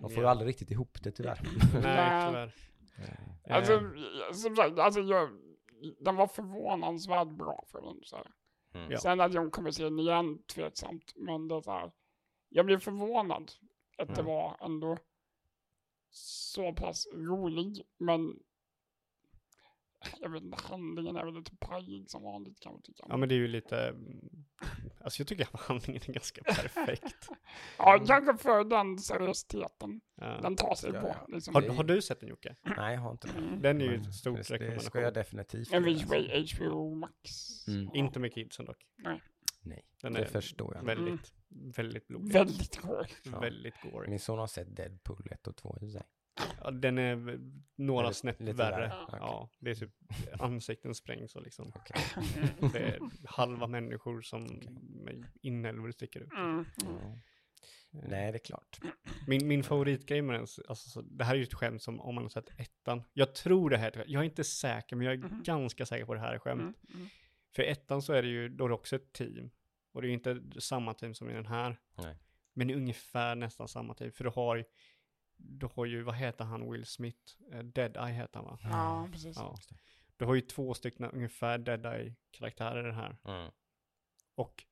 De 0.00 0.10
får 0.10 0.22
ju 0.22 0.28
aldrig 0.28 0.48
riktigt 0.48 0.70
ihop 0.70 0.98
det 1.02 1.10
tyvärr. 1.12 1.40
Nej, 1.82 2.26
tyvärr. 2.28 2.54
Alltså, 3.50 3.72
Eh, 3.72 4.32
som 4.32 4.56
sagt, 4.56 4.78
alltså 4.78 5.00
jag, 5.00 5.28
den 6.00 6.16
var 6.16 6.26
förvånansvärt 6.26 7.28
bra 7.28 7.64
för 7.72 7.80
den. 7.82 8.00
Så 8.02 8.16
här. 8.16 8.26
Mm. 8.74 8.90
Ja. 8.90 8.98
Sen 8.98 9.20
att 9.20 9.34
jag 9.34 9.52
kommer 9.52 9.70
se 9.70 9.84
den 9.84 9.98
igen, 9.98 10.38
tveksamt. 10.54 11.12
Men 11.16 11.48
det 11.48 11.54
är 11.56 11.60
så 11.60 11.70
här, 11.70 11.92
jag 12.48 12.66
blev 12.66 12.78
förvånad 12.80 13.52
att 13.98 14.08
det 14.08 14.20
Mm. 14.20 14.26
var 14.26 14.56
ändå 14.60 14.98
så 16.10 16.72
pass 16.72 17.06
rolig. 17.14 17.82
Men 17.98 18.38
jag 20.20 20.30
vet 20.30 20.42
inte, 20.42 20.62
handlingen 20.62 21.16
är 21.16 21.24
väl 21.24 21.34
lite 21.34 21.56
pajig 21.56 22.10
som 22.10 22.22
vanligt 22.22 22.60
kan 22.60 22.72
man 22.72 22.82
tycka. 22.82 23.04
Ja 23.08 23.16
men 23.16 23.28
det 23.28 23.34
är 23.34 23.36
ju 23.36 23.48
lite, 23.48 23.78
mm, 23.88 24.44
alltså 25.00 25.20
jag 25.20 25.28
tycker 25.28 25.44
att 25.52 25.60
handlingen 25.68 26.02
är 26.08 26.12
ganska 26.12 26.42
perfekt. 26.42 27.28
Ja, 27.78 28.04
kanske 28.06 28.36
för 28.36 28.64
den 28.64 28.98
seriositeten 28.98 30.00
Ja. 30.14 30.38
den 30.42 30.56
tar 30.56 30.74
sig 30.74 30.90
Ja, 30.94 31.00
på. 31.00 31.06
ja. 31.08 31.26
Liksom. 31.28 31.54
Har, 31.54 31.62
har 31.62 31.84
du 31.84 32.02
sett 32.02 32.20
den 32.20 32.28
Jocke? 32.28 32.56
Nej, 32.76 32.94
jag 32.94 33.00
har 33.00 33.10
inte 33.10 33.28
det. 33.28 33.38
Mm. 33.38 33.62
Den 33.62 33.80
är 33.80 33.84
ju 33.84 33.94
ett 33.96 34.14
stort 34.14 34.32
det, 34.34 34.38
det 34.38 34.44
ska 34.44 34.54
rekommendation. 34.54 35.02
jag 35.02 35.14
definitivt 35.14 35.72
En 35.72 35.84
på 35.84 36.56
HBO 36.56 36.94
Max. 36.94 37.30
Mm. 37.68 37.84
Ja. 37.84 37.90
Inte 37.94 38.18
med 38.20 38.32
kidsen 38.34 38.64
dock. 38.66 38.86
Nej, 38.96 39.22
Den 40.02 40.12
det 40.12 40.20
är 40.20 40.24
förstår 40.24 40.74
jag. 40.74 40.82
väldigt, 40.84 41.32
väldigt 41.48 42.08
blodig. 42.08 42.32
Väldigt 42.32 42.84
rolig. 42.84 43.10
Ja. 43.24 43.40
Väldigt 43.40 43.74
gory. 43.82 44.08
Min 44.08 44.20
son 44.20 44.38
har 44.38 44.46
sett 44.46 44.76
Deadpool 44.76 45.28
1 45.30 45.46
och 45.46 45.56
2 45.56 45.78
i 45.82 45.90
sig. 45.90 46.02
Ja, 46.62 46.70
den 46.70 46.98
är 46.98 47.14
v- 47.16 47.38
några 47.76 48.06
Lite- 48.08 48.18
snäpp 48.18 48.40
lite 48.40 48.52
värre. 48.52 48.76
värre. 48.88 49.06
Ja, 49.10 49.50
det 49.58 49.70
är 49.70 49.74
typ 49.74 49.90
ansikten 50.40 50.94
sprängs 50.94 51.36
och 51.36 51.42
liksom. 51.42 51.72
Okej. 51.76 52.00
Det 52.72 52.78
är 52.78 52.98
halva 53.26 53.66
människor 53.66 54.22
som 54.22 54.44
med 55.04 55.24
inälvor 55.42 55.90
sticker 55.90 56.20
ut. 56.20 56.32
Mm. 56.32 56.64
Ja. 56.76 57.18
Nej, 57.90 58.32
det 58.32 58.36
är 58.38 58.44
klart. 58.44 58.78
Min, 59.26 59.48
min 59.48 59.62
favoritgrej 59.62 60.22
med 60.22 60.34
den, 60.34 60.40
alltså, 60.68 60.90
så, 60.90 61.00
det 61.02 61.24
här 61.24 61.34
är 61.34 61.38
ju 61.38 61.42
ett 61.42 61.54
skämt 61.54 61.82
som 61.82 62.00
om 62.00 62.14
man 62.14 62.24
har 62.24 62.28
sett 62.28 62.60
ettan. 62.60 63.02
Jag 63.12 63.34
tror 63.34 63.70
det 63.70 63.76
här 63.78 63.84
är 63.84 63.88
ett 63.90 63.96
skämt. 63.96 64.08
Jag 64.08 64.20
är 64.20 64.24
inte 64.24 64.44
säker, 64.44 64.96
men 64.96 65.06
jag 65.06 65.14
är 65.14 65.18
Mhm. 65.28 65.42
ganska 65.42 65.86
säker 65.86 66.04
på 66.06 66.12
att 66.12 66.18
det 66.18 66.26
här 66.26 66.34
är 66.34 66.38
skämt. 66.38 66.60
Mm. 66.60 66.74
Mm. 66.94 67.08
För 67.56 67.62
i 67.62 67.66
ettan 67.66 68.02
så 68.02 68.12
är 68.12 68.22
det 68.22 68.28
ju, 68.28 68.48
då 68.48 68.64
är 68.64 68.68
det 68.68 68.74
också 68.74 68.96
ett 68.96 69.12
team. 69.12 69.50
Och 69.96 70.02
det 70.02 70.06
är 70.06 70.08
ju 70.08 70.14
inte 70.14 70.60
samma 70.60 70.94
team 70.94 71.14
som 71.14 71.30
i 71.30 71.32
den 71.32 71.46
här. 71.46 71.76
Nej. 71.94 72.16
Men 72.52 72.66
det 72.66 72.74
är 72.74 72.76
ungefär 72.76 73.34
nästan 73.34 73.68
samma 73.68 73.94
team. 73.94 74.12
För 74.12 74.24
du 74.24 74.30
har 74.30 74.56
ju, 74.56 74.64
du 75.36 75.66
har 75.66 75.84
ju, 75.84 76.02
vad 76.02 76.14
heter 76.14 76.44
han, 76.44 76.72
Will 76.72 76.86
Smith? 76.86 77.42
Uh, 77.54 77.58
Deadeye 77.58 78.12
heter 78.14 78.38
han 78.38 78.44
va? 78.44 78.58
Ja, 78.62 79.08
precis. 79.12 79.36
Ja. 79.36 79.56
Du 80.16 80.24
har 80.24 80.34
ju 80.34 80.40
två 80.40 80.74
stycken 80.74 81.10
ungefär 81.10 81.58
Deadeye-karaktärer 81.58 82.80
i 82.80 82.82
den 82.82 82.94
här. 82.94 83.16
Mm. 83.24 83.50
Och 84.34 84.64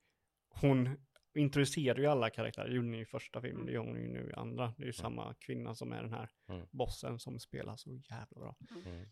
hon 0.49 0.97
introducerar 1.35 1.99
ju 1.99 2.07
alla 2.07 2.31
karaktärer, 2.31 2.69
det 2.69 2.75
gjorde 2.75 2.89
ni 2.89 3.01
i 3.01 3.05
första 3.05 3.41
filmen, 3.41 3.67
det 3.67 3.73
gör 3.73 3.81
hon 3.81 4.01
ju 4.01 4.09
nu 4.09 4.31
i 4.31 4.33
andra. 4.33 4.75
Det 4.77 4.83
är 4.83 4.87
ju 4.87 4.93
samma 4.93 5.35
kvinna 5.35 5.75
som 5.75 5.93
är 5.93 6.03
den 6.03 6.13
här 6.13 6.31
Mm. 6.49 6.67
bossen 6.71 7.19
som 7.19 7.39
spelar 7.39 7.77
så 7.77 7.91
jävla 7.91 8.41
bra. 8.41 8.57
Mm. 8.87 9.07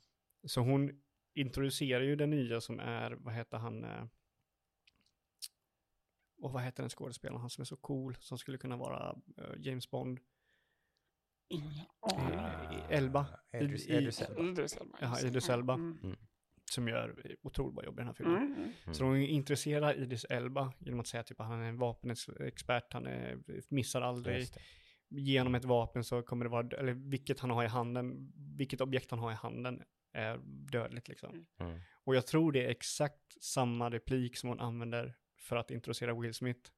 Så 0.46 0.60
hon 0.60 1.02
introducerar 1.34 2.04
ju 2.04 2.16
den 2.16 2.30
nya 2.30 2.60
som 2.60 2.80
är, 2.80 3.10
vad 3.10 3.34
heter 3.34 3.58
han? 3.58 3.86
Eh, 6.42 6.46
Och 6.46 6.52
vad 6.52 6.62
heter 6.62 6.82
den 6.82 6.90
skådespelaren, 6.90 7.40
han 7.40 7.50
som 7.50 7.62
är 7.62 7.66
så 7.66 7.76
cool, 7.76 8.16
som 8.20 8.38
skulle 8.38 8.58
kunna 8.58 8.76
vara 8.76 9.16
eh, 9.36 9.54
James 9.58 9.90
Bond. 9.90 10.20
Ingen 11.48 11.86
Eh, 12.12 12.44
aning. 12.44 12.80
Elba. 12.90 13.26
Idris, 13.52 13.86
Idris 13.86 14.20
Elba. 14.22 14.40
Idris 14.42 14.76
Elba. 15.48 15.74
Elba. 15.74 15.74
Mm. 15.74 16.16
Som 16.70 16.88
gör 16.88 17.36
otroligt 17.42 17.74
bra 17.74 17.84
jobb 17.84 17.94
i 17.94 17.96
den 17.96 18.06
här 18.06 18.14
filmen. 18.14 18.36
Mm. 18.36 18.52
Mm. 18.52 18.72
Mm. 18.84 18.94
Så 18.94 19.02
de 19.02 19.16
introducerar 19.16 19.94
Idris 19.94 20.24
Elba 20.24 20.72
genom 20.78 21.00
att 21.00 21.06
säga 21.06 21.22
typ 21.22 21.40
att 21.40 21.46
han 21.46 21.60
är 21.60 21.68
en 21.68 21.78
vapenexpert, 21.78 22.92
han 22.92 23.06
är, 23.06 23.42
missar 23.74 24.02
aldrig. 24.02 24.48
Genom 25.10 25.54
ett 25.54 25.64
vapen 25.64 26.04
så 26.04 26.22
kommer 26.22 26.44
det 26.44 26.50
vara, 26.50 26.68
eller 26.78 26.92
vilket 26.92 27.40
han 27.40 27.50
har 27.50 27.64
i 27.64 27.66
handen, 27.66 28.32
vilket 28.56 28.80
objekt 28.80 29.10
han 29.10 29.20
har 29.20 29.32
i 29.32 29.34
handen 29.34 29.82
är 30.12 30.38
dödligt 30.72 31.08
liksom. 31.08 31.46
Mm. 31.60 31.80
Och 32.04 32.16
jag 32.16 32.26
tror 32.26 32.52
det 32.52 32.64
är 32.64 32.68
exakt 32.68 33.42
samma 33.42 33.90
replik 33.90 34.36
som 34.36 34.48
hon 34.48 34.60
använder 34.60 35.16
för 35.42 35.56
att 35.56 35.70
introducera 35.70 36.14
Will 36.14 36.34
Smith. 36.34 36.70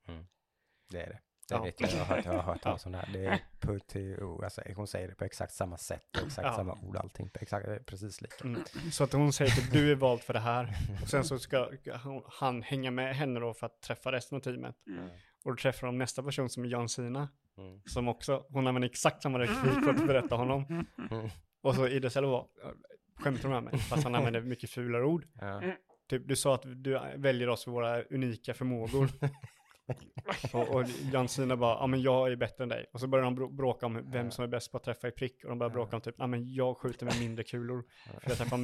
Det 0.91 1.01
är 1.03 1.07
det. 1.07 1.19
Det 1.49 1.55
Ja. 1.55 1.63
vet 1.63 1.81
jag, 1.81 1.91
jag 1.91 2.05
har 2.05 2.17
hört, 2.17 2.25
jag 2.25 2.33
har 2.33 2.43
hört 2.43 2.63
talas 2.63 2.87
om 2.87 2.93
det 2.93 2.99
här. 2.99 3.09
Det 3.13 3.27
är 3.27 3.39
på 3.61 3.79
TO, 3.79 4.43
alltså 4.45 4.63
hon 4.77 4.87
säger 4.87 5.09
det 5.09 5.15
på 5.15 5.25
exakt 5.25 5.53
samma 5.53 5.77
sätt 5.77 6.17
och 6.21 6.27
exakt 6.27 6.47
Ja. 6.47 6.53
samma 6.57 6.73
ord 6.83 6.97
allting. 6.97 7.31
På 7.31 7.39
exakt, 7.43 7.67
är 7.69 7.79
precis 7.79 8.21
lika. 8.21 8.45
Mm. 8.45 8.63
Så 8.93 9.05
att 9.05 9.13
hon 9.13 9.33
säger 9.33 9.51
typ 9.51 9.73
du 9.73 9.91
är 9.93 9.95
vald 9.95 10.21
för 10.21 10.33
det 10.33 10.41
här. 10.41 10.69
Och 11.03 11.09
sen 11.09 11.25
så 11.25 11.39
ska 11.39 11.71
hon- 12.05 12.23
han 12.27 12.63
hänga 12.63 12.91
med 12.91 13.17
henne 13.17 13.41
då 13.41 13.55
för 13.55 13.67
att 13.67 13.81
träffa 13.83 14.13
resten 14.13 14.37
av 14.37 14.41
teamet. 14.41 14.77
Mm. 14.87 15.09
Och 15.45 15.51
då 15.51 15.57
träffar 15.57 15.87
de 15.87 15.99
nästa 15.99 16.23
person 16.23 16.51
som 16.51 16.65
är 16.65 16.69
John 16.69 16.89
Cena. 16.89 17.29
Mm. 17.59 17.81
Som 17.87 18.09
också, 18.09 18.47
hon 18.49 18.67
använder 18.67 18.89
exakt 18.89 19.23
samma 19.23 19.39
replik 19.39 19.85
för 19.85 19.91
att 19.91 20.07
berätta 20.07 20.35
honom. 20.37 20.87
Mm. 21.11 21.29
Och 21.63 21.75
så 21.75 21.89
Idris 21.89 22.17
Elba 22.17 22.47
skämtar 23.17 23.49
med 23.49 23.63
mig, 23.63 23.79
fast 23.79 24.05
han 24.05 24.15
använder 24.15 24.41
mycket 24.41 24.71
fulare 24.71 25.05
ord. 25.05 25.27
Ja. 25.41 25.63
Typ, 26.15 26.29
du 26.29 26.37
sa 26.37 26.55
att 26.55 26.63
du 26.65 27.01
väljer 27.17 27.49
oss 27.49 27.65
för 27.65 27.71
våra 27.71 28.03
unika 28.03 28.55
förmågor. 28.55 29.09
och, 30.53 30.69
och 30.75 30.85
Jan 31.13 31.29
Sina 31.29 31.57
bara, 31.57 31.75
ja 31.79 31.87
men 31.87 32.03
jag 32.03 32.33
är 32.33 32.37
bättre 32.37 32.65
än 32.65 32.69
dig. 32.69 32.87
Och 32.93 33.01
så 33.01 33.07
börjar 33.07 33.25
de 33.25 33.57
bråka 33.57 33.87
om 33.87 34.11
vem 34.11 34.31
som 34.31 34.45
är 34.45 34.49
bäst 34.49 34.71
på 34.71 34.77
att 34.77 34.85
träffa 34.85 35.09
i 35.09 35.11
prick. 35.11 35.45
Och 35.45 35.49
de 35.51 35.59
börjar 35.59 35.71
bråka 35.71 35.97
om 35.97 36.03
typ, 36.03 36.15
ja 36.19 36.27
men 36.27 36.53
jag 36.53 36.77
skjuter 36.77 37.07
med 37.07 37.21
mindre 37.21 37.45
kulor. 37.45 37.85
För 38.21 38.31
jag 38.31 38.39
träffar 38.39 38.59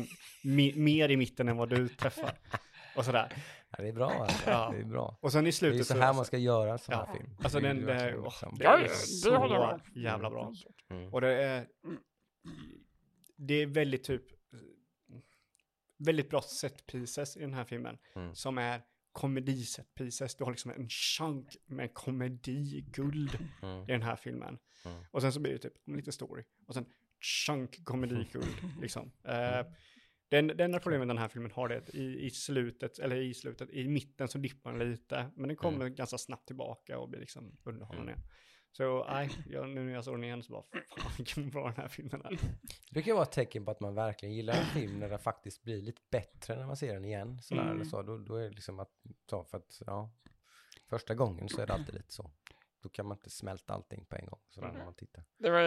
mer 0.78 1.08
i 1.08 1.16
mitten 1.16 1.48
än 1.48 1.56
vad 1.56 1.68
du 1.68 1.88
träffar. 1.88 2.30
Och 2.96 3.04
sådär. 3.04 3.32
Ja, 3.70 3.82
det 3.82 3.88
är 3.88 3.92
bra 3.92 4.10
alltså. 4.10 4.50
Ja. 4.50 4.70
Det 4.74 4.80
är 4.80 4.84
bra. 4.84 5.18
Och 5.20 5.32
sen 5.32 5.40
i 5.40 5.44
Det 5.44 5.48
är 5.48 5.52
slutet 5.52 5.86
så 5.86 5.98
här 5.98 6.14
man 6.14 6.24
ska 6.24 6.38
göra 6.38 6.72
en 6.72 6.78
sån 6.78 6.94
här 6.94 7.06
Ja. 7.08 7.14
film. 7.14 7.36
Alltså 7.42 7.58
är 7.58 7.62
den, 7.62 7.80
det, 7.80 7.86
verkligen 7.86 8.18
åh, 8.18 8.24
liksom- 8.24 8.54
det 8.58 8.64
Ja, 8.64 8.78
är 8.78 8.88
så 8.88 9.30
jävla 9.94 10.30
bra. 10.30 10.52
Mm. 10.90 11.14
Och 11.14 11.20
det 11.20 11.42
är, 11.44 11.66
det 13.36 13.54
är 13.54 13.66
väldigt 13.66 14.04
typ, 14.04 14.22
väldigt 16.00 16.30
bra 16.30 16.42
set 16.42 16.86
pieces 16.86 17.36
i 17.36 17.40
den 17.40 17.54
här 17.54 17.64
filmen. 17.64 17.98
Mm. 18.14 18.34
Som 18.34 18.58
är 18.58 18.82
komedi 19.12 19.64
set 19.64 19.94
pieces. 19.94 20.34
Du 20.36 20.44
har 20.44 20.50
liksom 20.50 20.70
en 20.70 20.88
chunk 20.88 21.56
med 21.66 21.94
komedi-guld 21.94 23.38
Mm. 23.62 23.82
i 23.82 23.92
den 23.92 24.02
här 24.02 24.16
filmen. 24.16 24.58
Mm. 24.84 25.02
Och 25.10 25.22
sen 25.22 25.32
så 25.32 25.40
blir 25.40 25.52
det 25.52 25.58
typ 25.58 25.72
lite 25.86 26.12
story. 26.12 26.44
Och 26.66 26.74
sen 26.74 26.86
chunk 27.46 27.84
komedi-guld 27.84 28.56
liksom. 28.80 29.12
Eh, 29.24 29.66
den, 30.28 30.46
det 30.46 30.64
enda 30.64 30.80
problemet 30.80 31.08
den 31.08 31.18
här 31.18 31.28
filmen 31.28 31.50
har 31.50 31.68
det 31.68 31.78
att 31.78 31.94
i, 31.94 32.26
i 32.26 32.30
slutet, 32.30 32.98
eller 32.98 33.16
i 33.16 33.34
slutet, 33.34 33.70
i 33.70 33.88
mitten 33.88 34.28
så 34.28 34.38
dippar 34.38 34.72
den 34.72 34.90
lite. 34.90 35.30
Men 35.36 35.48
den 35.48 35.56
kommer 35.56 35.88
ganska 35.88 36.18
snabbt 36.18 36.46
tillbaka 36.46 36.98
och 36.98 37.08
blir 37.08 37.20
liksom 37.20 37.56
underhållande. 37.64 38.12
Så 38.72 39.04
nej, 39.08 39.30
jag, 39.46 39.68
nu 39.68 39.84
när 39.84 39.92
jag 39.92 40.04
såg 40.04 40.14
den 40.14 40.24
igen 40.24 40.42
så 40.42 40.52
bara, 40.52 40.62
fan 40.98 41.12
vilken 41.18 41.50
bra 41.50 41.64
den 41.64 41.76
här 41.76 41.88
filmen 41.88 42.24
är. 42.24 42.30
Det 42.30 42.92
brukar 42.92 43.12
vara 43.14 43.22
ett 43.22 43.32
tecken 43.32 43.64
på 43.64 43.70
att 43.70 43.80
man 43.80 43.94
verkligen 43.94 44.34
gillar 44.34 44.54
en 44.54 44.64
film 44.66 44.98
när 44.98 45.08
den 45.08 45.18
faktiskt 45.18 45.62
blir 45.62 45.82
lite 45.82 46.02
bättre 46.10 46.56
när 46.56 46.66
man 46.66 46.76
ser 46.76 46.94
den 46.94 47.04
igen. 47.04 47.42
Sådär, 47.42 47.62
Mm. 47.62 47.74
eller 47.74 47.84
så. 47.84 48.02
Då, 48.02 48.18
då 48.18 48.36
är 48.36 48.42
det 48.44 48.50
liksom 48.50 48.80
att, 48.80 48.90
så 49.30 49.44
för 49.44 49.58
att, 49.58 49.82
ja, 49.86 50.10
första 50.90 51.14
gången 51.14 51.48
så 51.48 51.60
är 51.62 51.66
det 51.66 51.72
alltid 51.72 51.94
lite 51.94 52.12
så. 52.12 52.30
Då 52.82 52.88
kan 52.88 53.06
man 53.06 53.16
inte 53.16 53.30
smälta 53.30 53.74
allting 53.74 54.04
på 54.06 54.16
en 54.16 54.26
gång 54.26 54.40
sådär 54.48 54.72
när 54.72 54.84
man 54.84 54.94
tittar. 54.94 55.24
Det 55.38 55.50
var 55.50 55.60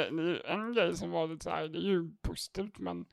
en 0.46 0.74
grej 0.74 0.96
som 0.98 1.12
var 1.12 1.28
lite 1.28 1.44
så 1.44 1.50
här, 1.50 1.68
det 1.68 1.80
är 1.80 1.90
ju 1.90 2.12
positivt 2.22 2.78
men 2.80 3.06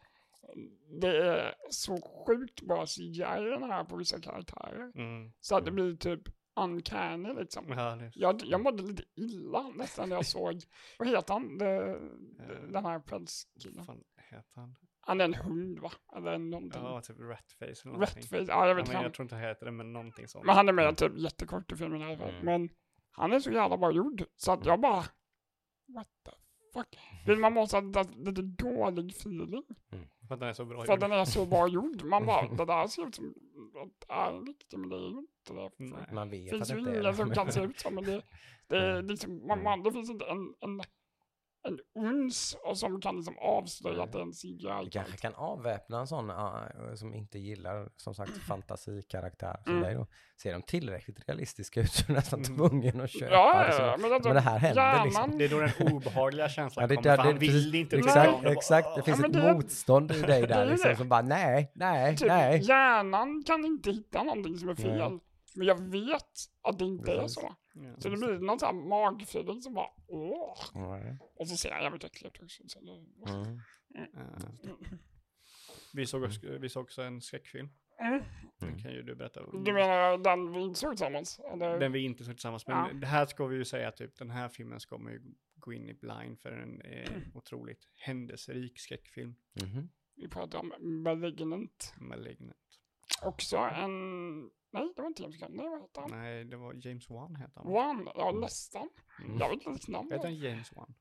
det 1.01 1.17
är 1.27 1.55
så 1.71 2.01
sjukt 2.27 2.63
bra 2.63 2.87
CGI 2.87 3.19
den 3.51 3.63
här 3.63 3.85
på 3.85 3.97
vissa 3.97 4.21
karaktärer. 4.21 4.93
Mm. 4.95 5.33
Så 5.41 5.57
att 5.57 5.65
det 5.65 5.71
blir 5.71 5.97
typ 5.97 6.23
uncanny 6.57 7.35
liksom. 7.35 7.65
Ja, 7.69 7.99
Jag, 8.15 8.41
jag 8.45 8.61
mådde 8.63 8.83
lite 8.83 9.03
illa 9.15 9.69
nästan 9.75 10.09
när 10.09 10.17
jag 10.17 10.27
såg, 10.37 10.63
vad 10.99 11.09
heter 11.09 11.33
han, 11.35 11.59
det, 11.59 11.99
det, 12.39 12.67
den 12.73 12.85
här 12.85 12.93
Vad 12.93 13.07
pälskillen? 13.07 13.85
fan 13.85 14.03
heter 14.31 14.61
han? 14.61 14.77
Han 15.01 15.21
är 15.21 15.25
en 15.25 15.35
hund 15.35 15.79
va? 15.79 15.93
Eller 16.17 16.39
någonting. 16.39 16.83
Ja, 16.83 17.01
typ 17.01 17.19
Ratface 17.21 17.65
eller 17.67 17.93
någonting. 17.93 18.23
Redface, 18.23 18.45
ja 18.53 18.69
jag 18.69 18.75
vet 18.75 18.77
Ja, 18.77 18.81
inte. 18.89 18.95
han- 18.97 19.03
jag 19.05 19.15
tror 19.15 19.25
inte 19.25 19.35
han 19.35 19.45
heter 19.45 19.67
det, 19.67 19.73
men 19.73 19.93
någonting 19.93 20.29
sånt. 20.29 20.47
Men 20.47 20.55
han 20.57 20.69
är 20.69 20.73
med 20.73 20.97
typ 20.97 21.13
jättekort 21.19 21.73
i 21.73 21.77
filmen 21.77 22.01
i 22.01 22.05
alla 22.05 22.17
fall. 22.19 22.31
Mm. 22.31 22.45
Men 22.45 22.69
han 23.11 23.33
är 23.33 23.41
så 23.41 23.51
jävla 23.51 23.77
bra 23.79 23.93
gjord. 23.93 24.25
Så 24.37 24.53
att 24.53 24.67
jag 24.67 24.81
bara, 24.81 25.05
what 25.95 26.09
the 26.25 26.31
fuck. 26.75 26.99
Vill 27.27 27.39
man 27.39 27.53
måste 27.53 27.77
ha 27.77 28.05
lite 28.17 28.43
dålig 28.43 29.11
feeling. 29.11 29.65
För 30.29 30.35
att 30.35 30.41
den 30.41 30.49
är 30.49 30.53
så 30.53 30.65
bra 30.65 30.77
För 30.85 30.93
att 30.93 31.01
gjord. 31.03 31.11
den 31.11 31.19
är 31.21 31.25
så 31.25 31.47
bra 31.47 31.69
gjord. 31.69 32.05
Man 32.05 32.27
bara, 32.27 32.49
det 32.57 32.65
där 32.65 32.87
ser 32.87 33.07
ut 33.09 33.15
som 33.15 33.35
att 33.63 34.01
det 34.09 34.15
är 34.15 34.47
riktigt, 34.47 34.79
men 34.81 34.89
det 34.89 34.97
är 34.97 35.01
ju 35.01 35.19
inte 35.19 35.53
det. 35.55 35.71
Nej. 35.77 36.09
Man 36.13 36.31
Det 36.31 36.37
vet 36.37 36.51
finns 36.51 36.71
att 36.71 36.77
ju 36.77 36.81
det 36.81 36.89
inte 36.89 37.01
är 37.01 37.03
ingen 37.03 37.17
som 37.17 37.31
kan 37.31 37.53
se 37.53 37.61
ut 37.61 37.81
så, 37.81 37.91
men 37.91 38.05
det, 38.11 38.23
det 38.67 38.77
är 38.77 39.03
liksom, 39.03 39.47
man, 39.47 39.63
man, 39.63 39.83
det 39.83 39.93
finns 39.93 40.11
inte 40.11 40.25
en, 40.25 40.55
en 40.61 40.81
en 41.69 41.79
uns 42.05 42.57
och 42.65 42.79
som 42.79 43.01
kan 43.01 43.17
liksom 43.17 43.39
avslöja 43.39 44.03
att 44.03 44.13
det 44.13 44.19
är 44.19 44.23
en 44.23 44.31
Vi 44.43 44.59
CGI. 44.59 44.91
kanske 44.93 45.17
kan 45.17 45.35
avväpna 45.35 46.01
en 46.01 46.07
sån 46.07 46.31
uh, 46.31 46.95
som 46.95 47.15
inte 47.15 47.39
gillar, 47.39 47.89
som 47.97 48.15
sagt, 48.15 48.33
fantasikaraktär 48.49 49.57
Mm. 49.67 49.95
då. 49.95 50.07
Ser 50.43 50.53
de 50.53 50.63
tillräckligt 50.63 51.29
realistiska 51.29 51.81
ut 51.81 51.93
så 51.93 52.03
är 52.05 52.07
jag 52.09 52.15
nästan 52.17 52.45
Mm. 52.45 52.57
tvungen 52.57 53.01
att 53.01 53.11
köpa 53.11 53.33
Ja, 53.35 53.59
det. 53.59 53.67
ja, 53.67 53.73
Så, 53.73 53.83
ja, 53.83 53.97
men, 54.01 54.13
alltså, 54.13 54.29
men 54.29 54.35
det 54.35 54.41
här 54.41 54.59
händer 54.59 55.05
liksom. 55.05 55.23
hjärnan, 55.23 55.39
Det 55.39 55.45
är 55.45 55.49
då 55.49 55.59
den 55.87 55.93
obehagliga 55.97 56.49
känslan 56.49 56.83
Ja, 56.83 56.87
det, 56.89 56.97
kommer, 56.97 57.17
det, 57.17 57.23
han 57.23 57.39
vill 57.39 57.51
precis, 57.53 57.75
inte 57.75 57.97
exakt, 57.97 58.43
det. 58.43 58.51
exakt. 58.53 58.89
Det 58.97 59.03
finns 59.03 59.19
Ja, 59.21 59.27
ett 59.27 59.33
det- 59.33 59.53
motstånd 59.55 60.13
i 60.13 60.21
dig 60.23 60.47
där 60.47 60.67
liksom 60.71 60.91
det. 60.91 60.97
som 60.97 61.09
bara 61.09 61.23
nej, 61.23 61.73
nej, 61.75 62.17
typ, 62.17 62.29
nej. 62.29 62.61
hjärnan 62.63 63.43
kan 63.47 63.65
inte 63.65 63.91
hitta 63.91 64.23
någonting 64.23 64.59
som 64.59 64.69
är 64.69 64.75
fel. 64.75 65.11
Nej. 65.11 65.19
Men 65.55 65.67
jag 65.67 65.81
vet 65.91 66.25
att 66.69 66.79
det 66.79 66.85
inte 66.85 67.13
är 67.13 67.27
så. 67.29 67.55
Ja. 67.85 68.01
Så 68.01 68.09
det 68.09 68.17
blir 68.17 68.39
någon 68.39 68.59
sån 68.59 68.67
här 68.67 68.89
magfeeling 68.89 69.63
som 69.63 69.75
bara 69.75 69.89
åh. 70.09 70.55
Nej. 70.75 71.19
Och 71.35 71.49
så 71.49 71.57
ser 71.57 71.69
jag 71.71 71.83
jävligt 71.83 72.05
äcklig 72.05 72.29
ut 72.29 72.43
också. 72.43 72.63
Så 72.67 72.81
det, 72.81 73.31
Mm. 73.33 73.61
Eh, 74.15 74.45
vi, 75.95 76.07
såg 76.07 76.23
också, 76.23 76.41
vi 76.61 76.69
såg 76.69 76.83
också 76.85 77.03
en 77.03 77.21
skräckfilm. 77.21 77.69
mm. 78.01 78.23
Mm. 78.63 78.77
Det 78.77 78.83
kan 78.83 78.93
ju 78.93 79.03
du 79.03 79.15
berätta. 79.15 79.41
Du 79.65 79.73
menar 79.73 80.19
den 80.19 80.53
vi 80.53 80.75
såg 80.75 80.91
tillsammans? 80.91 81.41
Eller? 81.53 81.79
Den 81.81 81.93
vi 81.93 82.05
inte 82.05 82.25
såg 82.25 82.35
tillsammans. 82.35 82.67
Men 82.67 82.77
Ja. 82.77 82.93
det 83.01 83.07
här 83.07 83.27
ska 83.27 83.47
vi 83.47 83.57
ju 83.57 83.65
säga 83.65 83.91
typ, 83.93 84.17
den 84.19 84.31
här 84.31 84.49
filmen 84.49 84.81
ska 84.81 84.99
man 84.99 85.13
ju 85.13 85.21
gå 85.57 85.73
in 85.73 85.89
i 85.89 85.95
blind 85.95 86.41
för 86.41 86.53
en 86.53 86.81
eh, 86.81 87.11
otroligt 87.35 87.89
händelserik 87.97 88.79
skräckfilm. 88.81 89.35
Mhm. 89.63 89.89
Vi 90.17 90.29
pratar 90.29 90.59
om 90.59 90.73
Malignant. 91.03 91.95
Malignant. 92.01 92.57
Också 93.23 93.57
en... 93.57 94.41
Nej, 94.73 94.93
det 94.97 95.03
var 95.03 95.09
inte 95.09 95.23
James 95.23 95.37
Gunn. 95.37 95.53
Nej, 95.53 95.69
vad 95.69 95.81
heter 95.81 96.01
han? 96.01 96.11
Nej, 96.11 96.45
det 96.45 96.57
var 96.57 96.87
James 96.87 97.11
Wan 97.11 97.37
heter 97.37 97.61
han. 97.61 97.73
One. 97.73 98.13
Ja, 98.15 98.33
nästan. 98.33 98.89
Mm. 99.25 99.39
Jag 99.39 99.49
vet 99.49 99.55
inte 99.55 99.71
riktigt 99.71 99.89
namnet. 99.89 100.13
Heter 100.13 100.25
han 100.29 100.37
James 100.37 100.73
Wan? 100.77 100.95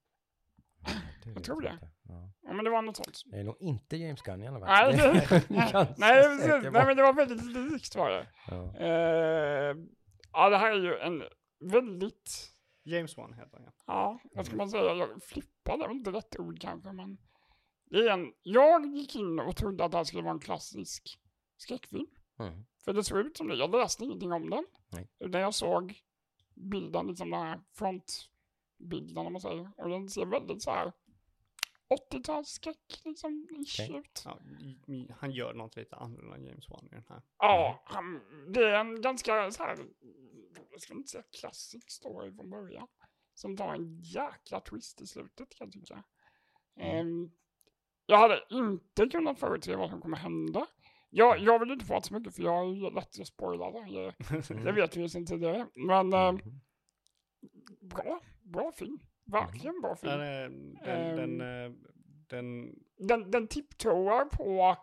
Det 1.23 1.29
vet 1.29 1.43
tror 1.43 1.61
det. 1.61 1.79
Ja. 2.01 2.31
Ja, 2.41 2.53
men 2.53 2.65
det 2.65 2.71
var 2.71 2.81
något 2.81 2.97
sånt. 2.97 3.21
Det 3.25 3.37
är 3.37 3.43
nog 3.43 3.57
inte 3.59 3.97
James 3.97 4.21
Gunn 4.21 4.43
i 4.43 4.47
alla 4.47 4.59
fall. 4.59 4.67
Nej, 4.67 4.97
Det 4.97 5.03
jag 5.03 5.13
nej, 5.97 6.23
precis. 6.23 6.47
på. 6.47 6.69
nej, 6.71 6.85
men 6.85 6.97
det 6.97 7.03
var 7.03 7.13
väldigt 7.13 7.71
likt 7.71 7.95
var 7.95 8.09
det. 8.09 8.27
Ja. 8.47 8.75
Eh, 8.77 9.75
ja, 10.33 10.49
det 10.49 10.57
här 10.57 10.71
är 10.71 10.79
ju 10.79 10.95
en 10.95 11.23
väldigt... 11.71 12.51
James 12.83 13.17
Wan 13.17 13.33
heter 13.33 13.57
han 13.57 13.63
ja. 13.65 13.71
Ja, 13.87 14.19
vad 14.33 14.45
ska 14.45 14.55
man 14.55 14.69
säga? 14.69 14.93
Jag 14.93 15.23
flippade, 15.23 15.83
det 15.83 15.87
väl 15.87 15.97
inte 15.97 16.11
rätt 16.11 16.39
ord 16.39 16.61
kanske, 16.61 16.91
men... 16.91 17.17
Det 17.91 17.97
är 17.97 18.09
en, 18.09 18.33
jag 18.43 18.85
gick 18.85 19.15
in 19.15 19.39
och 19.39 19.55
trodde 19.55 19.85
att 19.85 19.91
det 19.91 19.97
här 19.97 20.03
skulle 20.03 20.23
vara 20.23 20.33
en 20.33 20.39
klassisk 20.39 21.19
skräckfilm. 21.61 22.07
Mm. 22.39 22.65
För 22.85 22.93
det 22.93 23.03
såg 23.03 23.17
ut 23.17 23.37
som 23.37 23.47
det. 23.47 23.55
Jag 23.55 23.71
läste 23.71 24.03
ingenting 24.03 24.31
om 24.33 24.49
den. 24.49 24.65
Nej. 24.89 25.09
Utan 25.19 25.41
jag 25.41 25.53
såg 25.53 25.99
bilden, 26.55 27.07
liksom 27.07 27.29
den 27.29 27.39
här 27.39 27.59
frontbilden 27.73 29.27
om 29.27 29.33
man 29.33 29.41
säger. 29.41 29.71
Och 29.77 29.89
den 29.89 30.09
ser 30.09 30.25
väldigt 30.25 30.63
så 30.63 30.71
här 30.71 30.93
80-talsskräck 32.11 33.01
liksom 33.05 33.47
Okej. 33.51 33.97
ut. 33.97 34.23
ja. 34.25 34.39
Han 35.19 35.31
gör 35.31 35.53
något 35.53 35.75
lite 35.75 35.95
annorlunda 35.95 36.35
än 36.35 36.45
James 36.45 36.69
Wan 36.69 36.87
i 36.91 36.95
den 36.95 37.05
här. 37.09 37.21
Ja, 37.37 37.83
han, 37.85 38.21
det 38.53 38.63
är 38.63 38.73
en 38.79 39.01
ganska 39.01 39.51
så 39.51 39.63
här, 39.63 39.77
jag 40.71 40.81
ska 40.81 40.93
inte 40.93 41.09
säga 41.09 41.23
klassisk 41.39 41.91
story 41.91 42.31
från 42.35 42.49
början. 42.49 42.87
Som 43.33 43.57
tar 43.57 43.73
en 43.73 43.99
jäkla 43.99 44.59
twist 44.59 45.01
i 45.01 45.07
slutet 45.07 45.55
kan 45.55 45.67
jag 45.67 45.73
tycka. 45.73 46.03
Ehm, 46.75 47.31
jag 48.05 48.17
hade 48.17 48.45
inte 48.49 49.07
kunnat 49.07 49.39
förutse 49.39 49.75
vad 49.75 49.89
som 49.89 50.01
kommer 50.01 50.17
hända. 50.17 50.67
Jag, 51.09 51.39
jag 51.39 51.59
vill 51.59 51.71
inte 51.71 51.85
prata 51.85 52.01
så 52.07 52.13
mycket 52.13 52.35
för 52.35 52.43
jag 52.43 52.65
är 52.69 52.73
ju 52.73 52.89
lätt 52.89 53.19
att 53.19 53.27
spoila 53.27 53.71
det. 53.71 53.87
Jag- 53.89 54.13
Det 54.65 54.71
vet 54.71 54.97
vi 54.97 55.01
ju 55.01 55.09
sedan 55.09 55.25
tidigare. 55.25 55.67
Men 55.73 56.13
eh, 56.13 56.31
Mhm. 56.31 56.59
bra, 57.81 58.19
bra 58.43 58.71
film. 58.71 58.99
Verkligen 59.25 59.81
bra 59.81 59.95
film. 59.95 60.19
den, 60.19 60.73
den, 60.73 61.15
den, 61.15 61.41
Ehm. 61.41 61.65
eh, 61.65 61.77
den, 62.29 62.75
Den, 62.97 63.31
den 63.31 63.47
tiptoar 63.47 64.25
på 64.25 64.77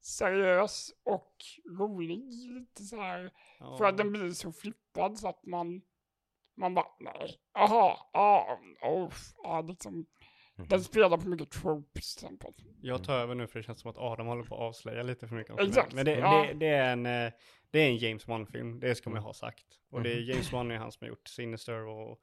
seriös 0.00 0.90
och 1.04 1.34
rolig 1.78 2.18
lite 2.54 2.82
så 2.82 2.96
här. 3.00 3.32
ja, 3.60 3.76
För 3.78 3.84
att 3.84 3.96
den 3.96 4.12
blir 4.12 4.30
så 4.30 4.52
flippad 4.52 5.18
så 5.18 5.28
att 5.28 5.46
man, 5.46 5.82
man 6.56 6.74
bara 6.74 6.86
nej, 7.00 7.40
aha, 7.54 8.10
ja, 8.12 8.58
oh, 8.82 9.12
ja, 9.42 9.60
liksom. 9.60 10.06
Mhm. 10.58 10.68
Den 10.68 10.84
spelar 10.84 11.16
på 11.16 11.28
mycket 11.28 11.50
tropes 11.50 12.16
till 12.16 12.26
exempel. 12.26 12.52
Jag 12.80 13.04
tar 13.04 13.14
över 13.18 13.34
nu 13.34 13.46
för 13.46 13.58
det 13.58 13.62
känns 13.62 13.80
som 13.80 13.90
att 13.90 13.98
Adam 13.98 14.26
håller 14.26 14.42
på 14.44 14.54
att 14.54 14.60
avslöja 14.60 15.02
lite 15.02 15.28
för 15.28 15.36
mycket. 15.36 15.52
om. 15.52 15.58
Exakt, 15.58 15.94
Men 15.94 16.04
det, 16.04 16.18
ja. 16.18 16.46
det, 16.46 16.54
det, 16.54 16.66
är 16.66 16.92
en, 16.92 17.06
eh, 17.06 17.32
det 17.70 17.78
är 17.78 17.88
en 17.88 17.96
James 17.96 18.28
Wan-film, 18.28 18.80
det 18.80 18.94
ska 18.94 19.10
man 19.10 19.16
Mm. 19.16 19.24
ha 19.24 19.34
sagt. 19.34 19.66
Och 19.90 20.02
det 20.02 20.12
är 20.12 20.16
Mhm. 20.20 20.24
James 20.24 20.52
Wan 20.52 20.70
är 20.70 20.76
han 20.76 20.92
som 20.92 21.04
har 21.04 21.08
gjort 21.08 21.28
Sinister 21.28 21.86
och 21.86 22.20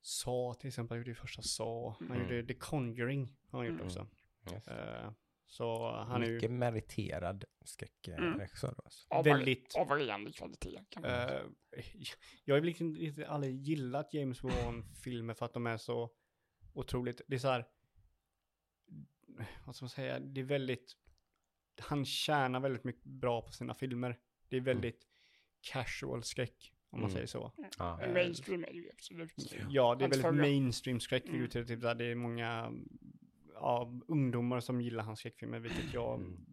Saw 0.00 0.60
till 0.60 0.68
exempel, 0.68 0.90
han 0.94 0.98
gjorde 0.98 1.10
ju 1.10 1.14
första 1.14 1.42
Saw. 1.42 1.96
Han 2.08 2.16
Mm. 2.16 2.22
gjorde 2.36 2.46
The 2.46 2.54
Conjuring, 2.54 3.36
har 3.50 3.58
han 3.58 3.66
gjort 3.66 3.74
Mm. 3.74 3.86
också. 3.86 4.06
Yes. 4.52 4.68
Eh, 4.68 5.10
så 5.46 5.90
han 6.08 6.22
är 6.22 6.26
ju 6.26 6.34
Mycket 6.34 6.50
meriterad 6.50 7.44
skräckregissör 7.64 8.74
då. 8.76 8.82
Alltså. 8.84 9.22
Väldigt... 9.30 9.74
av 9.76 9.86
varierande 9.88 10.32
kvalitet. 10.32 10.80
Kan 10.90 11.02
man 11.02 11.10
eh, 11.10 11.40
jag 12.44 12.54
har 12.54 12.60
väl 12.60 12.66
liksom 12.68 12.96
inte 12.96 13.28
aldrig 13.28 13.54
gillat 13.60 14.14
James 14.14 14.42
Wan-filmer 14.42 15.34
för 15.34 15.46
att 15.46 15.52
de 15.54 15.66
är 15.66 15.76
så 15.76 16.10
otroligt, 16.74 17.20
det 17.26 17.34
är 17.34 17.38
så 17.38 17.48
här, 17.48 17.64
vad 19.66 19.76
ska 19.76 19.84
man 19.84 19.90
säga, 19.90 20.20
det 20.20 20.40
är 20.40 20.44
väldigt, 20.44 20.96
han 21.80 22.04
tjänar 22.04 22.60
väldigt 22.60 22.84
mycket 22.84 23.04
bra 23.04 23.42
på 23.42 23.52
sina 23.52 23.74
filmer. 23.74 24.18
Det 24.48 24.56
är 24.56 24.60
väldigt 24.60 25.06
casual 25.60 26.22
skräck, 26.24 26.72
om 26.90 27.00
man 27.00 27.10
Mm. 27.10 27.14
säger 27.14 27.26
så. 27.26 27.52
Ja. 27.78 28.02
eh, 28.02 28.12
Mainstream 28.12 28.64
är 28.64 28.66
det 28.72 28.78
ju 28.78 28.90
absolut. 28.92 29.32
Ja, 29.70 29.94
det 29.94 30.04
är 30.04 30.08
väldigt 30.08 30.34
mainstream 30.34 31.00
skräck, 31.00 31.24
Mm. 31.24 31.36
mm. 31.36 31.48
typ, 31.50 31.80
där 31.80 31.94
det 31.94 32.04
är 32.04 32.14
många 32.14 32.72
ja, 33.54 33.92
ungdomar 34.08 34.60
som 34.60 34.80
gillar 34.80 35.04
hans 35.04 35.18
skräckfilmer, 35.18 35.58
vilket 35.58 35.94
jag, 35.94 36.14
Mm. 36.20 36.46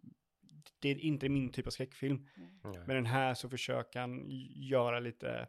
det 0.78 0.88
är 0.88 0.98
inte 0.98 1.28
min 1.28 1.52
typ 1.52 1.66
av 1.66 1.70
skräckfilm. 1.70 2.28
Ja. 2.62 2.72
Men 2.72 2.88
den 2.96 3.06
här 3.06 3.34
så 3.34 3.48
försöker 3.48 4.00
han 4.00 4.24
göra 4.54 5.00
lite 5.00 5.48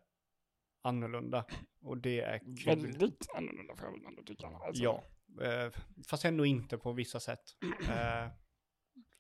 annorlunda. 0.82 1.46
Och 1.82 1.98
det 1.98 2.22
är 2.22 2.40
kul. 2.40 2.66
Väldigt 2.66 3.28
annorlunda 3.36 3.76
får 3.76 3.86
jag 3.86 3.92
väl 3.92 4.06
ändå 4.06 4.24
tycka. 4.24 4.48
Alltså, 4.48 4.84
Ja, 4.84 5.04
eh, 5.42 5.72
fast 6.08 6.26
ändå 6.26 6.46
inte 6.46 6.78
på 6.78 6.92
vissa 6.94 7.20
sätt. 7.20 7.44
Eh, 7.90 8.28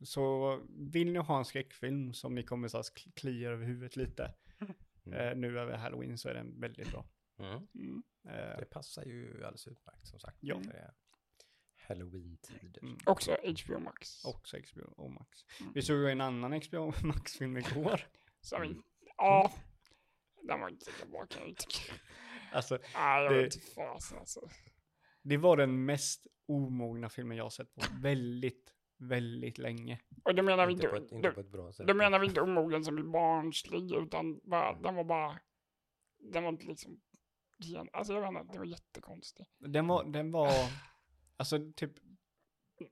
så 0.03 0.59
vill 0.69 1.11
ni 1.13 1.19
ha 1.19 1.37
en 1.37 1.45
skräckfilm 1.45 2.13
som 2.13 2.35
ni 2.35 2.43
kommer 2.43 2.67
så 2.67 2.83
klia 3.15 3.49
över 3.49 3.65
huvudet 3.65 3.95
lite 3.95 4.33
Mm. 5.05 5.19
eh, 5.19 5.35
nu 5.35 5.59
över 5.59 5.77
halloween 5.77 6.17
så 6.17 6.29
är 6.29 6.33
den 6.33 6.59
väldigt 6.59 6.91
bra. 6.91 7.05
Mm. 7.39 7.67
Mm. 7.75 8.03
Eh, 8.27 8.57
Det 8.59 8.65
passar 8.65 9.03
ju 9.05 9.33
alldeles 9.35 9.67
utmärkt 9.67 10.07
som 10.07 10.19
sagt. 10.19 10.37
Ja. 10.39 10.61
Halloween-tider. 11.87 12.83
mm, 12.83 12.97
Också 13.05 13.31
HBO 13.65 13.79
Max. 13.79 14.25
också 14.25 14.57
HBO 14.57 15.07
Max. 15.07 15.45
Mm. 15.59 15.73
Vi 15.73 15.81
såg 15.81 15.97
ju 15.97 16.09
en 16.09 16.21
annan 16.21 16.53
HBO 16.53 16.93
Max-film 17.07 17.57
igår. 17.57 18.01
Så 18.41 18.59
vi, 18.59 18.75
ja, 19.17 19.51
den 20.43 20.59
var 20.61 20.69
inte 20.69 20.85
lika 20.91 21.05
bra 21.05 21.25
kan 21.25 21.39
jag 21.41 21.49
ju 21.49 21.55
tycka. 21.55 21.93
Alltså, 22.53 22.77
Nej, 22.95 23.23
jag 23.23 23.31
Det- 23.31 23.43
vet 23.43 23.55
inte 23.55 23.81
alltså. 23.89 24.49
det 25.21 25.37
var 25.37 25.57
den 25.57 25.85
mest 25.85 26.27
omogna 26.47 27.09
filmen 27.09 27.37
jag 27.37 27.45
har 27.45 27.49
sett 27.49 27.75
på 27.75 27.81
väldigt, 28.01 28.73
väldigt 28.97 29.57
länge. 29.57 29.99
Och 30.23 30.35
då 30.35 30.43
menar 30.43 30.67
vi 30.67 30.73
Inte 30.73 30.85
inte, 30.85 30.97
ett, 30.97 31.11
inte 31.11 31.27
då, 31.27 31.33
på 31.33 31.39
ett 31.41 31.51
bra 31.51 31.71
sätt. 31.73 31.87
då 31.87 31.93
menar 31.93 32.19
vi 32.19 32.27
inte 32.27 32.41
omogen 32.41 32.83
som 32.85 32.95
blir 32.95 33.05
barnslig, 33.05 33.91
utan 33.91 34.39
bara, 34.43 34.73
den 34.81 34.95
var 34.95 35.03
bara, 35.03 35.39
den 36.33 36.43
var 36.43 36.49
inte 36.49 36.65
liksom, 36.65 37.01
alltså 37.93 38.13
jag 38.13 38.33
menar, 38.33 38.53
det 38.53 38.57
var 38.59 38.65
jättekonstigt. 38.65 39.49
Den 39.59 39.87
var, 39.87 40.03
den 40.03 40.31
var, 40.31 40.51
alltså 41.37 41.71
typ, 41.75 41.91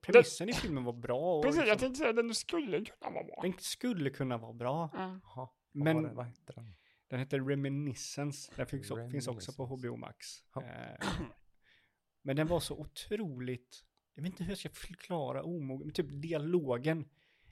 premissen 0.01 0.49
i 0.49 0.53
filmen 0.53 0.83
var 0.83 0.93
bra. 0.93 1.37
Och 1.37 1.43
Precis, 1.43 1.57
jag 1.59 1.65
liksom, 1.65 1.79
tänkte 1.79 1.97
säga 1.97 2.09
att 2.09 2.15
den 2.15 2.35
skulle 2.35 2.85
kunna 2.85 3.11
vara 3.11 3.23
bra. 3.23 3.39
den 3.41 3.53
skulle 3.59 4.09
kunna 4.09 4.37
vara 4.37 4.53
bra. 4.53 4.89
Ja. 4.93 5.19
Jaha, 5.23 5.49
Men- 5.71 5.95
var 6.03 6.09
det, 6.09 6.15
vad 6.15 6.25
heter 6.25 6.53
den? 6.53 6.75
Den 7.09 7.19
heter 7.19 7.39
Reminiscence. 7.39 8.51
Den 8.55 8.67
finns, 8.67 8.91
o- 8.91 9.09
finns 9.11 9.27
också 9.27 9.53
på 9.53 9.63
Reminiscence. 9.63 9.87
HBO 9.87 9.97
Max. 9.97 10.43
Ja. 10.53 10.63
Eh, 10.63 11.07
men 12.21 12.35
den 12.35 12.47
var 12.47 12.59
så 12.59 12.75
otroligt, 12.77 13.83
jag 14.13 14.23
vet 14.23 14.29
inte 14.31 14.43
hur 14.43 14.51
jag 14.51 14.57
ska 14.59 14.69
förklara 14.69 15.43
omogen, 15.43 15.85
men 15.87 15.93
typ 15.93 16.21
dialogen 16.21 17.09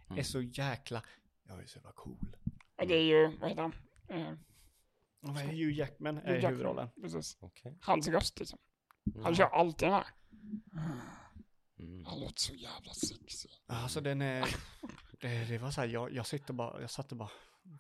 Mm. 0.09 0.19
är 0.19 0.23
så 0.23 0.41
jäkla, 0.41 1.03
jag 1.43 1.61
är 1.61 1.65
så 1.65 1.77
jävla 1.77 1.91
cool. 1.91 2.35
Och 2.75 2.87
det 2.87 2.95
är 2.95 3.03
ju, 3.03 3.37
vad 3.37 3.49
heter 3.49 3.61
han? 3.61 3.73
Och 5.21 5.29
vad 5.29 5.37
är 5.37 5.47
Hugh 5.47 5.73
Jackman 5.77 6.17
är 6.17 6.33
Jackman. 6.33 6.51
huvudrollen. 6.51 6.89
Precis. 7.01 7.37
Okej. 7.39 7.77
Hans 7.81 8.07
röst 8.07 8.39
liksom. 8.39 8.59
Han 9.13 9.21
Mm. 9.23 9.35
kör 9.35 9.45
alltid 9.45 9.87
den 9.87 9.93
här. 9.93 10.05
Mm. 11.79 12.05
Han 12.05 12.19
låter 12.19 12.41
så 12.41 12.53
jävla 12.55 12.93
sexig. 12.93 13.51
Alltså 13.65 14.01
den 14.01 14.21
är, 14.21 14.55
det, 15.19 15.45
det 15.45 15.57
var 15.57 15.71
så 15.71 15.81
här, 15.81 15.87
jag, 15.87 16.13
jag 16.13 16.25
sitter 16.27 16.53
bara, 16.53 16.81
jag 16.81 16.89
satt 16.91 17.11
och 17.11 17.17
bara, 17.17 17.29
vad 17.63 17.79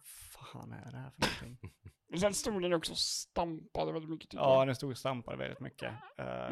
fan 0.53 0.71
är 0.71 0.91
det 0.91 0.97
här 0.97 1.11
för 1.11 1.21
någonting? 1.45 1.73
Sen 2.19 2.33
stod 2.33 2.61
den 2.61 2.73
också 2.73 2.91
och 2.91 2.97
stampade 2.97 3.91
väldigt 3.91 4.09
mycket 4.09 4.33
Ja, 4.33 4.59
jag. 4.59 4.67
den 4.67 4.75
stod 4.75 4.91
och 4.91 4.97
stampade 4.97 5.37
väldigt 5.37 5.59
mycket. 5.59 5.93
Eh, 6.17 6.49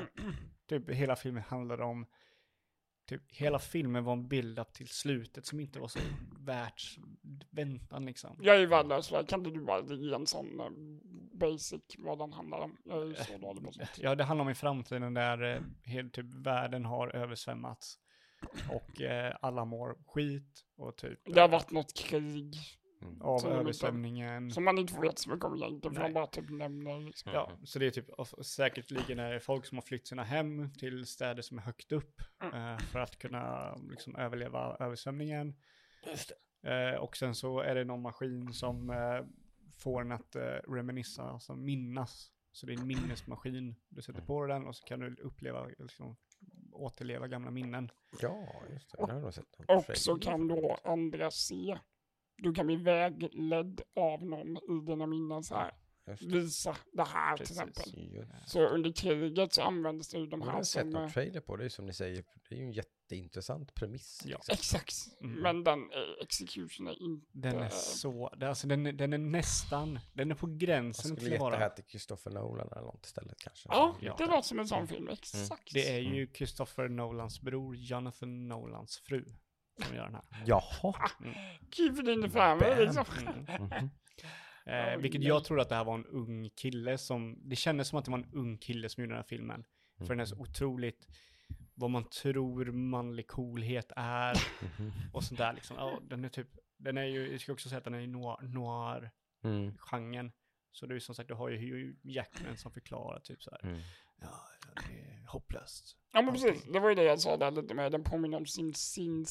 typ 0.69 0.89
hela 0.89 1.15
filmen 1.15 1.43
handlade 1.43 1.83
om, 1.83 2.05
typ 3.09 3.21
hela 3.27 3.59
filmen 3.59 4.03
var 4.03 4.13
en 4.13 4.27
build-up 4.27 4.73
till 4.73 4.87
slutet 4.87 5.45
som 5.45 5.59
inte 5.59 5.79
var 5.79 5.87
så 5.87 5.99
värt 6.39 6.83
väntan 7.49 8.05
liksom. 8.05 8.37
Jag 8.41 8.55
är 8.55 8.59
ju 8.59 8.65
värdelös, 8.65 9.09
kan 9.27 9.39
inte 9.39 9.49
du 9.59 9.65
bara 9.65 9.81
ge 9.95 10.13
en 10.13 10.27
sån 10.27 10.59
eh, 10.59 10.69
basic 11.39 11.81
vad 11.97 12.19
den 12.19 12.33
handlar 12.33 12.59
om. 12.59 12.77
Jag 12.85 13.09
är 13.09 13.13
så 13.13 13.37
dålig 13.37 13.63
på 13.63 13.71
sånt. 13.71 13.97
Ja, 13.97 14.15
det 14.15 14.23
handlar 14.23 14.45
om 14.45 14.51
i 14.51 14.55
framtiden 14.55 15.13
där 15.13 15.43
eh, 15.55 15.61
helt 15.83 16.13
typ 16.13 16.33
världen 16.33 16.85
har 16.85 17.15
översvämmats. 17.15 17.99
Och 18.69 19.01
eh, 19.01 19.35
alla 19.41 19.65
mår 19.65 19.97
skit 20.07 20.65
och 20.77 20.97
typ 20.97 21.19
Det 21.25 21.41
har 21.41 21.47
varit 21.47 21.71
något 21.71 21.93
krig 21.93 22.55
av 23.21 23.41
de 23.41 23.47
inte- 23.47 23.59
översvämningen. 23.59 24.51
som 24.51 24.63
man 24.63 24.77
inte 24.77 24.99
vet 24.99 25.19
så 25.19 25.29
mycket 25.29 25.45
om 25.45 25.55
egentligen, 25.55 25.95
för 25.95 26.03
de 26.03 26.13
bara 26.13 26.27
typ 26.27 26.49
nämner 26.49 26.99
liksom. 26.99 27.31
Ja, 27.33 27.51
så 27.63 27.79
det 27.79 27.85
är 27.85 27.91
typ 27.91 28.09
och 28.09 28.45
säkerligen 28.45 29.19
är 29.19 29.33
det 29.33 29.39
folk 29.39 29.65
som 29.65 29.77
har 29.77 29.81
flytt 29.83 30.07
sina 30.07 30.23
hem 30.23 30.73
till 30.73 31.05
städer 31.05 31.41
som 31.41 31.57
är 31.57 31.61
högt 31.61 31.91
upp 31.91 32.21
Mm. 32.39 32.73
eh, 32.73 32.77
för 32.79 32.99
att 32.99 33.17
kunna 33.17 33.75
liksom 33.75 34.15
överleva 34.15 34.77
översvämningen. 34.79 35.55
Just 36.07 36.31
Eh, 36.67 36.95
och 36.99 37.17
sen 37.17 37.35
så 37.35 37.59
är 37.59 37.75
det 37.75 37.83
någon 37.83 38.01
maskin 38.01 38.53
som 38.53 38.89
eh, 38.89 39.25
får 39.77 40.01
en 40.01 40.11
att 40.11 40.35
eh, 40.35 40.41
reminissa, 40.71 41.23
alltså 41.23 41.55
minnas. 41.55 42.31
Så 42.51 42.65
det 42.65 42.73
är 42.73 42.79
en 42.79 42.87
minnesmaskin. 42.87 43.75
Du 43.89 44.01
sätter 44.01 44.21
på 44.21 44.45
den 44.45 44.67
och 44.67 44.75
så 44.75 44.85
kan 44.85 44.99
du 44.99 45.15
uppleva, 45.15 45.65
liksom, 45.79 46.15
återleva 46.71 47.27
gamla 47.27 47.51
minnen. 47.51 47.89
Ja, 48.21 48.47
just 48.73 48.91
det. 48.91 49.05
Det 49.05 49.13
har 49.13 49.19
jag 49.21 49.33
sett. 49.33 49.45
Och 49.67 49.97
så 49.97 50.15
kan 50.19 50.47
då 50.47 50.77
andra 50.83 51.31
se. 51.31 51.77
Du 52.38 52.53
kan 52.53 52.65
bli 52.67 52.75
vägledd 52.75 53.81
av 53.95 54.25
någon 54.25 54.57
i 54.57 54.86
dina 54.86 55.05
minnen 55.05 55.43
så 55.43 55.55
här. 55.55 55.71
Just 56.07 56.21
det. 56.21 56.27
Visa 56.38 56.77
det 56.93 57.03
här 57.03 57.38
Precis. 57.38 57.57
till 57.57 57.69
exempel. 57.69 58.13
Just. 58.15 58.49
Så 58.49 58.67
under 58.67 58.91
kriget 58.91 59.53
så 59.53 59.61
användes 59.61 60.09
det 60.09 60.17
ju 60.17 60.25
de 60.27 60.39
Jag 60.39 60.47
har 60.47 60.53
här 60.53 60.63
sett 60.63 60.81
som... 60.81 60.89
någon 60.89 61.11
trailer 61.11 61.41
på 61.41 61.55
det, 61.57 61.69
som 61.69 61.86
ni 61.86 61.93
säger, 61.93 62.23
det 62.49 62.55
är 62.55 62.59
ju 62.59 62.65
en 62.65 62.71
jätteintressant 62.71 63.73
premiss. 63.75 64.21
Ja. 64.25 64.38
liksom. 64.38 64.53
Exakt. 64.53 64.93
Mm. 65.21 65.41
Men 65.41 65.63
den 65.63 65.79
eh, 65.79 66.23
execution 66.23 66.88
är 66.88 67.01
inte... 67.03 67.25
Den 67.31 67.59
är 67.59 67.69
så, 67.69 68.33
det, 68.38 68.49
alltså 68.49 68.67
den, 68.67 68.86
är- 68.86 68.93
den 68.93 69.13
är 69.13 69.17
nästan, 69.17 69.99
den 70.13 70.31
är 70.31 70.36
på 70.36 70.47
gränsen 70.47 71.15
till 71.15 71.25
att 71.25 71.31
gett 71.31 71.39
det 71.39 71.45
här 71.45 71.59
vara. 71.59 71.69
till 71.69 71.86
Christopher 71.88 72.31
Nolan 72.31 72.67
eller 72.71 72.81
något 72.81 73.05
istället 73.05 73.38
kanske. 73.39 73.69
Ja, 73.71 73.95
Ja. 74.01 74.15
det 74.17 74.25
låter 74.25 74.41
som 74.41 74.59
en 74.59 74.67
sån 74.67 74.88
film. 74.88 75.07
Exakt. 75.09 75.73
Det 75.73 75.95
är 75.95 75.99
ju 75.99 76.27
Christopher 76.33 76.89
Nolans 76.89 77.41
bror, 77.41 77.75
Jonathan 77.75 78.47
Nolans 78.47 78.97
fru, 78.97 79.25
som 79.84 79.95
gör 79.95 80.03
den 80.03 80.13
här. 80.13 80.23
Jaha. 80.45 81.09
It 81.78 82.07
in 82.07 82.21
the 82.21 82.30
family 82.30 82.69
Bam. 82.69 82.80
liksom. 82.80 83.05
Mm. 84.67 84.93
Eh, 84.93 85.01
vilket 85.01 85.23
jag 85.23 85.43
trodde 85.43 85.61
att 85.61 85.69
det 85.69 85.76
här 85.76 85.84
var 85.84 85.95
en 85.95 86.05
ung 86.05 86.49
kille 86.49 86.97
som, 86.97 87.49
det 87.49 87.55
kändes 87.55 87.88
som 87.88 87.99
att 87.99 88.05
det 88.05 88.11
var 88.11 88.17
en 88.17 88.32
ung 88.34 88.57
kille 88.57 88.89
som 88.89 89.03
gjorde 89.03 89.13
den 89.13 89.17
här 89.17 89.28
filmen. 89.28 89.65
För 89.97 90.07
den 90.07 90.19
är 90.19 90.26
så 90.26 90.38
otroligt, 90.38 91.07
vad 91.73 91.89
man 91.89 92.09
tror 92.09 92.65
manlig 92.65 93.28
coolhet 93.28 93.91
är 93.95 94.38
och 95.13 95.23
sånt 95.23 95.38
där 95.38 95.53
liksom. 95.53 95.78
Ja, 95.78 95.99
den 96.01 96.26
är 96.26 96.30
typ, 96.30 96.47
den 96.78 96.97
är 96.97 97.03
ju, 97.03 97.32
jag 97.32 97.41
ska 97.41 97.51
också 97.53 97.69
säga 97.69 97.78
att 97.78 97.84
den 97.84 97.93
är 97.93 97.99
i 97.99 98.07
noir, 98.07 98.47
noir 98.47 99.11
Mm. 99.43 100.32
Så 100.71 100.86
det 100.86 100.91
är 100.91 100.95
ju 100.95 100.99
som 100.99 101.15
sagt, 101.15 101.28
du 101.28 101.34
har 101.34 101.49
ju 101.49 101.57
Hugh 101.57 101.97
Jackman 102.01 102.57
som 102.57 102.71
förklarar 102.71 103.19
typ 103.19 103.43
så 103.43 103.51
här. 103.51 103.69
Mm. 103.69 103.82
Ja, 104.22 104.41
det 104.76 104.93
är 104.93 105.28
hopplöst. 105.28 105.97
Ja 106.13 106.22
men 106.22 106.34
precis, 106.34 106.63
det 106.74 106.80
var 106.80 106.89
ju 106.89 106.95
det 106.95 107.03
jag 107.03 107.20
sa 107.20 107.38
där 107.38 107.51
lite 107.51 107.74
med, 107.74 107.91
den 107.91 108.03
påminner 108.03 108.38
om 108.38 108.45
sin 108.45 108.74
Sin 108.74 109.20
Ja. 109.20 109.26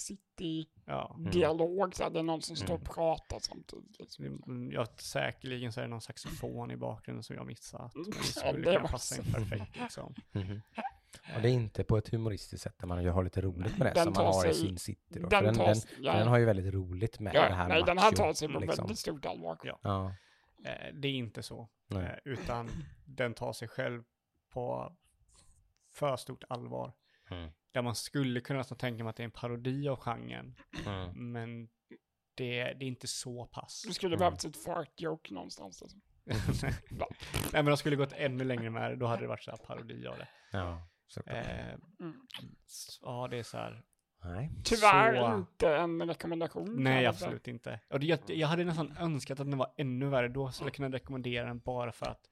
City-dialog, 1.19 1.95
så 1.95 2.03
här, 2.03 2.11
det 2.11 2.19
är 2.19 2.23
någon 2.23 2.43
som 2.43 2.57
står 2.57 2.75
och 2.75 2.81
Mm. 2.81 2.95
pratar 2.95 3.39
samtidigt. 3.41 3.99
Liksom. 3.99 4.25
Det- 4.25 4.47
mm, 4.53 4.73
Ja, 4.73 4.87
säkerligen 4.97 5.73
så 5.73 5.81
är 5.81 5.85
det 5.85 5.91
någon 5.91 6.01
saxofon 6.01 6.71
i 6.71 6.77
bakgrunden 6.77 7.23
som 7.23 7.37
jag 7.37 7.47
missat. 7.47 7.95
Men 7.95 8.05
det 8.05 8.17
Ja, 8.17 8.23
skulle 8.23 8.71
det 8.71 8.77
kunna 8.77 8.89
passa 8.89 9.17
in 9.23 9.33
perfekt 9.33 9.77
liksom. 9.81 10.15
Mhm. 10.33 10.61
Och 11.37 11.43
det 11.43 11.49
är 11.49 11.53
inte 11.53 11.85
på 11.85 11.97
ett 11.97 12.09
humoristiskt 12.09 12.63
sätt 12.63 12.79
där 12.79 12.87
man 12.87 13.07
har 13.07 13.25
lite 13.25 13.41
roligt 13.41 13.79
med 13.79 13.87
det 13.87 13.95
Den 13.95 14.05
som 14.05 14.13
man 14.25 14.35
har 14.35 14.47
i 14.51 14.55
sin 14.55 14.79
city. 14.79 15.21
Då. 15.21 15.29
Den 15.29 15.45
den, 15.45 15.55
tar 15.55 15.67
den, 15.67 15.77
ja, 16.01 16.13
den 16.19 16.29
har 16.29 16.39
ju 16.39 16.45
väldigt 16.45 16.75
roligt 16.75 17.21
med 17.21 17.35
ja, 17.35 17.49
det 17.49 17.55
här 17.55 17.69
Nej, 17.69 17.83
den 17.87 17.99
här 17.99 18.05
macho, 18.11 18.17
tar 18.17 18.33
sig 18.33 18.49
på 18.53 18.59
liksom. 18.61 18.83
väldigt 18.83 18.99
stort 18.99 19.25
allvar. 19.27 19.59
Ja. 19.65 19.79
Ja, 19.83 20.15
Eh, 20.65 20.95
Det 20.95 21.09
är 21.09 21.13
inte 21.13 21.43
så. 21.43 21.69
nej. 21.87 22.05
Eh, 22.05 22.33
Utan 22.33 22.71
den 23.05 23.35
tar 23.35 23.53
sig 23.53 23.69
själv 23.69 24.03
på 24.55 24.97
för 25.93 26.17
stort 26.17 26.45
allvar. 26.49 26.93
Mm. 27.31 27.51
Där 27.73 27.83
man 27.83 27.95
skulle 27.95 28.41
kunna 28.41 28.65
tänka 28.65 29.05
mig 29.05 29.11
att 29.11 29.17
det 29.17 29.23
är 29.23 29.25
en 29.25 29.31
parodi 29.31 29.89
av 29.89 29.97
genren. 29.97 30.55
Mm. 30.87 31.33
Men 31.33 31.69
det, 32.35 32.65
det 32.65 32.85
är 32.85 32.89
inte 32.89 33.07
så 33.07 33.47
pass. 33.47 33.83
Du 33.87 33.93
skulle 33.95 34.15
Mm. 34.17 34.19
behövt 34.19 34.45
ett 34.45 34.65
fart 34.65 35.01
joke 35.01 35.35
någonstans. 35.35 35.83
Liksom. 36.25 36.69
Nej 37.53 37.63
men 37.63 37.65
de 37.65 37.77
skulle 37.77 37.97
gått 37.97 38.13
ännu 38.13 38.45
längre 38.45 38.71
med 38.71 38.91
det, 38.91 38.97
då 38.97 39.07
hade 39.07 39.23
det 39.23 39.29
varit 39.29 39.43
så 39.43 39.51
här 39.51 39.59
parodi 39.59 40.07
av 40.07 40.19
det. 40.19 40.29
Ja, 40.53 40.89
såklart. 41.07 41.47
Eh, 41.47 41.75
Mm. 42.01 42.27
ja, 43.03 43.29
det 43.31 43.39
är 43.39 43.43
så 43.43 43.57
här. 43.57 43.83
Nej. 44.25 44.51
Tyvärr 44.65 45.15
Så- 45.31 45.35
inte 45.37 45.77
en 45.77 46.09
rekommendation. 46.09 46.83
Nej, 46.83 47.07
absolut 47.07 47.49
inte. 47.49 47.81
Och 47.91 48.01
det, 48.01 48.07
jag, 48.07 48.19
jag 48.27 48.49
hade 48.49 48.65
nästan 48.65 48.97
önskat 49.01 49.41
att 49.41 49.51
den 49.51 49.59
var 49.59 49.73
ännu 49.77 50.07
värre, 50.09 50.29
då 50.29 50.51
skulle 50.51 50.69
jag 50.69 50.75
kunna 50.75 50.89
rekommendera 50.89 51.47
den 51.47 51.59
bara 51.59 51.93
för 51.93 52.07
att 52.07 52.31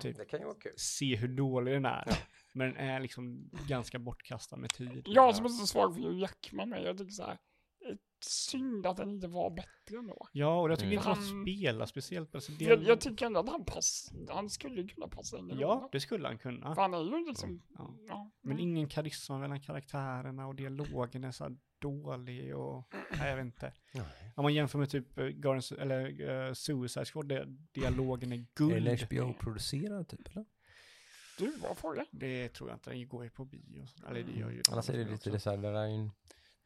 Typ. 0.00 0.16
Det 0.16 0.24
kan 0.24 0.40
ju 0.40 0.46
vara 0.46 0.58
kul. 0.58 0.72
se 0.76 1.16
hur 1.16 1.28
dålig 1.28 1.74
den 1.74 1.84
är. 1.84 2.04
Men 2.52 2.68
den 2.68 2.76
är 2.76 3.00
liksom 3.00 3.50
ganska 3.68 3.98
bortkastad 3.98 4.56
med 4.56 4.70
tid. 4.70 5.02
Jag 5.06 5.36
som 5.36 5.44
är 5.44 5.48
så 5.48 5.66
svag 5.66 5.94
för 5.94 6.02
Hugh 6.02 6.20
Jackman, 6.20 6.68
men 6.68 6.82
jag 6.82 6.98
tycker 6.98 7.12
så 7.12 7.22
här, 7.22 7.38
synd 8.26 8.86
att 8.86 8.96
den 8.96 9.10
inte 9.10 9.26
var 9.28 9.50
bättre 9.50 9.98
ändå. 9.98 10.28
Ja, 10.32 10.60
och 10.60 10.70
jag 10.70 10.78
tycker 10.78 10.92
Mm. 10.92 10.98
inte 10.98 11.08
de 11.08 11.14
Han- 11.36 11.42
spelar 11.44 11.86
speciellt. 11.86 12.34
Alltså 12.34 12.52
det, 12.52 12.64
Jag, 12.64 12.82
jag 12.82 13.00
tycker 13.00 13.26
ändå 13.26 13.40
att 13.40 13.48
han 13.48 13.64
pass, 13.64 14.12
han 14.28 14.50
skulle 14.50 14.88
kunna 14.88 15.08
passa 15.08 15.38
in 15.38 15.50
i 15.50 15.54
ja, 15.60 15.66
rollen. 15.68 15.88
det 15.92 16.00
skulle 16.00 16.28
han 16.28 16.38
kunna. 16.38 16.74
För 16.74 16.82
han 16.82 16.94
är 16.94 17.18
ju 17.18 17.26
liksom, 17.28 17.62
Ja. 17.78 17.94
ja. 18.08 18.30
Men 18.42 18.58
ingen 18.58 18.88
karisma 18.88 19.38
mellan 19.38 19.60
karaktärerna 19.60 20.46
och 20.46 20.54
dialogen 20.54 21.24
är 21.24 21.30
så 21.32 21.44
här 21.44 21.56
dålig 21.78 22.56
och, 22.56 22.84
nej 23.18 23.28
jag 23.28 23.36
vet 23.36 23.44
inte. 23.44 23.72
Nej. 23.94 24.04
Om 24.36 24.42
man 24.42 24.54
jämför 24.54 24.78
med 24.78 24.90
typ 24.90 25.18
uh, 25.18 25.28
Guardians, 25.28 25.72
eller 25.72 26.20
uh, 26.48 26.52
Suicide 26.52 27.04
Squad, 27.04 27.28
där 27.28 27.46
dialogen 27.72 28.32
är 28.32 28.36
Är 28.36 28.46
guld. 28.54 28.84
den 28.84 28.98
HBO-producerad 28.98 30.08
typ 30.08 30.28
eller? 30.28 30.44
Du, 31.38 31.52
vad 31.62 31.78
fråga? 31.78 32.04
Det 32.10 32.48
tror 32.48 32.70
jag 32.70 32.76
inte, 32.76 32.90
den 32.90 33.08
går 33.08 33.24
ju 33.24 33.30
på 33.30 33.44
bio. 33.44 33.86
Eller 34.08 34.22
det 34.22 34.32
gör 34.32 34.50
ju 34.50 34.62
de 34.62 34.72
Annars 34.72 34.90
är 34.90 34.96
det 34.96 35.02
också. 35.02 35.12
lite 35.12 35.30
det 35.30 35.40
så 35.40 35.50
här, 35.50 35.56
det 35.56 35.62
där 35.72 35.74
är 35.80 35.86
ju 35.86 35.94
en, 35.94 36.10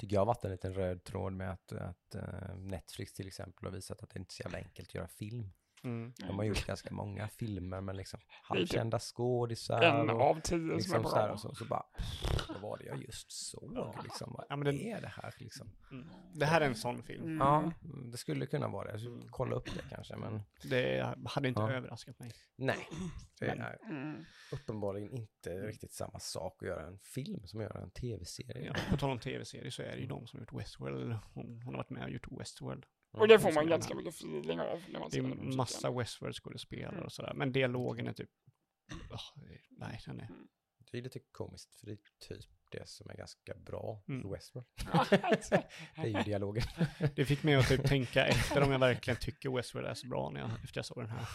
tycker 0.01 0.17
jag 0.17 0.21
har 0.21 0.27
varit 0.27 0.45
en 0.45 0.51
liten 0.51 0.75
röd 0.75 1.05
tråd 1.05 1.33
med 1.33 1.51
att, 1.51 1.73
att 1.73 2.15
eh, 2.15 2.57
Netflix 2.57 3.13
till 3.13 3.27
exempel 3.27 3.65
har 3.65 3.73
visat 3.73 4.03
att 4.03 4.11
det 4.11 4.19
inte 4.19 4.33
är 4.33 4.35
så 4.35 4.43
jävla 4.43 4.59
enkelt 4.59 4.89
att 4.89 4.95
göra 4.95 5.09
film. 5.09 5.51
Mm. 5.85 6.13
De 6.19 6.37
har 6.39 6.45
gjort 6.45 6.67
ganska 6.67 6.95
många 6.95 7.29
filmer 7.29 7.81
med 7.81 7.97
liksom 7.97 8.21
typ 8.21 8.29
halvkända 8.43 8.99
skådisar 8.99 9.83
En 9.83 10.11
och 10.11 10.21
av 10.21 10.35
tio 10.41 10.43
som 10.59 10.71
är 10.71 10.75
liksom 10.75 11.03
så, 11.05 11.11
bra. 11.11 11.21
här, 11.21 11.31
och 11.31 11.41
så, 11.41 11.55
så 11.55 11.65
bara, 11.65 11.83
pff, 11.97 12.49
vad 12.49 12.61
var 12.61 12.79
det 12.79 12.85
jag 12.85 13.03
just 13.03 13.33
såg 13.33 13.73
Ja. 13.75 14.01
liksom? 14.03 14.33
Vad 14.37 14.47
Ja, 14.49 14.57
men 14.57 14.65
den- 14.65 14.81
är 14.81 15.01
det 15.01 15.09
här 15.09 15.35
liksom? 15.39 15.71
Mm. 15.91 16.07
Det 16.35 16.47
här 16.47 16.61
är 16.61 16.67
en 16.67 16.75
sån 16.75 17.03
film. 17.03 17.25
Mm. 17.25 17.39
Ja, 17.39 17.73
det 18.13 18.17
skulle 18.19 18.47
kunna 18.47 18.69
vara 18.69 18.93
det. 18.93 18.99
Skulle 18.99 19.23
kolla 19.31 19.57
upp 19.57 19.75
det 19.75 19.83
kanske, 19.91 20.17
men 20.17 20.43
Det 20.63 21.15
hade 21.27 21.49
inte 21.49 21.61
Ja. 21.61 21.73
överraskat 21.73 22.19
mig. 22.19 22.33
nej. 22.57 22.89
Det 23.41 23.47
Men- 23.47 23.61
är 23.61 23.79
Mm. 23.85 24.25
uppenbarligen 24.53 25.13
inte 25.17 25.51
riktigt 25.51 25.93
samma 25.93 26.19
sak 26.19 26.63
att 26.63 26.69
göra 26.69 26.87
en 26.87 26.99
film 26.99 27.47
som 27.47 27.61
att 27.61 27.65
göra 27.65 27.81
en 27.83 27.91
tv-serie. 27.91 28.67
Ja, 28.67 28.81
på 28.91 28.97
tal 28.97 29.11
om 29.11 29.19
tv-serier 29.19 29.71
så 29.71 29.83
är 29.83 29.91
det 29.93 29.99
ju 30.01 30.07
de 30.07 30.27
som 30.27 30.39
har 30.39 30.43
gjort 30.43 30.61
Westworld. 30.61 31.19
Hon, 31.35 31.63
hon 31.65 31.75
har 31.75 31.77
varit 31.77 31.91
med 31.91 32.05
och 32.05 32.11
gjort 32.11 32.27
Westworld. 32.41 32.85
Och 33.11 33.29
det 33.29 33.39
får 33.39 33.53
man 33.53 33.65
är 33.65 33.69
ganska 33.69 33.95
mycket 33.95 34.15
feeling 34.15 34.61
av 34.61 34.83
när 34.89 35.01
man 35.01 35.09
Det 35.11 35.19
är 35.19 35.57
massa 35.57 35.91
Westworld-skådespelare 35.91 37.01
och 37.05 37.13
sådär. 37.13 37.33
Men 37.35 37.53
dialogen 37.53 38.07
är 38.07 38.13
typ... 38.13 38.31
är- 38.89 39.61
nej, 39.79 40.01
den 40.07 40.21
är... 40.21 40.29
Det 40.91 40.99
är 40.99 41.03
lite 41.03 41.21
komiskt, 41.33 41.77
för 41.77 41.87
det 41.87 41.93
är 41.93 41.99
typ 42.29 42.45
det 42.69 42.89
som 42.89 43.11
är 43.11 43.15
ganska 43.15 43.55
bra 43.55 44.03
Mm. 44.09 44.27
i 44.27 44.31
Westworld. 44.31 44.67
Det 45.97 46.01
är 46.03 46.07
ju 46.07 46.23
dialogen. 46.23 46.63
Det 47.17 47.25
fick 47.25 47.43
mig 47.43 47.55
att 47.55 47.69
typ 47.69 47.85
tänka 47.89 48.27
efter 48.27 48.63
om 48.63 48.73
jag 48.73 48.79
verkligen 48.79 49.17
tycker 49.21 49.51
Westworld 49.57 49.87
är 49.87 49.95
så 49.95 50.07
bra 50.07 50.31
när 50.31 50.41
jag, 50.41 50.51
efter 50.65 50.79
jag 50.79 50.87
såg 50.87 50.99
den 50.99 51.11
här. 51.11 51.27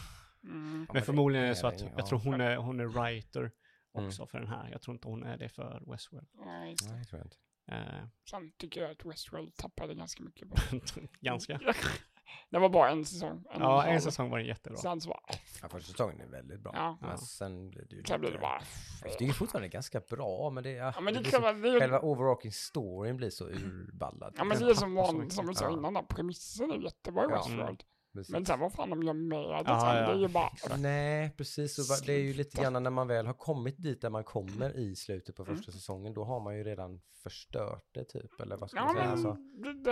Mm. 0.44 0.88
Men 0.94 1.04
förmodligen 1.04 1.46
är 1.46 1.50
det 1.50 1.56
så 1.56 1.68
att 1.68 1.82
jag 1.82 2.08
tror 2.08 2.20
hon 2.20 2.42
är, 2.42 2.56
hon 2.58 2.80
är 2.80 2.86
writer 2.86 3.52
Mm. 3.98 4.08
också 4.08 4.28
för 4.28 4.40
den 4.40 4.48
här. 4.48 4.70
Jag 4.72 4.82
tror 4.82 4.96
inte 4.96 5.08
hon 5.08 5.24
är 5.24 5.38
det 5.38 5.50
för 5.50 5.84
Westworld. 5.92 6.28
Just 6.70 6.88
det. 6.90 6.96
Nej, 6.96 7.06
tror 7.06 7.20
jag 7.20 7.26
inte. 7.26 7.38
Eh, 7.68 8.06
Sen 8.30 8.52
tycker 8.58 8.82
jag 8.82 8.92
att 8.92 9.06
Westworld 9.06 9.56
tappade 9.56 9.96
ganska 9.96 10.24
mycket 10.24 10.50
på 10.50 10.56
ganska. 11.22 11.60
Det 12.50 12.60
var 12.60 12.70
bara 12.70 12.90
en 12.90 13.06
säsong. 13.06 13.46
En 13.54 13.62
Ja, 13.62 13.82
halv. 13.82 13.92
en 13.94 14.02
säsong 14.02 14.30
var 14.30 14.38
den 14.38 14.48
jättebra. 14.48 14.78
Sen 14.78 15.02
så 15.02 15.10
bara, 15.10 15.20
Ja, 15.62 15.70
första 15.70 15.92
säsongen 15.92 16.22
är 16.22 16.28
väldigt 16.28 16.60
bra. 16.60 16.72
Ja. 16.76 16.98
Men 17.02 17.10
Ja. 17.10 17.18
sen 17.18 17.70
blir 17.70 17.86
det 17.90 17.96
ju 17.96 18.04
sen 18.04 18.20
blev 18.20 18.34
det 18.34 18.40
bara... 18.40 18.62
Det 19.04 19.24
är 19.24 19.28
ju 19.28 19.34
fortfarande 19.34 19.68
ganska 19.68 20.00
bra, 20.00 20.50
men 20.50 20.64
det 20.64 20.70
är... 20.70 20.76
Ja 20.96 21.02
men 21.02 21.14
det 21.14 21.20
blir 21.20 21.32
kan 21.32 21.38
så, 21.38 21.42
vara... 21.42 21.54
Det 21.54 21.70
är, 21.70 21.80
Själva 21.80 22.00
overarching 22.00 22.52
storyn 22.52 23.18
blir 23.18 23.30
så 23.30 23.48
urballad. 23.50 24.34
ja 24.38 24.44
men 24.44 24.60
det 24.60 24.70
är 24.70 24.74
som, 24.74 24.96
van, 24.96 25.30
som 25.32 25.48
vi 25.48 25.56
sa 25.56 25.66
Ja. 25.66 25.72
innan, 25.72 25.94
där, 25.94 26.02
premissen 26.02 26.72
är 26.72 26.78
jättebra 26.78 27.24
i 27.24 27.28
Ja. 27.30 27.36
Westworld. 27.38 27.84
Precis. 28.16 28.34
Men 28.34 28.46
sen 28.46 28.60
vad 28.60 28.74
fan 28.74 28.90
de 28.90 29.04
gör 29.04 29.14
med 29.14 29.40
det 29.40 29.46
Ja, 29.72 29.80
sen, 29.80 29.96
ja. 29.98 30.08
det 30.08 30.12
är 30.14 30.16
ju 30.20 30.28
bara... 30.28 30.50
Nej, 30.78 31.30
precis. 31.38 31.80
Och 31.80 32.06
det 32.06 32.14
är 32.14 32.20
ju 32.20 32.34
lite 32.34 32.62
grann 32.62 32.84
när 32.84 32.90
man 32.92 33.08
väl 33.08 33.26
har 33.26 33.34
kommit 33.34 33.76
dit 33.78 34.02
där 34.02 34.10
man 34.10 34.24
kommer 34.24 34.78
i 34.78 34.96
slutet 34.96 35.36
på 35.36 35.44
Mm. 35.44 35.56
första 35.56 35.72
säsongen, 35.72 36.14
då 36.14 36.24
har 36.24 36.40
man 36.40 36.58
ju 36.58 36.64
redan 36.64 37.02
förstört 37.24 37.84
det 37.94 38.04
typ. 38.06 38.40
Eller 38.42 38.58
vad 38.58 38.70
ska 38.70 38.80
Ja 38.80 38.86
man 38.86 38.94
säga? 38.96 39.06
men... 39.06 39.12
Alltså, 39.14 39.38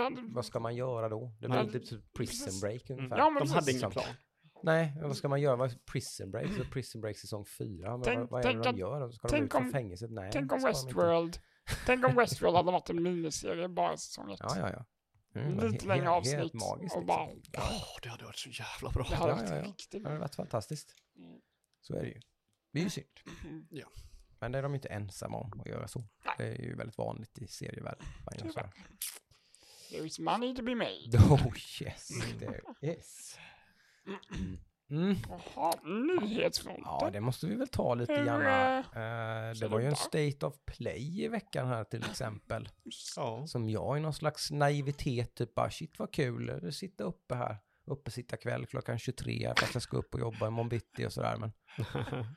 det, 0.00 0.32
vad 0.34 0.44
ska 0.44 0.60
man 0.60 0.76
göra 0.76 1.08
då? 1.08 1.32
Det 1.40 1.46
Ja, 1.48 1.64
blir 1.64 1.72
typ 1.72 1.86
som 1.88 1.98
prison 2.16 2.46
precis. 2.46 2.60
break 2.60 2.90
Mm. 2.90 2.98
ungefär. 2.98 3.18
Ja, 3.18 3.30
men 3.30 3.42
de 3.46 3.52
hade 3.52 3.72
ingen 3.72 3.90
plan. 3.90 4.04
Nej, 4.62 4.92
vad 5.02 5.16
ska 5.16 5.28
man 5.28 5.40
göra? 5.40 5.56
Vad 5.56 5.70
är 5.70 5.76
prison 5.92 6.30
break? 6.30 6.46
Så 6.58 6.64
prison 6.64 7.00
break 7.00 7.16
säsong 7.18 7.44
fyra? 7.58 8.00
Tänk- 8.04 8.18
vad, 8.18 8.30
vad 8.30 8.44
är 8.44 8.54
det 8.54 8.62
de 8.72 8.78
gör? 8.78 9.10
Ska 9.10 9.28
de 9.28 9.36
ut 9.44 9.52
från 9.52 9.62
om- 9.62 9.70
fängelset? 9.72 10.10
Nej. 10.10 10.30
tänk 10.32 10.52
om. 10.52 10.62
Westworld... 10.62 11.38
Tänk 11.86 12.04
om 12.08 12.14
Westworld 12.14 12.56
hade 12.56 12.72
varit 12.72 12.90
en 12.90 13.02
miniserie 13.02 13.68
bara 13.68 13.96
säsong 13.96 14.32
ett. 14.32 14.40
Ja, 14.42 14.54
ja, 14.58 14.70
ja. 14.72 14.84
Mm, 15.34 15.56
det 15.56 15.62
var 15.62 15.70
lite 15.70 15.86
längre 15.86 16.10
avsnitt. 16.10 16.34
Helt 16.36 16.54
magiskt. 16.54 16.96
och 16.96 17.04
bara, 17.04 17.26
liksom. 17.26 17.52
Åh, 17.56 17.98
det 18.02 18.08
hade 18.08 18.24
varit 18.24 18.38
så 18.38 18.48
jävla 18.48 18.90
bra. 18.90 19.06
det 19.10 19.16
hade 19.16 19.30
Ja, 19.30 19.36
varit 19.36 19.50
ja, 19.50 19.56
ja. 19.56 19.62
riktigt 19.62 20.02
Det 20.02 20.08
hade 20.08 20.20
varit 20.20 20.34
fantastiskt. 20.34 20.94
Mm. 21.16 21.40
Så 21.80 21.94
är 21.96 22.02
det 22.02 22.08
ju. 22.08 22.20
Det 22.72 22.78
är 22.80 22.84
ju 22.84 22.90
synd. 22.90 23.06
Ja. 23.70 23.86
Men 24.40 24.52
det 24.52 24.58
är 24.58 24.62
de 24.62 24.74
inte 24.74 24.88
ensamma 24.88 25.38
om 25.38 25.60
att 25.60 25.66
göra 25.66 25.88
så. 25.88 25.98
Nej. 26.24 26.34
Det 26.38 26.44
är 26.44 26.62
ju 26.62 26.76
väldigt 26.76 26.98
vanligt 26.98 27.38
i 27.38 27.46
serievärlden. 27.46 28.06
Här. 28.56 28.70
There's 29.90 30.20
money 30.20 30.54
to 30.54 30.62
be 30.62 30.74
made. 30.74 31.18
Oh 31.30 31.52
yes, 31.82 32.08
there 32.38 32.62
is. 32.80 33.38
Mm. 34.06 34.58
Jaha, 35.28 35.72
nyhetsfronten. 36.20 36.84
Ja, 36.84 37.10
det 37.12 37.20
måste 37.20 37.46
vi 37.46 37.54
väl 37.54 37.68
ta 37.68 37.94
lite 37.94 38.14
Hur, 38.14 38.24
grann. 38.24 38.40
Uh, 38.40 39.60
det 39.60 39.68
var 39.68 39.80
ju 39.80 39.86
en 39.86 39.96
State 39.96 40.46
of 40.46 40.54
Play 40.66 41.24
i 41.24 41.28
veckan 41.28 41.68
här 41.68 41.84
till 41.84 42.04
exempel. 42.10 42.68
Ja. 43.16 43.46
Som 43.46 43.70
jag 43.70 43.98
i 43.98 44.00
någon 44.00 44.14
slags 44.14 44.50
naivitet 44.50 45.34
typ 45.34 45.54
bara 45.54 45.70
shit 45.70 45.98
vad 45.98 46.12
kul, 46.12 46.72
sitta 46.72 47.04
uppe 47.04 47.34
här. 47.34 47.56
Uppe 47.86 48.10
sitta 48.10 48.36
kväll 48.36 48.66
klockan 48.66 48.98
23 48.98 49.52
fast 49.56 49.74
jag 49.74 49.82
ska 49.82 49.96
upp 49.96 50.14
och 50.14 50.20
jobba 50.20 50.46
imorgon 50.46 50.68
bitti 50.68 51.06
och 51.06 51.12
sådär 51.12 51.36
men 51.36 51.52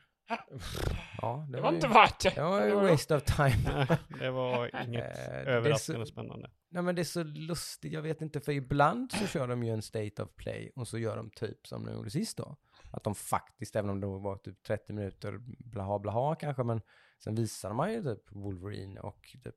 ja, 1.21 1.45
det, 1.49 1.57
Det 1.57 1.61
var, 1.61 1.63
var 1.63 1.69
ju, 1.71 1.75
inte 1.75 1.87
värt 1.87 2.19
det. 2.23 2.29
det 2.35 2.41
var 2.43 2.65
ju 2.65 2.73
waste 2.75 3.15
of 3.15 3.23
time. 3.23 3.87
det 4.19 4.31
var 4.31 4.83
inget 4.85 5.03
Eh, 5.17 5.23
det 5.23 5.39
är 5.39 5.43
så- 5.43 5.49
överraskande 5.49 6.05
spännande. 6.05 6.51
Nej 6.69 6.83
men 6.83 6.95
det 6.95 7.01
är 7.01 7.03
så 7.03 7.23
lustigt, 7.23 7.93
jag 7.93 8.01
vet 8.01 8.21
inte 8.21 8.39
för 8.41 8.51
ibland 8.51 9.11
så 9.11 9.27
kör 9.27 9.47
de 9.47 9.63
ju 9.63 9.73
en 9.73 9.81
State 9.81 10.23
of 10.23 10.29
Play 10.35 10.71
och 10.75 10.87
så 10.87 10.97
gör 10.97 11.17
de 11.17 11.29
typ 11.29 11.67
som 11.67 11.85
de 11.85 11.93
gjorde 11.93 12.09
sist 12.09 12.37
då. 12.37 12.57
Att 12.91 13.03
de 13.03 13.15
faktiskt, 13.15 13.75
även 13.75 13.89
om 13.89 13.99
det 14.01 14.07
var 14.07 14.37
typ 14.37 14.63
30 14.63 14.93
minuter 14.93 15.39
blaha 15.59 15.99
blaha 15.99 16.35
kanske, 16.35 16.63
men 16.63 16.81
sen 17.23 17.35
visar 17.35 17.73
man 17.73 17.93
ju 17.93 18.03
typ 18.03 18.31
Wolverine 18.31 18.99
och 18.99 19.35
typ 19.43 19.55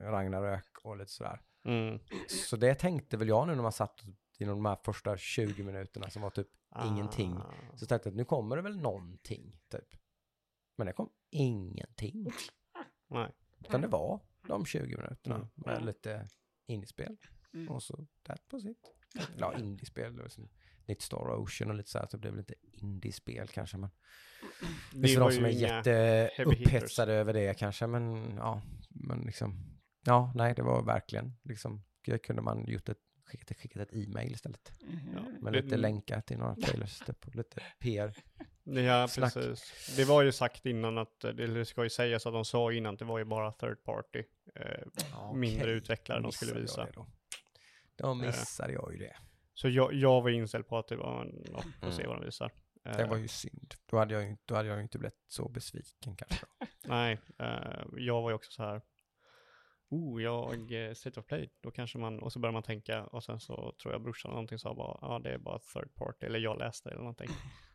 Ragnarök 0.00 0.78
och 0.82 0.96
lite 0.96 1.12
sådär. 1.12 1.40
Mm. 1.64 1.98
Så 2.28 2.56
det 2.56 2.74
tänkte 2.74 3.16
väl 3.16 3.28
jag 3.28 3.46
nu 3.48 3.54
när 3.54 3.62
man 3.62 3.72
satt 3.72 4.00
i 4.38 4.44
de 4.44 4.64
här 4.66 4.78
första 4.84 5.16
20 5.16 5.62
minuterna 5.62 6.10
som 6.10 6.22
var 6.22 6.30
typ 6.30 6.48
ingenting. 6.86 7.32
Ah. 7.36 7.52
Så 7.76 7.86
tänkte 7.86 8.08
jag 8.08 8.12
att 8.12 8.16
nu 8.16 8.24
kommer 8.24 8.56
det 8.56 8.62
väl 8.62 8.76
någonting 8.78 9.60
typ. 9.68 9.88
Men 10.76 10.86
det 10.86 10.92
kom 10.92 11.10
ingenting. 11.30 12.26
Nej. 13.10 13.32
Utan 13.60 13.80
det 13.80 13.88
var 13.88 14.20
de 14.48 14.64
20 14.64 14.96
minuterna 14.96 15.34
Mm. 15.36 15.48
med 15.56 15.84
lite 15.84 16.28
indiespel. 16.66 17.16
Mm. 17.54 17.68
Och 17.68 17.82
så 17.82 18.06
that 18.22 18.40
was 18.50 18.64
it. 18.64 18.94
Ja, 19.36 19.58
indiespel, 19.58 20.20
lite 20.86 21.04
Star 21.04 21.30
Ocean 21.40 21.70
och 21.70 21.76
lite 21.76 21.90
så 21.90 21.98
här, 21.98 22.06
så 22.06 22.16
det 22.16 22.20
blev 22.20 22.36
lite 22.36 22.54
indiespel 22.72 23.48
kanske. 23.48 23.76
Men 23.76 23.90
det 24.92 24.98
Det 25.00 25.14
är 25.14 25.20
de 25.20 25.32
som 25.32 25.44
är 25.44 25.48
ju 25.48 25.58
inga... 25.58 25.76
jätte 25.76 25.90
heavy 26.36 26.50
hitters. 26.56 26.66
upphetsade 26.74 27.12
över 27.12 27.32
det 27.32 27.54
kanske, 27.58 27.86
men 27.86 28.36
ja, 28.36 28.62
men 28.90 29.20
liksom, 29.20 29.78
ja, 30.04 30.32
nej, 30.34 30.54
det 30.54 30.62
var 30.62 30.82
verkligen 30.82 31.36
liksom, 31.44 31.84
kunde 32.22 32.42
man 32.42 32.64
gjort 32.66 32.88
ett, 32.88 33.02
skickat, 33.28 33.56
skickat 33.56 33.82
ett 33.82 33.92
e-mail 33.94 34.32
istället. 34.32 34.72
Mhm. 34.82 35.36
Med 35.40 35.52
Det- 35.52 35.62
lite 35.62 35.76
länkar 35.76 36.20
till 36.20 36.38
några 36.38 36.54
trailers 36.54 36.98
typ, 36.98 37.26
och 37.26 37.36
lite 37.36 37.62
PR. 37.78 38.14
Ja, 38.64 39.08
snack. 39.08 39.34
precis. 39.34 39.94
Det 39.96 40.04
var 40.04 40.22
ju 40.22 40.32
sagt 40.32 40.66
innan 40.66 40.98
att, 40.98 41.20
det 41.20 41.64
ska 41.64 41.82
ju 41.84 41.90
sägas 41.90 42.26
att 42.26 42.32
de 42.32 42.44
sa 42.44 42.72
innan 42.72 42.92
att 42.94 42.98
det 42.98 43.04
var 43.04 43.18
ju 43.18 43.24
bara 43.24 43.52
third 43.52 43.84
party. 43.84 44.22
Eh, 44.54 45.32
mindre 45.34 45.62
Okej, 45.62 45.74
utvecklare 45.74 46.20
de 46.20 46.32
skulle 46.32 46.52
jag 46.52 46.60
visa. 46.60 46.84
det 46.84 46.92
Då. 46.94 47.06
Då 47.96 48.14
missade 48.14 48.72
jag 48.72 48.92
ju 48.92 48.98
det. 48.98 49.16
Så 49.54 49.68
jag, 49.68 49.92
jag 49.94 50.22
var 50.22 50.30
inställd 50.30 50.66
på 50.68 50.78
att 50.78 50.88
det 50.88 50.96
var, 50.96 51.22
en- 51.24 51.44
ja, 51.52 51.62
får 51.80 51.90
se 51.90 52.02
Mm. 52.02 52.08
vad 52.08 52.20
de 52.22 52.24
visar. 52.26 52.52
Eh, 52.84 52.96
Det 52.96 53.04
var 53.06 53.16
ju 53.16 53.28
synd. 53.28 53.74
Då 53.86 53.98
hade 53.98 54.14
jag 54.14 54.22
ju, 54.22 54.36
då 54.44 54.54
hade 54.54 54.68
jag 54.68 54.76
ju 54.76 54.82
inte 54.82 54.98
blivit 54.98 55.24
så 55.28 55.48
besviken 55.48 56.16
kanske. 56.16 56.46
Nej, 56.84 57.18
eh, 57.38 57.84
jag 57.96 58.22
var 58.22 58.30
ju 58.30 58.34
också 58.34 58.50
så 58.52 58.62
här, 58.62 58.82
oh, 59.88 60.22
jag, 60.22 60.72
eh, 60.72 60.94
State 60.94 61.20
of 61.20 61.26
Play, 61.26 61.50
då 61.60 61.70
kanske 61.70 61.98
man, 61.98 62.18
och 62.18 62.32
så 62.32 62.38
börjar 62.38 62.52
man 62.52 62.62
tänka, 62.62 63.04
och 63.06 63.24
sen 63.24 63.40
så 63.40 63.72
tror 63.82 63.94
jag 63.94 64.02
brorsan 64.02 64.30
någonting 64.30 64.58
sa 64.58 64.74
bara, 64.74 64.98
ja 65.00 65.18
det 65.18 65.30
är 65.34 65.38
bara 65.38 65.58
third 65.58 65.94
party, 65.94 66.26
eller 66.26 66.38
jag 66.38 66.58
läste 66.58 66.88
eller 66.90 67.00
någonting. 67.00 67.28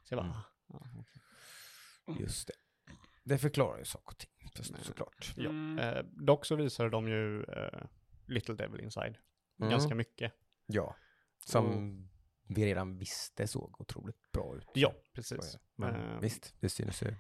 Så 0.03 0.13
jag 0.15 0.17
bara, 0.23 0.43
Mm. 0.69 0.83
ah, 0.83 1.03
okej. 2.05 2.21
Just 2.21 2.47
det. 2.47 2.53
Det 3.23 3.37
förklarar 3.37 3.77
ju 3.79 3.85
saker 3.85 4.07
och 4.09 4.17
ting, 4.17 4.75
såklart. 4.83 5.33
ja. 5.35 5.49
Mm. 5.49 5.79
Eh, 5.79 6.03
dock 6.03 6.45
så 6.45 6.55
visade 6.55 6.89
de 6.89 7.07
ju 7.07 7.43
eh, 7.43 7.81
Little 8.27 8.55
Devil 8.55 8.81
Inside, 8.81 9.17
Mm. 9.59 9.71
ganska 9.71 9.95
mycket. 9.95 10.33
Ja, 10.65 10.95
som 11.45 12.09
vi 12.47 12.65
redan 12.65 12.97
visste 12.97 13.47
såg 13.47 13.81
otroligt 13.81 14.31
bra 14.31 14.55
ut. 14.57 14.69
Ja, 14.73 14.93
precis. 15.13 15.57
Men 15.75 15.95
Eh, 15.95 16.19
visst, 16.19 16.55
det 16.59 16.69
synes 16.69 17.01
ju 17.01 17.15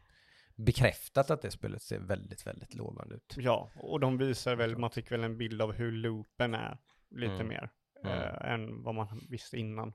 bekräftat 0.55 1.31
att 1.31 1.41
det 1.41 1.51
spelet 1.51 1.81
ser 1.81 1.99
väldigt, 1.99 2.47
väldigt 2.47 2.73
lovande 2.73 3.15
ut. 3.15 3.35
Ja, 3.37 3.69
och 3.75 3.99
de 3.99 4.17
visar 4.17 4.55
väl, 4.55 4.77
man 4.77 4.91
fick 4.91 5.11
väl 5.11 5.23
en 5.23 5.37
bild 5.37 5.61
av 5.61 5.71
hur 5.73 5.91
loopen 5.91 6.53
är 6.53 6.77
lite 7.09 7.33
Mm. 7.33 7.47
mer 7.47 7.69
Mm. 8.03 8.17
eh, 8.19 8.51
än 8.53 8.83
vad 8.83 8.95
man 8.95 9.21
visste 9.29 9.57
innan. 9.57 9.93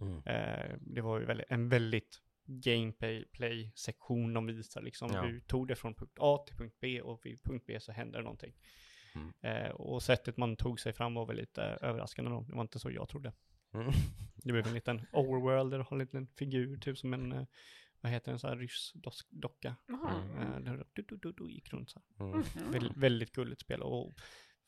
Mm. 0.00 0.22
Eh, 0.26 0.76
det 0.80 1.00
var 1.00 1.18
ju 1.20 1.26
väldigt, 1.26 1.46
en 1.50 1.68
väldigt 1.68 2.20
gameplay-sektion 2.46 4.34
de 4.34 4.46
visar 4.46 4.82
liksom. 4.82 5.10
Ja. 5.12 5.22
Du 5.22 5.40
tog 5.40 5.68
det 5.68 5.76
från 5.76 5.94
punkt 5.94 6.18
A 6.20 6.44
till 6.46 6.56
punkt 6.56 6.76
B 6.80 7.00
och 7.00 7.26
vid 7.26 7.42
punkt 7.42 7.64
B 7.66 7.80
så 7.80 7.92
hände 7.92 8.18
det 8.18 8.22
någonting. 8.22 8.54
Mm. 9.14 9.32
Eh, 9.40 9.70
och 9.70 10.02
sättet 10.02 10.36
man 10.36 10.56
tog 10.56 10.80
sig 10.80 10.92
fram 10.92 11.14
var 11.14 11.26
väl 11.26 11.36
lite 11.36 11.62
överraskande 11.62 12.30
då. 12.30 12.40
Det 12.40 12.54
var 12.54 12.62
inte 12.62 12.78
så 12.78 12.90
jag 12.90 13.08
trodde. 13.08 13.32
Mm. 13.74 13.92
Det 14.36 14.52
blev 14.52 14.66
en 14.66 14.74
liten 14.74 15.06
overworld 15.12 15.74
en 15.74 15.98
liten 15.98 16.26
figur, 16.26 16.76
typ 16.78 16.98
som 16.98 17.14
en, 17.14 17.32
eh, 17.32 17.46
vad 18.04 18.12
heter 18.12 18.32
en 18.32 18.38
sån 18.38 18.50
här 18.50 18.56
ryss-docka. 18.56 19.76
Jaha. 19.86 20.22
Eh, 20.40 20.60
där 20.60 20.84
du, 20.92 21.02
du, 21.02 21.16
du, 21.16 21.32
du 21.32 21.52
gick 21.52 21.72
runt 21.72 21.90
så 21.90 22.00
här. 22.00 22.26
Mm. 22.26 22.38
Mhm. 22.38 22.70
Väldigt, 22.72 22.96
väldigt 22.96 23.32
gulligt 23.32 23.60
spel 23.60 23.82
och 23.82 24.12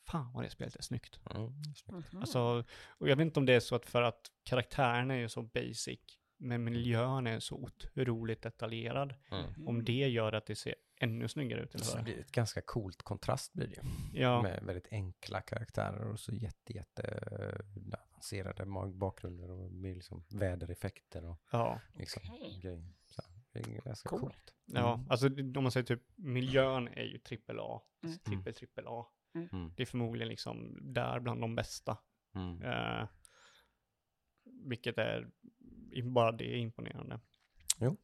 fan 0.06 0.32
vad 0.32 0.44
det 0.44 0.50
spelet 0.50 0.76
är 0.76 0.82
snyggt. 0.82 1.20
Mm. 1.30 1.52
snyggt. 1.74 2.14
Alltså, 2.14 2.64
och 2.88 3.08
jag 3.08 3.16
vet 3.16 3.24
inte 3.24 3.40
om 3.40 3.46
det 3.46 3.52
är 3.52 3.60
så 3.60 3.74
att 3.74 3.86
för 3.86 4.02
att 4.02 4.30
karaktärerna 4.44 5.14
är 5.14 5.18
ju 5.18 5.28
så 5.28 5.42
basic, 5.42 6.00
men 6.38 6.64
miljön 6.64 7.26
är 7.26 7.40
så 7.40 7.56
otroligt 7.56 8.42
detaljerad. 8.42 9.14
Mm. 9.30 9.68
Om 9.68 9.84
det 9.84 10.08
gör 10.08 10.32
att 10.32 10.46
det 10.46 10.56
ser 10.56 10.74
ännu 11.00 11.28
snyggare 11.28 11.60
ut 11.62 11.84
Så 11.84 11.96
det 11.96 12.02
blir 12.02 12.18
ett 12.20 12.32
ganska 12.32 12.62
coolt 12.62 13.02
kontrast 13.02 13.52
blir 13.52 13.66
det. 13.66 13.82
Ja, 14.20 14.42
Med 14.42 14.62
väldigt 14.64 14.88
enkla 14.90 15.40
karaktärer 15.40 16.10
och 16.12 16.20
så 16.20 16.32
jätte, 16.34 16.72
jätte 16.72 17.02
eh, 17.30 17.98
avancerade 18.10 18.66
bakgrunder 18.94 19.50
och 19.50 19.72
med 19.72 19.94
liksom 19.96 20.24
vädereffekter 20.30 21.24
och 21.24 21.40
ja, 21.52 21.80
liksom 21.94 22.22
grejer. 22.62 22.92
Så 23.04 23.22
det 23.52 23.58
är 23.58 23.80
ganska 23.84 24.08
Coolt. 24.08 24.22
coolt. 24.22 24.54
ja. 24.64 24.94
Mm. 24.94 25.10
Alltså 25.10 25.26
om 25.26 25.62
man 25.62 25.72
säger 25.72 25.86
typ 25.86 26.02
miljön 26.16 26.88
är 26.88 27.04
ju 27.04 27.18
trippel 27.18 27.56
A, 27.60 27.82
Mm. 28.04 28.18
trippel 28.18 28.54
trippel 28.54 28.84
A. 28.86 29.06
Mm. 29.34 29.72
Det 29.76 29.82
är 29.82 29.86
förmodligen 29.86 30.28
liksom 30.28 30.78
där 30.94 31.20
bland 31.20 31.40
de 31.40 31.54
bästa. 31.54 31.98
Mm. 32.34 32.62
Eh, 32.62 33.08
vilket 34.68 34.98
är, 34.98 35.30
bara 36.02 36.32
det 36.32 36.44
är 36.54 36.56
imponerande. 36.56 37.20
Jo. 37.78 37.96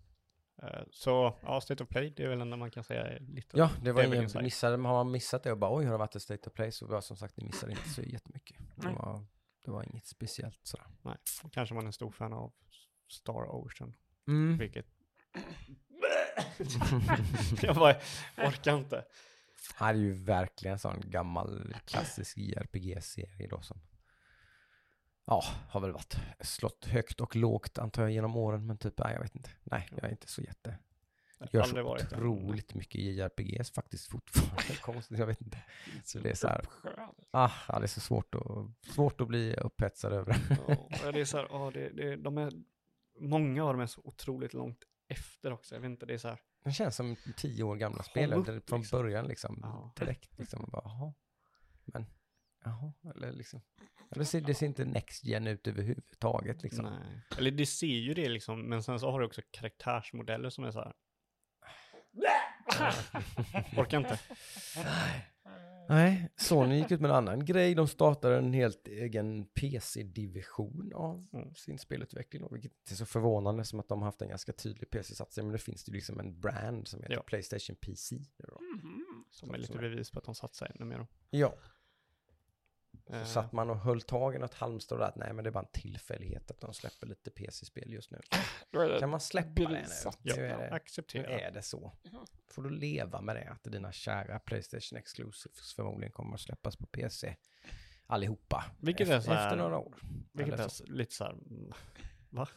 Eh, 0.63 0.83
så, 0.91 1.35
ja, 1.43 1.61
State 1.61 1.83
of 1.83 1.89
Play, 1.89 2.13
det 2.17 2.25
är 2.25 2.29
väl 2.29 2.41
enda 2.41 2.57
man 2.57 2.71
kan 2.71 2.85
säga 2.85 3.19
lite. 3.21 3.59
Ja, 3.59 3.71
det 3.83 3.93
var 3.93 4.03
ingen, 4.03 4.31
missade, 4.43 4.77
har 4.77 5.05
man 5.05 5.11
missat 5.11 5.43
det 5.43 5.53
och 5.53 5.59
bara 5.59 5.77
oj, 5.77 5.85
har 5.85 5.93
det 5.93 5.99
varit 5.99 6.17
ett 6.17 6.23
state 6.23 6.51
of 6.51 6.55
play 6.55 6.73
så 6.73 6.87
var 6.87 7.01
som 7.01 7.17
sagt, 7.17 7.37
ni 7.37 7.45
missade 7.45 7.73
inte 7.73 7.89
så 7.89 8.03
jättemycket. 8.03 8.57
Det 8.77 8.87
Nej. 8.87 8.95
var, 8.95 9.25
det 9.65 9.71
var 9.71 9.83
inget 9.83 10.07
speciellt 10.07 10.61
sådär. 10.63 10.87
Kanske 11.53 11.75
man 11.75 11.85
är 11.85 11.87
en 11.87 11.93
stor 11.93 12.11
fan 12.11 12.33
av 12.33 12.53
Star 13.09 13.55
Ocean, 13.55 13.95
Mm. 14.27 14.59
vilket... 14.59 14.87
jag 17.63 17.77
bara 17.77 17.97
orkar 18.37 18.77
inte. 18.77 19.05
Det 19.79 19.85
är 19.85 19.95
ju 19.95 20.13
verkligen 20.13 20.73
en 20.73 20.79
sån 20.79 21.03
gammal 21.05 21.75
klassisk 21.85 22.37
JRPG-serie 22.37 23.49
då 23.49 23.61
som 23.61 23.81
ja, 25.24 25.44
har 25.69 25.81
väl 25.81 25.93
varit 25.93 26.16
slått 26.40 26.85
högt 26.85 27.20
och 27.20 27.36
lågt 27.36 27.78
antar 27.78 28.03
jag 28.03 28.12
genom 28.12 28.36
åren, 28.36 28.66
men 28.66 28.78
typ, 28.78 28.99
nej 28.99 29.15
jag 29.15 29.23
vet 29.23 29.36
inte. 29.36 29.51
Nej, 29.62 29.89
jag 29.90 30.05
är 30.05 30.11
inte 30.11 30.28
så 30.28 30.43
jätte. 30.43 30.78
Gör 31.51 31.62
så 31.62 31.82
varit 31.82 32.12
otroligt 32.12 32.74
mycket 32.74 33.01
JRPGs 33.01 33.70
faktiskt 33.70 34.07
fortfarande. 34.07 34.77
Konstigt, 34.82 35.19
jag 35.19 35.27
vet 35.27 35.40
inte. 35.40 35.59
Så 36.05 36.19
det 36.19 36.31
är 36.31 36.35
så 36.35 36.49
här, 36.49 36.65
ah, 37.31 37.51
ja, 37.69 37.78
det 37.78 37.85
är 37.85 37.89
så 37.89 38.01
svårt 38.01 38.35
att, 38.35 38.93
svårt 38.94 39.20
att 39.20 39.28
bli 39.28 39.55
upphetsad 39.55 40.12
över. 40.12 40.36
Ja, 41.03 41.12
det 41.12 41.20
är 41.20 41.24
så 41.24 41.36
här, 41.36 41.47
ja, 41.51 41.70
det, 41.74 41.89
det, 41.89 42.16
de 42.16 42.39
är, 42.39 42.53
många 43.20 43.65
av 43.65 43.73
dem 43.74 43.81
är 43.81 43.86
så 43.86 44.01
otroligt 44.05 44.53
långt 44.53 44.85
efter 45.09 45.53
också. 45.53 45.74
Jag 45.74 45.81
vet 45.81 45.90
inte, 45.90 46.07
det 46.07 46.15
är 46.15 46.19
så 46.19 46.28
här, 46.28 46.40
Det 46.65 46.73
känns 46.73 46.97
som 46.97 47.16
tio 47.36 47.65
år 47.65 47.77
gamla 47.77 48.03
spel 48.03 48.31
från 48.44 48.81
liksom. 48.81 48.82
början 48.90 49.27
liksom. 49.27 49.93
Direkt 49.99 50.39
liksom. 50.39 50.69
Bara, 50.73 50.82
jaha. 50.85 51.12
Men, 51.85 52.07
jaha. 52.65 52.93
Eller 53.15 53.33
liksom. 53.33 53.61
Det 54.11 54.25
ser, 54.25 54.41
det 54.41 54.55
ser 54.55 54.67
inte 54.67 54.85
next 54.85 55.25
gen 55.25 55.47
ut 55.47 55.67
överhuvudtaget 55.69 56.63
liksom. 56.63 56.85
nej. 56.85 57.21
Eller 57.39 57.51
det 57.51 57.67
ser 57.67 57.87
ju 57.87 58.15
det 58.15 58.29
liksom, 58.29 58.63
men 58.63 58.83
sen 58.83 59.01
så 59.01 59.11
har 59.11 59.21
du 59.21 59.27
också 59.27 59.43
karaktärsmodeller 59.51 60.51
som 60.51 60.65
är 60.65 60.71
så 60.71 60.79
här, 60.81 60.93
orkar 63.79 63.99
inte. 63.99 64.19
Nej, 65.89 66.29
Sony 66.37 66.77
gick 66.79 66.91
ut 66.91 67.01
med 67.01 67.11
en 67.11 67.17
annan 67.17 67.45
grej. 67.45 67.75
De 67.75 67.89
startade 67.89 68.39
en 68.39 68.53
helt 68.53 68.89
egen 68.89 69.45
PC-division 69.47 70.93
av 70.95 71.27
Mm. 71.33 71.55
sin 71.55 71.79
spelutveckling. 71.79 72.49
Vilket 72.51 72.73
inte 72.73 72.93
är 72.95 72.97
så 72.97 73.07
förvånande 73.07 73.65
som 73.65 73.81
att 73.81 73.89
de 73.89 73.99
har 73.99 74.07
haft 74.07 74.23
en 74.23 74.29
ganska 74.29 74.53
tydlig 74.53 74.91
PC-satsning. 74.91 75.47
Men 75.47 75.53
det 75.53 75.59
finns 75.59 75.89
ju 75.89 75.93
liksom 75.93 76.21
en 76.21 76.41
brand 76.41 76.89
som 76.89 77.03
heter 77.03 77.15
Ja. 77.15 77.23
Playstation 77.23 77.77
PC. 77.77 78.17
nu 78.17 78.45
då. 78.49 78.59
Mhm. 78.61 79.25
Som 79.31 79.55
är 79.55 79.59
lite 79.59 79.79
bevis 79.79 80.11
på 80.11 80.19
att 80.19 80.25
de 80.25 80.35
satsar 80.35 80.73
ännu 80.75 80.85
mer. 80.85 80.99
då. 80.99 81.07
Ja. 81.31 81.55
Så 83.13 83.17
Eh, 83.19 83.25
satt 83.25 83.53
man 83.53 83.71
och 83.71 83.77
höll 83.79 84.03
tag 84.03 84.35
i 84.35 84.39
något 84.39 84.55
halmstrå 84.55 84.99
där 84.99 85.05
att 85.05 85.17
nej 85.17 85.33
men 85.33 85.45
det 85.45 85.51
är 85.51 85.53
bara 85.53 85.65
en 85.65 85.81
tillfällighet 85.81 86.51
att 86.51 86.61
de 86.61 86.75
släpper 86.75 87.07
lite 87.07 87.31
PC-spel 87.31 87.93
just 87.93 88.11
nu. 88.11 88.21
Är 88.73 89.01
Kan 89.01 89.11
man 89.11 89.21
släppa 89.21 89.49
det 89.49 89.61
nu? 89.61 89.75
bevisat. 89.75 90.19
Nu 90.23 90.31
är 90.33 90.59
det, 90.59 90.71
nu 91.15 91.25
är 91.35 91.51
det 91.51 91.63
så. 91.63 91.93
Får 92.51 92.63
du 92.63 92.71
leva 92.71 93.21
med 93.21 93.37
det 93.37 93.49
att 93.51 93.73
dina 93.73 93.93
kära 93.93 94.39
Playstation 94.39 94.99
Exclusives 94.99 95.73
förmodligen 95.75 96.13
kommer 96.13 96.35
att 96.35 96.41
släppas 96.41 96.77
på 96.77 96.87
PC 96.87 97.37
allihopa. 98.07 98.65
Vilket 98.81 99.09
är 99.09 99.17
efter, 99.17 99.31
så 99.31 99.35
här- 99.35 99.47
efter 99.47 99.57
några 99.57 99.79
år. 99.79 99.95
Vilket 100.33 100.61
är 100.61 100.69
så. 100.69 100.85
lite 100.87 101.15
så 101.15 101.25
här, 101.25 101.37
va? 102.31 102.49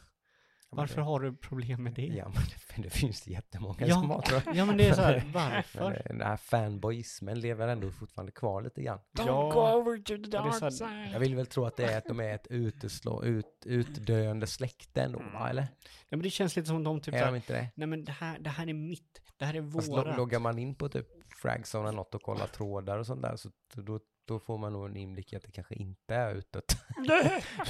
Varför 0.70 0.96
det, 0.96 1.02
har 1.02 1.20
du 1.20 1.36
problem 1.36 1.82
med 1.82 1.92
det? 1.94 2.06
Ja 2.06 2.24
men 2.28 2.42
det, 2.76 2.82
det 2.82 2.90
finns 2.90 3.22
det 3.22 3.30
jättemånga 3.30 3.86
Ja, 3.86 3.94
som 3.94 4.10
har 4.10 4.20
tror 4.22 4.42
jag. 4.46 4.56
Ja 4.56 4.64
men 4.64 4.76
det 4.76 4.86
är 4.88 4.92
så 4.94 5.00
här, 5.02 5.22
varför? 5.34 5.90
det- 5.90 6.02
Den 6.08 6.20
här 6.20 6.36
fanboyismen 6.36 7.40
lever 7.40 7.68
ändå 7.68 7.90
fortfarande 7.90 8.32
kvar 8.32 8.62
lite 8.62 8.82
grann. 8.82 8.98
Don't 8.98 9.26
Ja, 9.26 9.50
go 9.52 9.60
over 9.80 9.96
to 9.98 10.04
the 10.24 10.30
dark 10.30 10.60
här- 10.62 10.70
side. 10.70 11.10
Jag 11.12 11.20
vill 11.20 11.34
väl 11.34 11.46
tro 11.46 11.64
att 11.64 11.76
det 11.76 11.84
är 11.92 11.98
att 11.98 12.04
de 12.04 12.20
är 12.20 12.34
ett 12.34 12.46
uteslå, 12.50 13.24
ut, 13.24 13.62
utdöende 13.66 14.46
släkte 14.46 15.02
ändå, 15.02 15.18
va? 15.18 15.50
Eller? 15.50 15.62
Ja 16.08 16.16
men 16.16 16.22
det 16.22 16.30
känns 16.30 16.56
lite 16.56 16.68
som 16.68 16.84
de 16.84 17.00
typ 17.00 17.14
är 17.14 17.18
så 17.18 17.24
de 17.26 17.36
inte 17.36 17.52
det? 17.52 17.68
nej 17.74 17.86
men 17.88 18.04
det 18.04 18.12
här, 18.12 18.38
det 18.38 18.50
här 18.50 18.68
är 18.68 18.74
mitt, 18.74 19.20
det 19.36 19.44
här 19.44 19.54
är 19.54 19.70
Fast 19.70 19.88
vårat. 19.88 20.16
loggar 20.16 20.38
man 20.38 20.58
in 20.58 20.74
på 20.74 20.88
typ 20.88 21.06
Fragzone 21.42 21.88
eller 21.88 21.96
något 21.96 22.14
och 22.14 22.22
kollar 22.22 22.46
trådar 22.46 22.98
och 22.98 23.06
sånt 23.06 23.22
där 23.22 23.36
så 23.36 23.50
då, 23.74 24.00
då 24.26 24.40
får 24.40 24.58
man 24.58 24.72
nog 24.72 24.86
en 24.86 24.96
inblick 24.96 25.32
i 25.32 25.36
att 25.36 25.42
det 25.42 25.52
kanske 25.52 25.74
inte 25.74 26.14
är 26.14 26.34
utåt. 26.34 26.76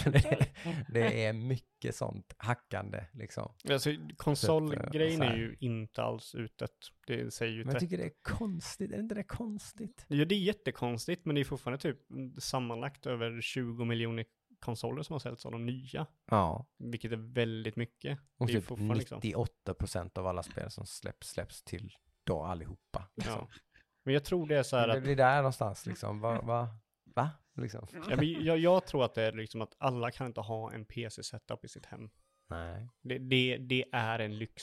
det, 0.05 0.49
det 0.89 1.25
är 1.25 1.33
mycket 1.33 1.97
sånt 1.97 2.35
hackande 2.39 3.05
liksom. 3.13 3.53
Alltså 3.71 3.91
konsolgrejen 4.17 5.19
så 5.19 5.25
här. 5.25 5.33
är 5.33 5.37
ju 5.37 5.57
inte 5.61 6.03
alls 6.03 6.35
utet. 6.35 6.73
Det 7.07 7.35
säger 7.35 7.53
ju 7.53 7.59
Men 7.59 7.67
jag 7.67 7.75
inte. 7.75 7.81
tycker 7.81 7.99
det 7.99 8.05
är 8.05 8.37
konstigt, 8.39 8.93
är 8.93 8.99
inte 8.99 9.15
det 9.15 9.25
konstigt? 9.25 10.05
Ja, 10.09 10.25
det 10.25 10.35
är 10.35 10.39
jättekonstigt, 10.39 11.25
men 11.25 11.35
det 11.35 11.41
är 11.41 11.45
fortfarande 11.45 11.83
typ 11.83 11.99
sammanlagt 12.39 13.07
över 13.07 13.41
20 13.41 13.85
miljoner 13.85 14.25
konsoler 14.61 15.03
som 15.03 15.15
har 15.15 15.21
sålts 15.21 15.47
av 15.47 15.53
de 15.53 15.67
nya. 15.67 16.07
Ja. 16.31 16.67
Vilket 16.79 17.13
är 17.13 17.17
väldigt 17.17 17.77
mycket. 17.77 18.19
Och 18.37 18.47
det 18.47 18.53
är 18.53 18.55
typ 18.55 18.65
fortfarande 18.65 18.95
liksom. 18.95 19.21
98% 19.21 20.19
av 20.19 20.27
alla 20.27 20.43
spel 20.43 20.71
som 20.71 20.87
släpps, 20.87 21.29
släpps 21.29 21.63
till 21.63 21.97
då 22.25 22.43
allihopa. 22.43 23.09
Liksom. 23.15 23.35
Ja. 23.35 23.49
Men 24.07 24.15
jag 24.15 24.25
tror 24.25 24.47
det 24.47 24.59
är 24.59 24.63
så 24.63 24.77
här 24.77 24.89
att, 24.89 25.05
det, 25.05 25.13
är 25.13 25.17
där 25.17 25.37
någonstans 25.37 25.87
liksom, 25.87 26.21
va? 26.21 26.41
va? 26.43 26.69
va? 27.15 27.31
Liksom. 27.57 27.87
ja, 27.93 28.17
men 28.17 28.45
jag, 28.45 28.59
jag 28.59 28.87
tror 28.87 29.05
att 29.05 29.15
det 29.15 29.23
är 29.23 29.33
liksom 29.33 29.63
att 29.63 29.75
alla 29.79 30.11
kan 30.11 30.27
inte 30.27 30.41
ha 30.41 30.73
en 30.73 30.85
PC-setup 30.85 31.65
i 31.65 31.69
sitt 31.69 31.87
hem. 31.87 32.11
Nej. 32.49 32.89
Det, 33.03 33.19
det, 33.19 33.57
det 33.57 33.85
är 33.93 34.19
en 34.19 34.39
lyx. 34.39 34.63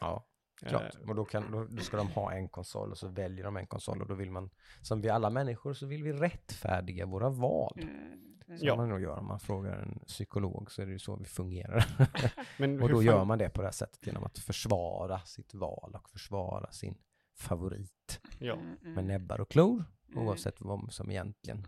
Ja, 0.00 0.26
klart. 0.56 0.94
Eh, 1.02 1.08
Och 1.08 1.14
då, 1.14 1.24
kan, 1.24 1.52
då, 1.52 1.64
då 1.64 1.82
ska 1.82 1.96
de 1.96 2.08
ha 2.08 2.32
en 2.32 2.48
konsol 2.48 2.90
och 2.90 2.98
så 2.98 3.08
väljer 3.08 3.44
de 3.44 3.56
en 3.56 3.66
konsol 3.66 4.02
och 4.02 4.08
då 4.08 4.14
vill 4.14 4.30
man, 4.30 4.50
som 4.82 5.00
vi 5.00 5.08
alla 5.08 5.30
människor, 5.30 5.74
så 5.74 5.86
vill 5.86 6.02
vi 6.04 6.12
rättfärdiga 6.12 7.06
våra 7.06 7.30
val. 7.30 7.78
Mm. 7.82 8.20
Som 8.46 8.56
Ja. 8.68 8.76
man 8.76 8.88
nog 8.88 9.00
gör 9.02 9.18
om 9.18 9.26
man 9.26 9.40
frågar 9.40 9.72
en 9.78 9.98
psykolog 10.06 10.70
så 10.70 10.82
är 10.82 10.86
det 10.86 10.92
ju 10.92 10.98
så 10.98 11.16
vi 11.16 11.24
fungerar. 11.24 11.84
Men 12.58 12.82
och 12.82 12.88
då 12.88 12.94
fan- 12.96 13.04
gör 13.04 13.24
man 13.24 13.38
det 13.38 13.48
på 13.50 13.60
det 13.60 13.66
här 13.66 13.72
sättet 13.72 14.06
genom 14.06 14.24
att 14.24 14.38
försvara 14.38 15.18
sitt 15.20 15.54
val 15.54 15.94
och 16.02 16.10
försvara 16.10 16.70
sin 16.72 16.98
favorit 17.34 18.20
Ja. 18.38 18.54
Mm, 18.54 18.76
mm. 18.82 18.94
med 18.94 19.04
näbbar 19.04 19.40
och 19.40 19.50
klor. 19.50 19.84
Mm. 20.08 20.26
Oavsett 20.26 20.60
vad 20.60 20.92
som 20.92 21.10
egentligen, 21.10 21.66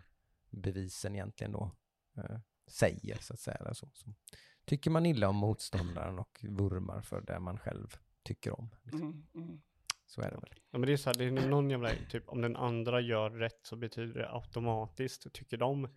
bevisen 0.49 1.15
egentligen 1.15 1.51
då 1.51 1.75
eh, 2.17 2.39
säger 2.67 3.17
så 3.21 3.33
att 3.33 3.39
säga. 3.39 3.57
Eller 3.57 3.73
så. 3.73 3.89
Så 3.93 4.13
tycker 4.65 4.91
man 4.91 5.05
illa 5.05 5.29
om 5.29 5.35
motståndaren 5.35 6.19
och 6.19 6.45
vurmar 6.49 7.01
för 7.01 7.21
det 7.21 7.39
man 7.39 7.59
själv 7.59 7.97
tycker 8.23 8.59
om. 8.59 8.75
Liksom. 8.83 9.01
Mm, 9.01 9.27
mm. 9.35 9.61
Så 10.05 10.21
är 10.21 10.31
det 10.31 10.37
väl. 10.37 10.53
Ja, 10.71 10.77
men 10.77 10.81
det 10.81 10.93
är 10.93 10.97
så 10.97 11.09
här, 11.09 11.17
det 11.17 11.23
är 11.23 11.31
någon 11.31 11.69
jävla, 11.69 11.89
typ 12.09 12.29
om 12.29 12.41
den 12.41 12.55
andra 12.55 13.01
gör 13.01 13.29
rätt 13.29 13.59
så 13.63 13.75
betyder 13.75 14.19
det 14.19 14.31
automatiskt, 14.31 15.33
tycker 15.33 15.57
de 15.57 15.89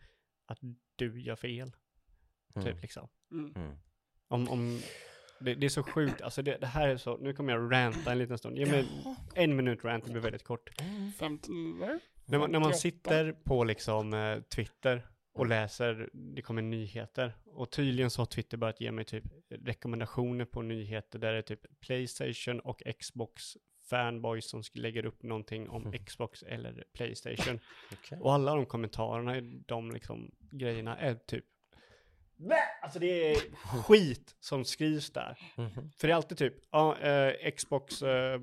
att 0.46 0.58
du 0.96 1.22
gör 1.22 1.36
fel. 1.36 1.72
Mm. 2.54 2.66
Typ 2.66 2.82
liksom. 2.82 3.08
Mm. 3.32 3.78
Om, 4.28 4.48
om, 4.48 4.80
det, 5.40 5.54
det 5.54 5.66
är 5.66 5.70
så 5.70 5.82
sjukt, 5.82 6.22
alltså 6.22 6.42
det, 6.42 6.56
det 6.56 6.66
här 6.66 6.88
är 6.88 6.96
så, 6.96 7.16
nu 7.16 7.32
kommer 7.32 7.52
jag 7.52 7.72
ranta 7.72 8.12
en 8.12 8.18
liten 8.18 8.38
stund. 8.38 8.58
Ge 8.58 8.66
mig 8.66 8.86
en 9.34 9.56
minut 9.56 9.84
rant, 9.84 10.04
det 10.04 10.12
blir 10.12 10.22
väldigt 10.22 10.44
kort. 10.44 10.70
59. 11.18 11.98
När 12.26 12.38
man, 12.38 12.50
när 12.52 12.58
man 12.58 12.72
58. 12.72 12.78
sitter 12.78 13.32
på 13.32 13.64
liksom 13.64 14.14
eh, 14.14 14.40
Twitter 14.40 15.06
och 15.34 15.46
läser, 15.46 16.10
det 16.12 16.42
kommer 16.42 16.62
nyheter. 16.62 17.32
Och 17.44 17.70
tydligen 17.70 18.10
så 18.10 18.20
har 18.20 18.26
Twitter 18.26 18.56
börjat 18.56 18.80
ge 18.80 18.92
mig 18.92 19.04
typ 19.04 19.24
rekommendationer 19.50 20.44
på 20.44 20.62
nyheter 20.62 21.18
där 21.18 21.32
det 21.32 21.38
är 21.38 21.42
typ 21.42 21.80
Playstation 21.80 22.60
och 22.60 22.82
Xbox 23.00 23.56
fanboys 23.90 24.50
som 24.50 24.62
lägger 24.74 25.06
upp 25.06 25.22
någonting 25.22 25.68
om 25.68 25.86
Mm. 25.86 26.04
Xbox 26.04 26.42
eller 26.42 26.84
Playstation. 26.92 27.60
Okej. 27.92 28.18
Och 28.20 28.32
alla 28.34 28.54
de 28.54 28.66
kommentarerna, 28.66 29.40
de 29.66 29.90
liksom 29.90 30.30
grejerna 30.50 30.96
är 30.96 31.14
typ 31.14 31.44
Alltså 32.82 32.98
det 32.98 33.32
är 33.32 33.36
skit 33.82 34.36
som 34.40 34.64
skrivs 34.64 35.10
där. 35.10 35.38
Mhm. 35.56 35.90
För 35.98 36.08
det 36.08 36.12
är 36.12 36.16
alltid 36.16 36.38
typ, 36.38 36.54
ja, 36.70 36.98
eh, 36.98 37.50
Xbox 37.50 38.02
eh, 38.02 38.40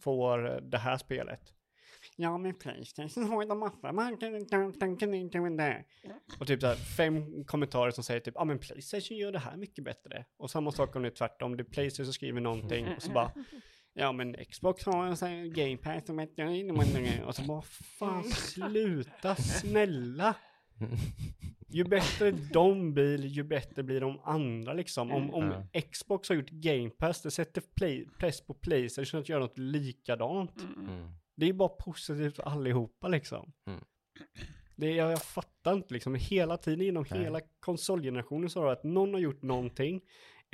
får 0.00 0.60
det 0.60 0.78
här 0.78 0.96
spelet. 0.98 1.40
Ja, 2.16 2.38
men 2.38 2.54
Playstation 2.54 3.24
har 3.24 3.42
ju 3.42 3.48
de 3.48 3.58
massa 3.58 3.92
marknader. 3.92 4.46
Och 6.40 6.46
typ 6.46 6.60
så 6.60 6.66
här 6.66 6.74
fem 6.74 7.44
kommentarer 7.44 7.90
som 7.90 8.04
säger 8.04 8.20
typ, 8.20 8.34
ja 8.36 8.44
men 8.44 8.58
Playstation 8.58 9.16
gör 9.16 9.32
det 9.32 9.38
här 9.38 9.56
mycket 9.56 9.84
bättre. 9.84 10.24
Och 10.36 10.50
samma 10.50 10.72
sak 10.72 10.96
om 10.96 11.02
det 11.02 11.08
är 11.08 11.10
tvärtom, 11.10 11.56
det 11.56 11.62
är 11.62 11.64
Playstation 11.64 12.06
som 12.06 12.12
skriver 12.12 12.40
någonting 12.40 12.88
och 12.96 13.02
så 13.02 13.10
bara, 13.10 13.32
ja 13.94 14.12
men 14.12 14.36
Xbox 14.50 14.86
har 14.86 15.06
en 15.06 15.16
sån 15.16 15.28
här 15.28 15.44
Game 15.44 15.76
Pass 15.76 16.06
som 16.06 16.18
heter 16.18 17.22
och 17.24 17.34
så 17.34 17.42
bara, 17.42 17.62
fan 17.98 18.24
sluta 18.32 19.36
snälla. 19.36 20.34
Ju 21.68 21.84
bättre 21.84 22.30
de 22.30 22.94
blir, 22.94 23.18
ju 23.18 23.42
bättre 23.42 23.82
blir 23.82 24.00
de 24.00 24.20
andra 24.24 24.72
liksom. 24.72 25.12
Om, 25.12 25.34
om 25.34 25.66
Ja. 25.72 25.80
Xbox 25.80 26.28
har 26.28 26.36
gjort 26.36 26.50
Game 26.50 26.90
Pass, 26.90 27.22
det 27.22 27.30
sätter 27.30 27.62
play, 27.76 28.06
press 28.18 28.40
på 28.40 28.54
Playstation 28.54 29.20
att 29.20 29.28
göra 29.28 29.40
något 29.40 29.58
likadant. 29.58 30.60
Mm. 30.60 30.90
Mm. 30.90 31.10
Det 31.36 31.48
är 31.48 31.52
bara 31.52 31.68
positivt 31.68 32.36
för 32.36 32.42
allihopa 32.42 33.08
liksom. 33.08 33.52
Mm. 33.66 33.80
Det, 34.76 34.90
jag, 34.94 35.12
jag 35.12 35.22
fattar 35.22 35.72
inte 35.72 35.94
liksom, 35.94 36.14
hela 36.14 36.56
tiden 36.56 36.84
genom 36.84 37.04
Nej. 37.10 37.22
hela 37.22 37.40
konsolgenerationen 37.60 38.50
så 38.50 38.60
har 38.60 38.66
det 38.66 38.72
att 38.72 38.84
någon 38.84 39.14
har 39.14 39.20
gjort 39.20 39.42
någonting. 39.42 40.00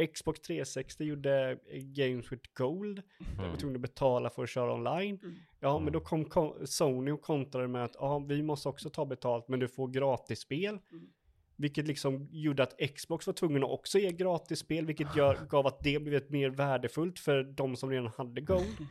Xbox 0.06 0.40
360 0.40 1.04
gjorde 1.04 1.50
eh, 1.50 1.82
Games 1.82 2.32
with 2.32 2.50
Gold. 2.54 3.02
De 3.18 3.36
var 3.36 3.44
Mm. 3.44 3.56
tvungna 3.58 3.76
att 3.76 3.82
betala 3.82 4.30
för 4.30 4.42
att 4.42 4.48
köra 4.50 4.74
online. 4.74 5.18
Mm. 5.22 5.36
Ja, 5.60 5.72
men 5.72 5.82
Mm. 5.82 5.92
då 5.92 6.00
kom 6.00 6.24
ko- 6.24 6.56
Sony 6.66 7.10
och 7.10 7.22
kontrade 7.22 7.68
med 7.68 7.84
att 7.84 7.94
ja, 7.94 8.18
vi 8.18 8.42
måste 8.42 8.68
också 8.68 8.90
ta 8.90 9.04
betalt, 9.06 9.48
men 9.48 9.60
du 9.60 9.68
får 9.68 9.88
gratisspel. 9.88 10.78
Mm. 10.92 11.08
Vilket 11.56 11.86
liksom 11.86 12.28
gjorde 12.30 12.62
att 12.62 12.74
Xbox 12.96 13.26
var 13.26 13.34
tvungen 13.34 13.64
att 13.64 13.70
också 13.70 13.98
ge 13.98 14.12
gratisspel, 14.12 14.86
vilket 14.86 15.16
gör, 15.16 15.38
gav 15.50 15.66
att 15.66 15.78
det 15.84 15.98
blev 16.02 16.14
ett 16.22 16.30
mer 16.30 16.50
värdefullt 16.50 17.18
för 17.18 17.42
de 17.42 17.76
som 17.76 17.90
redan 17.90 18.06
hade 18.16 18.40
Gold. 18.40 18.76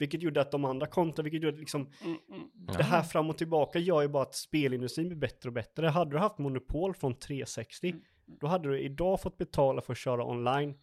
Vilket 0.00 0.22
gjorde 0.22 0.40
att 0.40 0.50
de 0.50 0.64
andra 0.64 0.86
kontrade, 0.86 1.22
vilket 1.30 1.42
gjorde 1.42 1.54
att 1.54 1.60
liksom 1.60 1.80
Mm. 2.04 2.16
Mm. 2.30 2.48
det 2.76 2.82
här 2.82 3.02
fram 3.02 3.30
och 3.30 3.38
tillbaka 3.38 3.78
gör 3.78 4.02
ju 4.02 4.08
bara 4.08 4.22
att 4.22 4.34
spelindustrin 4.34 5.08
blir 5.08 5.18
bättre 5.18 5.48
och 5.48 5.52
bättre. 5.52 5.86
Hade 5.86 6.10
du 6.10 6.18
haft 6.18 6.38
monopol 6.38 6.94
från 6.94 7.14
360, 7.14 7.88
Mm. 7.90 8.02
Då 8.40 8.46
hade 8.46 8.68
du 8.68 8.80
idag 8.80 9.20
fått 9.20 9.38
betala 9.38 9.80
för 9.80 9.92
att 9.92 9.98
köra 9.98 10.24
online. 10.24 10.78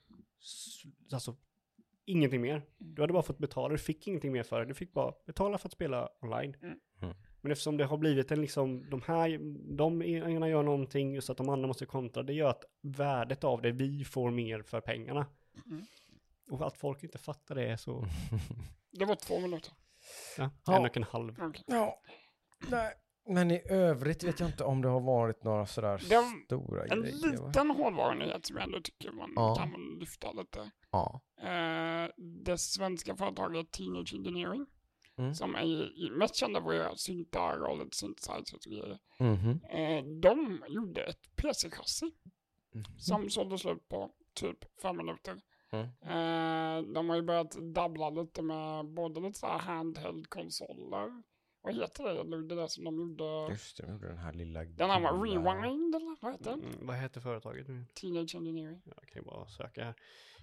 Alltså, 1.14 1.36
ingenting 2.06 2.42
mer. 2.42 2.62
Du 2.78 3.02
hade 3.02 3.14
bara 3.14 3.24
fått 3.24 3.38
betala, 3.38 3.70
du 3.70 3.78
fick 3.78 4.08
ingenting 4.08 4.32
mer 4.32 4.44
för 4.44 4.60
det. 4.60 4.66
Du 4.66 4.74
fick 4.74 4.94
bara 4.94 5.14
betala 5.26 5.58
för 5.58 5.68
att 5.68 5.74
spela 5.74 6.10
online. 6.22 6.56
Mm. 6.62 6.80
Mm. 7.02 7.16
Men 7.42 7.52
eftersom 7.52 7.78
det 7.78 7.86
har 7.86 7.98
blivit 7.98 8.32
en 8.32 8.42
liksom, 8.42 8.90
de 8.90 9.02
här, 9.02 9.40
de 9.78 10.02
ena 10.04 10.50
gör 10.50 10.64
någonting 10.64 11.22
så 11.22 11.32
att 11.32 11.38
de 11.38 11.50
andra 11.50 11.68
måste 11.68 11.86
kontra, 11.86 12.24
det 12.24 12.34
gör 12.34 12.50
att 12.50 12.64
värdet 12.82 13.44
av 13.44 13.62
det, 13.62 13.72
vi 13.72 14.06
får 14.06 14.32
mer 14.32 14.62
för 14.62 14.82
pengarna. 14.82 15.26
Mm. 15.66 15.86
Och 16.52 16.68
att 16.68 16.78
folk 16.78 17.04
inte 17.04 17.18
fattar 17.18 17.56
det 17.56 17.78
så, 17.78 18.06
Det 18.92 19.06
var 19.06 19.16
två 19.16 19.40
minuter. 19.40 19.72
ja, 20.38 20.50
Ja. 20.66 20.78
en 20.78 20.86
och 20.86 20.98
en 20.98 21.04
halv. 21.04 21.36
Ja, 21.68 22.02
nej. 22.72 22.94
Men 23.28 23.52
i 23.52 23.62
övrigt 23.70 24.24
vet 24.24 24.40
jag 24.40 24.50
inte 24.50 24.64
om 24.64 24.82
det 24.82 24.88
har 24.90 25.02
varit 25.02 25.44
några 25.44 25.66
sådär 25.66 25.90
var 26.10 26.44
stora 26.46 26.84
En 26.86 27.02
grejer. 27.02 27.38
va? 27.38 27.48
liten 27.48 27.70
hårdvarunyhet 27.72 28.46
som 28.46 28.56
jag 28.56 28.66
ändå 28.66 28.82
tycker 28.82 29.12
man 29.12 29.32
Ja. 29.36 29.56
kan 29.56 29.98
lyfta 30.00 30.32
lite. 30.32 30.72
Ja. 30.92 31.22
Eh, 31.42 32.10
det 32.44 32.58
svenska 32.58 33.16
företaget 33.16 33.72
Teenage 33.72 34.14
Engineering, 34.14 34.66
Mm. 35.18 35.34
som 35.34 35.56
är 35.56 35.64
i- 35.64 36.10
mest 36.12 36.36
kända 36.36 36.62
för 36.62 36.96
syntar 36.96 37.60
och 37.70 37.78
lite 37.84 37.98
synthesizers 37.98 38.54
och 38.66 38.72
grejer. 38.72 39.00
Mhm. 39.20 39.60
Eh, 39.70 40.04
de 40.22 40.64
gjorde 40.68 41.04
ett 41.04 41.36
PC-chassi 41.36 42.12
Mhm. 42.74 42.84
som 42.98 43.30
sålde 43.30 43.58
slut 43.58 43.90
på 43.90 44.12
typ 44.34 44.58
fem 44.82 44.98
minuter. 44.98 45.42
Mm. 45.72 45.86
Eh, 45.86 46.94
de 46.94 47.10
har 47.10 47.16
ju 47.16 47.22
börjat 47.22 47.52
dabbla 47.76 48.10
lite 48.10 48.42
med 48.42 48.86
både 48.94 49.20
lite 49.20 49.40
så 49.40 49.48
handheld-konsoler 49.48 51.24
vad 51.66 51.76
heter 51.76 52.04
det, 52.04 52.24
Ludde, 52.24 52.56
där 52.56 52.68
som 52.68 52.84
de 52.84 53.00
gjorde? 53.00 53.52
Just 53.54 53.78
det, 53.78 53.84
de 53.84 53.92
gjorde 53.92 54.08
den 54.08 54.18
här 54.18 54.34
lilla... 54.34 54.64
Den 54.64 54.90
här 54.90 55.00
var 55.02 55.24
Rewind 55.24 55.96
eller 55.96 56.22
vad 56.22 56.32
heter 56.32 56.50
den? 56.52 56.60
Mm, 56.64 56.76
vad 56.88 56.96
heter 56.96 57.22
företaget 57.22 57.68
nu? 57.68 57.86
Teenage 57.94 58.36
Engineering. 58.36 58.82
Jag 58.86 59.08
kan 59.08 59.22
ju 59.22 59.26
bara 59.26 59.48
söka 59.48 59.84
här. 59.84 59.94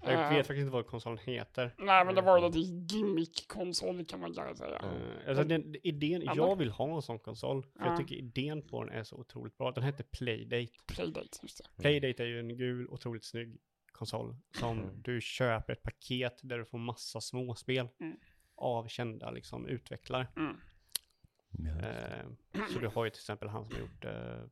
Jag 0.05 0.13
Eh, 0.13 0.19
vet 0.37 0.47
faktiskt 0.47 0.61
inte 0.61 0.73
vad 0.73 0.87
konsolen 0.87 1.19
heter. 1.19 1.75
Nej 1.79 2.05
men 2.05 2.15
det 2.15 2.23
var 2.23 2.41
lite 2.41 2.59
gimmick-konsol 2.59 4.05
kan 4.05 4.21
man 4.21 4.33
gärna 4.33 4.55
säga. 4.55 4.77
Eh, 4.79 5.29
alltså 5.29 5.45
den, 5.45 5.77
idén, 5.83 6.23
Ja, 6.23 6.33
jag 6.37 6.57
vill 6.57 6.71
ha 6.71 6.97
en 6.97 7.03
sån 7.03 7.19
konsol. 7.19 7.63
För 7.63 7.81
Ja. 7.81 7.87
jag 7.87 7.97
tycker 7.99 8.15
idén 8.15 8.63
på 8.63 8.85
den 8.85 8.95
är 8.95 9.05
så 9.05 9.17
otroligt 9.17 9.59
bra. 9.59 9.71
Den 9.71 9.85
hette 9.85 10.03
Playdate. 10.03 10.73
Playdate, 10.87 11.39
just 11.43 11.59
det. 11.59 11.83
Playdate 11.83 12.23
är 12.23 12.27
ju 12.27 12.41
en 12.41 12.57
gul, 12.57 12.89
otroligt 12.89 13.25
snygg 13.25 13.59
konsol. 13.93 14.37
Som 14.59 14.79
Mm. 14.79 15.03
du 15.03 15.21
köper 15.21 15.73
ett 15.73 15.83
paket 15.83 16.41
där 16.43 16.59
du 16.59 16.65
får 16.65 16.79
massa 16.79 17.21
småspel. 17.21 17.89
Mm. 18.01 18.17
Av 18.55 18.89
kända 18.89 19.31
liksom 19.31 19.67
utvecklare. 19.67 20.27
Mm. 20.37 20.57
Ja. 21.59 21.89
Eh, 21.89 22.67
så 22.73 22.79
du 22.79 22.89
har 22.89 23.05
ju 23.05 23.11
till 23.11 23.19
exempel 23.21 23.49
han 23.49 23.65
som 23.65 23.75
har 23.75 23.81
gjort... 23.81 24.05
Eh, 24.05 24.45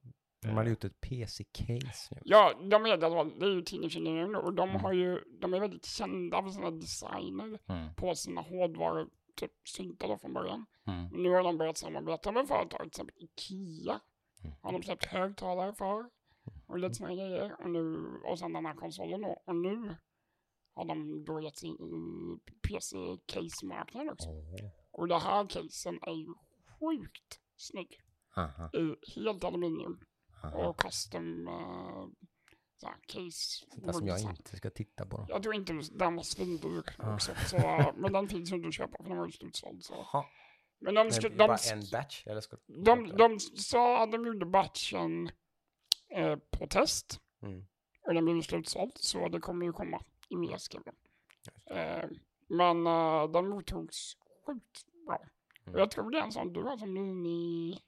De 0.43 0.49
hade 0.57 0.71
gjort 0.71 0.85
ett 0.85 1.01
PC-case 1.01 2.15
nu. 2.15 2.21
Ja, 2.25 2.53
de 2.71 2.87
är 2.87 2.97
det 3.39 3.47
är 3.47 3.51
ju 3.51 3.83
Engineering 3.85 4.37
och 4.37 4.53
de 4.55 4.69
Mm. 4.69 4.81
har 4.83 4.93
ju, 4.93 5.21
de 5.41 5.55
är 5.55 5.61
väldigt 5.61 5.85
kända 5.85 6.43
för 6.43 6.51
sina 6.51 6.71
designer 6.71 7.59
Mm. 7.69 7.95
på 7.95 8.15
sina 8.15 8.41
hårdvaror, 8.41 9.09
typ 9.37 9.53
syntar 9.69 10.09
då 10.09 10.19
från 10.19 10.33
början. 10.33 10.67
Mm. 10.87 11.09
Men 11.09 11.23
nu 11.23 11.31
har 11.31 11.43
de 11.43 11.59
börjat 11.59 11.79
samarbeta 11.79 12.33
med 12.33 12.49
företag, 12.49 12.79
till 12.81 12.87
exempel 12.89 13.15
Ikea. 13.19 14.01
Mm. 14.45 14.57
Har 14.63 14.73
de 14.73 14.83
släppt 14.83 15.05
högtalare 15.05 15.75
för. 15.75 16.11
Och 16.67 16.79
lite 16.79 16.95
sådana 16.95 17.15
grejer. 17.15 17.57
Och, 17.61 17.71
nu, 17.71 18.07
och 18.25 18.39
sen 18.39 18.53
den 18.53 18.67
här 18.67 18.75
konsolen 18.75 19.21
då. 19.21 19.43
Och 19.47 19.57
nu 19.57 19.97
har 20.75 20.85
de 20.85 21.25
då 21.25 21.41
gett 21.41 21.57
sig 21.57 21.69
in 21.69 21.75
i 21.77 22.39
PC-case-marknaden 22.69 24.11
också. 24.11 24.29
Åh. 24.29 24.71
Och 24.93 25.09
det 25.09 25.19
här 25.19 25.47
casen 25.47 25.99
är 26.03 26.13
ju 26.13 26.27
sjukt 26.81 27.41
snygg. 27.57 28.01
Aha, 28.37 28.71
I 28.73 28.97
helt 29.15 29.45
aluminium 29.45 30.01
aha. 30.45 30.69
och 30.69 30.81
custom 30.81 31.49
uh, 31.49 32.09
så 32.77 32.87
här, 32.87 32.97
case. 33.07 33.67
Där 33.77 33.93
som 33.93 34.07
jag 34.07 34.21
inte 34.21 34.57
ska 34.57 34.71
titta 34.71 35.07
på. 35.07 35.17
Då. 35.17 35.27
Jag 35.29 35.43
tror 35.43 35.55
inte 35.55 35.73
den 35.93 36.17
var 36.17 36.23
svindyr 36.23 36.85
Ah. 36.99 37.15
också. 37.15 37.33
Så, 37.47 37.57
men 37.97 38.13
den 38.13 38.29
finns 38.29 38.53
ju 38.53 38.57
inte 38.57 38.69
att 38.69 38.75
köpa 38.75 39.03
för 39.03 39.09
den 39.09 39.19
var 39.19 39.27
ju 39.27 39.33
slutsåld. 39.33 39.85
Så. 39.85 40.25
Men 40.79 40.95
de, 40.95 41.01
men 41.01 41.09
det 41.11 41.27
är 41.27 41.31
de, 41.31 41.37
bara 41.37 41.57
en 41.73 41.83
batch? 41.93 42.27
Eller 42.27 42.41
ska 42.41 42.57
de, 42.67 43.17
de 43.17 43.41
sa 43.41 44.03
att 44.03 44.13
de 44.13 44.27
gjorde 44.27 44.47
batchen 44.47 45.31
eh, 46.17 46.37
på 46.37 46.67
test. 46.67 47.21
Mm. 47.43 47.67
Och 48.07 48.15
den 48.15 48.25
blev 48.25 48.43
slutsåld. 48.43 48.93
Så 48.95 49.29
det 49.29 49.41
kommer 49.41 49.67
ju 49.67 49.73
komma 49.73 50.03
i 50.29 50.37
mer 50.37 50.57
skrivna. 50.57 50.93
Eh, 51.71 52.09
men 52.49 52.87
eh, 52.87 53.31
den 53.31 53.49
mottogs 53.49 54.17
sjukt 54.47 54.87
bra. 55.07 55.21
Mm. 55.71 55.75
Och 55.75 55.81
jag 55.81 55.91
tror 55.91 56.11
det 56.11 56.19
är 56.19 56.23
en 56.23 56.33
sån 56.33 56.53
du 56.53 56.63
har 56.63 56.77
som 56.77 56.93
mini... 56.93 57.79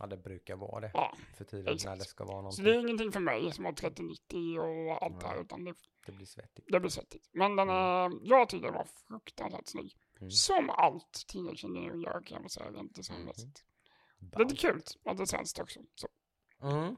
Ja, 0.00 0.06
det 0.06 0.16
brukar 0.16 0.56
vara 0.56 0.80
det. 0.80 0.90
Ja, 0.94 1.16
För 1.36 1.44
tiden 1.44 1.64
när 1.64 1.72
exakt. 1.72 1.98
det 2.00 2.04
ska 2.04 2.24
vara 2.24 2.36
så 2.36 2.42
någonting. 2.42 2.64
det 2.64 2.70
är 2.74 2.80
ingenting 2.80 3.12
för 3.12 3.20
mig 3.20 3.52
som 3.52 3.64
har 3.64 3.72
3090 3.72 4.58
och 4.60 5.02
allt 5.02 5.20
det 5.20 5.26
här. 5.26 5.40
Utan 5.40 5.64
det, 5.64 5.74
Det 6.06 6.12
blir 6.12 6.26
svettigt. 6.26 6.66
det 6.72 6.80
blir 6.80 6.90
svettigt. 6.90 7.28
Men 7.32 7.56
den 7.56 7.68
är, 7.70 8.10
jag 8.22 8.48
tyckte 8.48 8.66
den 8.66 8.74
var 8.74 8.86
fruktansvärt 9.08 9.66
snygg. 9.68 9.96
Mm. 10.20 10.30
Som 10.30 10.70
allt 10.70 11.24
Teenage 11.32 11.64
Engineering 11.64 12.00
gör 12.00 12.22
kan 12.26 12.34
jag 12.34 12.40
väl 12.40 12.50
säga 12.50 12.70
rent 12.70 12.94
designmässigt. 12.94 13.64
Ballt. 14.18 14.38
Lite 14.50 14.56
kul 14.66 14.82
att 15.04 15.16
det 15.16 15.22
är 15.22 15.26
svenskt 15.26 15.58
också. 15.60 15.80
Så, 15.94 16.08
Mm. 16.62 16.96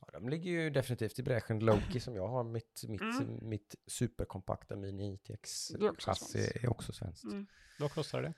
Ja, 0.00 0.06
de 0.12 0.28
ligger 0.28 0.50
ju 0.50 0.70
definitivt 0.70 1.18
i 1.18 1.22
bräschen. 1.22 1.58
Loki 1.58 2.00
som 2.00 2.14
jag 2.16 2.28
har, 2.28 2.44
mitt, 2.44 2.82
mitt, 2.88 3.00
Mm. 3.00 3.48
mitt 3.48 3.74
superkompakta 3.86 4.76
Mini 4.76 5.14
ITX 5.14 5.68
Det 5.68 5.84
är 5.86 5.90
också 5.90 6.10
chassi 6.10 6.24
svenskt. 6.42 6.56
är 6.64 6.70
också 6.70 6.92
svenskt. 6.92 7.24
mm. 7.24 7.46
vad 7.78 7.92
kostar 7.92 8.22
det? 8.22 8.34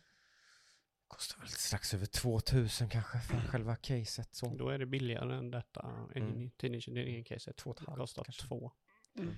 Kostar 1.10 1.38
väl 1.40 1.48
strax 1.48 1.94
över 1.94 2.06
2000 2.06 2.88
kanske 2.88 3.18
för 3.18 3.40
själva 3.40 3.76
caset 3.76 4.34
så. 4.34 4.54
Då 4.54 4.68
är 4.68 4.78
det 4.78 4.86
billigare 4.86 5.34
än 5.36 5.50
detta. 5.50 6.08
En 6.14 6.22
Mm. 6.22 6.50
Teenage 6.50 6.88
Engineering-caset. 6.88 7.56
Två 7.56 7.70
och 7.70 7.76
kostar 7.96 8.24
kanske. 8.24 8.46
två. 8.46 8.72
Mm. 9.18 9.34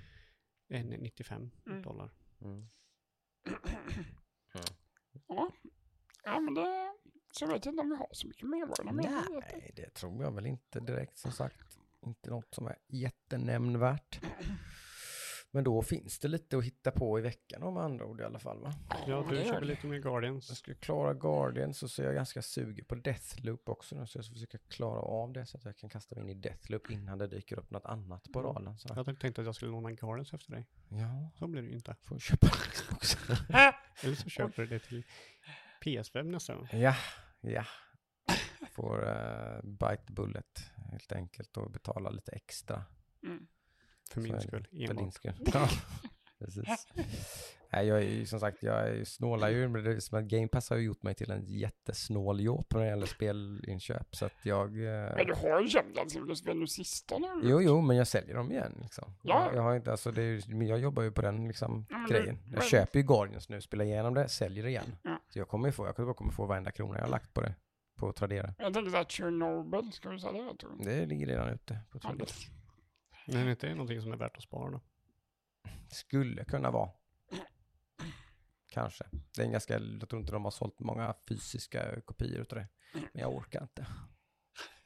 En 0.68 0.86
95 0.86 1.50
Mm. 1.66 1.82
dollar. 1.82 2.10
Mm. 2.40 2.68
ja. 5.28 5.50
ja, 6.24 6.40
men 6.40 6.54
det... 6.54 6.92
Så 7.32 7.46
vet 7.46 7.64
jag 7.64 7.72
inte 7.72 7.82
om 7.82 7.90
vi 7.90 7.96
har 7.96 8.08
så 8.12 8.26
mycket 8.26 8.46
det 8.84 8.92
mer? 8.92 9.10
Nej, 9.40 9.72
det 9.76 9.90
tror 9.94 10.22
jag 10.24 10.32
väl 10.32 10.46
inte 10.46 10.80
direkt 10.80 11.18
som 11.18 11.32
sagt. 11.32 11.78
Inte 12.00 12.30
något 12.30 12.54
som 12.54 12.66
är 12.66 12.78
jättenämnvärt. 12.88 14.20
Men 15.54 15.64
då 15.64 15.82
finns 15.82 16.18
det 16.18 16.28
lite 16.28 16.58
att 16.58 16.64
hitta 16.64 16.90
på 16.90 17.18
i 17.18 17.22
veckan 17.22 17.62
om 17.62 17.76
andra 17.76 18.04
ord 18.04 18.20
i 18.20 18.24
alla 18.24 18.38
fall 18.38 18.60
va? 18.60 18.72
Ja, 19.06 19.26
det 19.30 19.36
du 19.36 19.44
köper 19.44 19.60
det. 19.60 19.66
lite 19.66 19.86
mer 19.86 19.98
Guardians. 19.98 20.48
Jag 20.48 20.56
ska 20.58 20.74
klara 20.74 21.14
Guardians 21.14 21.82
och 21.82 21.90
så 21.90 22.02
är 22.02 22.06
jag 22.06 22.14
ganska 22.14 22.42
sugen 22.42 22.84
på 22.84 22.94
Deathloop 22.94 23.68
också 23.68 23.96
nu, 23.96 24.06
så 24.06 24.18
jag 24.18 24.24
ska 24.24 24.34
försöka 24.34 24.58
klara 24.58 25.00
av 25.00 25.32
det 25.32 25.46
så 25.46 25.56
att 25.58 25.64
jag 25.64 25.76
kan 25.76 25.90
kasta 25.90 26.14
mig 26.14 26.24
in 26.24 26.30
i 26.30 26.34
Deathloop 26.34 26.90
innan 26.90 27.18
det 27.18 27.26
dyker 27.26 27.58
upp 27.58 27.70
något 27.70 27.84
annat 27.86 28.32
på 28.32 28.42
raden. 28.42 28.78
Så. 28.78 28.88
Jag 28.96 29.20
tänkte 29.20 29.40
att 29.40 29.46
jag 29.46 29.54
skulle 29.54 29.70
låna 29.70 29.92
Guardians 29.92 30.32
efter 30.34 30.50
dig. 30.52 30.66
Ja, 30.88 31.30
Så 31.38 31.46
blir 31.46 31.62
det 31.62 31.68
ju 31.68 31.74
inte. 31.74 31.96
får 32.02 32.18
köpa 32.18 32.46
en 32.46 32.52
Xbox. 32.72 33.16
Eller 34.02 34.14
så 34.14 34.28
köper 34.28 34.62
du 34.62 34.68
det 34.68 34.78
till 34.78 35.04
PS5 35.84 36.22
nästa 36.22 36.54
gång. 36.54 36.68
ja, 36.72 36.94
ja. 37.40 37.64
Får 38.70 39.04
uh, 39.08 39.62
bite 39.62 40.12
bullet 40.12 40.70
helt 40.90 41.12
enkelt 41.12 41.56
och 41.56 41.70
betala 41.70 42.10
lite 42.10 42.32
extra. 42.32 42.84
Mm. 43.22 43.46
För 44.12 44.20
min 44.20 44.40
skull. 44.40 44.66
För 44.86 44.94
din 44.94 45.12
skull. 45.12 45.32
Ja, 45.54 45.68
precis. 46.38 46.86
Nej, 47.74 47.86
jag 47.86 47.98
är 47.98 48.08
ju 48.08 48.26
som 48.26 48.40
sagt, 48.40 48.62
jag 48.62 48.88
är 48.88 48.94
ju 48.94 49.04
snålar 49.04 49.48
ju, 49.50 49.68
men 49.68 49.84
det 49.84 49.92
är 49.92 50.00
som 50.00 50.18
att 50.18 50.24
Game 50.24 50.48
Pass 50.48 50.70
har 50.70 50.76
ju 50.76 50.84
gjort 50.84 51.02
mig 51.02 51.14
till 51.14 51.30
en 51.30 51.44
jättesnål 51.46 52.40
jobb 52.40 52.66
när 52.70 52.80
det 52.80 52.86
gäller 52.86 53.06
spelinköp, 53.06 54.16
så 54.16 54.26
att 54.26 54.32
jag... 54.42 54.68
eh, 54.68 55.14
Men 55.16 55.26
du 55.26 55.34
har 55.34 55.60
ju 55.60 55.68
ganska 55.94 56.20
mycket 56.20 56.38
spel 56.38 56.56
nu. 57.20 57.40
Jo, 57.42 57.62
jo, 57.62 57.80
men 57.80 57.96
jag 57.96 58.06
säljer 58.06 58.34
dem 58.34 58.52
igen 58.52 58.78
liksom. 58.82 59.14
Ja. 59.22 59.44
Jag, 59.46 59.54
jag 59.56 59.62
har 59.62 59.76
inte, 59.76 59.90
alltså 59.90 60.12
det 60.12 60.22
är, 60.22 60.62
jag 60.62 60.78
jobbar 60.78 61.02
ju 61.02 61.10
på 61.12 61.22
den 61.22 61.48
liksom 61.48 61.86
Ja, 61.90 61.96
men 61.98 62.08
det- 62.08 62.18
grejen. 62.18 62.38
Jag 62.44 62.58
men- 62.58 62.62
köper 62.68 62.98
ju 62.98 63.04
Guardians 63.06 63.48
nu, 63.48 63.60
spelar 63.60 63.84
igenom 63.84 64.14
det, 64.14 64.28
säljer 64.28 64.62
det 64.64 64.70
igen. 64.70 64.96
Ja. 65.02 65.20
Så 65.28 65.38
jag 65.38 65.48
kommer 65.48 65.68
ju 65.68 65.72
få, 65.72 65.86
jag 65.86 65.96
kommer 65.96 66.14
kommer 66.14 66.32
få 66.32 66.46
varenda 66.46 66.70
krona 66.70 66.98
jag 66.98 67.04
har 67.04 67.10
lagt 67.10 67.34
på 67.34 67.40
det, 67.40 67.54
på 67.98 68.12
Tradera. 68.12 68.54
Jag 68.58 68.74
tänker 68.74 68.90
såhär 68.90 69.04
Chernobyl, 69.04 69.92
ska 69.92 70.10
du 70.10 70.18
säga 70.18 70.32
det? 70.78 70.84
Det 70.84 71.06
ligger 71.06 71.26
redan 71.26 71.48
ute 71.48 71.78
på 71.90 71.98
Ja, 72.02 72.08
Tradera. 72.08 72.26
det- 72.26 72.61
Men 73.26 73.36
är 73.46 73.50
inte 73.50 73.66
det 73.66 73.74
någonting 73.74 74.02
som 74.02 74.12
är 74.12 74.16
värt 74.16 74.36
att 74.36 74.42
spara 74.42 74.70
då? 74.70 74.80
Skulle 75.90 76.44
kunna 76.44 76.70
vara. 76.70 76.90
Kanske. 78.68 79.04
Det 79.10 79.42
är 79.42 79.46
en 79.46 79.52
ganska, 79.52 79.78
jag 79.78 80.08
tror 80.08 80.20
inte 80.20 80.32
de 80.32 80.44
har 80.44 80.50
sålt 80.50 80.80
många 80.80 81.14
fysiska 81.28 82.00
kopior 82.00 82.40
utav 82.40 82.58
det. 82.58 82.68
Men 82.92 83.22
jag 83.22 83.34
orkar 83.34 83.62
inte. 83.62 83.86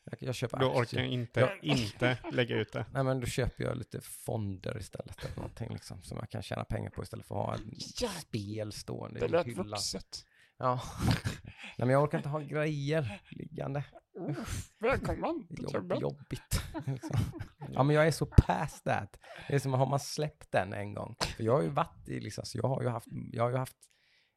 Jag, 0.04 0.22
jag 0.22 0.34
köper 0.34 0.56
aktier. 0.56 0.82
orkar 0.82 0.98
jag 0.98 1.08
inte, 1.08 1.40
Ja. 1.40 1.56
inte 1.62 2.18
lägga 2.32 2.56
ut 2.56 2.72
det. 2.72 2.86
Nej 2.92 3.04
men 3.04 3.20
då 3.20 3.26
köper 3.26 3.64
jag 3.64 3.76
lite 3.76 4.00
fonder 4.00 4.78
istället. 4.78 5.24
Eller 5.24 5.36
någonting 5.36 5.72
liksom, 5.72 6.02
som 6.02 6.16
jag 6.18 6.30
kan 6.30 6.42
tjäna 6.42 6.64
pengar 6.64 6.90
på 6.90 7.02
istället 7.02 7.26
för 7.26 7.34
att 7.34 7.46
ha 7.46 7.54
ett 7.54 8.10
spel 8.20 8.72
stående 8.72 9.20
Det 9.20 9.26
i 9.26 9.28
lät 9.28 9.46
hyllan. 9.46 9.66
vuxet. 9.68 10.26
Ja. 10.58 10.80
Nej 11.78 11.86
men 11.86 11.88
jag 11.88 12.02
orkar 12.02 12.18
inte 12.18 12.28
ha 12.28 12.40
grejer 12.40 13.22
liggande. 13.30 13.84
Uff, 14.28 14.68
välkommen 14.80 15.46
till 15.48 15.62
Jobb, 15.62 15.70
klubben. 15.70 16.00
jobbigt. 16.00 16.62
liksom. 16.86 17.16
Ja 17.72 17.82
men 17.82 17.96
jag 17.96 18.06
är 18.06 18.10
så 18.10 18.26
past 18.26 18.84
that. 18.84 19.16
Det 19.48 19.54
är 19.54 19.58
som 19.58 19.72
har 19.72 19.86
man 19.86 20.00
släppt 20.00 20.52
den 20.52 20.72
en 20.72 20.94
gång. 20.94 21.16
För 21.36 21.44
jag 21.44 21.52
har 21.52 21.62
ju 21.62 21.68
varit 21.68 22.08
i 22.08 22.20
liksom, 22.20 22.44
så 22.44 22.58
jag 22.58 22.68
har 22.68 22.82
ju 22.82 22.88
haft, 22.88 23.06
jag 23.32 23.42
har 23.42 23.50
ju 23.50 23.56
haft 23.56 23.76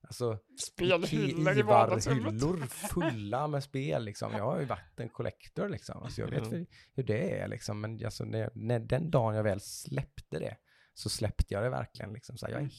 Alltså 0.02 0.38
Spelhyllor 0.62 1.58
i 1.58 1.62
vardagsrummet. 1.62 2.34
hyllor 2.34 2.58
fulla 2.68 3.48
med 3.48 3.64
spel 3.64 4.04
liksom. 4.06 4.32
Jag 4.34 4.44
har 4.44 4.60
ju 4.60 4.66
varit 4.66 5.00
en 5.00 5.10
collector 5.10 5.70
liksom. 5.70 6.04
Alltså 6.04 6.22
jag 6.22 6.28
vet 6.30 6.44
Ja. 6.44 6.50
hur, 6.50 6.66
hur 6.96 7.04
det 7.04 7.40
är 7.40 7.48
liksom. 7.48 7.82
Men 7.82 8.06
alltså 8.06 8.24
när, 8.26 8.50
när 8.54 8.80
den 8.80 9.12
dagen 9.12 9.36
jag 9.36 9.44
väl 9.44 9.62
släppte 9.62 10.40
det 10.40 10.58
så 10.94 11.10
släppte 11.10 11.54
jag 11.54 11.64
det 11.64 11.70
verkligen 11.70 12.14
liksom. 12.14 12.38
Så 12.38 12.46
här, 12.46 12.54
jag 12.54 12.62
är 12.62 12.70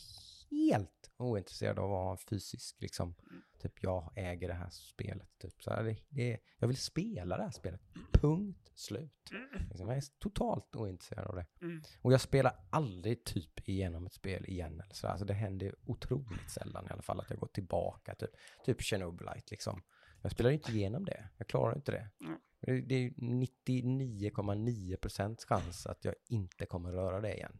helt 0.51 1.00
ointresserad 1.23 1.79
av 1.79 1.85
att 1.85 1.99
ha 1.99 2.11
en 2.11 2.19
fysisk 2.19 2.77
liksom. 2.81 3.15
Typ 3.59 3.83
jag 3.83 4.13
äger 4.17 4.49
det 4.49 4.55
här 4.55 4.71
spelet. 4.71 5.39
Typ. 5.39 5.63
Så 5.63 5.71
här, 5.71 5.85
det, 5.85 5.97
det, 6.09 6.39
jag 6.59 6.69
vill 6.69 6.77
spela 6.77 7.37
det 7.37 7.43
här 7.43 7.51
spelet. 7.51 7.81
Punkt 8.13 8.71
slut. 8.75 9.31
Liksom, 9.69 9.89
jag 9.89 9.97
är 9.97 10.03
totalt 10.19 10.77
ointresserad 10.77 11.27
av 11.27 11.37
det. 11.37 11.47
Mm. 11.63 11.83
Och 12.03 12.13
jag 12.13 12.21
spelar 12.21 12.53
aldrig 12.71 13.25
typ 13.25 13.69
igenom 13.69 14.07
ett 14.07 14.13
spel 14.13 14.45
igen 14.45 14.81
eller 14.81 14.95
så. 14.95 15.07
Alltså 15.07 15.25
det 15.25 15.35
händer 15.35 15.75
otroligt 15.85 16.51
sällan 16.51 16.87
i 16.87 16.93
alla 16.93 17.03
fall 17.03 17.21
att 17.21 17.31
jag 17.31 17.39
går 17.39 17.49
tillbaka 17.49 18.15
typ. 18.15 18.31
Typ 18.65 18.83
Chernobylite 18.83 19.47
liksom. 19.51 19.83
Jag 20.23 20.33
spelar 20.33 20.51
inte 20.51 20.73
igenom 20.73 21.05
det. 21.05 21.29
Jag 21.37 21.47
klarar 21.47 21.77
inte 21.77 21.93
det. 21.93 22.11
Mm. 22.25 22.41
Det 22.61 22.95
är 22.95 22.99
ju 22.99 23.11
99,9% 23.11 25.47
chans 25.47 25.87
att 25.87 26.05
jag 26.05 26.15
inte 26.29 26.67
kommer 26.67 26.93
röra 26.93 27.21
det 27.21 27.35
igen. 27.35 27.59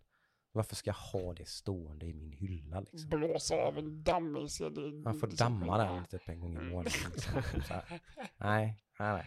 Varför 0.53 0.77
ska 0.77 0.89
jag 0.91 0.95
ha 1.23 1.35
det 1.35 1.49
stående 1.49 2.07
i 2.07 2.13
min 2.15 2.33
hylla 2.33 2.81
liksom? 2.81 3.09
Blåsa 3.11 3.55
av 3.55 3.79
en 3.79 4.03
dammig 4.03 4.51
CD. 4.51 4.81
Man 4.81 5.15
får 5.21 5.27
damma 5.27 5.79
den 5.79 6.05
typ 6.05 6.29
en 6.29 6.41
gång 6.41 6.57
i 6.57 6.61
månaden. 6.61 6.93
Liksom. 7.15 7.43
Nej, 8.37 8.83
nej, 8.99 9.13
nej. 9.13 9.27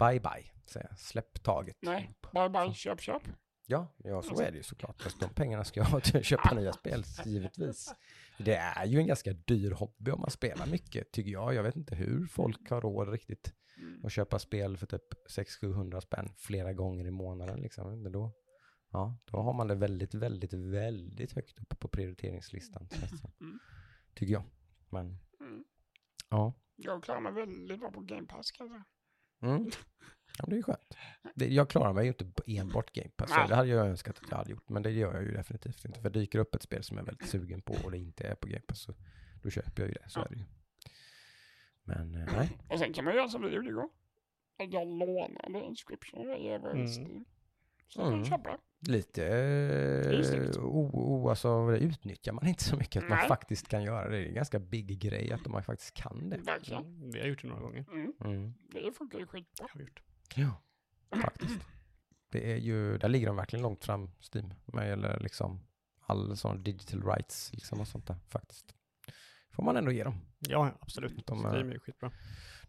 Bye 0.00 0.20
bye, 0.20 0.50
säger 0.66 0.86
jag. 0.90 0.98
Släpp 0.98 1.42
taget. 1.42 1.76
Nej, 1.80 2.10
bye 2.32 2.48
bye, 2.48 2.74
köp 2.74 3.00
köp. 3.00 3.22
Ja, 3.66 3.86
ja 4.04 4.22
så 4.22 4.40
är 4.40 4.50
det 4.50 4.56
ju 4.56 4.62
såklart. 4.62 5.02
Fast 5.02 5.20
de 5.20 5.30
pengarna 5.30 5.64
ska 5.64 5.80
jag 5.80 5.86
ha 5.86 6.00
till 6.00 6.16
att 6.16 6.24
köpa 6.24 6.54
nya 6.54 6.72
spel, 6.72 7.04
givetvis. 7.24 7.94
Det 8.38 8.54
är 8.54 8.86
ju 8.86 8.98
en 8.98 9.06
ganska 9.06 9.32
dyr 9.32 9.70
hobby 9.70 10.10
om 10.10 10.20
man 10.20 10.30
spelar 10.30 10.66
mycket, 10.66 11.12
tycker 11.12 11.30
jag. 11.30 11.54
Jag 11.54 11.62
vet 11.62 11.76
inte 11.76 11.94
hur 11.94 12.26
folk 12.26 12.70
har 12.70 12.80
råd 12.80 13.08
riktigt 13.08 13.54
Mm. 13.78 14.04
att 14.04 14.12
köpa 14.12 14.38
spel 14.38 14.76
för 14.76 14.86
typ 14.86 15.02
600-700 15.28 16.00
spänn 16.00 16.32
flera 16.36 16.72
gånger 16.72 17.06
i 17.06 17.10
månaden. 17.10 17.60
Liksom. 17.60 18.12
Då, 18.12 18.32
ja, 18.90 19.16
då 19.24 19.38
har 19.38 19.52
man 19.52 19.68
det 19.68 19.74
väldigt, 19.74 20.14
väldigt, 20.14 20.52
väldigt 20.52 21.32
högt 21.32 21.58
upp 21.60 21.78
på 21.80 21.88
prioriteringslistan. 21.88 22.88
det. 22.90 23.44
Mm. 23.44 23.58
Tycker 24.14 24.32
jag. 24.32 24.42
Men, 24.90 25.18
Mm. 25.40 25.64
ja. 26.28 26.52
Jag 26.76 27.02
klarar 27.04 27.20
mig 27.20 27.32
väldigt 27.32 27.80
bra 27.80 27.90
på 27.90 28.00
Game 28.00 28.26
Pass 28.26 28.50
kan 28.50 28.66
jag 28.66 28.72
säga. 28.74 28.84
Mm. 29.52 29.70
Ja, 30.38 30.44
men 30.46 30.50
det 30.50 30.54
är 30.54 30.56
ju 30.56 30.62
skönt. 30.62 30.96
Det, 31.34 31.48
jag 31.48 31.70
klarar 31.70 31.92
mig 31.92 32.04
ju 32.04 32.08
inte 32.08 32.26
enbart 32.46 32.92
Game 32.92 33.10
Pass. 33.16 33.30
Nej. 33.30 33.48
Det 33.48 33.54
hade 33.54 33.68
jag 33.68 33.86
önskat 33.88 34.18
att 34.18 34.30
jag 34.30 34.36
hade 34.36 34.50
gjort, 34.50 34.68
men 34.68 34.82
det 34.82 34.90
gör 34.90 35.14
jag 35.14 35.22
ju 35.22 35.32
definitivt 35.32 35.84
inte. 35.84 36.00
För 36.00 36.10
dyker 36.10 36.38
upp 36.38 36.54
ett 36.54 36.62
spel 36.62 36.84
som 36.84 36.96
jag 36.96 37.02
är 37.02 37.06
väldigt 37.06 37.28
sugen 37.28 37.62
på 37.62 37.74
och 37.84 37.90
det 37.90 37.98
inte 37.98 38.24
är 38.28 38.34
på 38.34 38.46
Game 38.48 38.60
Pass, 38.66 38.80
så 38.82 38.94
då 39.42 39.50
köper 39.50 39.82
jag 39.82 39.88
ju 39.88 39.94
det. 39.94 40.10
Så 40.10 40.20
Ja. 40.20 40.24
är 40.24 40.28
det 40.28 40.36
ju. 40.36 40.44
Men 41.84 42.14
eh, 42.14 42.28
nej. 42.36 42.58
Och 42.68 42.78
sen 42.78 42.92
kan 42.92 43.04
man 43.04 43.14
göra 43.14 43.28
som 43.28 43.42
vi 43.42 43.48
gjorde 43.54 43.68
igår. 43.68 43.88
Jag 44.56 44.88
lånade 44.88 45.64
inscription 45.64 46.30
över 46.30 46.70
Mm. 46.70 46.86
Steam. 46.86 47.24
Så 47.88 48.00
jag 48.00 48.06
kan 48.06 48.14
Mm. 48.14 48.24
köpa. 48.24 48.58
Lite 48.88 49.26
eh, 49.26 50.64
o, 50.64 50.90
o, 50.92 51.28
alltså, 51.28 51.66
det 51.70 51.78
utnyttjar 51.78 52.32
man 52.32 52.46
inte 52.46 52.64
så 52.64 52.76
mycket 52.76 53.02
att 53.02 53.08
man 53.08 53.18
Nej. 53.18 53.28
faktiskt 53.28 53.68
kan 53.68 53.82
göra 53.82 54.08
det. 54.08 54.16
Det 54.16 54.24
är 54.24 54.28
en 54.28 54.34
ganska 54.34 54.58
big 54.58 55.00
grej 55.00 55.32
att 55.32 55.46
man 55.46 55.62
faktiskt 55.62 55.94
kan 55.94 56.30
det. 56.30 56.36
Verkligen. 56.36 56.84
Mm, 56.84 57.10
vi 57.10 57.20
har 57.20 57.26
gjort 57.26 57.42
det 57.42 57.48
några 57.48 57.62
gånger. 57.62 57.84
Mm. 57.92 58.12
Mm. 58.24 58.54
Det 58.72 58.92
funkar 58.92 59.18
ju 59.18 59.26
skitbra. 59.26 59.66
Har 59.70 59.78
vi 59.78 59.84
gjort. 59.84 60.02
Ja, 60.34 60.62
faktiskt. 61.22 61.66
Det 62.28 62.52
är 62.52 62.56
ju, 62.56 62.98
där 62.98 63.08
ligger 63.08 63.26
de 63.26 63.36
verkligen 63.36 63.62
långt 63.62 63.84
fram, 63.84 64.10
Steam, 64.34 64.54
vad 64.64 64.88
gäller 64.88 65.20
liksom 65.20 65.60
all 66.00 66.36
sån 66.36 66.62
digital 66.62 67.02
rights 67.02 67.52
liksom 67.52 67.80
och 67.80 67.88
sånt 67.88 68.06
där 68.06 68.16
faktiskt. 68.28 68.74
Får 69.50 69.62
man 69.62 69.76
ändå 69.76 69.92
ge 69.92 70.04
dem. 70.04 70.14
Ja, 70.38 70.70
absolut. 70.80 71.26
De 71.26 71.42
De 71.42 71.50
Steam 71.50 71.68
är 71.68 71.72
ju 71.72 71.80
skitbra. 71.80 72.12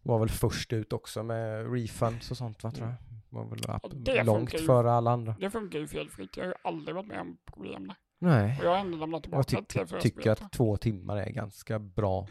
Var 0.02 0.18
väl 0.18 0.28
först 0.28 0.72
ut 0.72 0.92
också 0.92 1.22
med 1.22 1.72
refunds 1.72 2.30
och 2.30 2.36
sånt 2.36 2.62
va 2.62 2.70
tror 2.70 2.88
jag. 2.88 2.96
Var 3.32 3.44
väl 3.50 3.58
Ja, 3.66 3.80
det 3.92 4.24
långt 4.24 4.54
ju. 4.54 4.58
före 4.58 4.92
alla 4.92 5.10
andra. 5.10 5.36
Det 5.40 5.50
funkar 5.50 5.78
ju 5.78 5.86
felfritt. 5.86 6.36
Jag 6.36 6.44
har 6.44 6.48
ju 6.48 6.54
aldrig 6.64 6.94
varit 6.94 7.06
med 7.06 7.20
om 7.20 7.38
problem 7.46 7.86
där. 7.88 7.96
Nej. 8.18 8.58
Och 8.58 8.64
jag 8.64 8.70
har 8.70 8.78
ändå 8.78 8.96
lämnat 8.98 9.26
Jag 9.30 9.46
tillbaka 9.46 9.64
tyck, 9.64 9.68
till 9.68 9.86
för 9.86 10.00
tycker 10.00 10.30
att 10.30 10.52
två 10.52 10.76
timmar 10.76 11.16
är 11.16 11.30
ganska 11.30 11.78
bra. 11.78 12.26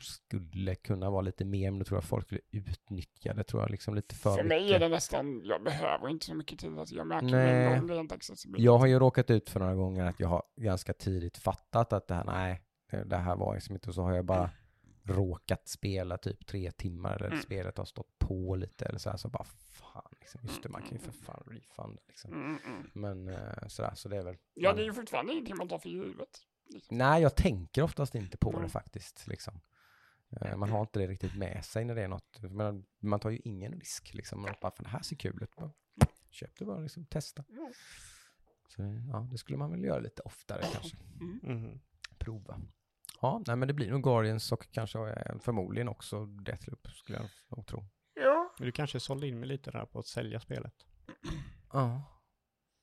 Skulle 0.00 0.74
kunna 0.74 1.10
vara 1.10 1.20
lite 1.22 1.44
mer, 1.44 1.70
men 1.70 1.78
då 1.78 1.84
tror 1.84 1.96
jag 1.96 2.04
folk 2.04 2.24
skulle 2.26 2.40
utnyttja 2.50 3.34
det 3.34 3.44
tror 3.44 3.62
jag 3.62 3.70
liksom 3.70 3.94
lite 3.94 4.14
för, 4.14 4.36
För 4.36 4.44
mig 4.44 4.58
är 4.58 4.62
mycket. 4.64 4.80
det 4.80 4.88
nästan, 4.88 5.42
jag 5.44 5.62
behöver 5.62 6.08
inte 6.08 6.26
så 6.26 6.34
mycket 6.34 6.58
tid. 6.58 6.78
Alltså 6.78 6.94
jag 6.94 7.06
märker 7.06 7.26
Nej. 7.26 7.78
gång 7.80 7.90
rent 7.90 8.12
accessibility. 8.12 8.64
Jag 8.64 8.78
har 8.78 8.86
ju 8.86 8.98
råkat 8.98 9.30
ut 9.30 9.50
för 9.50 9.60
några 9.60 9.74
gånger 9.74 10.04
att 10.04 10.20
jag 10.20 10.28
har 10.28 10.42
ganska 10.56 10.92
tidigt 10.92 11.36
fattat 11.36 11.92
att 11.92 12.06
det 12.08 12.14
här, 12.14 12.24
nej, 12.24 12.62
det- 12.90 13.04
det 13.04 13.16
här 13.16 13.36
var 13.36 13.54
liksom 13.54 13.74
inte, 13.74 13.88
och 13.88 13.94
så 13.94 14.02
har 14.02 14.12
jag 14.12 14.24
bara 14.24 14.50
råkat 15.06 15.68
spela 15.68 16.18
typ 16.18 16.46
tre 16.46 16.70
timmar 16.72 17.16
eller 17.16 17.26
Mm. 17.26 17.42
spelet 17.42 17.78
har 17.78 17.84
stått 17.84 18.18
på 18.18 18.56
lite 18.56 18.84
eller 18.84 18.98
så 18.98 19.10
här, 19.10 19.16
så 19.16 19.28
bara 19.28 19.44
fan, 19.44 20.08
liksom, 20.20 20.40
just 20.44 20.62
det, 20.62 20.68
man 20.68 20.82
kan 20.82 20.92
ju 20.92 20.98
för 20.98 21.12
fan 21.12 21.42
refund 21.46 21.98
liksom. 22.08 22.32
Mm, 22.32 22.58
mm. 22.66 22.90
Men 22.94 23.28
eh, 23.28 23.66
sådär, 23.68 23.92
så 23.94 24.08
det 24.08 24.16
är 24.16 24.22
väl. 24.24 24.36
Ja, 24.54 24.68
man- 24.68 24.76
det 24.76 24.82
är 24.82 24.86
ju 24.86 24.92
fortfarande 24.92 25.32
ingenting 25.32 25.56
man 25.56 25.68
tar 25.68 25.78
för 25.78 25.88
givet. 25.88 26.38
Liksom. 26.74 26.98
Nej, 26.98 27.22
jag 27.22 27.36
tänker 27.36 27.82
oftast 27.82 28.14
inte 28.14 28.36
på 28.38 28.50
det 28.52 28.58
Mm. 28.58 28.70
faktiskt. 28.70 29.26
Liksom. 29.26 29.60
Eh, 30.40 30.56
Man 30.56 30.68
har 30.70 30.80
inte 30.80 30.98
det 30.98 31.06
riktigt 31.06 31.36
med 31.36 31.64
sig 31.64 31.84
när 31.84 31.94
det 31.94 32.02
är 32.02 32.08
något. 32.08 32.38
Men 32.42 32.86
man 32.98 33.20
tar 33.20 33.30
ju 33.30 33.38
ingen 33.44 33.72
risk. 33.72 34.14
Liksom. 34.14 34.40
Man 34.42 34.54
bara, 34.62 34.70
för 34.76 34.82
det 34.82 34.88
här 34.88 35.02
ser 35.02 35.16
kul 35.16 35.42
ut. 35.42 35.56
Bara, 35.56 35.70
Köp 36.30 36.56
det 36.58 36.64
bara, 36.64 36.78
liksom, 36.80 37.06
testa. 37.06 37.44
Mm. 37.48 37.72
Så 38.68 38.82
ja, 39.12 39.28
det 39.30 39.38
skulle 39.38 39.58
man 39.58 39.70
väl 39.70 39.84
göra 39.84 39.98
lite 40.00 40.22
oftare 40.22 40.62
kanske. 40.72 40.96
Mm. 41.20 41.40
Mhm. 41.42 41.80
Prova. 42.18 42.60
Ja, 43.20 43.42
nej, 43.46 43.56
men 43.56 43.68
det 43.68 43.74
blir 43.74 43.90
nog 43.90 44.02
Guardians 44.02 44.52
och 44.52 44.66
kanske 44.72 44.98
eh, 44.98 45.38
förmodligen 45.38 45.88
också 45.88 46.26
Deathloop 46.26 46.86
skulle 46.86 47.18
jag 47.18 47.28
nog 47.56 47.66
tro. 47.66 47.84
Ja, 48.14 48.54
Men 48.58 48.66
du 48.66 48.72
kanske 48.72 49.00
sålde 49.00 49.28
in 49.28 49.40
mig 49.40 49.48
lite 49.48 49.70
där 49.70 49.86
på 49.86 49.98
att 49.98 50.06
sälja 50.06 50.40
spelet. 50.40 50.74
Ja. 51.72 52.12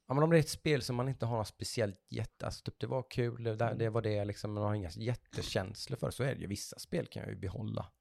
Ja 0.07 0.13
men 0.13 0.23
om 0.23 0.29
det 0.29 0.37
är 0.37 0.39
ett 0.39 0.49
spel 0.49 0.81
som 0.81 0.95
man 0.95 1.09
inte 1.09 1.25
har 1.25 1.37
något 1.37 1.47
speciellt 1.47 2.05
jätte, 2.09 2.45
alltså 2.45 2.63
typ 2.63 2.79
det 2.79 2.87
var 2.87 3.05
kul, 3.09 3.43
det, 3.43 3.55
det 3.55 3.89
var 3.89 4.01
det 4.01 4.25
liksom, 4.25 4.53
man 4.53 4.63
har 4.63 4.73
inga 4.73 4.89
jättekänslor 4.89 5.97
för, 5.97 6.11
så 6.11 6.23
är 6.23 6.35
det 6.35 6.41
ju 6.41 6.47
vissa 6.47 6.79
spel 6.79 7.07
kan 7.07 7.21
jag 7.21 7.29
ju 7.29 7.37
behålla. 7.37 7.91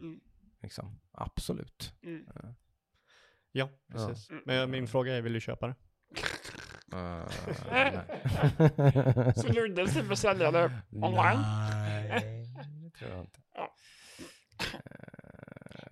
Mm. 0.00 0.20
Liksom, 0.62 1.00
absolut. 1.12 1.92
mm. 2.02 2.26
Ja, 3.52 3.68
precis. 3.88 4.30
Mm. 4.30 4.42
Men 4.46 4.70
min 4.70 4.86
fråga 4.86 5.16
är, 5.16 5.22
vill 5.22 5.32
du 5.32 5.40
köpa 5.40 5.66
det? 5.66 5.74
Uh, 6.92 7.28
Så 9.36 9.48
Ludde 9.52 9.88
slipper 9.88 10.14
sälja 10.14 10.50
det 10.50 10.70
online? 10.92 11.40
Nej, 11.70 12.44
det 12.84 12.90
tror 12.98 13.10
jag 13.10 13.20
inte. 13.20 13.40
Ja. 13.54 13.74
Eh, 14.60 14.78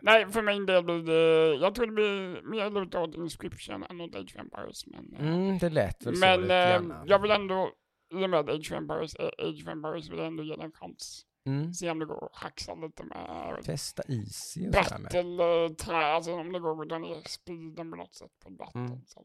Nej, 0.02 0.26
för 0.32 0.42
min 0.42 0.66
del 0.66 0.84
blir 0.84 1.02
det, 1.02 1.54
jag 1.56 1.74
tror 1.74 1.86
det 1.86 1.92
blir 1.92 2.42
mer 2.50 2.70
luta 2.70 3.00
åt 3.00 3.14
Inscription 3.14 3.82
än 3.82 4.00
åt 4.00 4.14
Age 4.14 4.34
of 4.34 4.40
Empires. 4.40 4.86
Men, 4.86 5.14
eh, 5.14 5.20
Mm, 5.34 5.58
det 5.58 5.68
lät 5.70 6.06
väl 6.06 6.14
så 6.16 6.20
men 6.20 6.40
lite 6.40 6.54
eh, 6.54 6.70
grann. 6.82 7.02
jag 7.06 7.18
vill 7.22 7.30
ändå, 7.30 7.70
i 8.14 8.24
och 8.24 8.30
med 8.30 8.40
att 8.40 8.48
Age 8.48 8.72
of 8.72 8.78
Empires 8.78 9.14
är 9.14 9.30
Age 9.48 9.62
of 9.62 9.68
Empires, 9.68 10.10
vill 10.10 10.18
jag 10.18 10.26
ändå 10.26 10.42
ge 10.42 10.56
den 10.56 10.64
en 10.64 10.72
chans. 10.72 11.26
Mm. 11.46 11.72
Se 11.74 11.90
om 11.90 11.98
det 11.98 12.06
går 12.06 12.24
att 12.24 12.36
hacksa 12.42 12.74
lite 12.74 13.04
med 13.04 13.58
Testa 13.64 14.02
easy 14.08 14.68
och 14.68 14.74
sådär 14.74 14.98
med. 14.98 15.02
battle-trä, 15.12 15.96
alltså 15.96 16.32
om 16.32 16.52
det 16.52 16.58
går 16.60 16.82
att 16.82 16.88
dra 16.88 16.98
ner 16.98 17.22
speeden 17.28 17.90
på 17.90 17.96
något 17.96 18.14
sätt 18.14 18.30
på 18.44 18.50
battle. 18.50 18.80
Mm. 18.80 19.00
så 19.06 19.20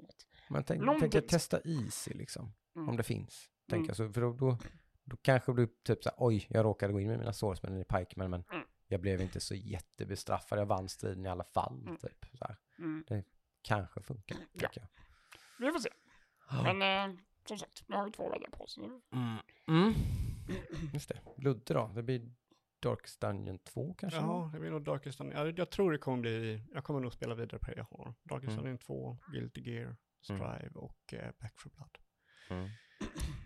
Men 0.50 0.64
tänk, 0.64 0.84
tänk 1.00 1.16
att 1.16 1.28
testa 1.28 1.60
easy 1.64 2.14
liksom. 2.14 2.54
Mm. 2.76 2.90
Om 2.90 2.98
det 2.98 3.04
finns. 3.04 3.50
Mm. 3.50 3.70
Tänker 3.70 3.90
jag. 3.90 3.98
Så, 3.98 4.14
för 4.14 4.22
då, 4.22 4.34
då, 4.34 4.58
då 5.04 5.18
kanske 5.22 5.54
du 5.54 5.68
typ 5.84 6.04
såhär, 6.04 6.16
oj, 6.20 6.46
jag 6.50 6.66
råkade 6.66 6.94
gå 6.94 7.00
in 7.00 7.08
med 7.08 7.20
mina 7.20 7.34
swordsmen 7.34 7.78
i 7.78 7.84
pikemen, 7.84 8.30
men 8.32 8.44
Mm. 8.52 8.64
jag 8.88 9.02
blev 9.02 9.22
inte 9.22 9.40
så 9.40 9.56
jättebestraffad. 9.56 10.60
Jag 10.60 10.66
vann 10.66 10.90
striden 10.90 11.26
i 11.26 11.30
alla 11.30 11.44
fall. 11.44 11.82
Mm. 11.82 11.98
Typ, 11.98 12.26
så 12.34 12.46
här. 12.46 12.56
Mm. 12.80 13.04
Kanske 13.62 14.02
funkar. 14.02 14.38
Ja. 14.54 14.60
tänker 14.60 14.82
jag. 14.82 14.88
Vi 15.66 15.72
får 15.72 15.80
se. 15.80 15.90
Men 16.64 16.82
eh, 17.12 17.18
som 17.48 17.58
sagt, 17.58 17.84
nu 17.88 17.96
har 17.96 18.06
vi 18.06 18.12
två 18.12 18.30
vägar 18.30 18.50
på 18.50 18.64
oss 18.64 18.78
nu. 18.78 19.02
Mm. 19.12 19.38
Mm. 19.68 19.94
Just 20.94 21.10
det. 21.10 21.20
Ludde 21.38 21.74
då? 21.74 21.92
Det 21.96 22.04
blir 22.04 22.32
Darkest 22.80 23.22
Dungeon 23.22 23.60
2 23.60 23.94
kanske? 23.94 24.20
Ja, 24.20 24.50
det 24.54 24.60
blir 24.60 24.72
nog 24.72 24.84
Darkest 24.84 25.18
Dungeon. 25.18 25.46
Ja, 25.48 25.54
jag 25.58 25.70
tror 25.70 25.92
det 25.92 25.98
kommer 25.98 26.18
bli, 26.22 26.62
jag 26.74 26.84
kommer 26.84 27.00
nog 27.00 27.14
spela 27.14 27.36
vidare 27.36 27.60
på 27.60 27.72
det 27.72 27.78
jag 27.78 27.88
har. 27.98 28.14
Darkest 28.24 28.52
Mm. 28.52 28.58
Dungeon 28.58 28.78
2, 28.78 29.18
Guilty 29.32 29.62
Gear, 29.72 29.96
Strive 30.26 30.72
och 30.76 31.14
eh, 31.14 31.32
Back 31.42 31.60
for 31.60 31.70
Blood. 31.70 31.98
Mm. 32.50 32.70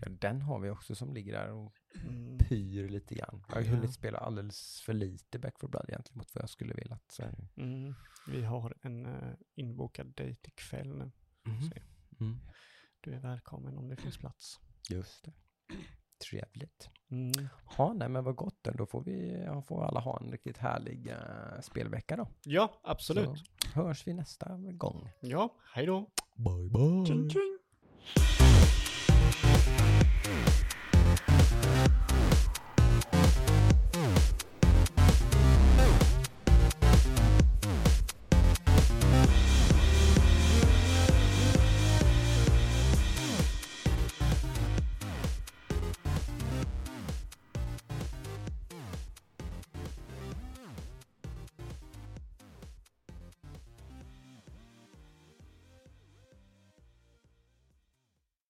Ja, 0.02 0.10
den 0.10 0.42
har 0.42 0.60
vi 0.60 0.70
också 0.70 0.96
som 0.96 1.14
ligger 1.14 1.32
där 1.34 1.52
och 1.52 1.74
Mm. 2.06 2.38
pyr 2.38 2.90
lite 2.90 3.16
grann. 3.16 3.44
Jag 3.48 3.56
har 3.56 3.62
Ja. 3.62 3.70
hunnit 3.70 3.94
spela 3.94 4.18
alldeles 4.18 4.82
för 4.82 4.94
lite 4.94 5.40
Back 5.40 5.60
for 5.60 5.68
Blood 5.68 5.86
egentligen 5.90 6.18
mot 6.18 6.36
vad 6.36 6.42
jag 6.42 6.50
skulle 6.50 6.74
vilja. 6.74 7.00
Så 7.08 7.22
det. 7.22 7.62
Mm. 7.62 7.94
Vi 8.28 8.44
har 8.44 8.78
en 8.82 9.06
uh, 9.06 9.34
inbokad 9.56 10.08
dejt 10.16 10.48
ikväll 10.48 10.88
nu. 10.98 11.12
Mhm. 11.44 11.72
Mm. 12.20 12.40
Du 13.02 13.14
är 13.14 13.20
välkommen 13.20 13.78
om 13.78 13.88
det 13.90 13.96
finns 13.96 14.18
plats. 14.18 14.60
Just 14.90 15.26
det. 15.26 15.34
Trevligt. 16.20 16.90
Mm. 17.12 17.32
Ja, 17.78 17.94
nej 17.94 18.10
men 18.10 18.24
vad 18.24 18.36
gott 18.36 18.58
då. 18.62 18.72
Då 18.72 18.86
får 18.86 19.02
vi, 19.02 19.48
får 19.68 19.86
alla 19.86 20.00
ha 20.00 20.20
en 20.20 20.32
riktigt 20.32 20.58
härlig 20.58 21.08
eh, 21.08 21.62
spelvecka 21.62 22.16
då. 22.18 22.28
Ja, 22.44 22.74
absolut. 22.84 23.44
Så 23.74 23.82
hörs 23.82 24.08
vi 24.08 24.14
nästa 24.14 24.58
gång. 24.58 25.10
Ja, 25.20 25.56
hej 25.74 25.86
då. 25.86 26.10
Bye 26.36 26.70
bye. 26.70 27.06
Tjing, 27.06 27.30
tjing. 27.30 27.60